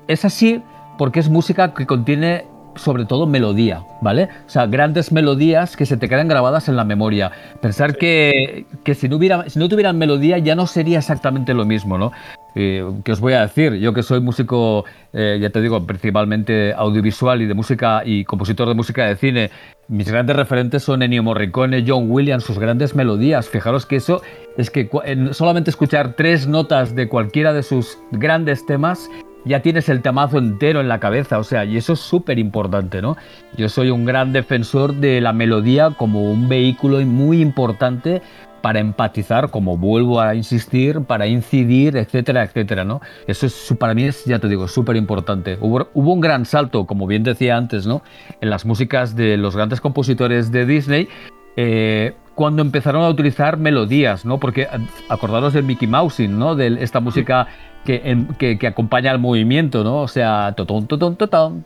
es 0.09 0.25
así 0.25 0.63
porque 0.99 1.21
es 1.21 1.29
música 1.29 1.75
que 1.75 1.87
contiene 1.87 2.47
sobre 2.77 3.05
todo 3.05 3.27
melodía, 3.27 3.83
¿vale? 4.01 4.29
O 4.47 4.49
sea, 4.49 4.67
grandes 4.67 5.13
melodías 5.13 5.77
que 5.77 5.87
se 5.87 5.97
te 5.97 6.09
quedan 6.09 6.29
grabadas 6.29 6.69
en 6.69 6.77
la 6.77 6.85
memoria. 6.85 7.33
Pensar 7.61 7.97
que, 7.97 8.67
si, 8.95 9.09
no 9.09 9.17
hubiera, 9.17 9.49
si 9.49 9.59
no 9.59 9.69
tuvieran 9.69 9.99
melodía 9.99 10.39
ya 10.39 10.55
no 10.55 10.67
sería 10.67 10.99
exactamente 10.99 11.55
lo 11.55 11.65
mismo, 11.65 11.99
¿no? 11.99 12.13
Eh, 12.55 12.85
que 13.05 13.13
os 13.13 13.21
voy 13.21 13.35
a 13.35 13.43
decir, 13.43 13.75
yo 13.75 13.93
que 13.93 14.03
soy 14.03 14.21
músico, 14.21 14.87
eh, 15.13 15.39
ya 15.41 15.51
te 15.51 15.61
digo, 15.61 15.87
principalmente 15.87 16.73
audiovisual 16.73 17.43
y 17.43 17.47
de 17.47 17.53
música 17.53 18.03
y 18.05 18.25
compositor 18.25 18.67
de 18.69 18.75
música 18.75 19.05
de 19.07 19.17
cine, 19.17 19.51
mis 19.89 20.11
grandes 20.11 20.35
referentes 20.37 20.83
son 20.83 21.03
Ennio 21.03 21.23
Morricone, 21.23 21.85
John 21.87 22.11
Williams, 22.11 22.45
sus 22.45 22.59
grandes 22.59 22.95
melodías. 22.95 23.49
Fijaros 23.49 23.87
que 23.87 23.97
eso 23.97 24.23
es 24.57 24.71
que 24.71 24.89
solamente 25.33 25.71
escuchar 25.71 26.15
tres 26.15 26.49
notas 26.49 26.97
de 26.97 27.09
cualquiera 27.09 27.53
de 27.53 27.63
sus 27.63 27.99
grandes 28.11 28.65
temas 28.67 29.09
ya 29.45 29.61
tienes 29.61 29.89
el 29.89 30.03
temazo 30.03 30.39
entero 30.39 30.81
en 30.81 30.89
la 30.89 30.99
cabeza, 30.99 31.39
o 31.39 31.45
sea, 31.45 31.65
y 31.65 31.77
eso 31.77 31.93
es 31.93 32.01
súper 32.01 32.39
importante, 32.39 33.01
¿no? 33.01 33.17
Yo 33.57 33.69
soy 33.69 33.91
un 33.91 34.05
gran 34.05 34.33
defensor 34.33 34.95
de 34.95 35.21
la 35.21 35.33
melodía 35.33 35.91
como 35.91 36.31
un 36.31 36.49
vehículo 36.49 37.01
muy 37.07 37.41
importante 37.41 38.23
para 38.67 38.81
empatizar, 38.81 39.51
como 39.51 39.79
vuelvo 39.79 40.21
a 40.21 40.35
insistir, 40.35 41.03
para 41.03 41.29
incidir, 41.29 41.97
etcétera, 41.97 42.43
etcétera, 42.43 42.85
¿no? 42.85 43.01
Eso 43.29 43.47
es, 43.47 43.73
para 43.79 43.95
mí 43.95 44.03
es, 44.03 44.25
ya 44.25 44.41
te 44.41 44.49
digo, 44.49 44.67
súper 44.67 44.97
importante. 44.97 45.57
Hubo, 45.61 45.89
un 45.95 46.21
gran 46.21 46.45
salto, 46.45 46.85
como 46.85 47.07
bien 47.07 47.23
decía 47.23 47.57
antes, 47.57 47.87
¿no? 47.87 48.03
En 48.41 48.51
las 48.51 48.67
músicas 48.67 49.15
de 49.15 49.37
los 49.37 49.55
grandes 49.55 49.81
compositores 49.81 50.51
de 50.51 50.67
Disney, 50.67 51.09
eh, 51.57 52.15
cuando 52.35 52.61
empezaron 52.61 53.03
a 53.03 53.09
utilizar 53.09 53.57
melodías, 53.57 54.25
¿no? 54.25 54.41
Porque 54.41 54.67
acordaros 55.09 55.53
del 55.53 55.63
Mickey 55.63 55.87
Mousing, 55.87 56.37
¿no? 56.37 56.57
De 56.57 56.83
esta 56.83 56.99
música 56.99 57.47
que, 57.87 58.67
acompaña 58.67 59.11
al 59.11 59.19
movimiento, 59.19 59.83
¿no? 59.83 60.03
O 60.03 60.09
sea, 60.09 60.53
totón, 60.57 60.87
totón, 60.87 61.17
totón, 61.17 61.63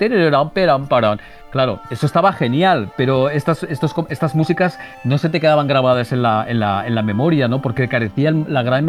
Claro, 1.51 1.81
eso 1.91 2.07
estaba 2.07 2.33
genial, 2.33 2.93
pero 2.97 3.29
estas, 3.29 3.65
estas 3.65 4.35
músicas 4.37 4.79
no 5.03 5.19
se 5.19 5.29
te 5.31 5.41
quedaban 5.41 5.67
grabadas 5.67 6.13
en 6.13 6.23
la, 6.23 6.45
en 6.49 6.61
la, 6.61 6.87
en 6.87 6.95
la 6.95 7.03
memoria, 7.03 7.49
¿no? 7.49 7.61
Porque 7.61 7.89
carecían 7.89 8.47
la 8.49 8.63
gran 8.63 8.87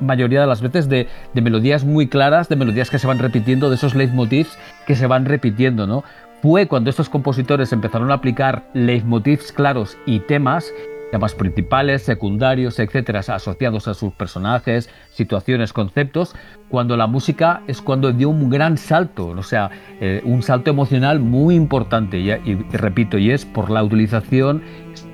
mayoría 0.00 0.40
de 0.40 0.46
las 0.46 0.62
veces 0.62 0.88
de, 0.88 1.06
de 1.34 1.40
melodías 1.42 1.84
muy 1.84 2.08
claras, 2.08 2.48
de 2.48 2.56
melodías 2.56 2.88
que 2.88 2.98
se 2.98 3.06
van 3.06 3.18
repitiendo, 3.18 3.68
de 3.68 3.74
esos 3.74 3.94
leitmotivs 3.94 4.58
que 4.86 4.96
se 4.96 5.06
van 5.06 5.26
repitiendo, 5.26 5.86
¿no? 5.86 6.02
Fue 6.40 6.66
cuando 6.66 6.88
estos 6.88 7.10
compositores 7.10 7.72
empezaron 7.72 8.10
a 8.10 8.14
aplicar 8.14 8.62
leitmotivs 8.72 9.52
claros 9.52 9.98
y 10.06 10.20
temas 10.20 10.72
temas 11.10 11.34
principales, 11.34 12.02
secundarios, 12.02 12.78
etcétera, 12.78 13.20
asociados 13.20 13.88
a 13.88 13.94
sus 13.94 14.12
personajes, 14.12 14.90
situaciones, 15.10 15.72
conceptos, 15.72 16.34
cuando 16.68 16.96
la 16.96 17.06
música 17.06 17.62
es 17.66 17.80
cuando 17.80 18.12
dio 18.12 18.28
un 18.28 18.50
gran 18.50 18.76
salto, 18.76 19.28
o 19.28 19.42
sea, 19.42 19.70
eh, 20.00 20.20
un 20.24 20.42
salto 20.42 20.70
emocional 20.70 21.20
muy 21.20 21.54
importante, 21.54 22.18
y, 22.18 22.30
y, 22.30 22.54
repito, 22.72 23.18
y 23.18 23.30
es 23.30 23.44
por 23.44 23.70
la 23.70 23.82
utilización 23.82 24.62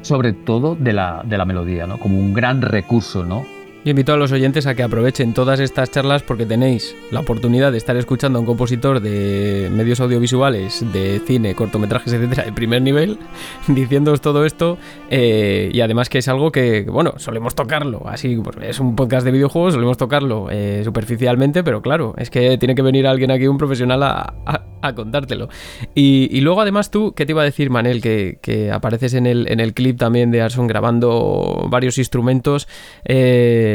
sobre 0.02 0.32
todo 0.32 0.74
de 0.74 0.92
la, 0.92 1.22
de 1.24 1.38
la 1.38 1.44
melodía, 1.44 1.86
¿no? 1.86 1.98
como 1.98 2.18
un 2.18 2.32
gran 2.32 2.62
recurso, 2.62 3.24
¿no? 3.24 3.44
Yo 3.84 3.90
invito 3.90 4.14
a 4.14 4.16
los 4.16 4.32
oyentes 4.32 4.66
a 4.66 4.74
que 4.74 4.82
aprovechen 4.82 5.34
todas 5.34 5.60
estas 5.60 5.90
charlas 5.90 6.22
porque 6.22 6.46
tenéis 6.46 6.96
la 7.10 7.20
oportunidad 7.20 7.70
de 7.70 7.76
estar 7.76 7.94
escuchando 7.98 8.38
a 8.38 8.40
un 8.40 8.46
compositor 8.46 9.00
de 9.00 9.68
medios 9.70 10.00
audiovisuales, 10.00 10.90
de 10.90 11.20
cine, 11.26 11.54
cortometrajes, 11.54 12.14
etcétera, 12.14 12.44
de 12.44 12.52
primer 12.52 12.80
nivel, 12.80 13.18
diciéndoos 13.68 14.22
todo 14.22 14.46
esto. 14.46 14.78
Eh, 15.10 15.68
y 15.70 15.82
además 15.82 16.08
que 16.08 16.16
es 16.16 16.28
algo 16.28 16.50
que, 16.50 16.86
bueno, 16.90 17.18
solemos 17.18 17.54
tocarlo. 17.54 18.08
Así, 18.08 18.36
pues, 18.36 18.56
es 18.62 18.80
un 18.80 18.96
podcast 18.96 19.26
de 19.26 19.32
videojuegos, 19.32 19.74
solemos 19.74 19.98
tocarlo 19.98 20.48
eh, 20.50 20.80
superficialmente, 20.82 21.62
pero 21.62 21.82
claro, 21.82 22.14
es 22.16 22.30
que 22.30 22.56
tiene 22.56 22.74
que 22.74 22.80
venir 22.80 23.06
alguien 23.06 23.32
aquí, 23.32 23.46
un 23.48 23.58
profesional, 23.58 24.02
a, 24.02 24.64
contártelo. 24.94 25.48
Y, 25.94 26.40
luego, 26.40 26.60
además, 26.60 26.90
tú, 26.90 27.14
¿qué 27.14 27.24
te 27.24 27.32
iba 27.32 27.40
a 27.40 27.44
decir, 27.46 27.70
Manel? 27.70 28.00
Que, 28.00 28.70
apareces 28.72 29.14
en 29.14 29.26
el, 29.26 29.50
en 29.50 29.60
el 29.60 29.72
clip 29.74 29.98
también 29.98 30.30
de 30.30 30.42
Arson 30.42 30.66
grabando 30.66 31.66
varios 31.70 31.96
instrumentos. 31.98 32.68
Eh, 33.04 33.73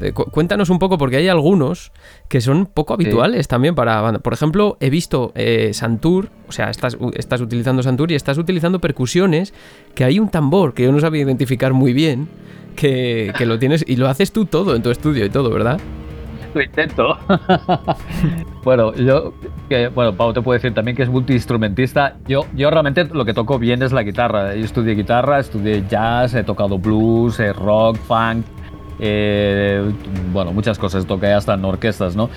eh, 0.00 0.12
cuéntanos 0.12 0.70
un 0.70 0.78
poco, 0.78 0.98
porque 0.98 1.16
hay 1.16 1.28
algunos 1.28 1.92
que 2.28 2.40
son 2.40 2.66
poco 2.66 2.94
habituales 2.94 3.48
también 3.48 3.74
para 3.74 4.18
Por 4.20 4.32
ejemplo, 4.32 4.76
he 4.80 4.90
visto 4.90 5.32
eh, 5.34 5.72
Santur, 5.74 6.30
o 6.48 6.52
sea, 6.52 6.70
estás, 6.70 6.96
estás 7.14 7.40
utilizando 7.40 7.82
Santur 7.82 8.12
y 8.12 8.14
estás 8.14 8.38
utilizando 8.38 8.80
percusiones, 8.80 9.54
que 9.94 10.04
hay 10.04 10.18
un 10.18 10.28
tambor 10.28 10.74
que 10.74 10.84
yo 10.84 10.92
no 10.92 11.00
sabía 11.00 11.22
identificar 11.22 11.72
muy 11.72 11.92
bien, 11.92 12.28
que, 12.76 13.44
lo 13.46 13.58
tienes 13.58 13.84
y 13.86 13.96
lo 13.96 14.08
haces 14.08 14.32
tú 14.32 14.46
todo 14.46 14.76
en 14.76 14.82
tu 14.82 14.90
estudio 14.90 15.24
y 15.24 15.30
todo, 15.30 15.50
¿verdad? 15.50 15.80
Lo 16.54 16.62
intento. 16.62 17.18
bueno, 18.64 18.94
yo, 18.94 19.34
bueno, 19.94 20.14
Pau 20.14 20.32
te 20.32 20.40
puedo 20.40 20.54
decir 20.54 20.72
también 20.72 20.96
que 20.96 21.02
es 21.02 21.08
multiinstrumentista. 21.08 22.16
Yo, 22.26 22.46
yo 22.54 22.70
realmente 22.70 23.04
lo 23.04 23.24
que 23.24 23.34
toco 23.34 23.58
bien 23.58 23.82
es 23.82 23.92
la 23.92 24.02
guitarra. 24.02 24.54
Yo 24.54 24.64
estudié 24.64 24.94
guitarra, 24.94 25.40
estudié 25.40 25.84
jazz, 25.88 26.34
he 26.34 26.44
tocado 26.44 26.78
blues, 26.78 27.38
eh, 27.40 27.52
rock, 27.52 27.96
funk, 27.96 28.46
eh, 29.00 29.92
bueno, 30.32 30.52
muchas 30.52 30.78
cosas, 30.78 31.06
toqué 31.06 31.28
hasta 31.28 31.54
en 31.54 31.64
orquestas, 31.64 32.16
¿no? 32.16 32.30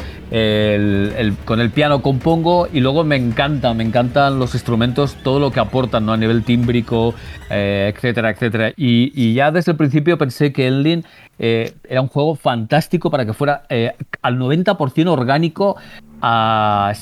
con 1.46 1.60
el 1.60 1.70
piano 1.72 2.02
compongo 2.02 2.68
y 2.72 2.80
luego 2.80 3.04
me 3.04 3.16
encanta, 3.16 3.74
me 3.74 3.84
encantan 3.84 4.40
los 4.40 4.54
instrumentos, 4.54 5.16
todo 5.24 5.40
lo 5.40 5.52
que 5.52 5.60
aportan, 5.60 6.06
¿no? 6.06 6.14
A 6.14 6.18
nivel 6.18 6.44
tímbrico, 6.44 7.14
eh, 7.50 7.92
etcétera, 7.96 8.32
etcétera. 8.32 8.74
Y, 8.76 9.34
ya 9.34 9.52
desde 9.52 9.72
el 9.72 9.78
principio 9.78 10.18
pensé 10.18 10.52
que 10.52 10.68
Elden 10.68 11.06
eh, 11.40 11.74
era 11.88 12.02
un 12.02 12.08
juego 12.08 12.36
fantástico 12.36 13.10
para 13.10 13.26
que 13.26 13.34
fuera 13.34 13.64
al 14.22 14.40
90% 14.40 15.08
orgánico 15.08 15.78
a, 16.22 16.94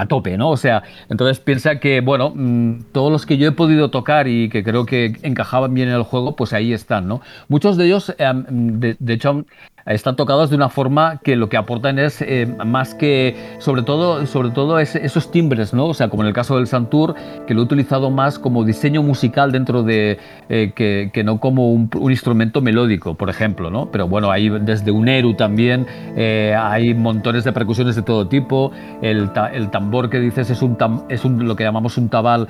a, 0.00 0.06
tope, 0.06 0.36
¿no? 0.36 0.50
O 0.50 0.56
sea, 0.56 0.82
entonces 1.08 1.40
piensa 1.40 1.78
que, 1.78 2.00
bueno, 2.00 2.32
mm, 2.34 2.84
todos 2.92 3.12
los 3.12 3.26
que 3.26 3.38
yo 3.38 3.48
he 3.48 3.52
podido 3.52 3.90
tocar 3.90 4.28
y 4.28 4.48
que 4.48 4.64
creo 4.64 4.86
que 4.86 5.16
encajaban 5.22 5.74
bien 5.74 5.88
en 5.88 5.94
el 5.94 6.02
juego, 6.02 6.36
pues 6.36 6.52
ahí 6.52 6.72
están, 6.72 7.08
¿no? 7.08 7.20
Muchos 7.48 7.76
de 7.76 7.86
ellos, 7.86 8.14
em, 8.18 8.80
de, 8.80 9.12
hecho, 9.12 9.44
están 9.86 10.16
tocados 10.16 10.50
de 10.50 10.56
una 10.56 10.68
forma 10.68 11.20
que 11.22 11.36
lo 11.36 11.48
que 11.48 11.56
aportan 11.56 11.98
es 11.98 12.22
eh, 12.22 12.46
más 12.64 12.94
que, 12.94 13.36
sobre 13.58 13.82
todo, 13.82 14.26
sobre 14.26 14.50
todo 14.50 14.78
esos 14.78 15.30
timbres, 15.30 15.74
¿no? 15.74 15.86
O 15.86 15.94
sea, 15.94 16.08
como 16.08 16.22
en 16.22 16.28
el 16.28 16.34
caso 16.34 16.56
del 16.56 16.66
Santur, 16.66 17.14
que 17.46 17.54
lo 17.54 17.60
he 17.60 17.64
utilizado 17.64 18.10
más 18.10 18.38
como 18.38 18.64
diseño 18.64 19.02
musical 19.02 19.52
dentro 19.52 19.82
de, 19.82 20.18
eh, 20.48 20.72
que, 20.74 21.24
no 21.24 21.40
como 21.40 21.72
un, 21.72 21.90
instrumento 22.10 22.60
melódico, 22.60 23.14
por 23.14 23.30
ejemplo, 23.30 23.70
¿no? 23.70 23.90
Pero 23.90 24.06
bueno, 24.08 24.30
hay 24.30 24.48
desde 24.48 24.90
un 24.90 25.08
Eru 25.08 25.34
también, 25.34 25.86
eh, 26.16 26.54
hay 26.58 26.94
montones 26.94 27.44
de 27.44 27.52
percusiones 27.52 27.96
de 27.96 28.02
todo 28.02 28.28
tipo, 28.28 28.72
el, 29.00 29.30
el 29.52 29.70
tambor 29.70 30.10
que 30.10 30.20
dices 30.20 30.50
es, 30.50 30.62
un, 30.62 30.76
es 31.08 31.24
un, 31.24 31.46
lo 31.46 31.56
que 31.56 31.64
llamamos 31.64 31.96
un 31.96 32.08
tabal 32.08 32.48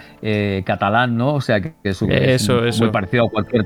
catalán, 0.65 1.17
¿no? 1.17 1.35
O 1.35 1.41
sea, 1.41 1.61
que, 1.61 1.75
es, 1.85 2.03
eso, 2.03 2.63
muy 2.81 2.91
parecido 2.91 3.27
a 3.27 3.31
cualquier 3.31 3.65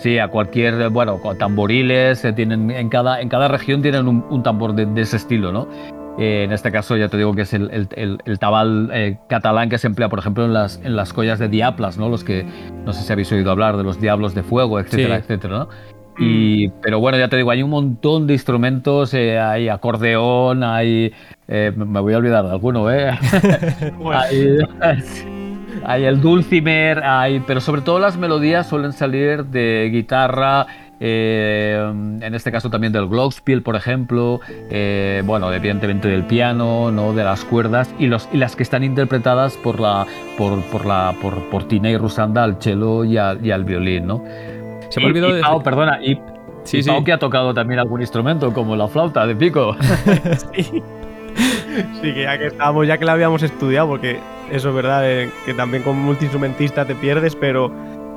Sí, 0.00 0.18
a 0.18 0.28
cualquier, 0.28 0.88
bueno, 0.88 1.20
tamboriles, 1.38 2.24
eh, 2.24 2.32
tienen, 2.32 2.70
en, 2.70 2.88
cada, 2.88 3.20
en 3.20 3.28
cada 3.28 3.48
región 3.48 3.82
tienen 3.82 4.08
un, 4.08 4.42
tambor 4.42 4.74
de, 4.74 4.88
ese 5.00 5.18
estilo, 5.18 5.52
¿no? 5.52 5.68
Eh, 6.18 6.44
en 6.44 6.52
este 6.52 6.72
caso 6.72 6.96
ya 6.96 7.08
te 7.08 7.18
digo 7.18 7.34
que 7.34 7.42
es 7.42 7.52
el, 7.52 7.86
el, 7.94 8.38
tabal 8.38 8.90
eh, 8.94 9.18
catalán 9.28 9.68
que 9.68 9.76
se 9.76 9.88
emplea, 9.88 10.08
por 10.08 10.18
ejemplo, 10.18 10.46
en 10.46 10.54
las, 10.54 10.80
en 10.84 10.96
las 10.96 11.12
collas 11.12 11.38
de 11.38 11.48
diaplas, 11.48 11.98
¿no? 11.98 12.08
Los 12.08 12.24
que, 12.24 12.46
no 12.86 12.94
sé 12.94 13.02
si 13.02 13.12
habéis 13.12 13.30
oído 13.30 13.50
hablar 13.50 13.76
de 13.76 13.84
los 13.84 14.00
diablos 14.00 14.34
de 14.34 14.42
fuego, 14.42 14.80
etcétera, 14.80 15.16
etcétera, 15.16 15.58
¿no? 15.58 15.68
Y, 16.18 16.68
pero 16.82 16.98
bueno, 16.98 17.18
ya 17.18 17.28
te 17.28 17.36
digo, 17.36 17.50
hay 17.50 17.62
un 17.62 17.70
montón 17.70 18.26
de 18.26 18.32
instrumentos, 18.34 19.12
hay 19.12 19.68
acordeón, 19.68 20.64
hay... 20.64 21.12
me 21.46 22.00
voy 22.00 22.14
a 22.14 22.18
olvidar 22.18 22.44
de 22.44 22.50
alguno, 22.50 22.90
¿eh? 22.90 23.10
hay, 24.12 24.58
hay 25.84 26.04
el 26.04 26.20
dulcimer, 26.20 27.02
hay, 27.04 27.40
pero 27.40 27.60
sobre 27.60 27.82
todo 27.82 27.98
las 27.98 28.16
melodías 28.16 28.68
suelen 28.68 28.92
salir 28.92 29.44
de 29.46 29.88
guitarra, 29.92 30.66
eh, 31.02 31.82
en 32.20 32.34
este 32.34 32.52
caso 32.52 32.68
también 32.68 32.92
del 32.92 33.08
glockenspiel, 33.08 33.62
por 33.62 33.74
ejemplo, 33.74 34.40
eh, 34.70 35.22
bueno, 35.24 35.52
evidentemente 35.52 36.08
del 36.08 36.24
piano, 36.24 36.90
¿no? 36.90 37.14
de 37.14 37.24
las 37.24 37.44
cuerdas 37.44 37.92
y, 37.98 38.06
los, 38.06 38.28
y 38.32 38.36
las 38.36 38.54
que 38.54 38.62
están 38.62 38.84
interpretadas 38.84 39.56
por 39.56 39.80
la 39.80 40.06
por, 40.36 40.60
por 40.64 40.84
la 40.84 41.14
por, 41.22 41.48
por 41.48 41.64
Tina 41.64 41.90
y 41.90 41.96
Rusanda 41.96 42.44
al 42.44 42.60
cello 42.60 43.04
y, 43.04 43.16
al 43.16 43.64
violín, 43.64 44.06
¿no? 44.06 44.22
Se 44.90 45.00
me 45.00 45.06
olvidó 45.06 45.32
de 45.32 45.42
perdona, 45.64 46.02
y, 46.02 46.20
sí, 46.64 46.82
sí. 46.82 46.90
que 47.04 47.12
ha 47.12 47.18
tocado 47.18 47.54
también 47.54 47.80
algún 47.80 48.02
instrumento 48.02 48.52
como 48.52 48.76
la 48.76 48.86
flauta 48.86 49.26
de 49.26 49.34
pico. 49.34 49.76
sí. 50.54 50.82
Sí, 52.00 52.14
que 52.14 52.22
ya 52.22 52.38
que 52.38 52.46
estábamos, 52.46 52.86
ya 52.86 52.98
que 52.98 53.04
la 53.04 53.12
habíamos 53.12 53.42
estudiado, 53.42 53.88
porque 53.88 54.18
eso 54.50 54.68
es 54.70 54.74
verdad, 54.74 55.08
eh, 55.08 55.30
que 55.44 55.54
también 55.54 55.82
como 55.82 56.00
multiinstrumentista 56.00 56.84
te 56.84 56.94
pierdes, 56.94 57.36
pero 57.36 57.72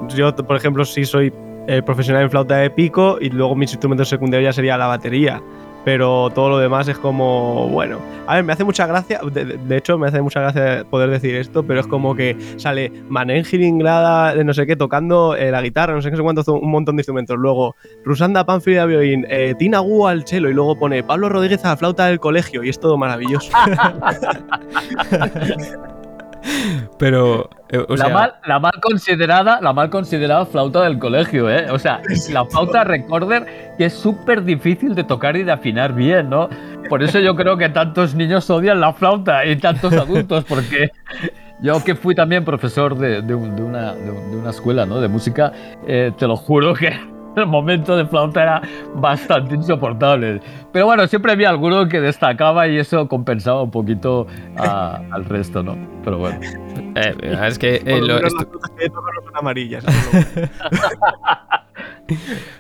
yo, 0.10 0.36
por 0.36 0.56
ejemplo, 0.56 0.86
sí 0.86 1.06
soy 1.06 1.34
eh, 1.68 1.82
profesional 1.82 2.24
en 2.24 2.32
flauta 2.32 2.58
de 2.58 2.70
pico 2.70 3.18
y 3.22 3.30
luego 3.30 3.56
mis 3.56 3.72
instrumentos 3.72 4.10
secundarios 4.10 4.50
ya 4.50 4.54
sería 4.54 4.78
la 4.78 4.88
batería 4.88 5.42
pero 5.86 6.30
todo 6.34 6.50
lo 6.50 6.58
demás 6.58 6.88
es 6.88 6.98
como, 6.98 7.68
bueno, 7.70 8.00
a 8.28 8.36
ver, 8.36 8.44
me 8.44 8.54
hace 8.54 8.64
mucha 8.64 8.88
gracia, 8.88 9.20
de, 9.32 9.78
hecho 9.78 9.98
me 9.98 10.08
hace 10.08 10.22
mucha 10.22 10.42
gracia 10.42 10.86
poder 10.90 11.10
decir 11.10 11.36
esto, 11.36 11.64
pero 11.64 11.80
es 11.80 11.88
como 11.88 12.16
que 12.16 12.38
sale 12.58 12.92
Manen 13.10 13.44
Giringrada, 13.44 14.36
de 14.36 14.44
no 14.44 14.54
sé 14.54 14.66
qué, 14.66 14.76
tocando 14.76 15.36
eh, 15.36 15.52
la 15.52 15.62
guitarra, 15.62 15.94
no 15.94 16.02
sé 16.02 16.10
qué, 16.10 16.18
sé 16.18 16.24
cuánto, 16.24 16.44
un 16.54 16.72
montón 16.72 16.96
de 16.96 17.02
instrumentos, 17.02 17.38
luego 17.38 17.76
Rusanda 18.04 18.46
Panfili 18.46 18.78
a 18.78 18.86
violín, 18.86 19.26
eh, 19.30 19.56
Tina 19.58 19.80
Gu 19.80 20.08
al 20.08 20.26
cello 20.26 20.50
y 20.50 20.54
luego 20.54 20.78
pone 20.78 21.04
Pablo 21.04 21.30
Rodríguez 21.30 21.64
a 21.66 21.70
la 21.70 21.78
flauta 21.78 22.08
del 22.08 22.20
colegio 22.20 22.64
y 22.64 22.70
es 22.70 22.80
todo 22.80 22.98
maravilloso. 22.98 23.52
Pero. 26.98 27.50
Eh, 27.70 27.84
la, 27.90 28.10
mal, 28.10 28.34
la, 28.46 28.60
mal, 28.60 28.74
considerada, 28.82 29.60
la 29.62 29.74
mal 29.74 29.90
considerada 29.90 30.46
flauta 30.46 30.84
del 30.84 31.00
colegio, 31.00 31.50
¿eh? 31.50 31.72
O 31.72 31.80
sea, 31.80 32.02
la 32.32 32.46
flauta 32.46 32.84
recorder 32.84 33.74
que 33.78 33.86
es 33.86 33.94
súper 33.94 34.44
difícil 34.44 34.94
de 34.94 35.04
tocar 35.04 35.36
y 35.36 35.44
de 35.44 35.52
afinar 35.52 35.94
bien, 35.94 36.30
¿no? 36.30 36.50
Por 36.90 37.02
eso 37.02 37.20
yo 37.20 37.36
creo 37.36 37.58
que 37.58 37.70
tantos 37.70 38.14
niños 38.14 38.50
odian 38.50 38.80
la 38.80 38.94
flauta 38.94 39.46
y 39.46 39.56
tantos 39.56 39.94
adultos, 39.94 40.44
porque 40.48 40.92
yo 41.62 41.84
que 41.84 41.96
fui 41.96 42.14
también 42.14 42.44
profesor 42.44 42.98
de, 42.98 43.20
una, 43.34 43.94
de 43.94 44.12
una, 44.12 44.50
escuela 44.50 44.86
¿no? 44.86 45.00
de 45.00 45.08
música, 45.08 45.52
eh, 45.88 46.12
te 46.18 46.28
lo 46.28 46.36
juro 46.36 46.74
que 46.74 46.94
el 47.42 47.46
momento 47.48 47.96
de 47.96 48.06
flauta 48.06 48.42
era 48.44 48.62
bastante 48.96 49.56
insoportable. 49.56 50.42
Pero 50.72 50.86
bueno, 50.86 51.08
siempre 51.08 51.32
había 51.32 51.50
alguno 51.50 51.88
que 51.88 52.00
destacaba 52.00 52.68
y 52.68 52.78
eso 52.78 53.08
compensaba 53.08 53.64
un 53.64 53.72
poquito 53.72 54.28
al 54.58 55.26
resto, 55.26 55.64
¿no? 55.64 55.78
Pero 56.04 56.18
bueno. 56.20 56.40
Eh, 56.96 57.16
es 57.48 57.60
que... 57.60 57.82
Eh, 57.86 58.02
lo 58.02 58.20
amarillas. 59.34 59.84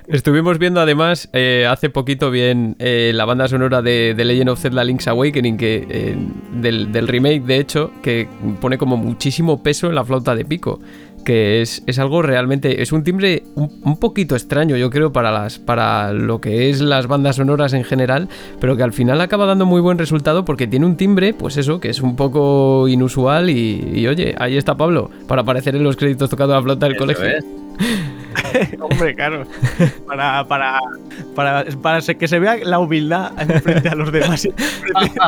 Estuvimos 0.07 0.57
viendo 0.57 0.79
además 0.81 1.29
eh, 1.33 1.67
hace 1.69 1.89
poquito 1.89 2.31
bien 2.31 2.75
eh, 2.79 3.11
la 3.13 3.25
banda 3.25 3.47
sonora 3.47 3.81
de, 3.81 4.13
The 4.15 4.25
Legend 4.25 4.49
of 4.49 4.59
Zelda 4.59 4.83
Link's 4.83 5.07
Awakening, 5.07 5.57
que, 5.57 6.17
del, 6.53 6.91
del 6.91 7.07
remake 7.07 7.41
de 7.41 7.57
hecho, 7.57 7.91
que 8.01 8.27
pone 8.59 8.77
como 8.77 8.97
muchísimo 8.97 9.61
peso 9.61 9.87
en 9.87 9.95
la 9.95 10.03
flauta 10.03 10.35
de 10.35 10.45
pico 10.45 10.79
que 11.23 11.61
es, 11.61 11.99
algo 11.99 12.21
realmente, 12.21 12.81
es 12.81 12.91
un 12.91 13.03
timbre 13.03 13.43
un, 13.55 13.97
poquito 13.97 14.35
extraño, 14.35 14.75
yo 14.77 14.89
creo, 14.89 15.11
para, 15.11 15.31
las, 15.31 15.59
para 15.59 16.11
lo 16.13 16.41
que 16.41 16.69
es 16.69 16.81
las 16.81 17.07
bandas 17.07 17.37
sonoras 17.37 17.73
en 17.73 17.83
general, 17.83 18.29
pero 18.59 18.75
que 18.75 18.83
al 18.83 18.93
final 18.93 19.21
acaba 19.21 19.45
dando 19.45 19.65
muy 19.65 19.81
buen 19.81 19.97
resultado 19.97 20.45
porque 20.45 20.67
tiene 20.67 20.85
un 20.85 20.97
timbre, 20.97 21.33
pues 21.33 21.57
eso, 21.57 21.79
que 21.79 21.89
es 21.89 22.01
un 22.01 22.15
poco 22.15 22.87
inusual 22.87 23.49
y, 23.49 24.07
oye, 24.07 24.35
ahí 24.39 24.57
está 24.57 24.75
Pablo, 24.75 25.09
para 25.27 25.41
aparecer 25.41 25.75
en 25.75 25.83
los 25.83 25.95
créditos 25.95 26.29
tocando 26.29 26.53
la 26.53 26.61
flauta 26.61 26.87
del 26.87 26.97
colegio. 26.97 27.25
Hombre, 28.79 29.15
claro. 29.15 29.45
Para, 30.07 30.45
para, 30.47 30.79
para, 31.35 31.65
para, 31.81 32.01
que 32.01 32.27
se 32.27 32.39
vea 32.39 32.57
la 32.63 32.79
humildad 32.79 33.31
frente 33.61 33.89
a 33.89 33.95
los 33.95 34.11
demás. 34.11 34.47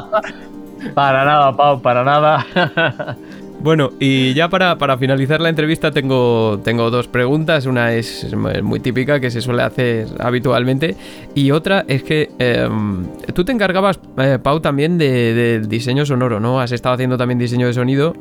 para 0.93 1.25
nada, 1.25 1.55
Pau, 1.55 1.81
para 1.81 2.03
nada. 2.03 3.17
Bueno, 3.65 3.93
y 3.99 4.35
ya 4.35 4.47
para, 4.47 4.95
finalizar 4.99 5.41
la 5.41 5.49
entrevista 5.49 5.89
tengo, 5.89 6.59
tengo 6.63 6.91
dos 6.91 7.07
preguntas. 7.07 7.65
Una 7.65 7.93
es 7.93 8.31
muy 8.61 8.79
típica, 8.79 9.19
que 9.19 9.31
se 9.31 9.41
suele 9.41 9.63
hacer 9.63 10.05
habitualmente. 10.19 10.95
Y 11.33 11.49
otra 11.49 11.83
es 11.87 12.03
que 12.03 12.29
em, 12.37 13.07
tú 13.33 13.43
te 13.43 13.51
encargabas, 13.51 13.99
eh, 14.19 14.37
Pau, 14.37 14.59
también 14.59 14.99
de, 14.99 15.63
diseño 15.67 16.05
sonoro, 16.05 16.39
¿no? 16.39 16.61
Has 16.61 16.73
estado 16.73 16.93
haciendo 16.93 17.17
también 17.17 17.39
diseño 17.39 17.65
de 17.65 17.73
sonido. 17.73 18.13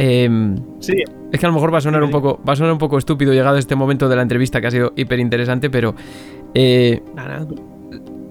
Em, 0.00 0.56
sí. 0.80 0.94
Es 1.30 1.38
que 1.38 1.46
a 1.46 1.50
lo 1.50 1.54
mejor 1.54 1.72
va 1.72 1.78
a 1.78 1.82
sonar 1.82 2.02
un 2.02 2.10
poco, 2.10 2.40
va 2.42 2.54
a 2.54 2.56
sonar 2.56 2.72
un 2.72 2.78
poco 2.78 2.98
estúpido 2.98 3.32
llegado 3.32 3.56
este 3.56 3.76
momento 3.76 4.08
de 4.08 4.16
la 4.16 4.22
entrevista 4.22 4.60
que 4.60 4.66
ha 4.66 4.72
sido 4.72 4.94
hiper 4.96 5.20
interesante, 5.20 5.70
pero 5.70 5.94
eh, 6.54 7.02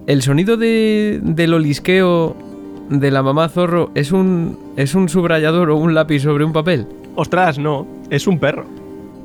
el 0.06 0.20
sonido 0.20 0.58
de, 0.58 1.18
del 1.22 1.54
olisqueo 1.54 2.47
de 2.88 3.10
la 3.10 3.22
mamá 3.22 3.48
zorro 3.48 3.90
es 3.94 4.12
un, 4.12 4.58
es 4.76 4.94
un 4.94 5.08
subrayador 5.08 5.70
o 5.70 5.76
un 5.76 5.94
lápiz 5.94 6.20
sobre 6.20 6.44
un 6.44 6.52
papel? 6.52 6.86
Ostras, 7.14 7.58
no, 7.58 7.86
es 8.10 8.26
un 8.26 8.38
perro. 8.38 8.64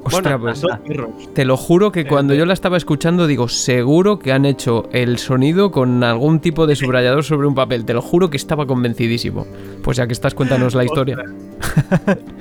Ostras, 0.06 0.40
pues, 0.40 0.62
te 1.34 1.46
lo 1.46 1.56
juro 1.56 1.92
que 1.92 2.06
cuando 2.06 2.34
yo 2.34 2.46
la 2.46 2.54
estaba 2.54 2.76
escuchando 2.76 3.26
digo, 3.26 3.48
seguro 3.48 4.20
que 4.20 4.34
han 4.34 4.46
hecho 4.46 4.90
el 4.92 5.18
sonido 5.18 5.72
con 5.72 6.04
algún 6.04 6.40
tipo 6.40 6.68
de 6.68 6.76
subrayador 6.76 7.24
sobre 7.24 7.48
un 7.48 7.56
papel. 7.56 7.86
Te 7.86 7.94
lo 7.94 8.02
juro 8.02 8.30
que 8.30 8.36
estaba 8.36 8.66
convencidísimo. 8.66 9.48
Pues 9.82 9.98
ya 9.98 10.06
que 10.06 10.14
estás, 10.14 10.34
cuéntanos 10.34 10.76
la 10.76 10.84
historia. 10.84 11.18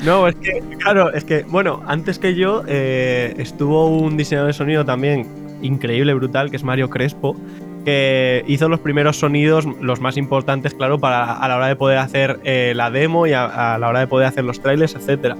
no, 0.05 0.27
es 0.27 0.35
que, 0.37 0.61
claro, 0.79 1.13
es 1.13 1.25
que, 1.25 1.45
bueno, 1.45 1.83
antes 1.87 2.19
que 2.19 2.35
yo 2.35 2.65
eh, 2.67 3.35
estuvo 3.39 3.97
un 3.97 4.17
diseñador 4.17 4.49
de 4.49 4.55
sonido 4.55 4.85
también 4.85 5.29
increíble, 5.63 6.15
brutal, 6.15 6.51
que 6.51 6.57
es 6.57 6.65
Mario 6.65 6.91
Crespo, 6.91 7.37
que 7.83 8.45
hizo 8.47 8.69
los 8.69 8.81
primeros 8.81 9.19
sonidos, 9.19 9.67
los 9.81 10.01
más 10.01 10.17
importantes, 10.17 10.75
claro, 10.75 10.99
para 10.99 11.33
a 11.33 11.49
la 11.49 11.57
hora 11.57 11.69
de 11.69 11.77
poder 11.77 11.99
hacer 11.99 12.41
eh, 12.45 12.73
la 12.75 12.91
demo 12.91 13.27
y 13.27 13.33
a, 13.33 13.77
la 13.79 13.89
hora 13.89 14.01
de 14.01 14.07
poder 14.07 14.27
hacer 14.29 14.45
los 14.45 14.61
trailers, 14.61 14.95
etc. 14.95 15.37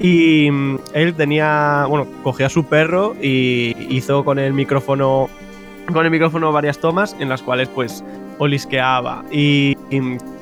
Y 0.00 0.50
mm, 0.50 0.78
él 0.94 1.14
tenía, 1.14 1.86
bueno, 1.88 2.06
cogía 2.22 2.46
a 2.46 2.50
su 2.50 2.64
perro 2.64 3.14
y 3.20 3.74
hizo 3.88 4.24
con 4.24 4.38
el 4.38 4.52
micrófono, 4.52 5.28
con 5.92 6.04
el 6.04 6.10
micrófono 6.10 6.52
varias 6.52 6.78
tomas 6.78 7.16
en 7.18 7.28
las 7.28 7.42
cuales 7.42 7.68
pues 7.68 8.04
olisqueaba. 8.38 9.24
Y, 9.30 9.76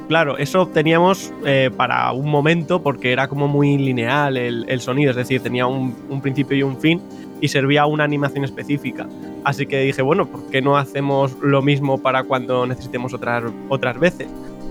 claro, 0.08 0.38
eso 0.38 0.66
teníamos 0.66 1.32
eh, 1.44 1.70
para 1.76 2.12
un 2.12 2.28
momento 2.28 2.82
porque 2.82 3.12
era 3.12 3.28
como 3.28 3.48
muy 3.48 3.78
lineal 3.78 4.36
el, 4.36 4.80
sonido, 4.80 5.10
es 5.10 5.16
decir, 5.16 5.40
tenía 5.40 5.66
un, 5.66 5.94
un 6.08 6.20
principio 6.20 6.56
y 6.56 6.62
un 6.62 6.78
fin 6.78 7.00
y 7.44 7.48
servía 7.48 7.84
una 7.84 8.04
animación 8.04 8.42
específica. 8.42 9.06
Así 9.44 9.66
que 9.66 9.80
dije, 9.80 10.00
bueno, 10.00 10.24
¿por 10.24 10.46
qué 10.46 10.62
no 10.62 10.78
hacemos 10.78 11.36
lo 11.42 11.60
mismo 11.60 11.98
para 11.98 12.24
cuando 12.24 12.66
necesitemos 12.66 13.12
otras, 13.12 13.44
otras 13.68 14.00
veces? 14.00 14.28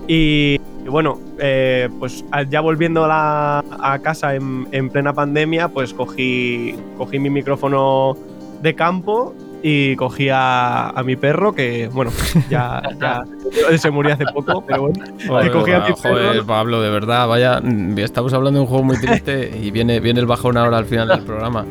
Y, 0.08 0.58
bueno, 0.84 1.20
eh, 1.38 1.88
pues 2.00 2.24
ya 2.50 2.60
volviendo 2.60 3.06
a, 3.08 3.62
casa 4.02 4.34
en, 4.34 4.66
en, 4.72 4.90
plena 4.90 5.12
pandemia, 5.12 5.68
pues 5.68 5.94
cogí, 5.94 6.74
cogí 6.98 7.20
mi 7.20 7.30
micrófono 7.30 8.16
de 8.60 8.74
campo 8.74 9.36
y 9.66 9.96
cogí 9.96 10.28
a, 10.28 10.90
a 10.90 11.02
mi 11.02 11.16
perro, 11.16 11.54
que 11.54 11.88
bueno, 11.90 12.10
ya, 12.50 12.82
ya 13.00 13.24
se 13.78 13.90
murió 13.90 14.12
hace 14.12 14.26
poco, 14.26 14.62
pero 14.66 14.82
bueno. 14.82 15.02
Joder, 15.26 15.46
y 15.48 15.50
cogí 15.50 15.72
a 15.72 15.80
mi 15.80 15.92
joder, 15.92 16.32
perro. 16.32 16.46
Pablo, 16.46 16.82
de 16.82 16.90
verdad, 16.90 17.26
vaya, 17.26 17.62
estamos 17.96 18.34
hablando 18.34 18.58
de 18.58 18.64
un 18.64 18.66
juego 18.68 18.84
muy 18.84 18.98
triste 18.98 19.50
y 19.58 19.70
viene, 19.70 20.00
viene 20.00 20.20
el 20.20 20.26
bajón 20.26 20.58
ahora 20.58 20.76
al 20.76 20.84
final 20.84 21.08
del 21.08 21.22
programa. 21.22 21.64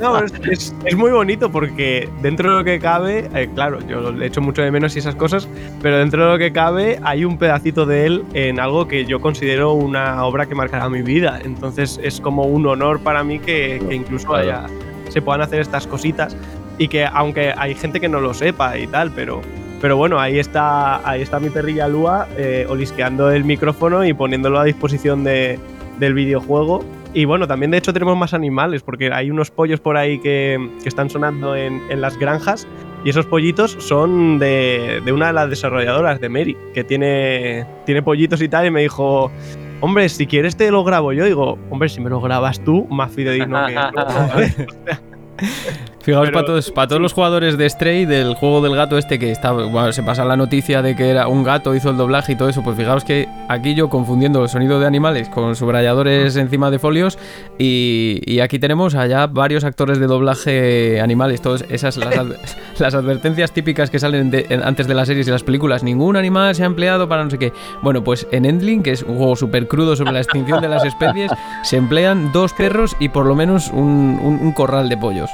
No, 0.00 0.18
es, 0.22 0.32
es- 0.50 0.74
es 0.84 0.94
muy 0.96 1.10
bonito 1.10 1.50
porque 1.50 2.10
dentro 2.20 2.50
de 2.52 2.58
lo 2.58 2.64
que 2.64 2.78
cabe, 2.78 3.30
eh, 3.34 3.48
claro, 3.54 3.78
yo 3.88 4.12
le 4.12 4.26
echo 4.26 4.42
mucho 4.42 4.60
de 4.60 4.70
menos 4.70 4.94
y 4.94 4.98
esas 4.98 5.14
cosas, 5.14 5.48
pero 5.80 5.96
dentro 5.98 6.26
de 6.26 6.32
lo 6.32 6.38
que 6.38 6.52
cabe 6.52 6.98
hay 7.04 7.24
un 7.24 7.38
pedacito 7.38 7.86
de 7.86 8.04
él 8.04 8.24
en 8.34 8.60
algo 8.60 8.86
que 8.86 9.06
yo 9.06 9.18
considero 9.20 9.72
una 9.72 10.22
obra 10.26 10.44
que 10.46 10.54
marcará 10.54 10.90
mi 10.90 11.00
vida. 11.00 11.40
Entonces 11.42 11.98
es 12.02 12.20
como 12.20 12.42
un 12.42 12.66
honor 12.66 13.00
para 13.00 13.24
mí 13.24 13.38
que, 13.38 13.82
que 13.88 13.94
incluso 13.94 14.34
haya- 14.34 14.66
se 15.08 15.20
puedan 15.22 15.42
hacer 15.42 15.60
estas 15.60 15.86
cositas 15.86 16.36
y 16.78 16.88
que 16.88 17.06
aunque 17.06 17.54
hay 17.56 17.74
gente 17.74 18.00
que 18.00 18.08
no 18.08 18.20
lo 18.20 18.34
sepa 18.34 18.78
y 18.78 18.86
tal, 18.86 19.10
pero... 19.12 19.40
Pero 19.80 19.96
bueno, 19.96 20.20
ahí 20.20 20.38
está, 20.38 21.08
ahí 21.08 21.22
está 21.22 21.40
mi 21.40 21.50
perrilla 21.50 21.88
Lua 21.88 22.28
eh, 22.36 22.66
olisqueando 22.68 23.32
el 23.32 23.42
micrófono 23.42 24.04
y 24.04 24.14
poniéndolo 24.14 24.60
a 24.60 24.64
disposición 24.64 25.24
de, 25.24 25.58
del 25.98 26.14
videojuego. 26.14 26.84
Y 27.14 27.24
bueno, 27.24 27.48
también 27.48 27.72
de 27.72 27.78
hecho 27.78 27.92
tenemos 27.92 28.16
más 28.16 28.32
animales, 28.32 28.82
porque 28.82 29.12
hay 29.12 29.30
unos 29.30 29.50
pollos 29.50 29.80
por 29.80 29.96
ahí 29.96 30.20
que, 30.20 30.70
que 30.82 30.88
están 30.88 31.10
sonando 31.10 31.56
en, 31.56 31.82
en 31.90 32.00
las 32.00 32.16
granjas. 32.16 32.66
Y 33.04 33.10
esos 33.10 33.26
pollitos 33.26 33.76
son 33.80 34.38
de, 34.38 35.02
de 35.04 35.12
una 35.12 35.26
de 35.26 35.32
las 35.32 35.50
desarrolladoras, 35.50 36.20
de 36.20 36.28
Mary, 36.28 36.56
que 36.72 36.84
tiene, 36.84 37.66
tiene 37.84 38.02
pollitos 38.02 38.40
y 38.40 38.48
tal. 38.48 38.66
Y 38.66 38.70
me 38.70 38.82
dijo, 38.82 39.32
hombre, 39.80 40.08
si 40.08 40.26
quieres 40.26 40.56
te 40.56 40.70
lo 40.70 40.84
grabo 40.84 41.12
yo. 41.12 41.24
Digo, 41.24 41.58
hombre, 41.70 41.88
si 41.88 42.00
me 42.00 42.08
lo 42.08 42.20
grabas 42.20 42.62
tú, 42.62 42.86
más 42.88 43.10
fidedigno 43.10 43.66
que. 43.66 43.74
Fijaos 46.02 46.30
para 46.30 46.44
todos, 46.46 46.70
para 46.72 46.88
todos 46.88 47.00
los 47.00 47.12
jugadores 47.12 47.56
de 47.56 47.70
Stray, 47.70 48.06
del 48.06 48.34
juego 48.34 48.60
del 48.60 48.74
gato 48.74 48.98
este 48.98 49.18
que 49.20 49.30
está, 49.30 49.52
bueno, 49.52 49.92
se 49.92 50.02
pasa 50.02 50.24
la 50.24 50.36
noticia 50.36 50.82
de 50.82 50.96
que 50.96 51.08
era 51.10 51.28
un 51.28 51.44
gato, 51.44 51.74
hizo 51.76 51.90
el 51.90 51.96
doblaje 51.96 52.32
y 52.32 52.36
todo 52.36 52.48
eso, 52.48 52.62
pues 52.64 52.76
fijaos 52.76 53.04
que 53.04 53.28
aquí 53.48 53.74
yo 53.76 53.88
confundiendo 53.88 54.42
el 54.42 54.48
sonido 54.48 54.80
de 54.80 54.86
animales 54.86 55.28
con 55.28 55.54
subrayadores 55.54 56.34
encima 56.36 56.70
de 56.72 56.80
folios 56.80 57.18
y, 57.56 58.20
y 58.26 58.40
aquí 58.40 58.58
tenemos 58.58 58.96
allá 58.96 59.28
varios 59.28 59.62
actores 59.62 60.00
de 60.00 60.06
doblaje 60.08 61.00
animales, 61.00 61.40
todas 61.40 61.64
esas 61.68 61.96
las, 61.96 62.16
las 62.80 62.94
advertencias 62.94 63.52
típicas 63.52 63.88
que 63.88 64.00
salen 64.00 64.30
de- 64.32 64.46
en- 64.48 64.64
antes 64.64 64.88
de 64.88 64.94
las 64.94 65.06
series 65.06 65.28
y 65.28 65.30
las 65.30 65.44
películas, 65.44 65.84
ningún 65.84 66.16
animal 66.16 66.54
se 66.56 66.64
ha 66.64 66.66
empleado 66.66 67.08
para 67.08 67.22
no 67.22 67.30
sé 67.30 67.38
qué. 67.38 67.52
Bueno, 67.82 68.02
pues 68.02 68.26
en 68.32 68.44
Endling, 68.44 68.82
que 68.82 68.90
es 68.90 69.02
un 69.04 69.18
juego 69.18 69.36
súper 69.36 69.68
crudo 69.68 69.94
sobre 69.94 70.10
la 70.12 70.20
extinción 70.20 70.60
de 70.60 70.68
las 70.68 70.84
especies, 70.84 71.30
se 71.62 71.76
emplean 71.76 72.32
dos 72.32 72.52
perros 72.54 72.96
y 72.98 73.08
por 73.10 73.24
lo 73.26 73.36
menos 73.36 73.68
un- 73.72 74.18
un- 74.20 74.40
un 74.42 74.52
corral 74.52 74.88
de 74.88 74.96
pollos. 74.96 75.30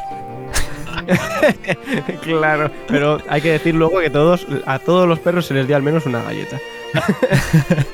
claro, 2.22 2.70
pero 2.86 3.18
hay 3.28 3.40
que 3.40 3.52
decir 3.52 3.74
luego 3.74 4.00
que 4.00 4.10
todos, 4.10 4.46
a 4.66 4.78
todos 4.78 5.08
los 5.08 5.18
perros 5.18 5.46
se 5.46 5.54
les 5.54 5.66
dio 5.66 5.76
al 5.76 5.82
menos 5.82 6.06
una 6.06 6.22
galleta. 6.22 6.58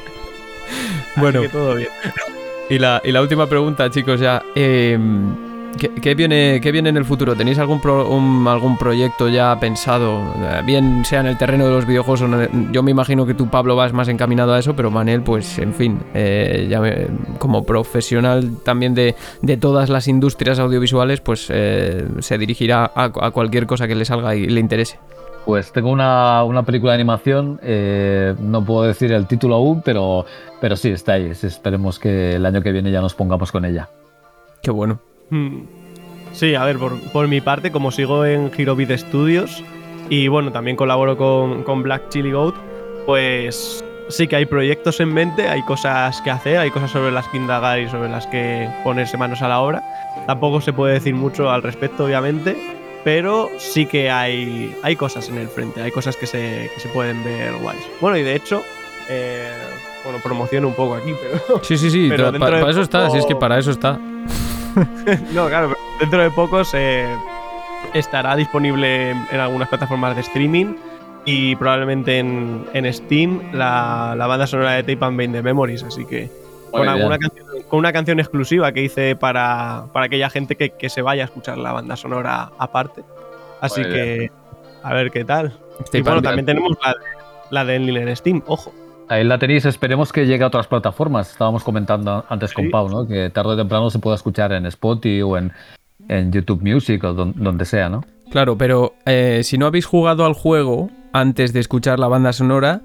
Bueno. 1.17 1.39
Así 1.39 1.47
que 1.49 1.53
todo 1.53 1.75
bien. 1.77 1.89
Y 2.69 2.79
la, 2.79 3.01
y 3.05 3.13
la 3.13 3.23
última 3.23 3.47
pregunta, 3.47 3.89
chicos, 3.89 4.19
ya. 4.19 4.43
eh, 4.57 4.99
¿qué, 5.79 5.91
qué 5.91 6.15
viene, 6.15 6.61
qué 6.63 6.73
viene 6.73 6.89
en 6.89 6.97
el 6.97 7.05
futuro? 7.05 7.35
¿Tenéis 7.35 7.59
algún, 7.59 7.81
pro- 7.81 8.09
un- 8.09 8.47
algún 8.49 8.77
proyecto 8.79 9.29
ya 9.29 9.59
pensado? 9.59 10.21
Eh, 10.37 10.63
Bien 10.65 11.05
sea 11.05 11.21
en 11.21 11.27
el 11.27 11.39
terreno 11.39 11.65
de 11.67 11.71
los 11.73 11.87
videojuegos 11.87 12.23
o 12.23 12.29
no- 12.29 12.73
Yo 12.73 12.83
me 12.83 12.91
imagino 12.91 13.27
que 13.27 13.35
tú, 13.35 13.49
Pablo, 13.49 13.77
vas 13.77 13.93
más 13.93 14.09
encaminado 14.09 14.53
a 14.55 14.59
eso, 14.59 14.75
pero 14.77 14.91
Manel, 14.91 15.23
pues, 15.23 15.59
en 15.59 15.75
fin, 15.75 16.01
eh, 16.15 16.67
ya 16.71 16.81
me- 16.81 17.07
como 17.39 17.65
profesional 17.65 18.59
también 18.65 18.95
de, 18.95 19.15
de 19.43 19.57
todas 19.57 19.89
las 19.91 20.09
industrias 20.09 20.59
audiovisuales, 20.59 21.21
pues 21.21 21.47
eh, 21.51 22.07
se 22.21 22.39
dirigirá 22.39 22.91
a, 22.95 23.05
a 23.05 23.31
cualquier 23.31 23.67
cosa 23.67 23.87
que 23.87 23.95
le 23.95 24.05
salga 24.05 24.35
y 24.35 24.47
le 24.47 24.61
interese. 24.61 24.99
Pues 25.45 25.73
tengo 25.73 25.91
una, 25.91 26.43
una 26.45 26.63
película 26.63 26.93
de 26.93 26.97
animación, 26.97 27.61
eh, 27.63 28.35
no 28.41 28.65
puedo 28.65 28.85
decir 28.85 29.13
el 29.13 29.27
título 29.27 29.57
aún, 29.57 29.83
pero, 29.83 30.25
pero 30.59 30.75
sí, 30.75 30.89
está 30.89 31.13
ahí. 31.15 31.27
Esperemos 31.31 31.99
que 31.99 32.37
el 32.37 32.47
año 32.47 32.63
que 32.63 32.73
viene 32.73 32.91
ya 32.91 33.03
nos 33.03 33.15
pongamos 33.15 33.53
con 33.53 33.67
ella. 33.67 33.91
Qué 34.63 34.71
bueno. 34.71 35.01
Mm. 35.31 35.61
Sí, 36.33 36.55
a 36.55 36.65
ver, 36.65 36.79
por, 36.79 36.99
por 37.13 37.29
mi 37.29 37.41
parte, 37.41 37.71
como 37.71 37.91
sigo 37.93 38.25
en 38.25 38.51
Hirobit 38.57 38.91
Studios 38.91 39.63
y 40.11 40.29
bueno, 40.29 40.53
también 40.53 40.77
colaboro 40.77 41.17
con, 41.17 41.63
con 41.63 41.83
Black 41.83 42.09
Chili 42.09 42.33
Goat, 42.33 42.55
pues 43.07 43.85
sí 44.09 44.27
que 44.27 44.37
hay 44.37 44.47
proyectos 44.47 45.01
en 45.01 45.13
mente, 45.13 45.49
hay 45.49 45.63
cosas 45.63 46.21
que 46.23 46.31
hacer, 46.31 46.59
hay 46.59 46.71
cosas 46.71 46.91
sobre 46.91 47.11
las 47.11 47.27
que 47.29 47.37
indagar 47.37 47.81
y 47.81 47.89
sobre 47.89 48.09
las 48.09 48.27
que 48.27 48.69
ponerse 48.83 49.17
manos 49.17 49.43
a 49.43 49.49
la 49.49 49.61
obra. 49.61 49.83
Tampoco 50.27 50.61
se 50.61 50.73
puede 50.73 50.95
decir 50.95 51.15
mucho 51.15 51.51
al 51.51 51.63
respecto, 51.63 52.05
obviamente, 52.05 52.57
pero 53.05 53.51
sí 53.59 53.87
que 53.87 54.11
hay, 54.11 54.75
hay 54.83 54.97
cosas 54.97 55.29
en 55.29 55.39
el 55.39 55.49
frente, 55.49 55.83
hay 55.83 55.91
cosas 55.91 56.17
que 56.17 56.27
se, 56.27 56.71
que 56.75 56.81
se 56.81 56.89
pueden 56.89 57.23
ver 57.25 57.55
guays. 57.63 57.83
Bueno, 58.01 58.17
y 58.17 58.23
de 58.23 58.35
hecho, 58.35 58.63
eh, 59.09 59.53
bueno, 60.05 60.19
promociono 60.23 60.69
un 60.69 60.75
poco 60.75 60.95
aquí, 60.95 61.13
pero... 61.21 61.63
Sí, 61.63 61.79
sí, 61.79 61.91
sí, 61.91 62.07
Pero 62.11 62.33
para, 62.39 62.69
eso 62.69 62.83
está, 62.83 63.11
si 63.11 63.19
es 63.19 63.27
que 63.27 63.37
para 63.37 63.59
eso 63.59 63.71
está. 63.71 63.99
No, 65.33 65.49
claro, 65.49 65.69
pero 65.69 65.81
dentro 66.01 66.23
de 66.23 66.31
pocos 66.31 66.73
eh, 66.75 67.07
estará 67.93 68.37
disponible 68.37 69.11
en, 69.11 69.41
algunas 69.41 69.69
plataformas 69.69 70.15
de 70.15 70.23
streaming 70.23 70.75
y 71.25 71.57
probablemente 71.57 72.19
en, 72.19 72.67
en 72.75 72.93
Steam 72.93 73.53
la, 73.53 74.15
la 74.17 74.27
banda 74.27 74.47
sonora 74.47 74.73
de 74.73 74.83
Tape 74.83 75.05
and 75.05 75.17
Bane 75.17 75.33
de 75.33 75.43
Memories, 75.43 75.83
así 75.83 76.05
que 76.05 76.31
con, 76.71 76.89
alguna 76.89 77.19
canción, 77.19 77.47
con 77.69 77.79
una 77.79 77.93
canción 77.93 78.21
exclusiva 78.21 78.73
que 78.73 78.83
hice 78.83 79.17
para, 79.17 79.87
para 79.93 80.07
aquella 80.07 80.29
gente 80.29 80.57
que, 80.57 80.71
que 80.71 80.89
se 80.89 81.03
vaya 81.03 81.23
a 81.23 81.27
escuchar 81.27 81.59
la 81.59 81.73
banda 81.73 81.97
sonora 81.97 82.51
aparte. 82.59 83.03
Así 83.61 83.83
que 83.83 84.31
a 84.83 84.93
ver 84.93 85.11
qué 85.11 85.25
tal. 85.25 85.59
Tape 85.87 85.99
y 85.99 86.03
bueno, 86.03 86.21
también 86.21 86.47
tenemos 86.47 86.77
la, 86.85 86.95
la 87.51 87.65
de 87.65 87.77
Enlil 87.77 87.97
en 87.97 88.15
Steam, 88.17 88.43
ojo. 88.47 88.73
Ahí 89.09 89.23
la 89.25 89.39
tenéis, 89.39 89.65
esperemos 89.67 90.13
que 90.13 90.27
llegue 90.27 90.45
a 90.45 90.47
otras 90.47 90.67
plataformas. 90.67 91.31
Estábamos 91.31 91.63
comentando 91.63 92.25
antes 92.29 92.53
con. 92.53 92.71
Pau, 92.71 92.89
¿no? 92.89 93.07
Que 93.07 93.31
tarde 93.31 93.53
o 93.53 93.57
temprano 93.57 93.91
se 93.91 93.99
pueda 93.99 94.17
escuchar 94.17 94.53
en 94.53 94.67
Spotify 94.67 95.23
o 95.23 95.37
en, 95.37 95.53
en 96.09 96.33
YouTube 96.33 96.63
Music 96.63 97.05
o 97.05 97.13
don- 97.13 97.35
donde 97.37 97.65
sea, 97.67 97.89
¿no? 97.89 98.03
Claro, 98.31 98.57
pero 98.57 98.95
eh, 99.05 99.43
si 99.45 99.59
no 99.59 99.67
habéis 99.67 99.85
jugado 99.87 100.25
al 100.25 100.33
juego 100.33 100.91
antes 101.13 101.53
de 101.53 101.61
escuchar 101.61 101.99
la 101.99 102.09
banda 102.09 102.33
sonora, 102.33 102.81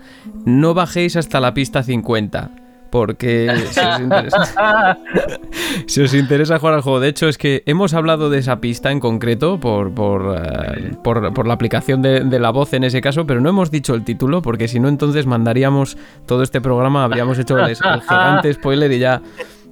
no 0.45 0.73
bajéis 0.73 1.15
hasta 1.15 1.39
la 1.39 1.53
pista 1.53 1.81
50. 1.81 2.51
Porque 2.91 3.51
si 3.71 3.79
os, 3.79 3.99
interesa, 3.99 4.97
si 5.85 6.01
os 6.01 6.13
interesa 6.13 6.57
jugar 6.59 6.73
al 6.75 6.81
juego, 6.81 6.99
de 6.99 7.09
hecho 7.09 7.27
es 7.27 7.37
que 7.37 7.61
hemos 7.67 7.93
hablado 7.93 8.29
de 8.29 8.39
esa 8.39 8.59
pista 8.59 8.91
en 8.91 8.99
concreto 8.99 9.59
por, 9.59 9.91
por, 9.93 10.35
eh, 10.37 10.93
por- 11.03 11.33
por 11.33 11.47
la 11.47 11.53
aplicación 11.53 12.01
de, 12.01 12.21
de 12.21 12.39
la 12.39 12.49
voz 12.49 12.73
en 12.73 12.83
ese 12.83 12.99
caso, 13.01 13.27
pero 13.27 13.41
no 13.41 13.49
hemos 13.49 13.69
dicho 13.69 13.93
el 13.93 14.03
título 14.03 14.41
porque 14.41 14.67
si 14.67 14.79
no 14.79 14.87
entonces 14.89 15.25
mandaríamos 15.27 15.97
todo 16.25 16.41
este 16.41 16.61
programa, 16.61 17.03
habríamos 17.03 17.37
hecho 17.37 17.59
el, 17.59 17.69
el 17.69 17.75
gigante 17.75 18.53
spoiler 18.53 18.91
y 18.91 18.99
ya, 18.99 19.21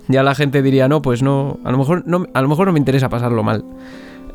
ya 0.08 0.22
la 0.22 0.36
gente 0.36 0.62
diría, 0.62 0.88
no, 0.88 1.02
pues 1.02 1.24
no, 1.24 1.60
a 1.64 1.72
lo 1.72 1.78
mejor 1.80 2.04
no, 2.06 2.28
a 2.34 2.42
lo 2.42 2.48
mejor 2.48 2.68
no 2.68 2.74
me 2.74 2.80
interesa 2.80 3.10
pasarlo 3.10 3.42
mal. 3.44 3.64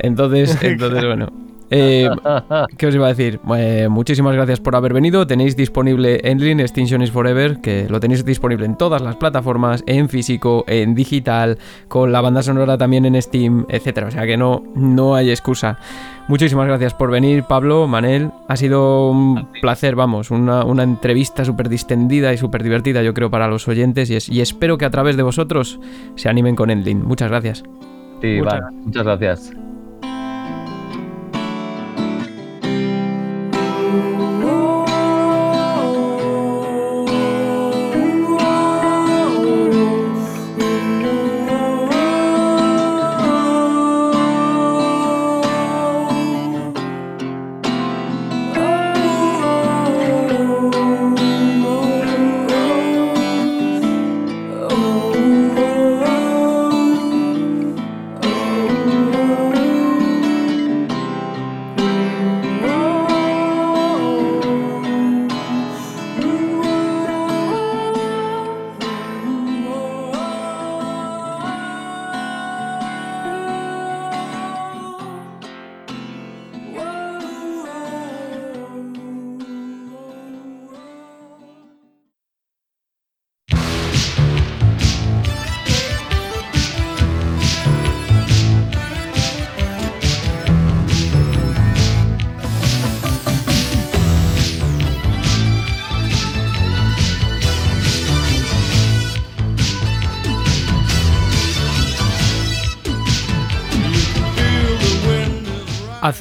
Entonces, 0.00 0.58
entonces 0.62 1.04
bueno. 1.04 1.32
Eh, 1.74 2.08
¿Qué 2.76 2.86
os 2.86 2.94
iba 2.94 3.06
a 3.06 3.14
decir? 3.14 3.40
Eh, 3.56 3.88
muchísimas 3.90 4.34
gracias 4.34 4.60
por 4.60 4.76
haber 4.76 4.92
venido. 4.92 5.26
Tenéis 5.26 5.56
disponible 5.56 6.20
Endling 6.22 6.60
Extinction 6.60 7.00
is 7.02 7.10
Forever, 7.10 7.60
que 7.62 7.86
lo 7.88 7.98
tenéis 7.98 8.24
disponible 8.24 8.66
en 8.66 8.76
todas 8.76 9.00
las 9.00 9.16
plataformas, 9.16 9.82
en 9.86 10.08
físico, 10.10 10.64
en 10.68 10.94
digital, 10.94 11.58
con 11.88 12.12
la 12.12 12.20
banda 12.20 12.42
sonora 12.42 12.76
también 12.76 13.06
en 13.06 13.20
Steam, 13.22 13.64
etcétera. 13.68 14.08
O 14.08 14.10
sea 14.10 14.26
que 14.26 14.36
no, 14.36 14.62
no 14.74 15.14
hay 15.14 15.30
excusa. 15.30 15.78
Muchísimas 16.28 16.66
gracias 16.68 16.94
por 16.94 17.10
venir, 17.10 17.44
Pablo, 17.44 17.88
Manel. 17.88 18.30
Ha 18.48 18.56
sido 18.56 19.10
un 19.10 19.48
placer, 19.60 19.96
vamos, 19.96 20.30
una, 20.30 20.64
una 20.64 20.82
entrevista 20.82 21.44
súper 21.44 21.68
distendida 21.68 22.32
y 22.32 22.36
súper 22.38 22.62
divertida, 22.62 23.02
yo 23.02 23.14
creo, 23.14 23.30
para 23.30 23.48
los 23.48 23.66
oyentes. 23.66 24.10
Y, 24.10 24.16
es- 24.16 24.28
y 24.28 24.40
espero 24.40 24.78
que 24.78 24.84
a 24.84 24.90
través 24.90 25.16
de 25.16 25.22
vosotros 25.22 25.80
se 26.16 26.28
animen 26.28 26.54
con 26.54 26.70
Endling. 26.70 27.02
Muchas 27.04 27.30
gracias. 27.30 27.62
Sí, 28.20 28.36
Muchas 28.38 28.60
va, 28.60 28.70
muchas 28.70 29.04
gracias. 29.04 29.52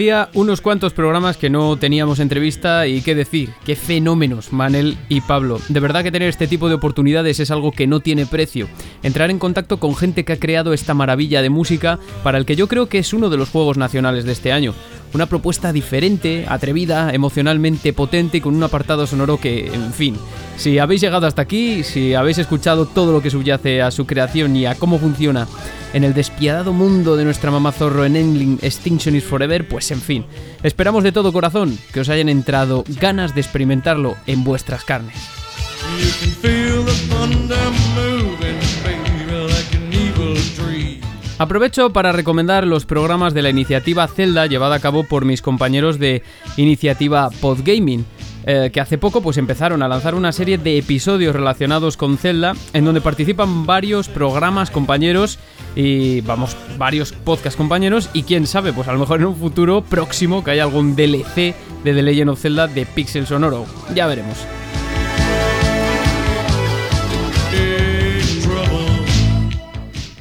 Hacía 0.01 0.29
unos 0.33 0.61
cuantos 0.61 0.93
programas 0.93 1.37
que 1.37 1.51
no 1.51 1.77
teníamos 1.77 2.19
entrevista 2.19 2.87
y 2.87 3.03
qué 3.03 3.13
decir, 3.13 3.51
qué 3.63 3.75
fenómenos, 3.75 4.51
Manel 4.51 4.97
y 5.09 5.21
Pablo. 5.21 5.59
De 5.69 5.79
verdad 5.79 6.01
que 6.01 6.11
tener 6.11 6.27
este 6.27 6.47
tipo 6.47 6.69
de 6.69 6.73
oportunidades 6.73 7.39
es 7.39 7.51
algo 7.51 7.71
que 7.71 7.85
no 7.85 7.99
tiene 7.99 8.25
precio. 8.25 8.67
Entrar 9.03 9.29
en 9.29 9.37
contacto 9.37 9.79
con 9.79 9.95
gente 9.95 10.25
que 10.25 10.33
ha 10.33 10.39
creado 10.39 10.73
esta 10.73 10.95
maravilla 10.95 11.43
de 11.43 11.51
música 11.51 11.99
para 12.23 12.39
el 12.39 12.47
que 12.47 12.55
yo 12.55 12.67
creo 12.67 12.89
que 12.89 12.97
es 12.97 13.13
uno 13.13 13.29
de 13.29 13.37
los 13.37 13.51
juegos 13.51 13.77
nacionales 13.77 14.25
de 14.25 14.31
este 14.31 14.51
año. 14.51 14.73
Una 15.13 15.27
propuesta 15.27 15.71
diferente, 15.71 16.45
atrevida, 16.47 17.13
emocionalmente 17.13 17.93
potente 17.93 18.37
y 18.37 18.41
con 18.41 18.55
un 18.55 18.63
apartado 18.63 19.05
sonoro 19.05 19.37
que, 19.37 19.67
en 19.67 19.93
fin, 19.93 20.17
si 20.61 20.77
habéis 20.77 21.01
llegado 21.01 21.25
hasta 21.25 21.41
aquí, 21.41 21.83
si 21.83 22.13
habéis 22.13 22.37
escuchado 22.37 22.85
todo 22.85 23.11
lo 23.11 23.21
que 23.23 23.31
subyace 23.31 23.81
a 23.81 23.89
su 23.89 24.05
creación 24.05 24.55
y 24.55 24.67
a 24.67 24.75
cómo 24.75 24.99
funciona 24.99 25.47
en 25.91 26.03
el 26.03 26.13
despiadado 26.13 26.71
mundo 26.71 27.15
de 27.15 27.25
nuestra 27.25 27.49
mamá 27.49 27.71
zorro 27.71 28.05
en 28.05 28.15
Engling 28.15 28.59
Extinction 28.61 29.15
is 29.15 29.23
Forever, 29.23 29.67
pues 29.67 29.89
en 29.89 29.99
fin, 29.99 30.23
esperamos 30.61 31.03
de 31.03 31.11
todo 31.11 31.33
corazón 31.33 31.75
que 31.91 32.01
os 32.01 32.09
hayan 32.09 32.29
entrado 32.29 32.83
ganas 32.99 33.33
de 33.33 33.41
experimentarlo 33.41 34.15
en 34.27 34.43
vuestras 34.43 34.83
carnes. 34.85 35.15
Aprovecho 41.39 41.91
para 41.91 42.11
recomendar 42.11 42.67
los 42.67 42.85
programas 42.85 43.33
de 43.33 43.41
la 43.41 43.49
iniciativa 43.49 44.07
Zelda 44.07 44.45
llevada 44.45 44.75
a 44.75 44.79
cabo 44.79 45.05
por 45.05 45.25
mis 45.25 45.41
compañeros 45.41 45.97
de 45.97 46.21
iniciativa 46.55 47.31
Podgaming. 47.41 48.05
Eh, 48.45 48.71
que 48.73 48.81
hace 48.81 48.97
poco 48.97 49.21
pues 49.21 49.37
empezaron 49.37 49.83
a 49.83 49.87
lanzar 49.87 50.15
una 50.15 50.31
serie 50.31 50.57
de 50.57 50.77
episodios 50.77 51.35
relacionados 51.35 51.95
con 51.95 52.17
Zelda 52.17 52.55
en 52.73 52.85
donde 52.85 52.99
participan 52.99 53.65
varios 53.67 54.07
programas 54.07 54.71
compañeros 54.71 55.37
y 55.75 56.21
vamos, 56.21 56.57
varios 56.77 57.11
podcast 57.13 57.55
compañeros 57.55 58.09
y 58.13 58.23
quién 58.23 58.47
sabe, 58.47 58.73
pues 58.73 58.87
a 58.87 58.93
lo 58.93 58.99
mejor 58.99 59.19
en 59.19 59.27
un 59.27 59.35
futuro 59.35 59.83
próximo 59.83 60.43
que 60.43 60.51
haya 60.51 60.63
algún 60.63 60.95
DLC 60.95 61.55
de 61.83 61.93
The 61.93 62.01
Legend 62.01 62.31
of 62.31 62.41
Zelda 62.41 62.67
de 62.67 62.85
Pixel 62.85 63.27
Sonoro. 63.27 63.65
Ya 63.93 64.07
veremos. 64.07 64.37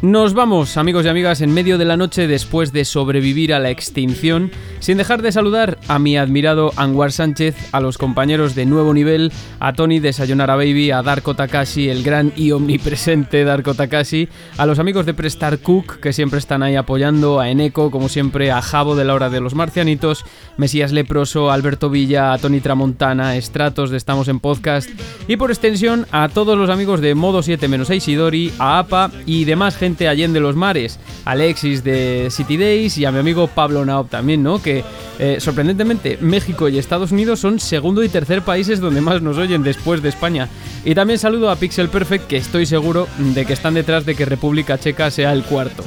Nos 0.03 0.33
vamos, 0.33 0.79
amigos 0.79 1.05
y 1.05 1.11
amigas, 1.11 1.43
en 1.43 1.53
medio 1.53 1.77
de 1.77 1.85
la 1.85 1.99
noche 1.99 2.27
después 2.27 2.73
de 2.73 2.87
sobrevivir 2.87 3.53
a 3.53 3.59
la 3.59 3.69
extinción, 3.69 4.51
sin 4.79 4.97
dejar 4.97 5.21
de 5.21 5.31
saludar 5.31 5.77
a 5.89 5.99
mi 5.99 6.17
admirado 6.17 6.73
Anwar 6.77 7.13
Sánchez, 7.13 7.55
a 7.73 7.81
los 7.81 7.99
compañeros 7.99 8.55
de 8.55 8.65
Nuevo 8.65 8.95
Nivel, 8.95 9.31
a 9.59 9.75
Tony 9.75 10.01
de 10.01 10.15
Sayonara 10.15 10.57
Baby, 10.57 10.91
a 10.91 11.03
Darko 11.03 11.35
Takashi, 11.35 11.91
el 11.91 12.03
gran 12.03 12.33
y 12.35 12.53
omnipresente 12.53 13.45
Darko 13.45 13.75
Takashi, 13.75 14.31
a 14.57 14.65
los 14.65 14.79
amigos 14.79 15.05
de 15.05 15.13
Prestar 15.13 15.59
Cook, 15.59 16.01
que 16.01 16.15
siempre 16.15 16.39
están 16.39 16.63
ahí 16.63 16.77
apoyando, 16.77 17.39
a 17.39 17.51
Eneco, 17.51 17.91
como 17.91 18.09
siempre, 18.09 18.51
a 18.51 18.63
Jabo 18.63 18.97
de 18.97 19.05
la 19.05 19.13
Hora 19.13 19.29
de 19.29 19.43
los 19.43 19.55
Marcianitos, 19.55 20.25
Mesías 20.57 20.93
Leproso, 20.93 21.51
Alberto 21.51 21.91
Villa, 21.91 22.33
a 22.33 22.39
Tony 22.39 22.61
Tramontana, 22.61 23.37
Estratos 23.37 23.91
de 23.91 23.99
Estamos 23.99 24.29
en 24.29 24.41
Podcast, 24.41 24.89
y 25.29 25.37
por 25.37 25.51
extensión 25.51 26.07
a 26.11 26.31
todos 26.31 26.57
los 26.57 26.71
amigos 26.71 27.03
de 27.03 27.15
Modo 27.15 27.41
7-6 27.41 27.97
Isidori, 27.97 28.51
a 28.59 28.79
APA 28.79 29.11
y 29.27 29.45
demás 29.45 29.77
gente 29.77 29.90
Allende 29.99 30.41
los 30.41 30.57
Mares, 30.57 30.99
Alexis 31.25 31.85
de 31.85 32.29
City 32.31 32.57
Days 32.57 32.99
y 32.99 33.05
a 33.05 33.13
mi 33.13 33.19
amigo 33.19 33.49
Pablo 33.49 33.85
Naop 33.85 34.11
también, 34.11 34.43
¿no? 34.43 34.63
Que 34.63 34.85
eh, 35.19 35.37
sorprendentemente 35.41 36.19
México 36.21 36.69
y 36.69 36.79
Estados 36.79 37.13
Unidos 37.13 37.41
son 37.41 37.61
segundo 37.61 38.03
y 38.03 38.09
tercer 38.09 38.43
países 38.43 38.81
donde 38.81 39.01
más 39.01 39.23
nos 39.23 39.39
oyen 39.39 39.63
después 39.63 40.03
de 40.03 40.09
España. 40.09 40.49
Y 40.85 40.95
también 40.95 41.19
saludo 41.19 41.51
a 41.51 41.57
Pixel 41.57 41.89
Perfect 41.89 42.27
que 42.27 42.37
estoy 42.37 42.67
seguro 42.67 43.07
de 43.19 43.45
que 43.45 43.53
están 43.53 43.75
detrás 43.75 44.07
de 44.07 44.15
que 44.15 44.25
República 44.25 44.79
Checa 44.79 45.11
sea 45.11 45.33
el 45.33 45.45
cuarto. 45.45 45.85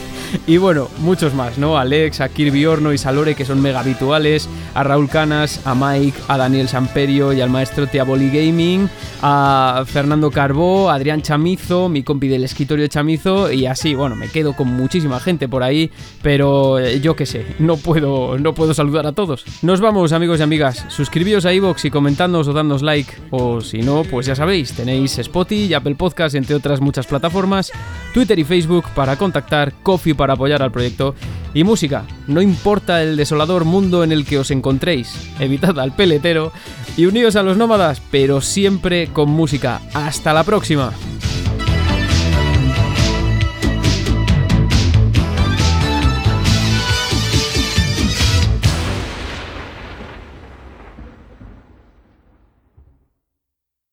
y 0.46 0.56
bueno, 0.56 0.88
muchos 0.98 1.34
más, 1.34 1.58
¿no? 1.58 1.78
Alex, 1.78 2.20
a 2.20 2.28
Kirby 2.28 2.66
Horno 2.66 2.92
y 2.92 2.98
Salore, 2.98 3.34
que 3.34 3.44
son 3.44 3.60
mega 3.60 3.80
habituales, 3.80 4.48
a 4.74 4.82
Raúl 4.82 5.08
Canas, 5.08 5.60
a 5.64 5.74
Mike, 5.74 6.18
a 6.28 6.36
Daniel 6.36 6.68
Samperio 6.68 7.32
y 7.32 7.40
al 7.40 7.50
maestro 7.50 7.86
Tiaboli 7.86 8.30
Gaming, 8.30 8.88
a 9.22 9.84
Fernando 9.86 10.30
Carbó, 10.30 10.90
a 10.90 10.94
Adrián 10.94 11.22
Chamizo, 11.22 11.88
mi 11.88 12.02
compi 12.02 12.28
del 12.28 12.44
escritorio 12.44 12.86
Chamizo, 12.88 13.35
y 13.50 13.66
así, 13.66 13.94
bueno, 13.94 14.16
me 14.16 14.28
quedo 14.28 14.54
con 14.54 14.68
muchísima 14.68 15.20
gente 15.20 15.48
por 15.48 15.62
ahí, 15.62 15.90
pero 16.22 16.78
eh, 16.78 17.00
yo 17.00 17.16
qué 17.16 17.26
sé, 17.26 17.44
no 17.58 17.76
puedo, 17.76 18.38
no 18.38 18.54
puedo 18.54 18.74
saludar 18.74 19.06
a 19.06 19.12
todos. 19.12 19.44
Nos 19.62 19.80
vamos, 19.80 20.12
amigos 20.12 20.40
y 20.40 20.42
amigas, 20.42 20.84
suscribíos 20.88 21.46
a 21.46 21.52
iVoox 21.52 21.84
y 21.84 21.90
comentadnos 21.90 22.48
o 22.48 22.52
dadnos 22.52 22.82
like, 22.82 23.12
o 23.30 23.60
si 23.60 23.78
no, 23.78 24.02
pues 24.04 24.26
ya 24.26 24.34
sabéis, 24.34 24.72
tenéis 24.72 25.18
Spotify 25.18 25.74
Apple 25.74 25.94
Podcast, 25.94 26.34
entre 26.34 26.54
otras 26.54 26.80
muchas 26.80 27.06
plataformas, 27.06 27.72
Twitter 28.12 28.38
y 28.38 28.44
Facebook 28.44 28.86
para 28.94 29.16
contactar, 29.16 29.72
Coffee 29.82 30.14
para 30.14 30.34
apoyar 30.34 30.62
al 30.62 30.72
proyecto 30.72 31.14
y 31.54 31.64
música. 31.64 32.04
No 32.26 32.42
importa 32.42 33.02
el 33.02 33.16
desolador 33.16 33.64
mundo 33.64 34.04
en 34.04 34.12
el 34.12 34.24
que 34.24 34.38
os 34.38 34.50
encontréis, 34.50 35.30
evitad 35.38 35.78
al 35.78 35.94
peletero 35.94 36.52
y 36.96 37.06
uníos 37.06 37.36
a 37.36 37.42
los 37.42 37.56
nómadas, 37.56 38.02
pero 38.10 38.40
siempre 38.40 39.08
con 39.08 39.30
música. 39.30 39.80
Hasta 39.94 40.32
la 40.32 40.44
próxima. 40.44 40.92